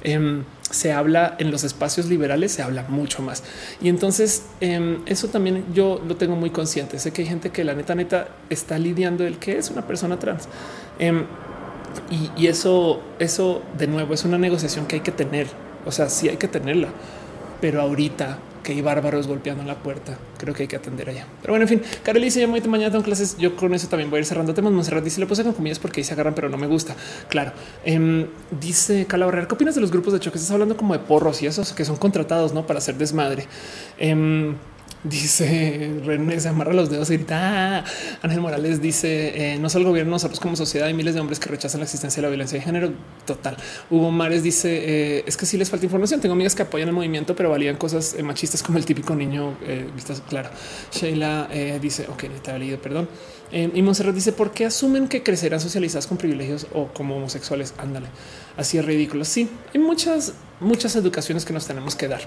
[0.05, 3.43] Em, se habla en los espacios liberales, se habla mucho más.
[3.81, 6.99] Y entonces em, eso también yo lo tengo muy consciente.
[6.99, 10.19] Sé que hay gente que la neta neta está lidiando el que es una persona
[10.19, 10.49] trans.
[10.99, 11.25] Em,
[12.11, 15.47] y, y, eso, eso de nuevo es una negociación que hay que tener.
[15.85, 16.89] O sea, sí hay que tenerla,
[17.61, 20.19] pero ahorita que hay bárbaros golpeando la puerta.
[20.39, 21.27] Creo que hay que atender allá.
[21.41, 23.37] Pero bueno, en fin, Kareli dice ya mañana tengo clases.
[23.39, 24.73] Yo con eso también voy a ir cerrando temas.
[24.73, 26.95] Monserrat dice le puse con comillas porque ahí se agarran, pero no me gusta.
[27.29, 27.53] Claro.
[27.85, 28.27] Eh,
[28.61, 30.39] dice Calabria, ¿qué opinas de los grupos de choque?
[30.39, 32.67] Estás hablando como de porros y esos que son contratados ¿no?
[32.67, 33.47] para hacer desmadre.
[33.99, 34.55] Eh,
[35.05, 37.79] Dice René, se amarra los dedos y grita.
[37.81, 37.85] Ah".
[38.23, 41.41] Ángel Morales dice: eh, No solo el gobierno, nosotros como sociedad hay miles de hombres
[41.41, 42.93] que rechazan la existencia de la violencia de género.
[43.27, 43.57] Total.
[43.91, 46.21] Hugo Mares dice: eh, Es que sí les falta información.
[46.21, 49.57] Tengo amigas que apoyan el movimiento, pero valían cosas eh, machistas como el típico niño.
[49.93, 50.51] vistas claro.
[50.93, 51.49] Sheila
[51.81, 53.09] dice: Ok, te leído, perdón.
[53.51, 57.75] y Monserrat dice: ¿Por qué asumen que crecerán socializadas con privilegios o como homosexuales?
[57.77, 58.07] Ándale,
[58.57, 59.25] así es ridículo.
[59.25, 62.21] Sí, hay muchas, muchas educaciones que nos tenemos que dar.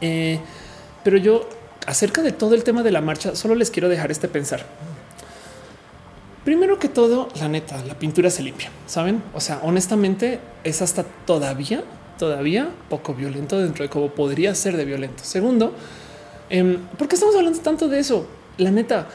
[0.00, 1.46] pero yo
[1.86, 4.64] acerca de todo el tema de la marcha, solo les quiero dejar este pensar.
[6.44, 9.22] Primero que todo, la neta, la pintura se limpia, saben?
[9.32, 11.82] O sea, honestamente es hasta todavía,
[12.18, 15.24] todavía poco violento dentro de cómo podría ser de violento.
[15.24, 15.72] Segundo,
[16.50, 18.26] eh, ¿por qué estamos hablando tanto de eso?
[18.58, 19.08] La neta,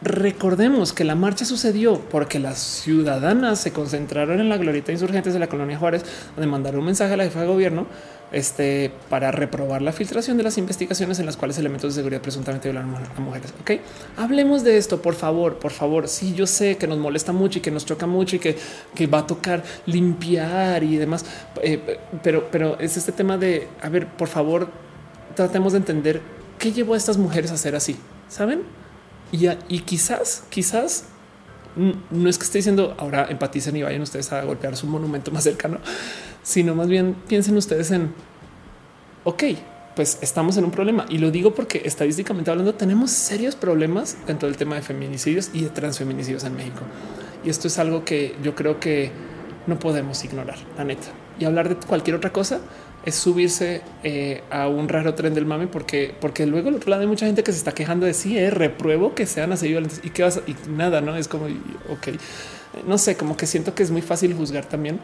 [0.00, 5.40] recordemos que la marcha sucedió porque las ciudadanas se concentraron en la glorieta insurgentes de
[5.40, 6.04] la colonia Juárez,
[6.36, 7.86] donde mandaron un mensaje a la jefa de gobierno
[8.30, 12.70] este, para reprobar la filtración de las investigaciones en las cuales elementos de seguridad presuntamente
[12.70, 13.54] violan a mujeres.
[13.60, 13.72] Ok,
[14.16, 16.08] hablemos de esto, por favor, por favor.
[16.08, 18.56] Sí, yo sé que nos molesta mucho y que nos choca mucho y que,
[18.94, 21.24] que va a tocar limpiar y demás,
[21.62, 24.68] eh, pero, pero es este tema de a ver, por favor,
[25.34, 26.20] tratemos de entender
[26.58, 27.96] qué llevó a estas mujeres a ser así.
[28.28, 28.77] Saben?
[29.30, 31.04] Y, quizás, quizás
[31.76, 35.44] no es que esté diciendo ahora empaticen y vayan ustedes a golpear su monumento más
[35.44, 35.78] cercano,
[36.42, 38.12] sino más bien piensen ustedes en
[39.24, 39.44] ok,
[39.94, 44.48] pues estamos en un problema y lo digo porque estadísticamente hablando tenemos serios problemas dentro
[44.48, 46.80] del tema de feminicidios y de transfeminicidios en México.
[47.44, 49.12] Y esto es algo que yo creo que
[49.66, 51.08] no podemos ignorar, la neta.
[51.38, 52.60] Y hablar de cualquier otra cosa
[53.08, 57.02] es subirse eh, a un raro tren del mame porque, porque luego al otro lado
[57.02, 60.00] hay mucha gente que se está quejando de sí, eh, repruebo que sean así violentos
[60.02, 62.08] y que vas y nada, no es como ok,
[62.86, 65.00] no sé, como que siento que es muy fácil juzgar también.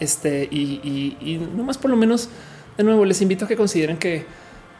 [0.00, 2.28] Este y, y, y nomás por lo menos
[2.76, 4.26] de nuevo les invito a que consideren que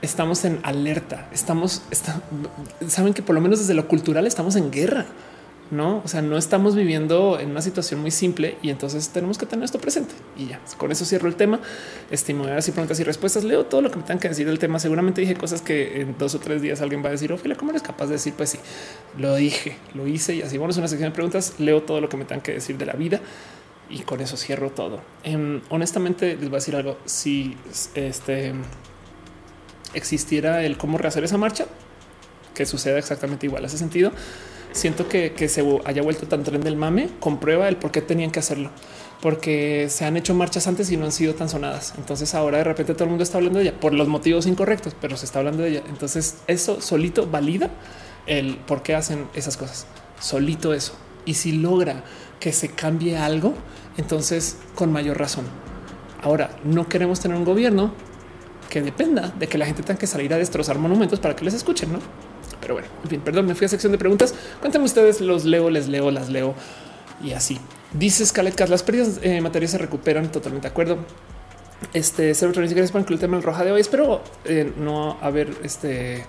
[0.03, 1.83] estamos en alerta, estamos,
[2.89, 5.07] saben que por lo menos desde lo cultural estamos en guerra
[5.75, 9.47] no, o sea, no estamos viviendo en una situación muy simple y entonces tenemos que
[9.47, 10.15] tener esto presente.
[10.37, 11.61] Y ya con eso cierro el tema.
[12.11, 13.45] Estimular y preguntas y respuestas.
[13.45, 14.79] Leo todo lo que me tengan que decir del tema.
[14.79, 17.71] Seguramente dije cosas que en dos o tres días alguien va a decir, Ophelia, ¿cómo
[17.71, 18.35] eres capaz de decir?
[18.35, 18.59] Pues sí,
[19.19, 20.57] lo dije, lo hice y así.
[20.59, 21.55] Bueno, es una sección de preguntas.
[21.59, 23.21] Leo todo lo que me tengan que decir de la vida
[23.91, 25.01] y con eso cierro todo.
[25.25, 26.99] Em, honestamente, les voy a decir algo.
[27.05, 27.57] Si
[27.95, 28.55] este
[29.95, 31.67] existiera el cómo rehacer esa marcha,
[32.55, 33.65] que suceda exactamente igual.
[33.65, 34.13] Hace sentido
[34.75, 38.41] siento que, se haya vuelto tan tren del mame, comprueba el por qué tenían que
[38.41, 38.71] hacerlo,
[39.23, 41.95] porque se han hecho marchas antes y no han sido tan sonadas.
[41.97, 44.95] Entonces ahora de repente todo el mundo está hablando de ella por los motivos incorrectos,
[45.01, 45.83] pero se está hablando de ella.
[45.89, 47.71] Entonces eso solito valida
[48.27, 49.87] el por qué hacen esas cosas.
[50.21, 50.95] Solito eso.
[51.25, 52.05] Y si logra
[52.41, 53.55] que se cambie algo,
[53.97, 55.47] entonces con mayor razón.
[56.21, 57.93] Ahora no queremos tener un gobierno
[58.69, 61.55] que dependa de que la gente tenga que salir a destrozar monumentos para que les
[61.55, 62.01] escuchen, no?
[62.65, 64.35] Pero bueno, en fin, perdón, me fui a sección de preguntas.
[64.59, 66.55] Cuéntenme ustedes, los leo, les leo, las leo
[67.23, 67.61] y así.
[67.93, 70.97] Dice Scarlett las pérdidas eh, materiales se recuperan, totalmente de acuerdo.
[71.93, 73.83] Este cero gracias por incluir el tema roja de hoy.
[73.83, 76.25] Espero eh, no haber este,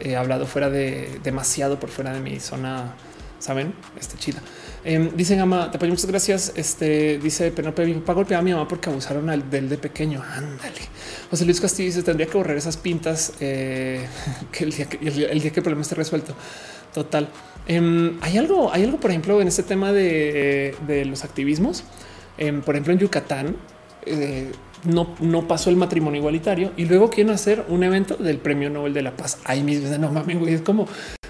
[0.00, 2.94] eh, hablado fuera de demasiado por fuera de mi zona,
[3.38, 4.42] saben, este chida.
[4.84, 6.52] Eh, dice Gama, te apoyo, muchas gracias.
[6.56, 10.22] Este dice Penelope, mi papá golpeaba a mi mamá porque abusaron al del de pequeño.
[10.22, 10.80] Ándale.
[11.30, 14.06] José Luis Castillo dice: Tendría que borrar esas pintas eh,
[14.52, 16.34] que, el día que el, día que el problema esté resuelto.
[16.94, 17.28] Total.
[17.66, 21.84] Em, hay algo, hay algo, por ejemplo, en este tema de, de los activismos.
[22.38, 23.56] Em, por ejemplo, en Yucatán
[24.06, 24.52] eh,
[24.84, 28.94] no, no pasó el matrimonio igualitario y luego quieren hacer un evento del premio Nobel
[28.94, 29.38] de la Paz.
[29.44, 30.86] Ahí mismo, no mames, güey, es como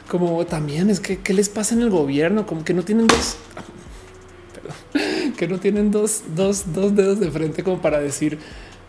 [0.08, 3.36] como también es que qué les pasa en el gobierno, como que no tienen dos,
[5.36, 8.38] que no tienen dos, dos, dos dedos de frente como para decir,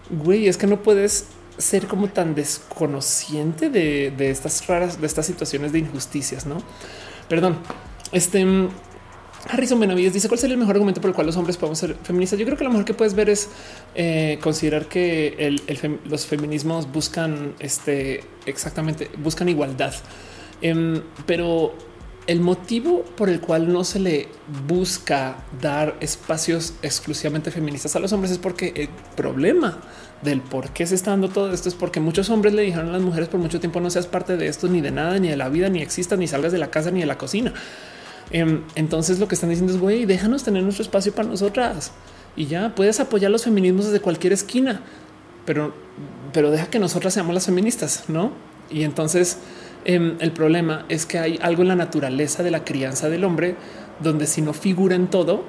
[0.10, 5.26] güey, es que no puedes ser como tan desconociente de, de estas raras, de estas
[5.26, 6.64] situaciones de injusticias, no?
[7.28, 7.58] Perdón,
[8.14, 8.46] este
[9.48, 11.96] Harrison Benavides dice cuál sería el mejor argumento por el cual los hombres podemos ser
[12.04, 12.38] feministas.
[12.38, 13.50] Yo creo que lo mejor que puedes ver es
[13.96, 15.56] eh, considerar que
[16.06, 19.94] los feminismos buscan este exactamente buscan igualdad.
[20.62, 21.74] Em, pero
[22.28, 24.28] el motivo por el cual no se le
[24.68, 29.80] busca dar espacios exclusivamente feministas a los hombres es porque el problema
[30.22, 32.92] del por qué se está dando todo esto es porque muchos hombres le dijeron a
[32.92, 35.38] las mujeres por mucho tiempo no seas parte de esto ni de nada, ni de
[35.38, 37.54] la vida, ni existas, ni salgas de la casa, ni de la cocina.
[38.32, 41.92] Em, entonces lo que están diciendo es güey, déjanos tener nuestro espacio para nosotras
[42.36, 44.82] y ya puedes apoyar los feminismos desde cualquier esquina,
[45.46, 45.74] pero,
[46.32, 48.32] pero deja que nosotras seamos las feministas, no?
[48.70, 49.40] Y entonces
[49.86, 53.56] Em, el problema es que hay algo en la naturaleza de la crianza del hombre
[54.00, 55.44] donde si no figura en todo,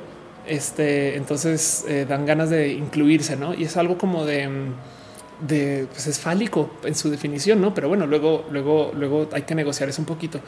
[0.47, 3.55] este, entonces eh, dan ganas de incluirse, ¿no?
[3.55, 4.73] Y es algo como de, em,
[5.47, 7.75] de pues es fálico en su definición, ¿no?
[7.75, 10.41] Pero bueno, luego, luego, luego hay que negociar eso un poquito.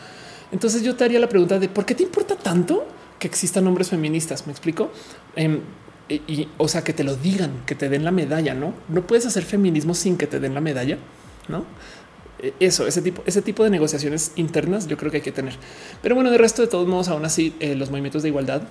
[0.53, 2.87] Entonces yo te haría la pregunta de por qué te importa tanto
[3.19, 4.47] que existan hombres feministas.
[4.47, 4.91] Me explico.
[5.35, 5.61] Em,
[6.09, 8.75] y, o sea, que te lo digan, que te den la medalla, no?
[8.89, 10.99] No puedes hacer feminismo sin que te den la medalla,
[11.49, 11.65] no?
[12.41, 15.55] Eh, eso, ese tipo, ese tipo de negociaciones internas, yo creo que hay que tener.
[16.03, 18.63] Pero bueno, de resto, de todos modos, aún así, eh, los movimientos de igualdad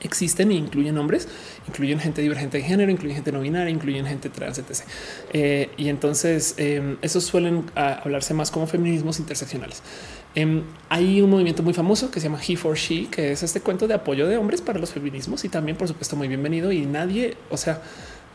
[0.00, 1.28] existen e incluyen hombres,
[1.68, 4.80] incluyen gente divergente de género, incluyen gente no binaria, incluyen gente trans, etc.
[5.32, 9.82] Eh, y entonces em, esos suelen ah, hablarse más como feminismos interseccionales.
[10.34, 13.60] Em, hay un movimiento muy famoso que se llama He for She, que es este
[13.60, 16.72] cuento de apoyo de hombres para los feminismos y también, por supuesto, muy bienvenido.
[16.72, 17.82] Y nadie, o sea,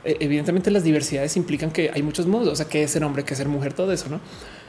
[0.04, 3.24] e, evidentemente las diversidades implican que hay muchos modos, o sea, que es ser hombre,
[3.24, 4.20] que ser mujer, todo eso, ¿no?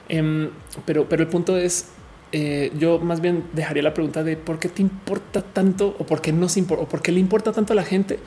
[0.08, 0.50] Em,
[0.86, 1.88] pero, pero el punto es,
[2.32, 6.22] eh, yo más bien dejaría la pregunta de por qué te importa tanto o por
[6.22, 8.18] qué no se importa o por qué le importa tanto a la gente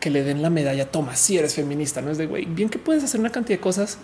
[0.00, 0.90] que le den la medalla.
[0.90, 3.62] Toma, si eres feminista, no es de güey, bien que puedes hacer una cantidad de
[3.62, 3.98] cosas,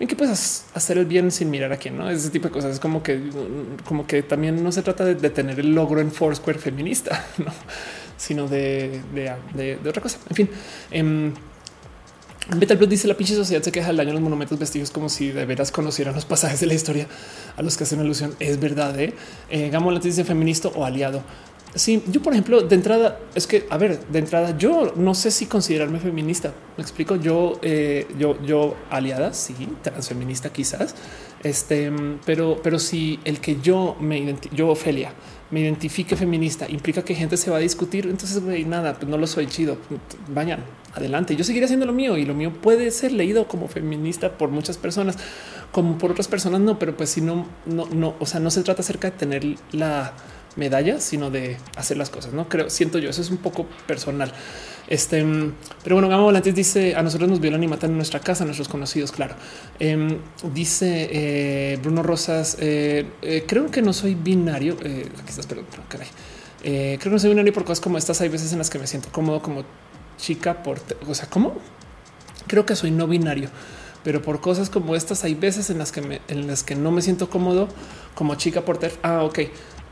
[0.00, 2.72] bien que puedes hacer el bien sin mirar a quién, no ese tipo de cosas.
[2.72, 3.20] Es como que,
[3.84, 7.52] como que también no se trata de, tener el logro en Foursquare feminista, ¿no?
[8.16, 10.18] sino de, de, otra cosa.
[10.30, 10.50] En fin,
[10.90, 11.34] em,
[12.48, 15.32] Plus dice la pinche sociedad se queja del daño a los monumentos vestigios como si
[15.32, 17.06] de veras conocieran los pasajes de la historia
[17.58, 18.34] a los que hacen alusión.
[18.40, 18.98] Es verdad.
[18.98, 19.12] ¿eh?
[19.50, 19.70] eh
[20.02, 21.22] dice feminista o aliado.
[21.74, 25.30] Sí, yo, por ejemplo, de entrada, es que, a ver, de entrada, yo no sé
[25.30, 26.52] si considerarme feminista.
[26.76, 27.16] Me explico.
[27.16, 30.94] Yo, eh, yo, yo aliada, sí, transfeminista, quizás.
[31.42, 31.90] Este,
[32.26, 35.12] pero, pero si el que yo me yo, Ofelia,
[35.50, 38.06] me identifique feminista implica que gente se va a discutir.
[38.06, 39.78] Entonces, güey, nada, pues no lo soy chido.
[40.28, 40.60] Vayan
[40.94, 41.36] adelante.
[41.36, 44.76] Yo seguiré haciendo lo mío y lo mío puede ser leído como feminista por muchas
[44.76, 45.16] personas,
[45.72, 46.78] como por otras personas no.
[46.78, 50.12] Pero pues si no, no, no, o sea, no se trata acerca de tener la
[50.56, 52.32] medalla, sino de hacer las cosas.
[52.32, 53.10] No creo, siento yo.
[53.10, 54.32] Eso es un poco personal.
[54.88, 55.24] Este,
[55.84, 58.68] pero bueno, Gama Volantes dice a nosotros nos violan y matan en nuestra casa, nuestros
[58.68, 59.12] conocidos.
[59.12, 59.36] Claro,
[59.78, 60.18] em,
[60.52, 62.56] dice eh, Bruno Rosas.
[62.60, 64.74] Eh, eh, creo que no soy binario.
[64.74, 66.08] aquí estás, pero caray.
[66.62, 68.20] creo que no soy binario por cosas como estas.
[68.20, 69.64] Hay veces en las que me siento cómodo como
[70.18, 71.56] chica por, o sea, ¿cómo?
[72.46, 73.48] Creo que soy no binario
[74.02, 76.90] pero por cosas como estas hay veces en las que me, en las que no
[76.90, 77.68] me siento cómodo
[78.14, 78.94] como chica por ter.
[79.02, 79.40] Ah, ok.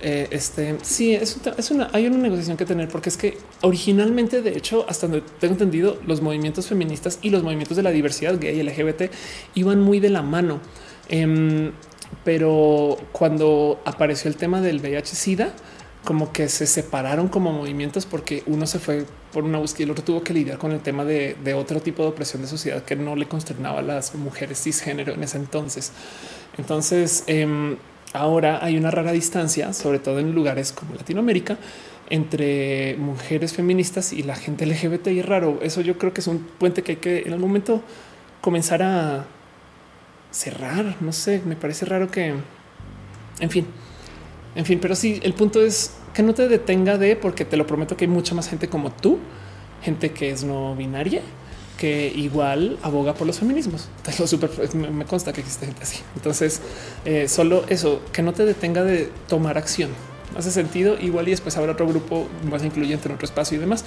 [0.01, 1.37] Eh, este sí es,
[1.73, 5.55] una hay una negociación que tener porque es que originalmente, de hecho, hasta donde tengo
[5.55, 9.11] entendido, los movimientos feministas y los movimientos de la diversidad gay y LGBT
[9.55, 10.61] iban muy de la mano.
[11.09, 11.73] Em,
[12.25, 15.53] pero cuando apareció el tema del VIH SIDA,
[16.05, 19.91] como que se separaron como movimientos porque uno se fue por una búsqueda y el
[19.91, 22.97] otro tuvo que lidiar con el tema de, otro tipo de opresión de sociedad que
[22.97, 25.93] no le consternaba a las mujeres cisgénero en ese entonces.
[26.57, 27.77] Entonces, em,
[28.13, 31.59] ahora hay una rara distancia, sobre todo en lugares como Latinoamérica,
[32.11, 35.59] entre mujeres feministas y la gente LGBT y raro.
[35.63, 37.83] Eso yo creo que es un puente que hay que en algún momento
[38.41, 39.27] comenzar a
[40.31, 40.97] cerrar.
[41.01, 42.35] No sé, me parece raro que,
[43.41, 43.67] en fin,
[44.55, 47.67] en fin, pero sí, el punto es que no te detenga de, porque te lo
[47.67, 49.19] prometo que hay mucha más gente como tú,
[49.83, 51.23] gente que es no binaria,
[51.79, 53.89] que igual aboga por los feminismos.
[54.19, 56.01] Lo me, consta que existe gente así.
[56.17, 56.61] Entonces,
[57.07, 59.91] eh, solo eso, que no te detenga de tomar acción.
[60.37, 60.99] Hace sentido.
[61.01, 63.85] Igual y después habrá otro grupo más incluyente en otro espacio y demás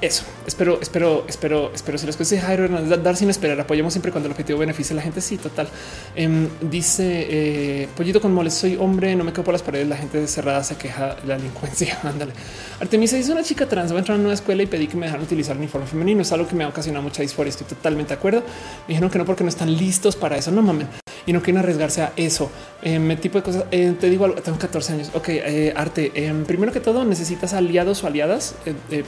[0.00, 3.60] eso espero, espero, espero, espero si las cosas Jairo dar sin esperar.
[3.60, 5.20] Apoyamos siempre cuando el objetivo beneficia a la gente.
[5.20, 5.68] Sí, total.
[6.14, 8.54] Em, dice eh, Pollito con moles.
[8.54, 9.88] Soy hombre, no me quedo por las paredes.
[9.88, 11.98] La gente cerrada se queja de la delincuencia.
[12.04, 12.32] Ándale.
[12.80, 13.90] Artemisa dice una chica trans.
[13.90, 16.22] Voy a entrar a una escuela y pedí que me dejaran utilizar uniforme femenino.
[16.22, 17.50] Es algo que me ha ocasionado mucha disforia.
[17.50, 18.40] Estoy totalmente de acuerdo.
[18.40, 20.50] Me dijeron que no, porque no están listos para eso.
[20.50, 22.50] No mamen y no quieren arriesgarse a eso.
[22.82, 23.64] Eh, tipo de cosas.
[23.72, 25.10] Eh, te digo algo, tengo 14 años.
[25.14, 26.12] Ok, eh, arte.
[26.14, 28.54] Em, primero que todo, necesitas aliados o aliadas,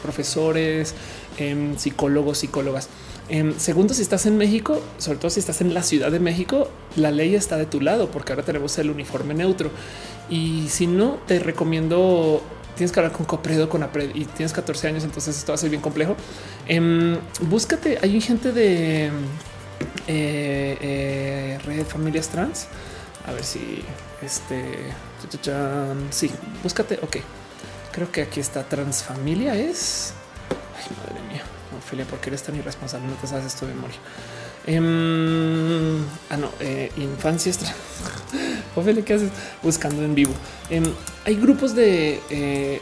[0.03, 0.95] profesores,
[1.39, 2.89] em, psicólogos, psicólogas.
[3.59, 7.11] Segundo, si estás en México, sobre todo si estás en la Ciudad de México, la
[7.11, 9.71] ley está de tu lado porque ahora tenemos el uniforme neutro.
[10.31, 12.43] Y si no, te recomiendo
[12.75, 15.59] tienes que hablar con Copredo, con APRED y tienes 14 años, entonces esto va a
[15.59, 16.17] ser bien complejo.
[17.43, 19.11] búscate, hay gente de
[20.09, 22.67] eh, eh, red familias trans.
[23.27, 23.85] A ver si
[24.23, 24.93] este
[26.11, 26.31] sí,
[26.63, 26.99] búscate.
[27.03, 27.19] Ok,
[27.93, 29.55] creo que aquí está transfamilia.
[29.55, 30.15] Es
[30.51, 31.43] ay, madre mía,
[31.77, 33.07] Ophelia, porque eres tan irresponsable?
[33.07, 33.99] No te sabes esto de memoria.
[34.67, 37.59] Em, ah, no, eh, infancias.
[38.77, 39.31] Ophelia, ¿qué haces
[39.63, 40.33] buscando en vivo?
[40.71, 40.85] Em,
[41.25, 42.81] hay grupos de eh,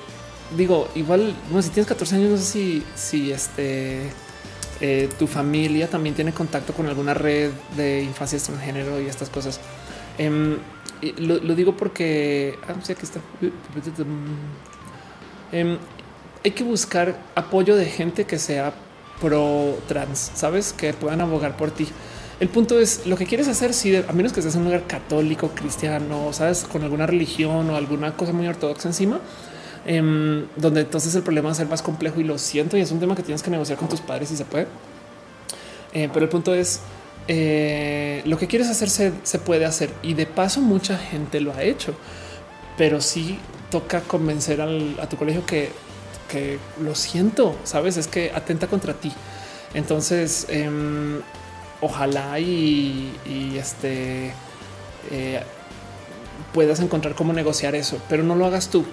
[0.54, 4.12] digo, igual, no si tienes 14 años, no sé si, si este
[4.80, 9.60] eh, tu familia también tiene contacto con alguna red de infancia extranjero y estas cosas.
[10.18, 10.56] Em,
[11.18, 13.20] lo, digo porque ah, sí, aquí está.
[15.52, 15.78] Em,
[16.44, 18.74] hay que buscar apoyo de gente que sea
[19.20, 21.88] pro trans, sabes que puedan abogar por ti.
[22.38, 23.72] El punto es lo que quieres hacer.
[23.72, 27.76] Si a menos que estés en un lugar católico, cristiano, sabes, con alguna religión o
[27.76, 29.20] alguna cosa muy ortodoxa encima,
[29.88, 32.90] Em, donde entonces el problema va a ser más complejo y lo siento y es
[32.90, 34.66] un tema que tienes que negociar con tus padres si se puede.
[35.92, 36.80] Eh, pero el punto es
[37.28, 41.62] eh, lo que quieres hacer se, puede hacer y de paso mucha gente lo ha
[41.62, 41.94] hecho,
[42.76, 43.38] pero sí
[43.70, 45.70] toca convencer a tu colegio que,
[46.28, 49.12] que lo siento, sabes, es que atenta contra ti.
[49.72, 51.20] Entonces, em,
[51.80, 53.12] ojalá y,
[53.56, 54.32] este
[55.12, 55.42] eh,
[56.52, 58.84] puedas encontrar cómo negociar eso, pero no lo hagas tú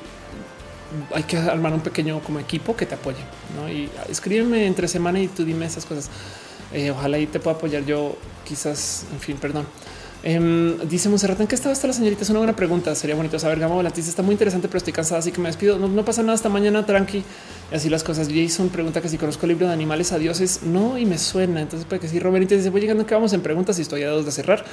[1.13, 3.23] hay que armar un pequeño como equipo que te apoye
[3.55, 3.69] ¿no?
[3.69, 6.09] y escríbeme entre semana y tú dime esas cosas.
[6.73, 9.67] Eh, ojalá y te pueda apoyar yo, quizás, en fin, perdón.
[10.25, 12.23] Um, dice Monserrat, ¿en qué estaba hasta la señorita?
[12.23, 12.95] Es una buena pregunta.
[12.95, 13.59] Sería bonito saber.
[13.59, 15.77] Gama Volantis está muy interesante, pero estoy cansada, así que me despido.
[15.77, 17.23] No, pasa nada hasta mañana, tranqui.
[17.73, 18.29] Así las cosas.
[18.31, 20.61] Jason pregunta que si conozco el libro de animales a dioses.
[20.61, 21.59] No, y me suena.
[21.59, 22.19] Entonces puede que sí.
[22.19, 24.63] Robert dice voy llegando que vamos en preguntas y estoy a dos de cerrar.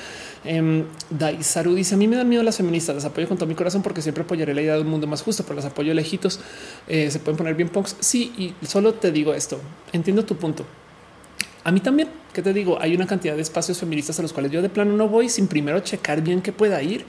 [0.45, 2.95] Um, Daisaru dice a mí me dan miedo las feministas.
[2.95, 5.23] Las apoyo con todo mi corazón porque siempre apoyaré la idea de un mundo más
[5.23, 6.41] justo, pero las apoyo lejitos.
[6.89, 7.97] Eh, se pueden poner bien punks.
[8.01, 9.59] Sí, y solo te digo esto.
[9.95, 10.67] Entiendo tu punto.
[11.65, 12.79] A mí también, ¿qué te digo?
[12.83, 15.47] Hay una cantidad de espacios feministas a los cuales yo de plano no voy sin
[15.47, 17.07] primero checar bien que pueda ir.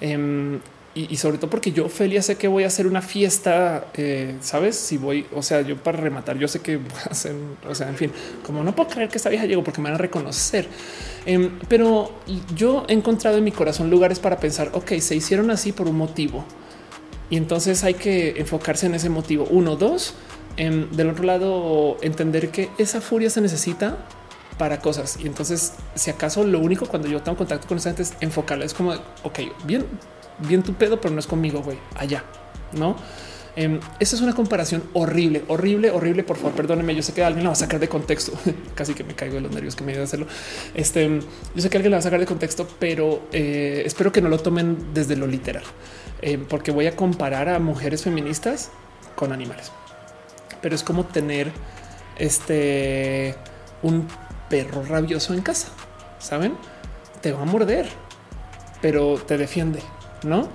[0.00, 0.60] Em,
[1.08, 4.76] y, sobre todo porque yo, Felia, sé que voy a hacer una fiesta, eh, sabes?
[4.76, 7.34] Si voy, o sea, yo para rematar, yo sé que voy a hacer,
[7.68, 8.10] o sea, en fin,
[8.44, 10.66] como no puedo creer que esta vieja llegó porque me van a reconocer.
[11.24, 12.12] Em, pero
[12.54, 15.96] yo he encontrado en mi corazón lugares para pensar, ok, se hicieron así por un
[15.96, 16.44] motivo
[17.30, 19.46] y entonces hay que enfocarse en ese motivo.
[19.50, 20.14] Uno, dos.
[20.56, 23.98] Em, del otro lado, entender que esa furia se necesita
[24.58, 25.18] para cosas.
[25.22, 28.64] Y entonces, si acaso lo único cuando yo tengo contacto con esa gente es enfocarla,
[28.64, 29.86] es como, ok, bien,
[30.40, 32.24] bien tu pedo, pero no es conmigo, güey, allá,
[32.72, 32.96] ¿no?
[33.60, 36.22] Eh, esa es una comparación horrible, horrible, horrible.
[36.22, 36.94] Por favor, perdóneme.
[36.94, 38.32] Yo sé que alguien la va a sacar de contexto.
[38.76, 40.28] Casi que me caigo de los nervios que me a hacerlo.
[40.74, 41.08] Este,
[41.54, 44.28] yo sé que alguien la va a sacar de contexto, pero eh, espero que no
[44.28, 45.64] lo tomen desde lo literal,
[46.22, 48.70] eh, porque voy a comparar a mujeres feministas
[49.16, 49.72] con animales.
[50.62, 51.50] Pero es como tener
[52.16, 53.34] este
[53.82, 54.06] un
[54.48, 55.68] perro rabioso en casa.
[56.20, 56.54] Saben,
[57.22, 57.88] te va a morder,
[58.80, 59.80] pero te defiende,
[60.22, 60.48] no?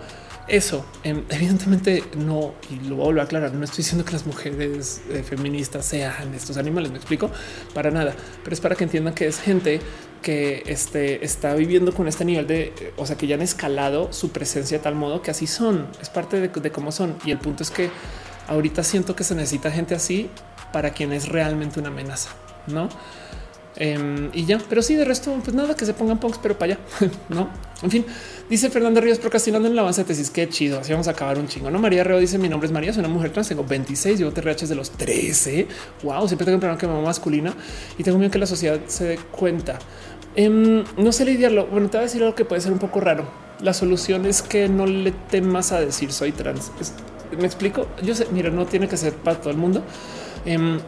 [0.47, 3.53] Eso em, evidentemente no, y lo vuelvo a aclarar.
[3.53, 7.29] No estoy diciendo que las mujeres eh, feministas sean estos animales, me explico
[7.73, 9.79] para nada, pero es para que entiendan que es gente
[10.21, 14.11] que este, está viviendo con este nivel de, eh, o sea, que ya han escalado
[14.13, 17.15] su presencia de tal modo que así son, es parte de, de cómo son.
[17.25, 17.89] Y el punto es que
[18.47, 20.29] ahorita siento que se necesita gente así
[20.71, 22.29] para quien es realmente una amenaza,
[22.67, 22.89] no?
[23.75, 26.73] Em, y ya, pero sí, de resto, pues nada, que se pongan punks, pero para
[26.73, 26.83] allá,
[27.29, 27.49] no?
[27.81, 28.05] En fin,
[28.49, 30.29] dice Fernando Ríos procrastinando en el avance de tesis.
[30.29, 30.79] Qué chido.
[30.79, 31.69] Así vamos a acabar un chingo.
[31.69, 34.31] No, María Reo dice: Mi nombre es María, soy una mujer trans, tengo 26, llevo
[34.31, 35.67] TRH de los 13.
[36.03, 37.53] Wow, siempre tengo un que mamá masculina
[37.97, 39.79] y tengo miedo que la sociedad se dé cuenta.
[40.35, 41.67] Em, no sé lidiarlo.
[41.67, 43.27] Bueno, te voy a decir algo que puede ser un poco raro.
[43.59, 46.71] La solución es que no le temas a decir soy trans.
[47.37, 47.87] Me explico.
[48.01, 49.83] Yo sé, mira, no tiene que ser para todo el mundo.
[50.45, 50.79] Em,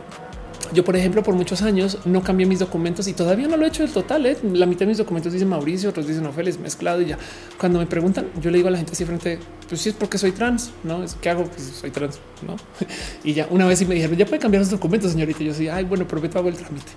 [0.74, 3.68] yo, por ejemplo, por muchos años no cambié mis documentos y todavía no lo he
[3.68, 4.26] hecho del total.
[4.26, 4.38] ¿eh?
[4.54, 7.18] La mitad de mis documentos dicen Mauricio, otros dicen Ofeles mezclado y ya.
[7.60, 10.18] Cuando me preguntan, yo le digo a la gente así frente, pues sí es porque
[10.18, 12.56] soy trans, no es que hago, pues soy trans, no?
[13.24, 15.44] y ya una vez y me dijeron, ya puede cambiar los documentos, señorita.
[15.44, 16.92] Yo sí, ay, bueno, prometo hago el trámite.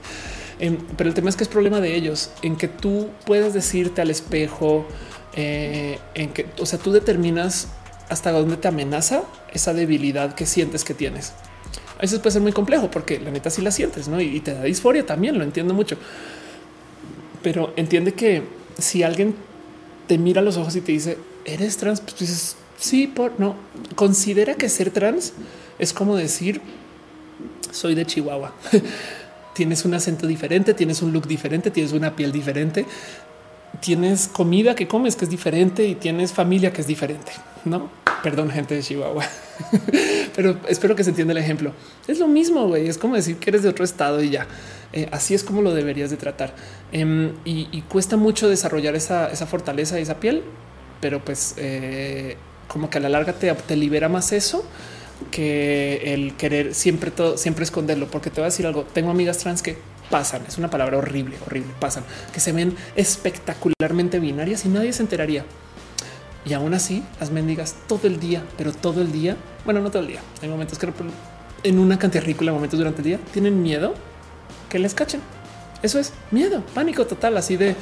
[0.60, 4.02] Em, pero el tema es que es problema de ellos en que tú puedes decirte
[4.02, 4.86] al espejo,
[5.34, 7.68] eh, en que, o sea, tú determinas
[8.08, 9.22] hasta dónde te amenaza
[9.52, 11.32] esa debilidad que sientes que tienes.
[11.98, 14.20] A veces puede ser muy complejo porque la neta sí la sientes ¿no?
[14.20, 15.96] y te da disforia también, lo entiendo mucho.
[17.42, 18.42] Pero entiende que
[18.78, 19.34] si alguien
[20.06, 23.56] te mira a los ojos y te dice, eres trans, pues dices, sí, por no.
[23.94, 25.32] Considera que ser trans
[25.78, 26.60] es como decir,
[27.70, 28.54] soy de Chihuahua.
[29.54, 32.86] tienes un acento diferente, tienes un look diferente, tienes una piel diferente,
[33.80, 37.32] tienes comida que comes que es diferente y tienes familia que es diferente.
[37.64, 37.90] No,
[38.22, 39.24] perdón, gente de Chihuahua,
[40.36, 41.72] pero espero que se entienda el ejemplo.
[42.06, 42.88] Es lo mismo, güey.
[42.88, 44.46] Es como decir que eres de otro estado y ya.
[44.92, 46.54] Eh, así es como lo deberías de tratar.
[46.92, 50.42] Em, y, cuesta mucho desarrollar esa, fortaleza y esa piel,
[51.00, 52.36] pero pues eh,
[52.68, 54.64] como que a la larga te, te libera más eso
[55.30, 58.84] que el querer siempre todo, siempre esconderlo, porque te voy a decir algo.
[58.84, 59.76] Tengo amigas trans que
[60.10, 65.02] pasan, es una palabra horrible, horrible, pasan, que se ven espectacularmente binarias y nadie se
[65.02, 65.44] enteraría.
[66.48, 70.02] Y aún así, las mendigas todo el día, pero todo el día, bueno, no todo
[70.02, 70.88] el día, hay momentos que
[71.64, 73.94] en una cantidad ridícula, momentos durante el día, tienen miedo
[74.68, 75.20] que les cachen.
[75.82, 77.76] Eso es miedo, pánico total, así de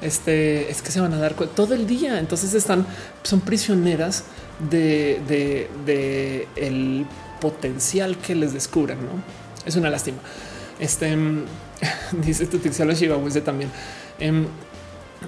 [0.00, 2.18] este es que se van a dar todo el día.
[2.18, 2.86] Entonces están,
[3.22, 4.24] son prisioneras
[4.70, 7.06] de, de, el
[7.40, 8.98] potencial que les descubran.
[8.98, 9.22] ¿no?
[9.64, 10.18] Es una lástima.
[10.78, 11.16] Este
[12.24, 13.70] dice tu los Chihuahuense también.
[14.18, 14.46] Em,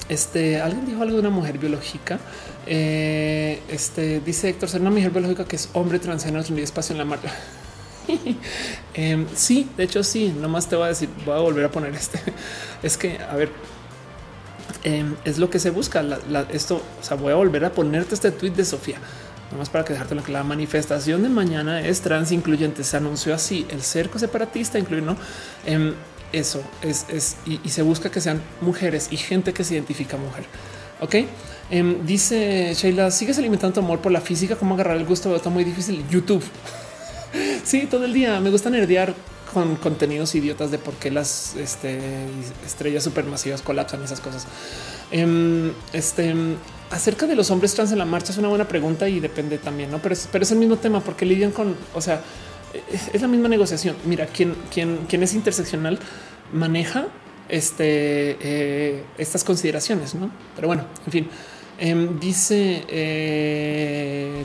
[0.09, 2.19] este alguien dijo algo de una mujer biológica.
[2.67, 6.93] Eh, este dice Héctor, ser una mujer biológica que es hombre trans en el espacio
[6.93, 7.33] en la marca.
[8.95, 10.35] Em, sí, de hecho, sí.
[10.37, 12.21] Nomás te voy a decir, voy a volver a poner este.
[12.83, 13.51] Es que, a ver,
[14.83, 16.05] em, es lo que se busca.
[16.53, 18.99] esto, o sea, voy a volver a ponerte este tweet de Sofía.
[19.53, 22.85] Nomás para que dejarte que la manifestación de mañana es trans incluyente.
[22.85, 25.17] Se anunció así el cerco separatista incluye no
[25.67, 25.95] em,
[26.33, 30.45] eso es, es y, se busca que sean mujeres y gente que se identifica mujer.
[31.01, 31.15] Ok,
[31.71, 34.57] em, dice Sheila, sigues alimentando tu amor por la física.
[34.57, 35.35] Cómo agarrar el gusto?
[35.35, 36.05] Está muy difícil.
[36.11, 36.45] YouTube.
[37.65, 39.15] sí, todo el día me gusta nerdear
[39.53, 41.99] con contenidos idiotas de por qué las este,
[42.65, 44.47] estrellas supermasivas colapsan esas cosas.
[45.11, 46.35] Em, este
[46.91, 49.91] acerca de los hombres trans en la marcha es una buena pregunta y depende también,
[49.91, 49.99] no?
[50.01, 52.21] Pero es, pero es el mismo tema porque lidian con, o sea,
[53.13, 53.97] es, la misma negociación.
[54.05, 55.99] Mira, quien, quien, quien es interseccional
[56.53, 57.07] maneja
[57.51, 60.31] este, eh, estas consideraciones, no?
[60.55, 61.29] Pero bueno, en fin.
[61.83, 64.45] Em, dice eh,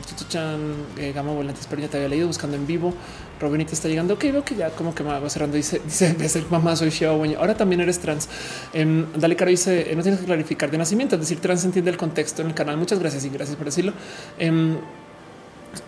[0.96, 2.94] eh, Gama Volantes, pero ya te había leído buscando en vivo.
[3.38, 4.14] Robinita está llegando.
[4.14, 5.56] Ok, veo que ya como que me va cerrando.
[5.56, 8.28] Dice, dice, de mamá, soy Xiao Ahora también eres trans.
[8.72, 11.98] Em, Dale Caro dice, no tienes que clarificar de nacimiento, es decir, trans entiende el
[11.98, 12.78] contexto en el canal.
[12.78, 13.92] Muchas gracias y gracias por decirlo.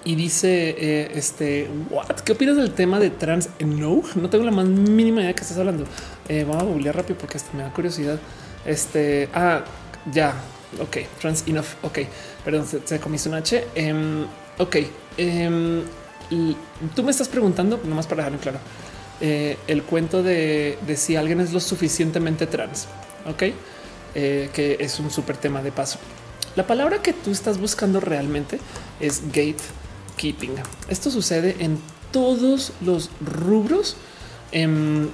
[0.04, 4.50] Y dice eh, este what qué opinas del tema de trans no no tengo la
[4.50, 5.84] más mínima idea de qué estás hablando
[6.28, 8.18] eh, vamos a googlear rápido porque me da curiosidad.
[8.64, 9.64] Este ah
[10.12, 10.34] ya
[10.80, 11.98] ok trans enough ok
[12.44, 13.64] perdón se, comiste un h.
[13.74, 14.26] Em,
[14.58, 14.76] ok
[15.16, 15.82] em,
[16.94, 18.58] tú me estás preguntando nomás para dejarlo claro
[19.20, 22.88] eh, el cuento de, de, si alguien es lo suficientemente trans
[23.26, 23.44] ok
[24.14, 26.00] que es un súper tema de paso.
[26.58, 28.58] La palabra que tú estás buscando realmente
[28.98, 29.32] es
[30.88, 31.78] Esto sucede en
[32.12, 33.96] todos los rubros
[34.52, 35.08] em,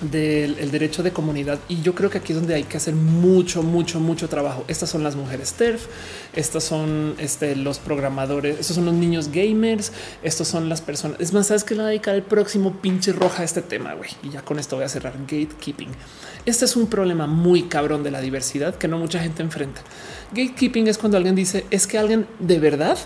[0.00, 1.58] del derecho de comunidad.
[1.68, 4.64] Y yo creo que aquí es donde hay que hacer mucho, mucho, mucho trabajo.
[4.68, 5.86] Estas son las mujeres TERF,
[6.34, 11.20] estas son este, los programadores, estos son los niños gamers, estos son las personas.
[11.20, 13.94] Es más, sabes que la dedicar el próximo pinche roja a este tema.
[13.94, 14.10] güey.
[14.22, 15.90] Y ya con esto voy a cerrar gatekeeping.
[16.44, 19.82] Este es un problema muy cabrón de la diversidad que no mucha gente enfrenta.
[20.32, 22.98] Gatekeeping es cuando alguien dice es que alguien de verdad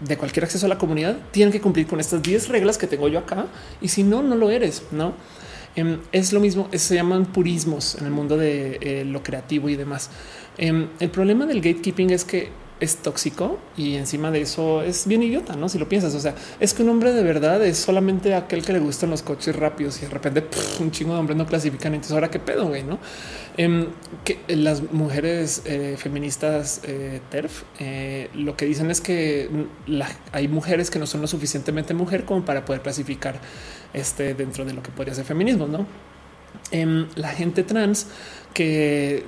[0.00, 3.08] de cualquier acceso a la comunidad tiene que cumplir con estas 10 reglas que tengo
[3.08, 3.46] yo acá
[3.80, 5.14] y si no, no lo eres, no?
[5.76, 9.76] Em, es lo mismo, se llaman purismos en el mundo de eh, lo creativo y
[9.76, 10.10] demás.
[10.58, 15.22] Em, el problema del gatekeeping es que es tóxico y encima de eso es bien
[15.22, 15.68] idiota, ¿no?
[15.68, 18.72] Si lo piensas, o sea, es que un hombre de verdad es solamente aquel que
[18.72, 20.44] le gustan los coches rápidos y de repente
[20.80, 22.98] un chingo de hombres no clasifican, entonces ahora qué pedo, güey, ¿no?
[23.56, 23.88] Em,
[24.24, 29.50] que las mujeres eh, feministas eh, TERF eh, lo que dicen es que
[30.32, 33.40] hay mujeres que no son lo suficientemente mujer como para poder clasificar
[33.92, 35.86] este dentro de lo que podría ser feminismo, ¿no?
[36.72, 38.06] Em, la gente trans
[38.54, 39.24] que,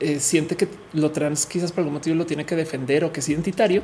[0.00, 3.20] eh, siente que lo trans quizás por algún motivo lo tiene que defender o que
[3.20, 3.82] es identitario,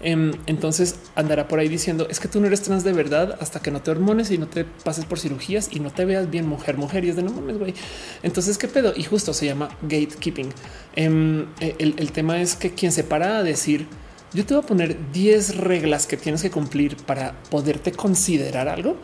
[0.00, 3.60] em, entonces andará por ahí diciendo es que tú no eres trans de verdad hasta
[3.60, 6.46] que no te hormones y no te pases por cirugías y no te veas bien
[6.46, 7.74] mujer, mujer y es de no mames, güey.
[8.22, 8.92] Entonces, ¿qué pedo?
[8.96, 10.50] Y justo se llama gatekeeping.
[10.96, 13.86] Em, e, el, el tema es que quien se para a decir
[14.34, 18.96] yo te voy a poner 10 reglas que tienes que cumplir para poderte considerar algo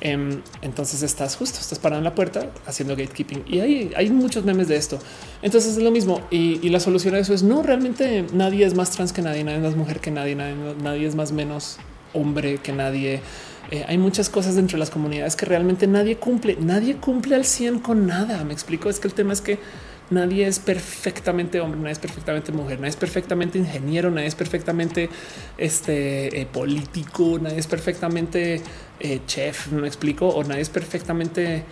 [0.00, 4.68] Em, entonces estás justo, estás parado en la puerta haciendo gatekeeping y hay, muchos memes
[4.68, 4.98] de esto.
[5.42, 6.20] Entonces es lo mismo.
[6.30, 9.58] Y, la solución a eso es no realmente nadie es más trans que nadie, nadie
[9.58, 11.78] es más mujer que nadie, nadie, es más menos
[12.12, 13.20] hombre que nadie.
[13.70, 17.44] Eh, hay muchas cosas dentro de las comunidades que realmente nadie cumple, nadie cumple al
[17.44, 18.44] 100 con nada.
[18.44, 18.90] Me explico.
[18.90, 19.58] Es que el tema es que
[20.10, 25.08] nadie es perfectamente hombre, nadie es perfectamente mujer, nadie es perfectamente ingeniero, nadie es perfectamente
[25.58, 28.60] este, eh, político, nadie es perfectamente
[29.00, 31.64] eh, chef, no explico, o nadie es perfectamente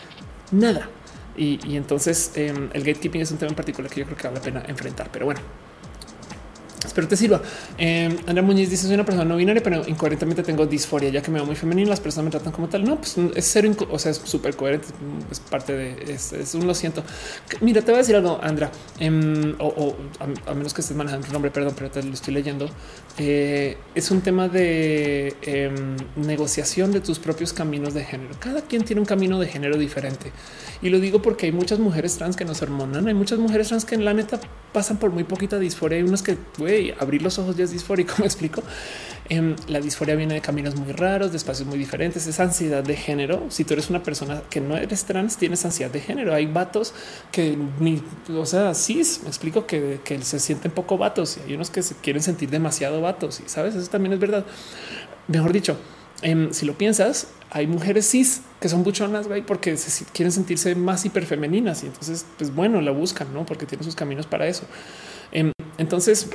[0.52, 0.88] nada.
[1.36, 4.38] Y, entonces em, el gatekeeping es un tema en particular que yo creo que vale
[4.38, 5.08] la pena enfrentar.
[5.10, 5.40] Pero bueno,
[6.84, 7.40] Espero te sirva.
[7.78, 11.30] Eh, Andrea Muñiz dice: Soy una persona no binaria, pero incoherentemente tengo disforia, ya que
[11.30, 11.88] me veo muy femenino.
[11.88, 12.84] Las personas me tratan como tal.
[12.84, 14.88] No, pues es cero, o sea, es súper coherente.
[15.30, 17.02] Es parte de es, un lo siento.
[17.60, 19.96] Mira, te voy a decir algo, Andrea, em, o,
[20.46, 22.68] a, menos que estés manejando tu nombre, perdón, pero te lo estoy leyendo.
[23.16, 28.34] Eh, es un tema de em, negociación de tus propios caminos de género.
[28.40, 30.32] Cada quien tiene un camino de género diferente.
[30.82, 33.06] Y lo digo porque hay muchas mujeres trans que nos hormonan.
[33.06, 34.40] Hay muchas mujeres trans que en la neta
[34.72, 35.98] pasan por muy poquita disforia.
[35.98, 38.14] Hay unas que, güey, abrir los ojos ya es disfórico.
[38.18, 38.62] Me explico.
[39.30, 42.26] Em, la disforia viene de caminos muy raros, de espacios muy diferentes.
[42.26, 43.46] Es ansiedad de género.
[43.48, 46.34] Si tú eres una persona que no eres trans, tienes ansiedad de género.
[46.34, 46.92] Hay vatos
[47.32, 51.54] que ni, o sea, sí, me explico que, que se sienten poco vatos y hay
[51.54, 53.40] unos que se quieren sentir demasiado vatos.
[53.44, 54.44] Y sabes, eso también es verdad.
[55.28, 55.78] Mejor dicho,
[56.20, 59.76] em, si lo piensas, hay mujeres cis que son buchonas, porque
[60.12, 63.46] quieren sentirse más hiperfemeninas y entonces, pues bueno, la buscan, no?
[63.46, 64.64] Porque tienen sus caminos para eso.
[65.32, 66.28] Em, entonces,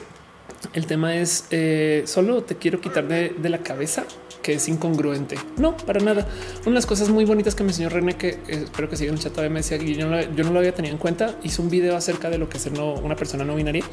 [0.73, 4.05] el tema es eh, solo te quiero quitar de, la cabeza
[4.41, 5.35] que es incongruente.
[5.57, 6.27] No, para nada.
[6.61, 9.09] Una de las cosas muy bonitas que me enseñó René, que eh, espero que siga
[9.09, 11.35] en el chat todavía me decía que yo no, lo había tenido en cuenta.
[11.43, 13.83] Hizo un video acerca de lo que es no, una persona no binaria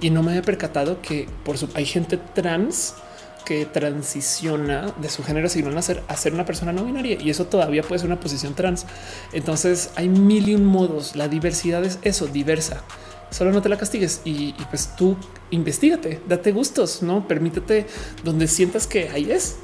[0.00, 2.94] y no me había percatado que por su, hay gente trans
[3.46, 7.30] que transiciona de su género sino a ser, a ser una persona no binaria y
[7.30, 8.84] eso todavía puede ser una posición trans.
[9.32, 11.16] Entonces hay mil y un modos.
[11.16, 12.82] La diversidad es eso, diversa.
[13.30, 15.16] Solo no te la castigues y, pues tú
[15.50, 17.86] investigate, date gustos, no permítete
[18.24, 19.56] donde sientas que ahí es.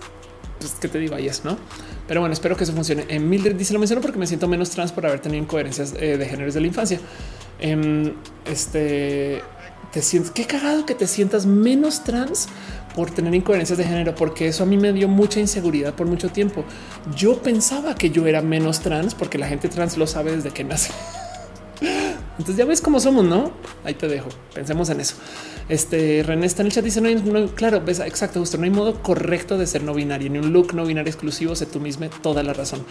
[0.59, 1.59] Pues que te digo, ahí es, no?
[2.07, 3.05] Pero bueno, espero que eso funcione.
[3.09, 6.17] En Mildred dice lo menciono porque me siento menos trans por haber tenido incoherencias eh,
[6.17, 7.01] de géneros de la infancia.
[7.59, 8.12] Em,
[8.44, 9.43] este
[9.93, 12.49] te sientes qué cagado que te sientas menos trans
[12.94, 16.31] por tener incoherencias de género, porque eso a mí me dio mucha inseguridad por mucho
[16.31, 16.65] tiempo.
[17.15, 20.65] Yo pensaba que yo era menos trans porque la gente trans lo sabe desde que
[20.65, 20.93] nace.
[22.33, 23.52] Entonces ya ves cómo somos, no?
[23.85, 24.28] Ahí te dejo.
[24.55, 25.17] Pensemos en eso.
[25.69, 26.85] Este René está en el chat.
[26.85, 28.59] Dice no hay, claro, ves exacto, justo.
[28.59, 31.55] No hay modo correcto de ser no binario ni un look no binario exclusivo.
[31.55, 32.85] Sé tú mismo toda la razón.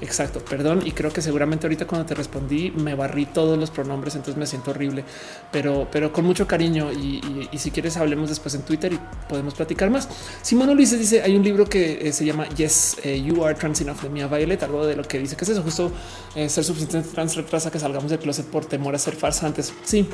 [0.00, 0.40] Exacto.
[0.40, 0.82] Perdón.
[0.84, 4.14] Y creo que seguramente ahorita cuando te respondí me barrí todos los pronombres.
[4.14, 5.04] Entonces me siento horrible,
[5.52, 6.92] pero, pero con mucho cariño.
[6.92, 10.08] Y, si quieres, hablemos después en Twitter y podemos platicar más.
[10.42, 13.80] Simón Luis dice: hay un libro que eh, se llama Yes, eh, You Are Trans
[13.80, 15.90] Enough de Mia Violet, algo de lo que dice que es eso, justo
[16.34, 19.72] eh, ser suficiente trans retrasa que salgamos del closet por temor a ser farsantes.
[19.84, 20.06] Sí,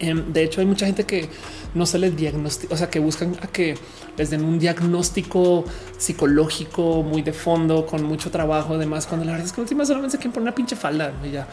[0.00, 1.28] Em, de hecho, hay mucha gente que
[1.74, 3.76] no se les diagnostica, o sea, que buscan a que
[4.16, 5.64] les den un diagnóstico
[5.96, 8.74] psicológico muy de fondo, con mucho trabajo.
[8.74, 11.30] Además, cuando la verdad es que última solamente se quieren poner una pinche falda y
[11.30, 11.48] ya.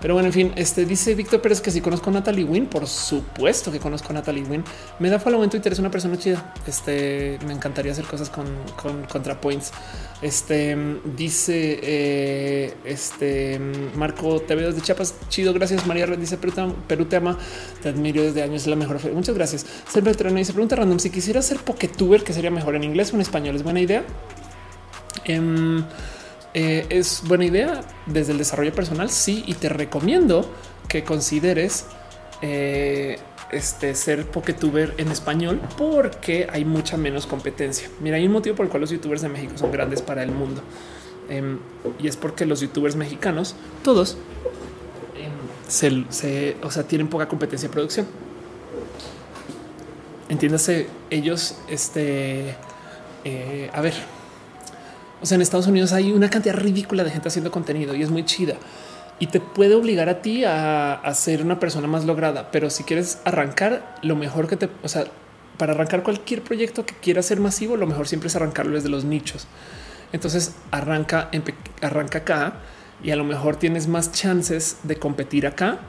[0.00, 2.86] Pero bueno, en fin, este dice Víctor Pérez que si conozco a Natalie Wynn, por
[2.86, 4.64] supuesto que conozco a Natalie Wynn.
[4.98, 6.54] Me da follow en Twitter, es una persona chida.
[6.66, 8.46] Este me encantaría hacer cosas con,
[8.80, 9.72] con ContraPoints.
[10.22, 10.76] Este
[11.16, 13.60] dice eh, este
[13.94, 15.14] Marco TV de Chiapas.
[15.28, 15.86] Chido, gracias.
[15.86, 17.38] María Red dice Perú te, ama,
[17.82, 19.00] te admiro desde años, es la mejor.
[19.12, 19.66] Muchas gracias.
[19.88, 20.98] Ser veterano dice pregunta random.
[20.98, 24.04] Si quisiera ser Poketuber, que sería mejor en inglés o en español, es buena idea.
[25.24, 25.84] Em,
[26.54, 29.10] eh, es buena idea desde el desarrollo personal.
[29.10, 30.48] Sí, y te recomiendo
[30.88, 31.86] que consideres
[32.42, 33.18] eh,
[33.52, 37.88] este ser Poketuber en español porque hay mucha menos competencia.
[38.00, 40.30] Mira, hay un motivo por el cual los youtubers de México son grandes para el
[40.30, 40.62] mundo
[41.28, 41.58] em,
[41.98, 44.16] y es porque los youtubers mexicanos, todos
[45.16, 48.06] em, se, o sea, tienen poca competencia de producción.
[50.28, 52.54] Entiéndase, ellos, este,
[53.24, 53.94] eh, a ver,
[55.22, 58.10] o sea, en Estados Unidos hay una cantidad ridícula de gente haciendo contenido y es
[58.10, 58.54] muy chida
[59.20, 62.50] y te puede obligar a ti a, ser una persona más lograda.
[62.50, 65.04] Pero si quieres arrancar lo mejor que te, o sea,
[65.58, 69.04] para arrancar cualquier proyecto que quiera ser masivo, lo mejor siempre es arrancarlo desde los
[69.04, 69.46] nichos.
[70.12, 71.30] Entonces arranca,
[71.82, 72.54] arranca acá
[73.02, 75.80] y a lo mejor tienes más chances de competir acá.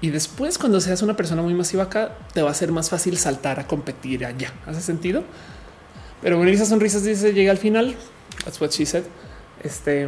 [0.00, 3.18] Y después, cuando seas una persona muy masiva acá, te va a ser más fácil
[3.18, 4.52] saltar a competir allá.
[4.66, 5.24] ¿Hace sentido?
[6.22, 7.96] Pero bueno, esas sonrisas dice llega al final.
[8.44, 9.04] That's what she said.
[9.62, 10.06] Este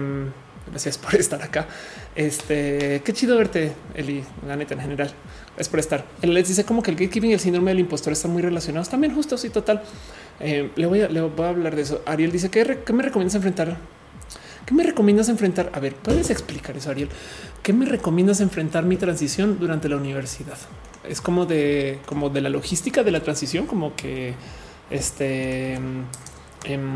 [0.68, 1.66] gracias por estar acá.
[2.14, 5.12] Este qué chido verte, Eli, la neta en general.
[5.56, 6.04] Es por estar.
[6.22, 8.88] Él les dice como que el gatekeeping y el síndrome del impostor están muy relacionados.
[8.88, 9.82] También justo sí, total.
[10.38, 12.02] Eh, le, voy a, le voy a hablar de eso.
[12.06, 13.76] Ariel dice que ¿qué me recomiendas enfrentar.
[14.64, 15.70] ¿Qué me recomiendas enfrentar?
[15.74, 17.08] A ver, puedes explicar eso, Ariel.
[17.62, 20.58] ¿Qué me recomiendas enfrentar mi transición durante la universidad?
[21.08, 24.34] Es como de como de la logística de la transición, como que
[24.90, 26.94] este em,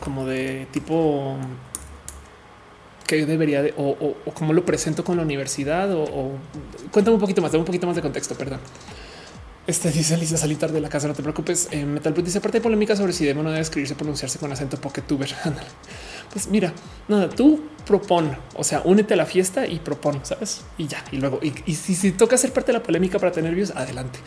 [0.00, 1.36] como de tipo
[3.06, 6.32] que debería de, o, cómo lo presento con la universidad o,
[6.92, 8.60] cuéntame un poquito más, dame un poquito más de contexto, perdón.
[9.66, 11.68] Este dice Lisa salir tarde de la casa, no te preocupes.
[11.70, 14.50] Eh, Metal dice aparte de polémica sobre si debe o no debe escribirse, pronunciarse con
[14.50, 15.32] acento poketuber.
[16.32, 16.72] pues mira,
[17.08, 20.62] nada, tú propon, o sea, únete a la fiesta y propon, sabes?
[20.78, 23.54] Y ya, y luego, y, si, si toca ser parte de la polémica para tener
[23.54, 24.18] views, adelante.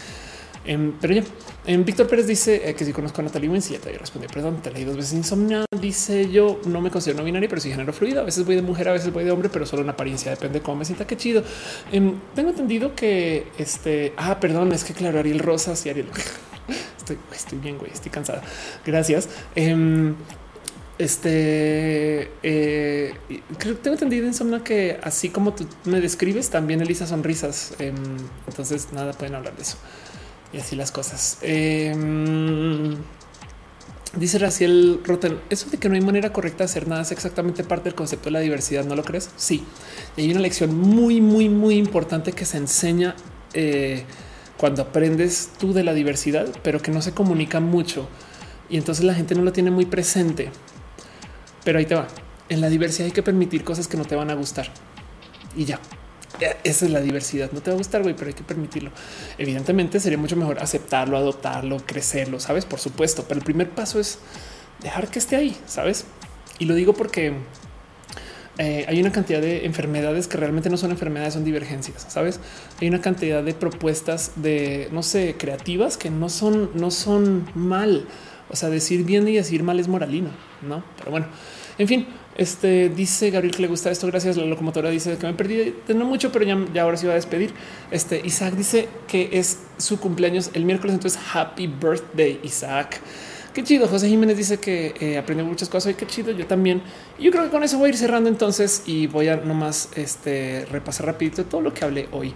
[0.65, 1.21] Em, pero ya,
[1.65, 4.27] en em, Víctor Pérez dice eh, que si conozco a Natalie Wins, ya te respondí,
[4.27, 5.65] perdón, te leí dos veces insomnia.
[5.79, 8.21] Dice yo no me considero no binario, pero sí género fluido.
[8.21, 10.59] A veces voy de mujer, a veces voy de hombre, pero solo en apariencia depende
[10.59, 11.05] de cómo me sienta.
[11.05, 11.43] Qué chido.
[11.91, 16.07] Em, tengo entendido que este, ah, perdón, es que claro, Ariel Rosas y Ariel.
[16.97, 18.41] estoy, estoy bien, güey, estoy cansada.
[18.85, 19.27] Gracias.
[20.97, 23.13] este eh,
[23.81, 27.73] tengo entendido insomnia que así como tú me describes, también Elisa sonrisas.
[28.47, 29.77] entonces, nada pueden hablar de eso
[30.53, 31.39] y así las cosas.
[31.41, 32.95] Em,
[34.15, 37.63] dice Raciel Roten, eso de que no hay manera correcta de hacer nada es exactamente
[37.63, 39.31] parte del concepto de la diversidad, ¿no lo crees?
[39.35, 39.65] Sí.
[40.15, 43.15] Y hay una lección muy, muy, muy importante que se enseña
[43.53, 44.05] eh,
[44.57, 48.07] cuando aprendes tú de la diversidad, pero que no se comunica mucho.
[48.69, 50.51] Y entonces la gente no lo tiene muy presente.
[51.63, 52.07] Pero ahí te va.
[52.49, 54.71] En la diversidad hay que permitir cosas que no te van a gustar.
[55.55, 55.79] Y ya.
[56.63, 57.51] Esa es la diversidad.
[57.51, 58.91] No te va a gustar, güey, pero hay que permitirlo.
[59.37, 62.65] Evidentemente sería mucho mejor aceptarlo, adoptarlo, crecerlo, sabes?
[62.65, 63.25] Por supuesto.
[63.27, 64.19] Pero el primer paso es
[64.81, 66.05] dejar que esté ahí, sabes?
[66.59, 67.33] Y lo digo porque
[68.57, 72.05] eh, hay una cantidad de enfermedades que realmente no son enfermedades, son divergencias.
[72.09, 72.39] Sabes?
[72.81, 78.07] Hay una cantidad de propuestas de no sé, creativas que no son, no son mal.
[78.49, 80.29] O sea, decir bien y decir mal es moralino,
[80.61, 80.83] no?
[80.97, 81.27] Pero bueno,
[81.77, 84.07] en fin, este dice Gabriel que le gusta esto.
[84.07, 84.37] Gracias.
[84.37, 87.15] La locomotora dice que me perdí de no mucho, pero ya, ahora se va a
[87.15, 87.53] despedir.
[87.91, 90.95] Este Isaac dice que es su cumpleaños el miércoles.
[90.95, 93.01] Entonces, happy birthday, Isaac.
[93.53, 93.87] Qué chido.
[93.87, 96.31] José Jiménez dice que eh, aprende muchas cosas y qué chido.
[96.31, 96.81] Yo también.
[97.19, 100.65] Yo creo que con eso voy a ir cerrando entonces y voy a nomás este,
[100.71, 102.33] repasar rapidito todo lo que hablé hoy.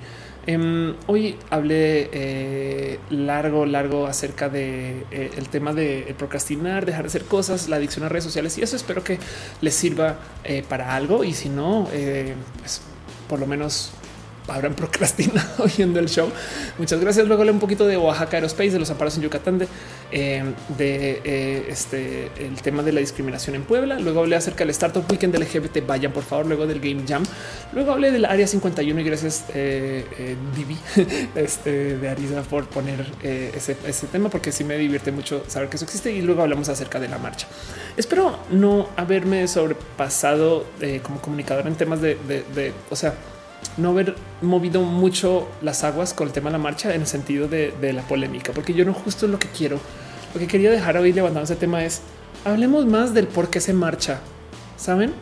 [0.47, 7.07] Em, hoy hablé eh, largo, largo acerca de eh, el tema de procrastinar, dejar de
[7.09, 9.19] hacer cosas, la adicción a redes sociales y eso espero que
[9.59, 11.25] les sirva eh, para algo.
[11.25, 11.89] Y si no,
[12.59, 12.81] pues
[13.27, 13.91] por lo menos
[14.47, 16.31] habrán procrastinado viendo el show.
[16.77, 17.27] Muchas gracias.
[17.27, 19.67] Luego hablé un poquito de Oaxaca Aerospace, de los amparos en Yucatán, de,
[20.11, 20.43] eh,
[20.77, 23.99] de eh, este el tema de la discriminación en Puebla.
[23.99, 25.85] Luego hablé acerca del Startup Weekend del LGBT.
[25.85, 26.45] Vayan por favor.
[26.45, 27.23] Luego del Game Jam.
[27.73, 30.77] Luego hablé del área 51 y gracias eh, Divi
[31.35, 35.77] este, de Arisa por poner ese, ese tema porque sí me divierte mucho saber que
[35.77, 36.11] eso existe.
[36.11, 37.47] Y luego hablamos acerca de la marcha.
[37.95, 40.65] Espero no haberme sobrepasado
[41.03, 43.13] como comunicador en temas de, de o sea,
[43.77, 47.47] no haber movido mucho las aguas con el tema de la marcha en el sentido
[47.47, 49.79] de, la polémica, porque yo no justo lo que quiero.
[50.33, 52.01] Lo que quería dejar hoy levantando ese tema es
[52.43, 54.19] hablemos más del por qué se marcha,
[54.77, 55.13] saben?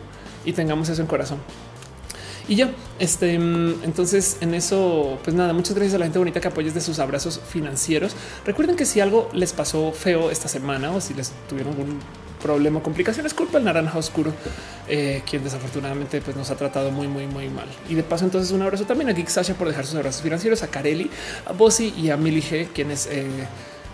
[0.45, 1.39] Y tengamos eso en corazón.
[2.47, 6.47] Y ya, este, entonces en eso, pues nada, muchas gracias a la gente bonita que
[6.47, 8.15] apoyes de sus abrazos financieros.
[8.45, 11.99] Recuerden que si algo les pasó feo esta semana o si les tuvieron algún
[12.45, 14.31] problema, complicaciones, culpa el naranja oscuro,
[14.87, 17.67] eh, quien desafortunadamente pues, nos ha tratado muy, muy, muy mal.
[17.89, 20.61] Y de paso, entonces, un abrazo también a Geek Sasha por dejar sus abrazos financieros,
[20.61, 21.09] a Carelli,
[21.47, 23.25] a Bossy y a Mili G, quienes eh,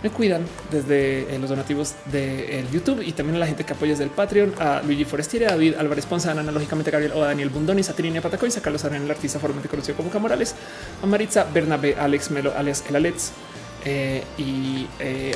[0.02, 3.92] me cuidan desde eh, los donativos de YouTube y también a la gente que apoya
[3.92, 7.48] desde el Patreon, a Luigi Forestiere, a David Álvarez Ponza, analógicamente Gabriel o a Daniel
[7.48, 10.54] Bundoni, a Trinia Patacoy, a Carlos Arena, el artista formalmente conocido como Camorales,
[11.02, 13.32] a Maritza Bernabé, Alex Melo, alias El Alex,
[14.36, 14.86] y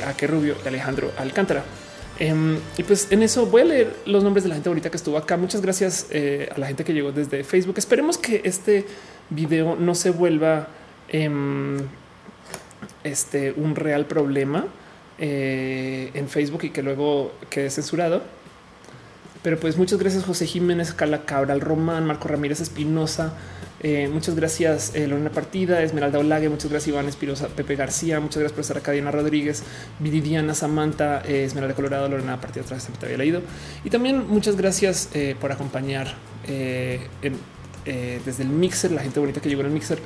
[0.05, 1.63] a Que Rubio y Alejandro Alcántara.
[2.19, 4.97] Em, y pues en eso voy a leer los nombres de la gente bonita que
[4.97, 5.37] estuvo acá.
[5.37, 7.77] Muchas gracias eh, a la gente que llegó desde Facebook.
[7.77, 8.85] Esperemos que este
[9.29, 10.67] video no se vuelva
[11.09, 11.77] em,
[13.03, 14.65] este un real problema
[15.19, 18.21] eh, en Facebook y que luego quede censurado.
[19.43, 23.33] Pero pues muchas gracias José Jiménez, Carla Cabral, Román, Marco Ramírez Espinosa,
[23.79, 28.39] eh, muchas gracias, eh, Lorena Partida, Esmeralda Olague, muchas gracias, Iván Espirosa, Pepe García, muchas
[28.39, 29.61] gracias por estar acá, Diana Rodríguez,
[29.99, 33.41] Viridiana Samantha, eh, Esmeralda Colorado, Lorena Partida, otra vez te había leído.
[33.83, 35.09] Y también muchas gracias
[35.39, 39.99] por acompañar desde el mixer, la gente bonita que llegó en el mixer.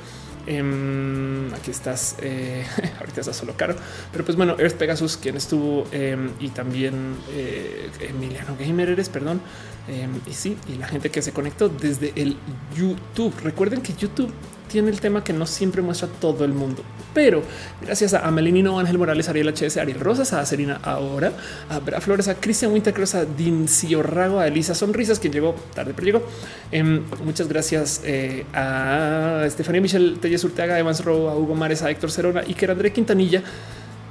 [0.46, 2.16] Em, aquí estás.
[2.20, 2.64] Eh,
[3.00, 3.76] ahorita está solo caro,
[4.10, 9.40] pero pues bueno, Earth Pegasus, quien estuvo em, y también eh, Emiliano Gamer eres, perdón.
[9.88, 12.36] Em, y sí, y la gente que se conectó desde el
[12.76, 13.34] YouTube.
[13.42, 14.32] Recuerden que YouTube
[14.72, 17.42] tiene el tema que no siempre muestra todo el mundo, pero
[17.82, 21.32] gracias a Amelinino, Ángel Morales, Ariel HS, Ariel Rosas, a Serena ahora,
[21.68, 25.92] a Bra Flores, a Cristian Wintercross, a Dincio Rago, a Elisa Sonrisas, quien llegó tarde,
[25.94, 26.22] pero llegó.
[26.70, 31.90] Em, muchas gracias eh, a Estefanía Michelle Telles Urteaga, Evans Rowe, a Hugo Mares, a
[31.90, 33.42] Héctor Cerona era André Quintanilla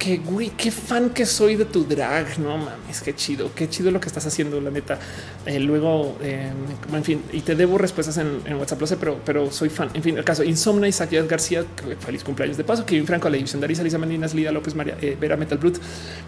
[0.02, 2.36] que güey, qué fan que soy de tu drag.
[2.40, 4.60] No mames, qué chido, qué chido lo que estás haciendo.
[4.60, 4.98] La neta.
[5.46, 6.50] Eh, luego, eh,
[6.92, 9.90] en fin, y te debo respuestas en, WhatsApp, lo sé, pero, pero soy fan.
[9.94, 11.64] En fin, el caso Insomnia, Isaac García,
[12.00, 12.84] feliz cumpleaños de paso.
[12.84, 15.78] Kevin Franco, de Arisa, Lisa Mendinas, Lida López, María eh, Vera Metal Brut,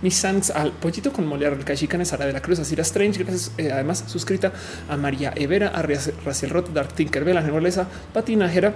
[0.02, 3.24] mis sans al pollito con molear, el Cachican, Sara de la Cruz, a Cira Strange.
[3.24, 3.50] Gracias.
[3.58, 4.52] además, suscrita
[4.88, 8.72] a María Evera, a Raciel Roth, Dark Tinkerbell, a Patinajera,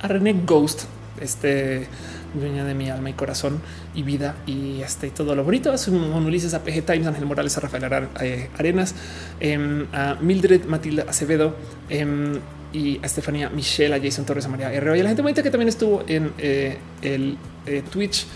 [0.00, 0.84] a René Ghost,
[1.20, 1.88] este
[2.34, 3.60] dueña de mi alma y corazón
[3.94, 5.72] y vida y este y todo lo bonito.
[5.72, 8.94] Es un Ulises APG Times, Ángel Morales, a Rafael eh, Arenas,
[9.40, 11.56] em, a Mildred Matilda Acevedo
[11.88, 12.38] em,
[12.72, 14.96] y a Estefanía Michelle, a Jason Torres, a María R.
[14.96, 18.26] Y a la gente bonita que también estuvo en eh, el eh, Twitch,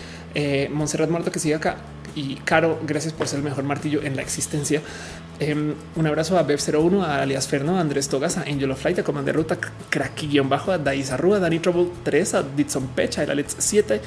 [0.71, 1.77] Montserrat Muerto que sigue acá
[2.15, 4.81] y Caro, gracias por ser el mejor martillo en la existencia.
[5.39, 8.99] Em, un abrazo a Bev01, a alias Ferno, a Andrés Togas, a Angel of Flight,
[8.99, 9.57] a Commander Ruta,
[9.89, 14.01] Cracky-bajo, a Daisa Rúa, a Danny Trouble 3, a Ditson Pecha, a Alex 7.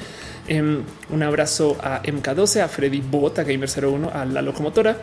[1.09, 4.97] un abrazo a MK12, a Freddy Bot, a Gamer01, a La Locomotora.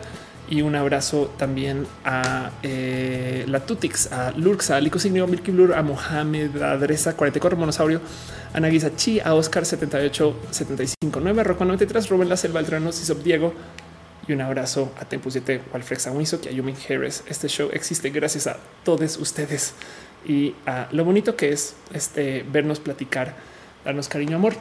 [0.49, 5.73] Y un abrazo también a eh, la Tutix, a Lurks, a Lico Signio, Milky Blur,
[5.73, 8.01] a Mohamed Adresa 44 Monosaurio,
[8.53, 12.91] a Nagisa Chi, a Oscar 78 75 9, a Rocco 93, Rubén La Selva, Altrano,
[12.91, 13.53] Cisop Diego,
[14.27, 17.23] y un abrazo a Tempus 7, Walfrex Wiso, que a Yumi Harris.
[17.27, 19.73] Este show existe gracias a todos ustedes
[20.25, 23.35] y a lo bonito que es este vernos platicar,
[23.83, 24.53] darnos cariño, amor.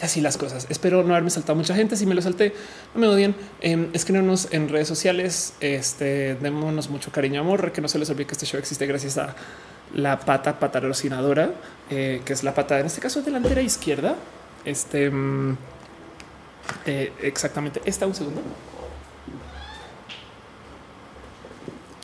[0.00, 0.66] Y así las cosas.
[0.70, 1.96] Espero no haberme saltado mucha gente.
[1.96, 2.54] Si me lo salté,
[2.94, 3.34] no me odien.
[3.60, 5.54] Eh, escríbanos en redes sociales.
[5.60, 7.72] Este démonos mucho cariño, amor.
[7.72, 9.34] Que no se les olvide que este show existe gracias a
[9.94, 11.52] la pata patrocinadora,
[11.90, 14.14] eh, que es la pata en este caso delantera izquierda.
[14.64, 15.56] Este mm,
[16.86, 18.06] eh, exactamente esta.
[18.06, 18.42] Un segundo.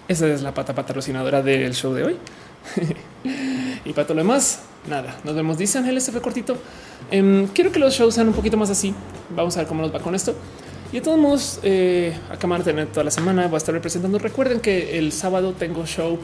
[0.08, 2.16] Esa es la pata patrocinadora del show de hoy.
[3.84, 5.58] y para todo lo demás, nada, nos vemos.
[5.58, 6.56] Dice Ángel, este fue cortito.
[7.10, 8.94] Em, quiero que los shows sean un poquito más así.
[9.30, 10.34] Vamos a ver cómo nos va con esto.
[10.92, 13.48] Y de todos modos, eh, acá van a tener toda la semana.
[13.48, 14.18] Voy a estar representando.
[14.18, 16.18] Recuerden que el sábado tengo show.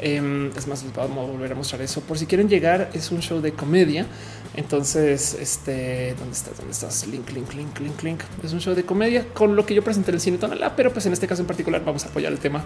[0.00, 2.00] Em, es más, vamos a volver a mostrar eso.
[2.00, 4.06] Por si quieren llegar, es un show de comedia.
[4.54, 6.56] Entonces, este, ¿dónde estás?
[6.56, 7.06] ¿Dónde estás?
[7.06, 8.20] Link, link, link, link, link.
[8.42, 10.92] Es un show de comedia con lo que yo presenté en el cine Tonalá, pero
[10.92, 12.64] pues en este caso en particular vamos a apoyar el tema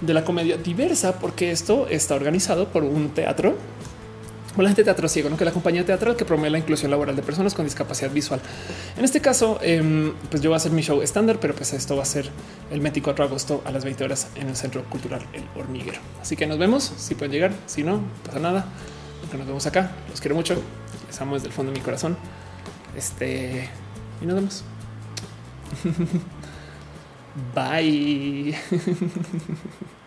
[0.00, 3.56] de la comedia diversa, porque esto está organizado por un teatro
[4.64, 5.36] la gente de teatro ciego, ¿no?
[5.36, 8.40] que la compañía teatral que promueve la inclusión laboral de personas con discapacidad visual.
[8.96, 11.96] En este caso, em, pues yo voy a hacer mi show estándar, pero pues esto
[11.96, 12.30] va a ser
[12.70, 16.00] el 24 de agosto a las 20 horas en el Centro Cultural El Hormiguero.
[16.20, 18.66] Así que nos vemos, si pueden llegar, si no, pasa nada.
[19.32, 20.60] Nos vemos acá, los quiero mucho,
[21.06, 22.16] les amo desde el fondo de mi corazón.
[22.96, 23.68] Este,
[24.22, 24.64] y nos vemos.
[27.54, 28.56] Bye.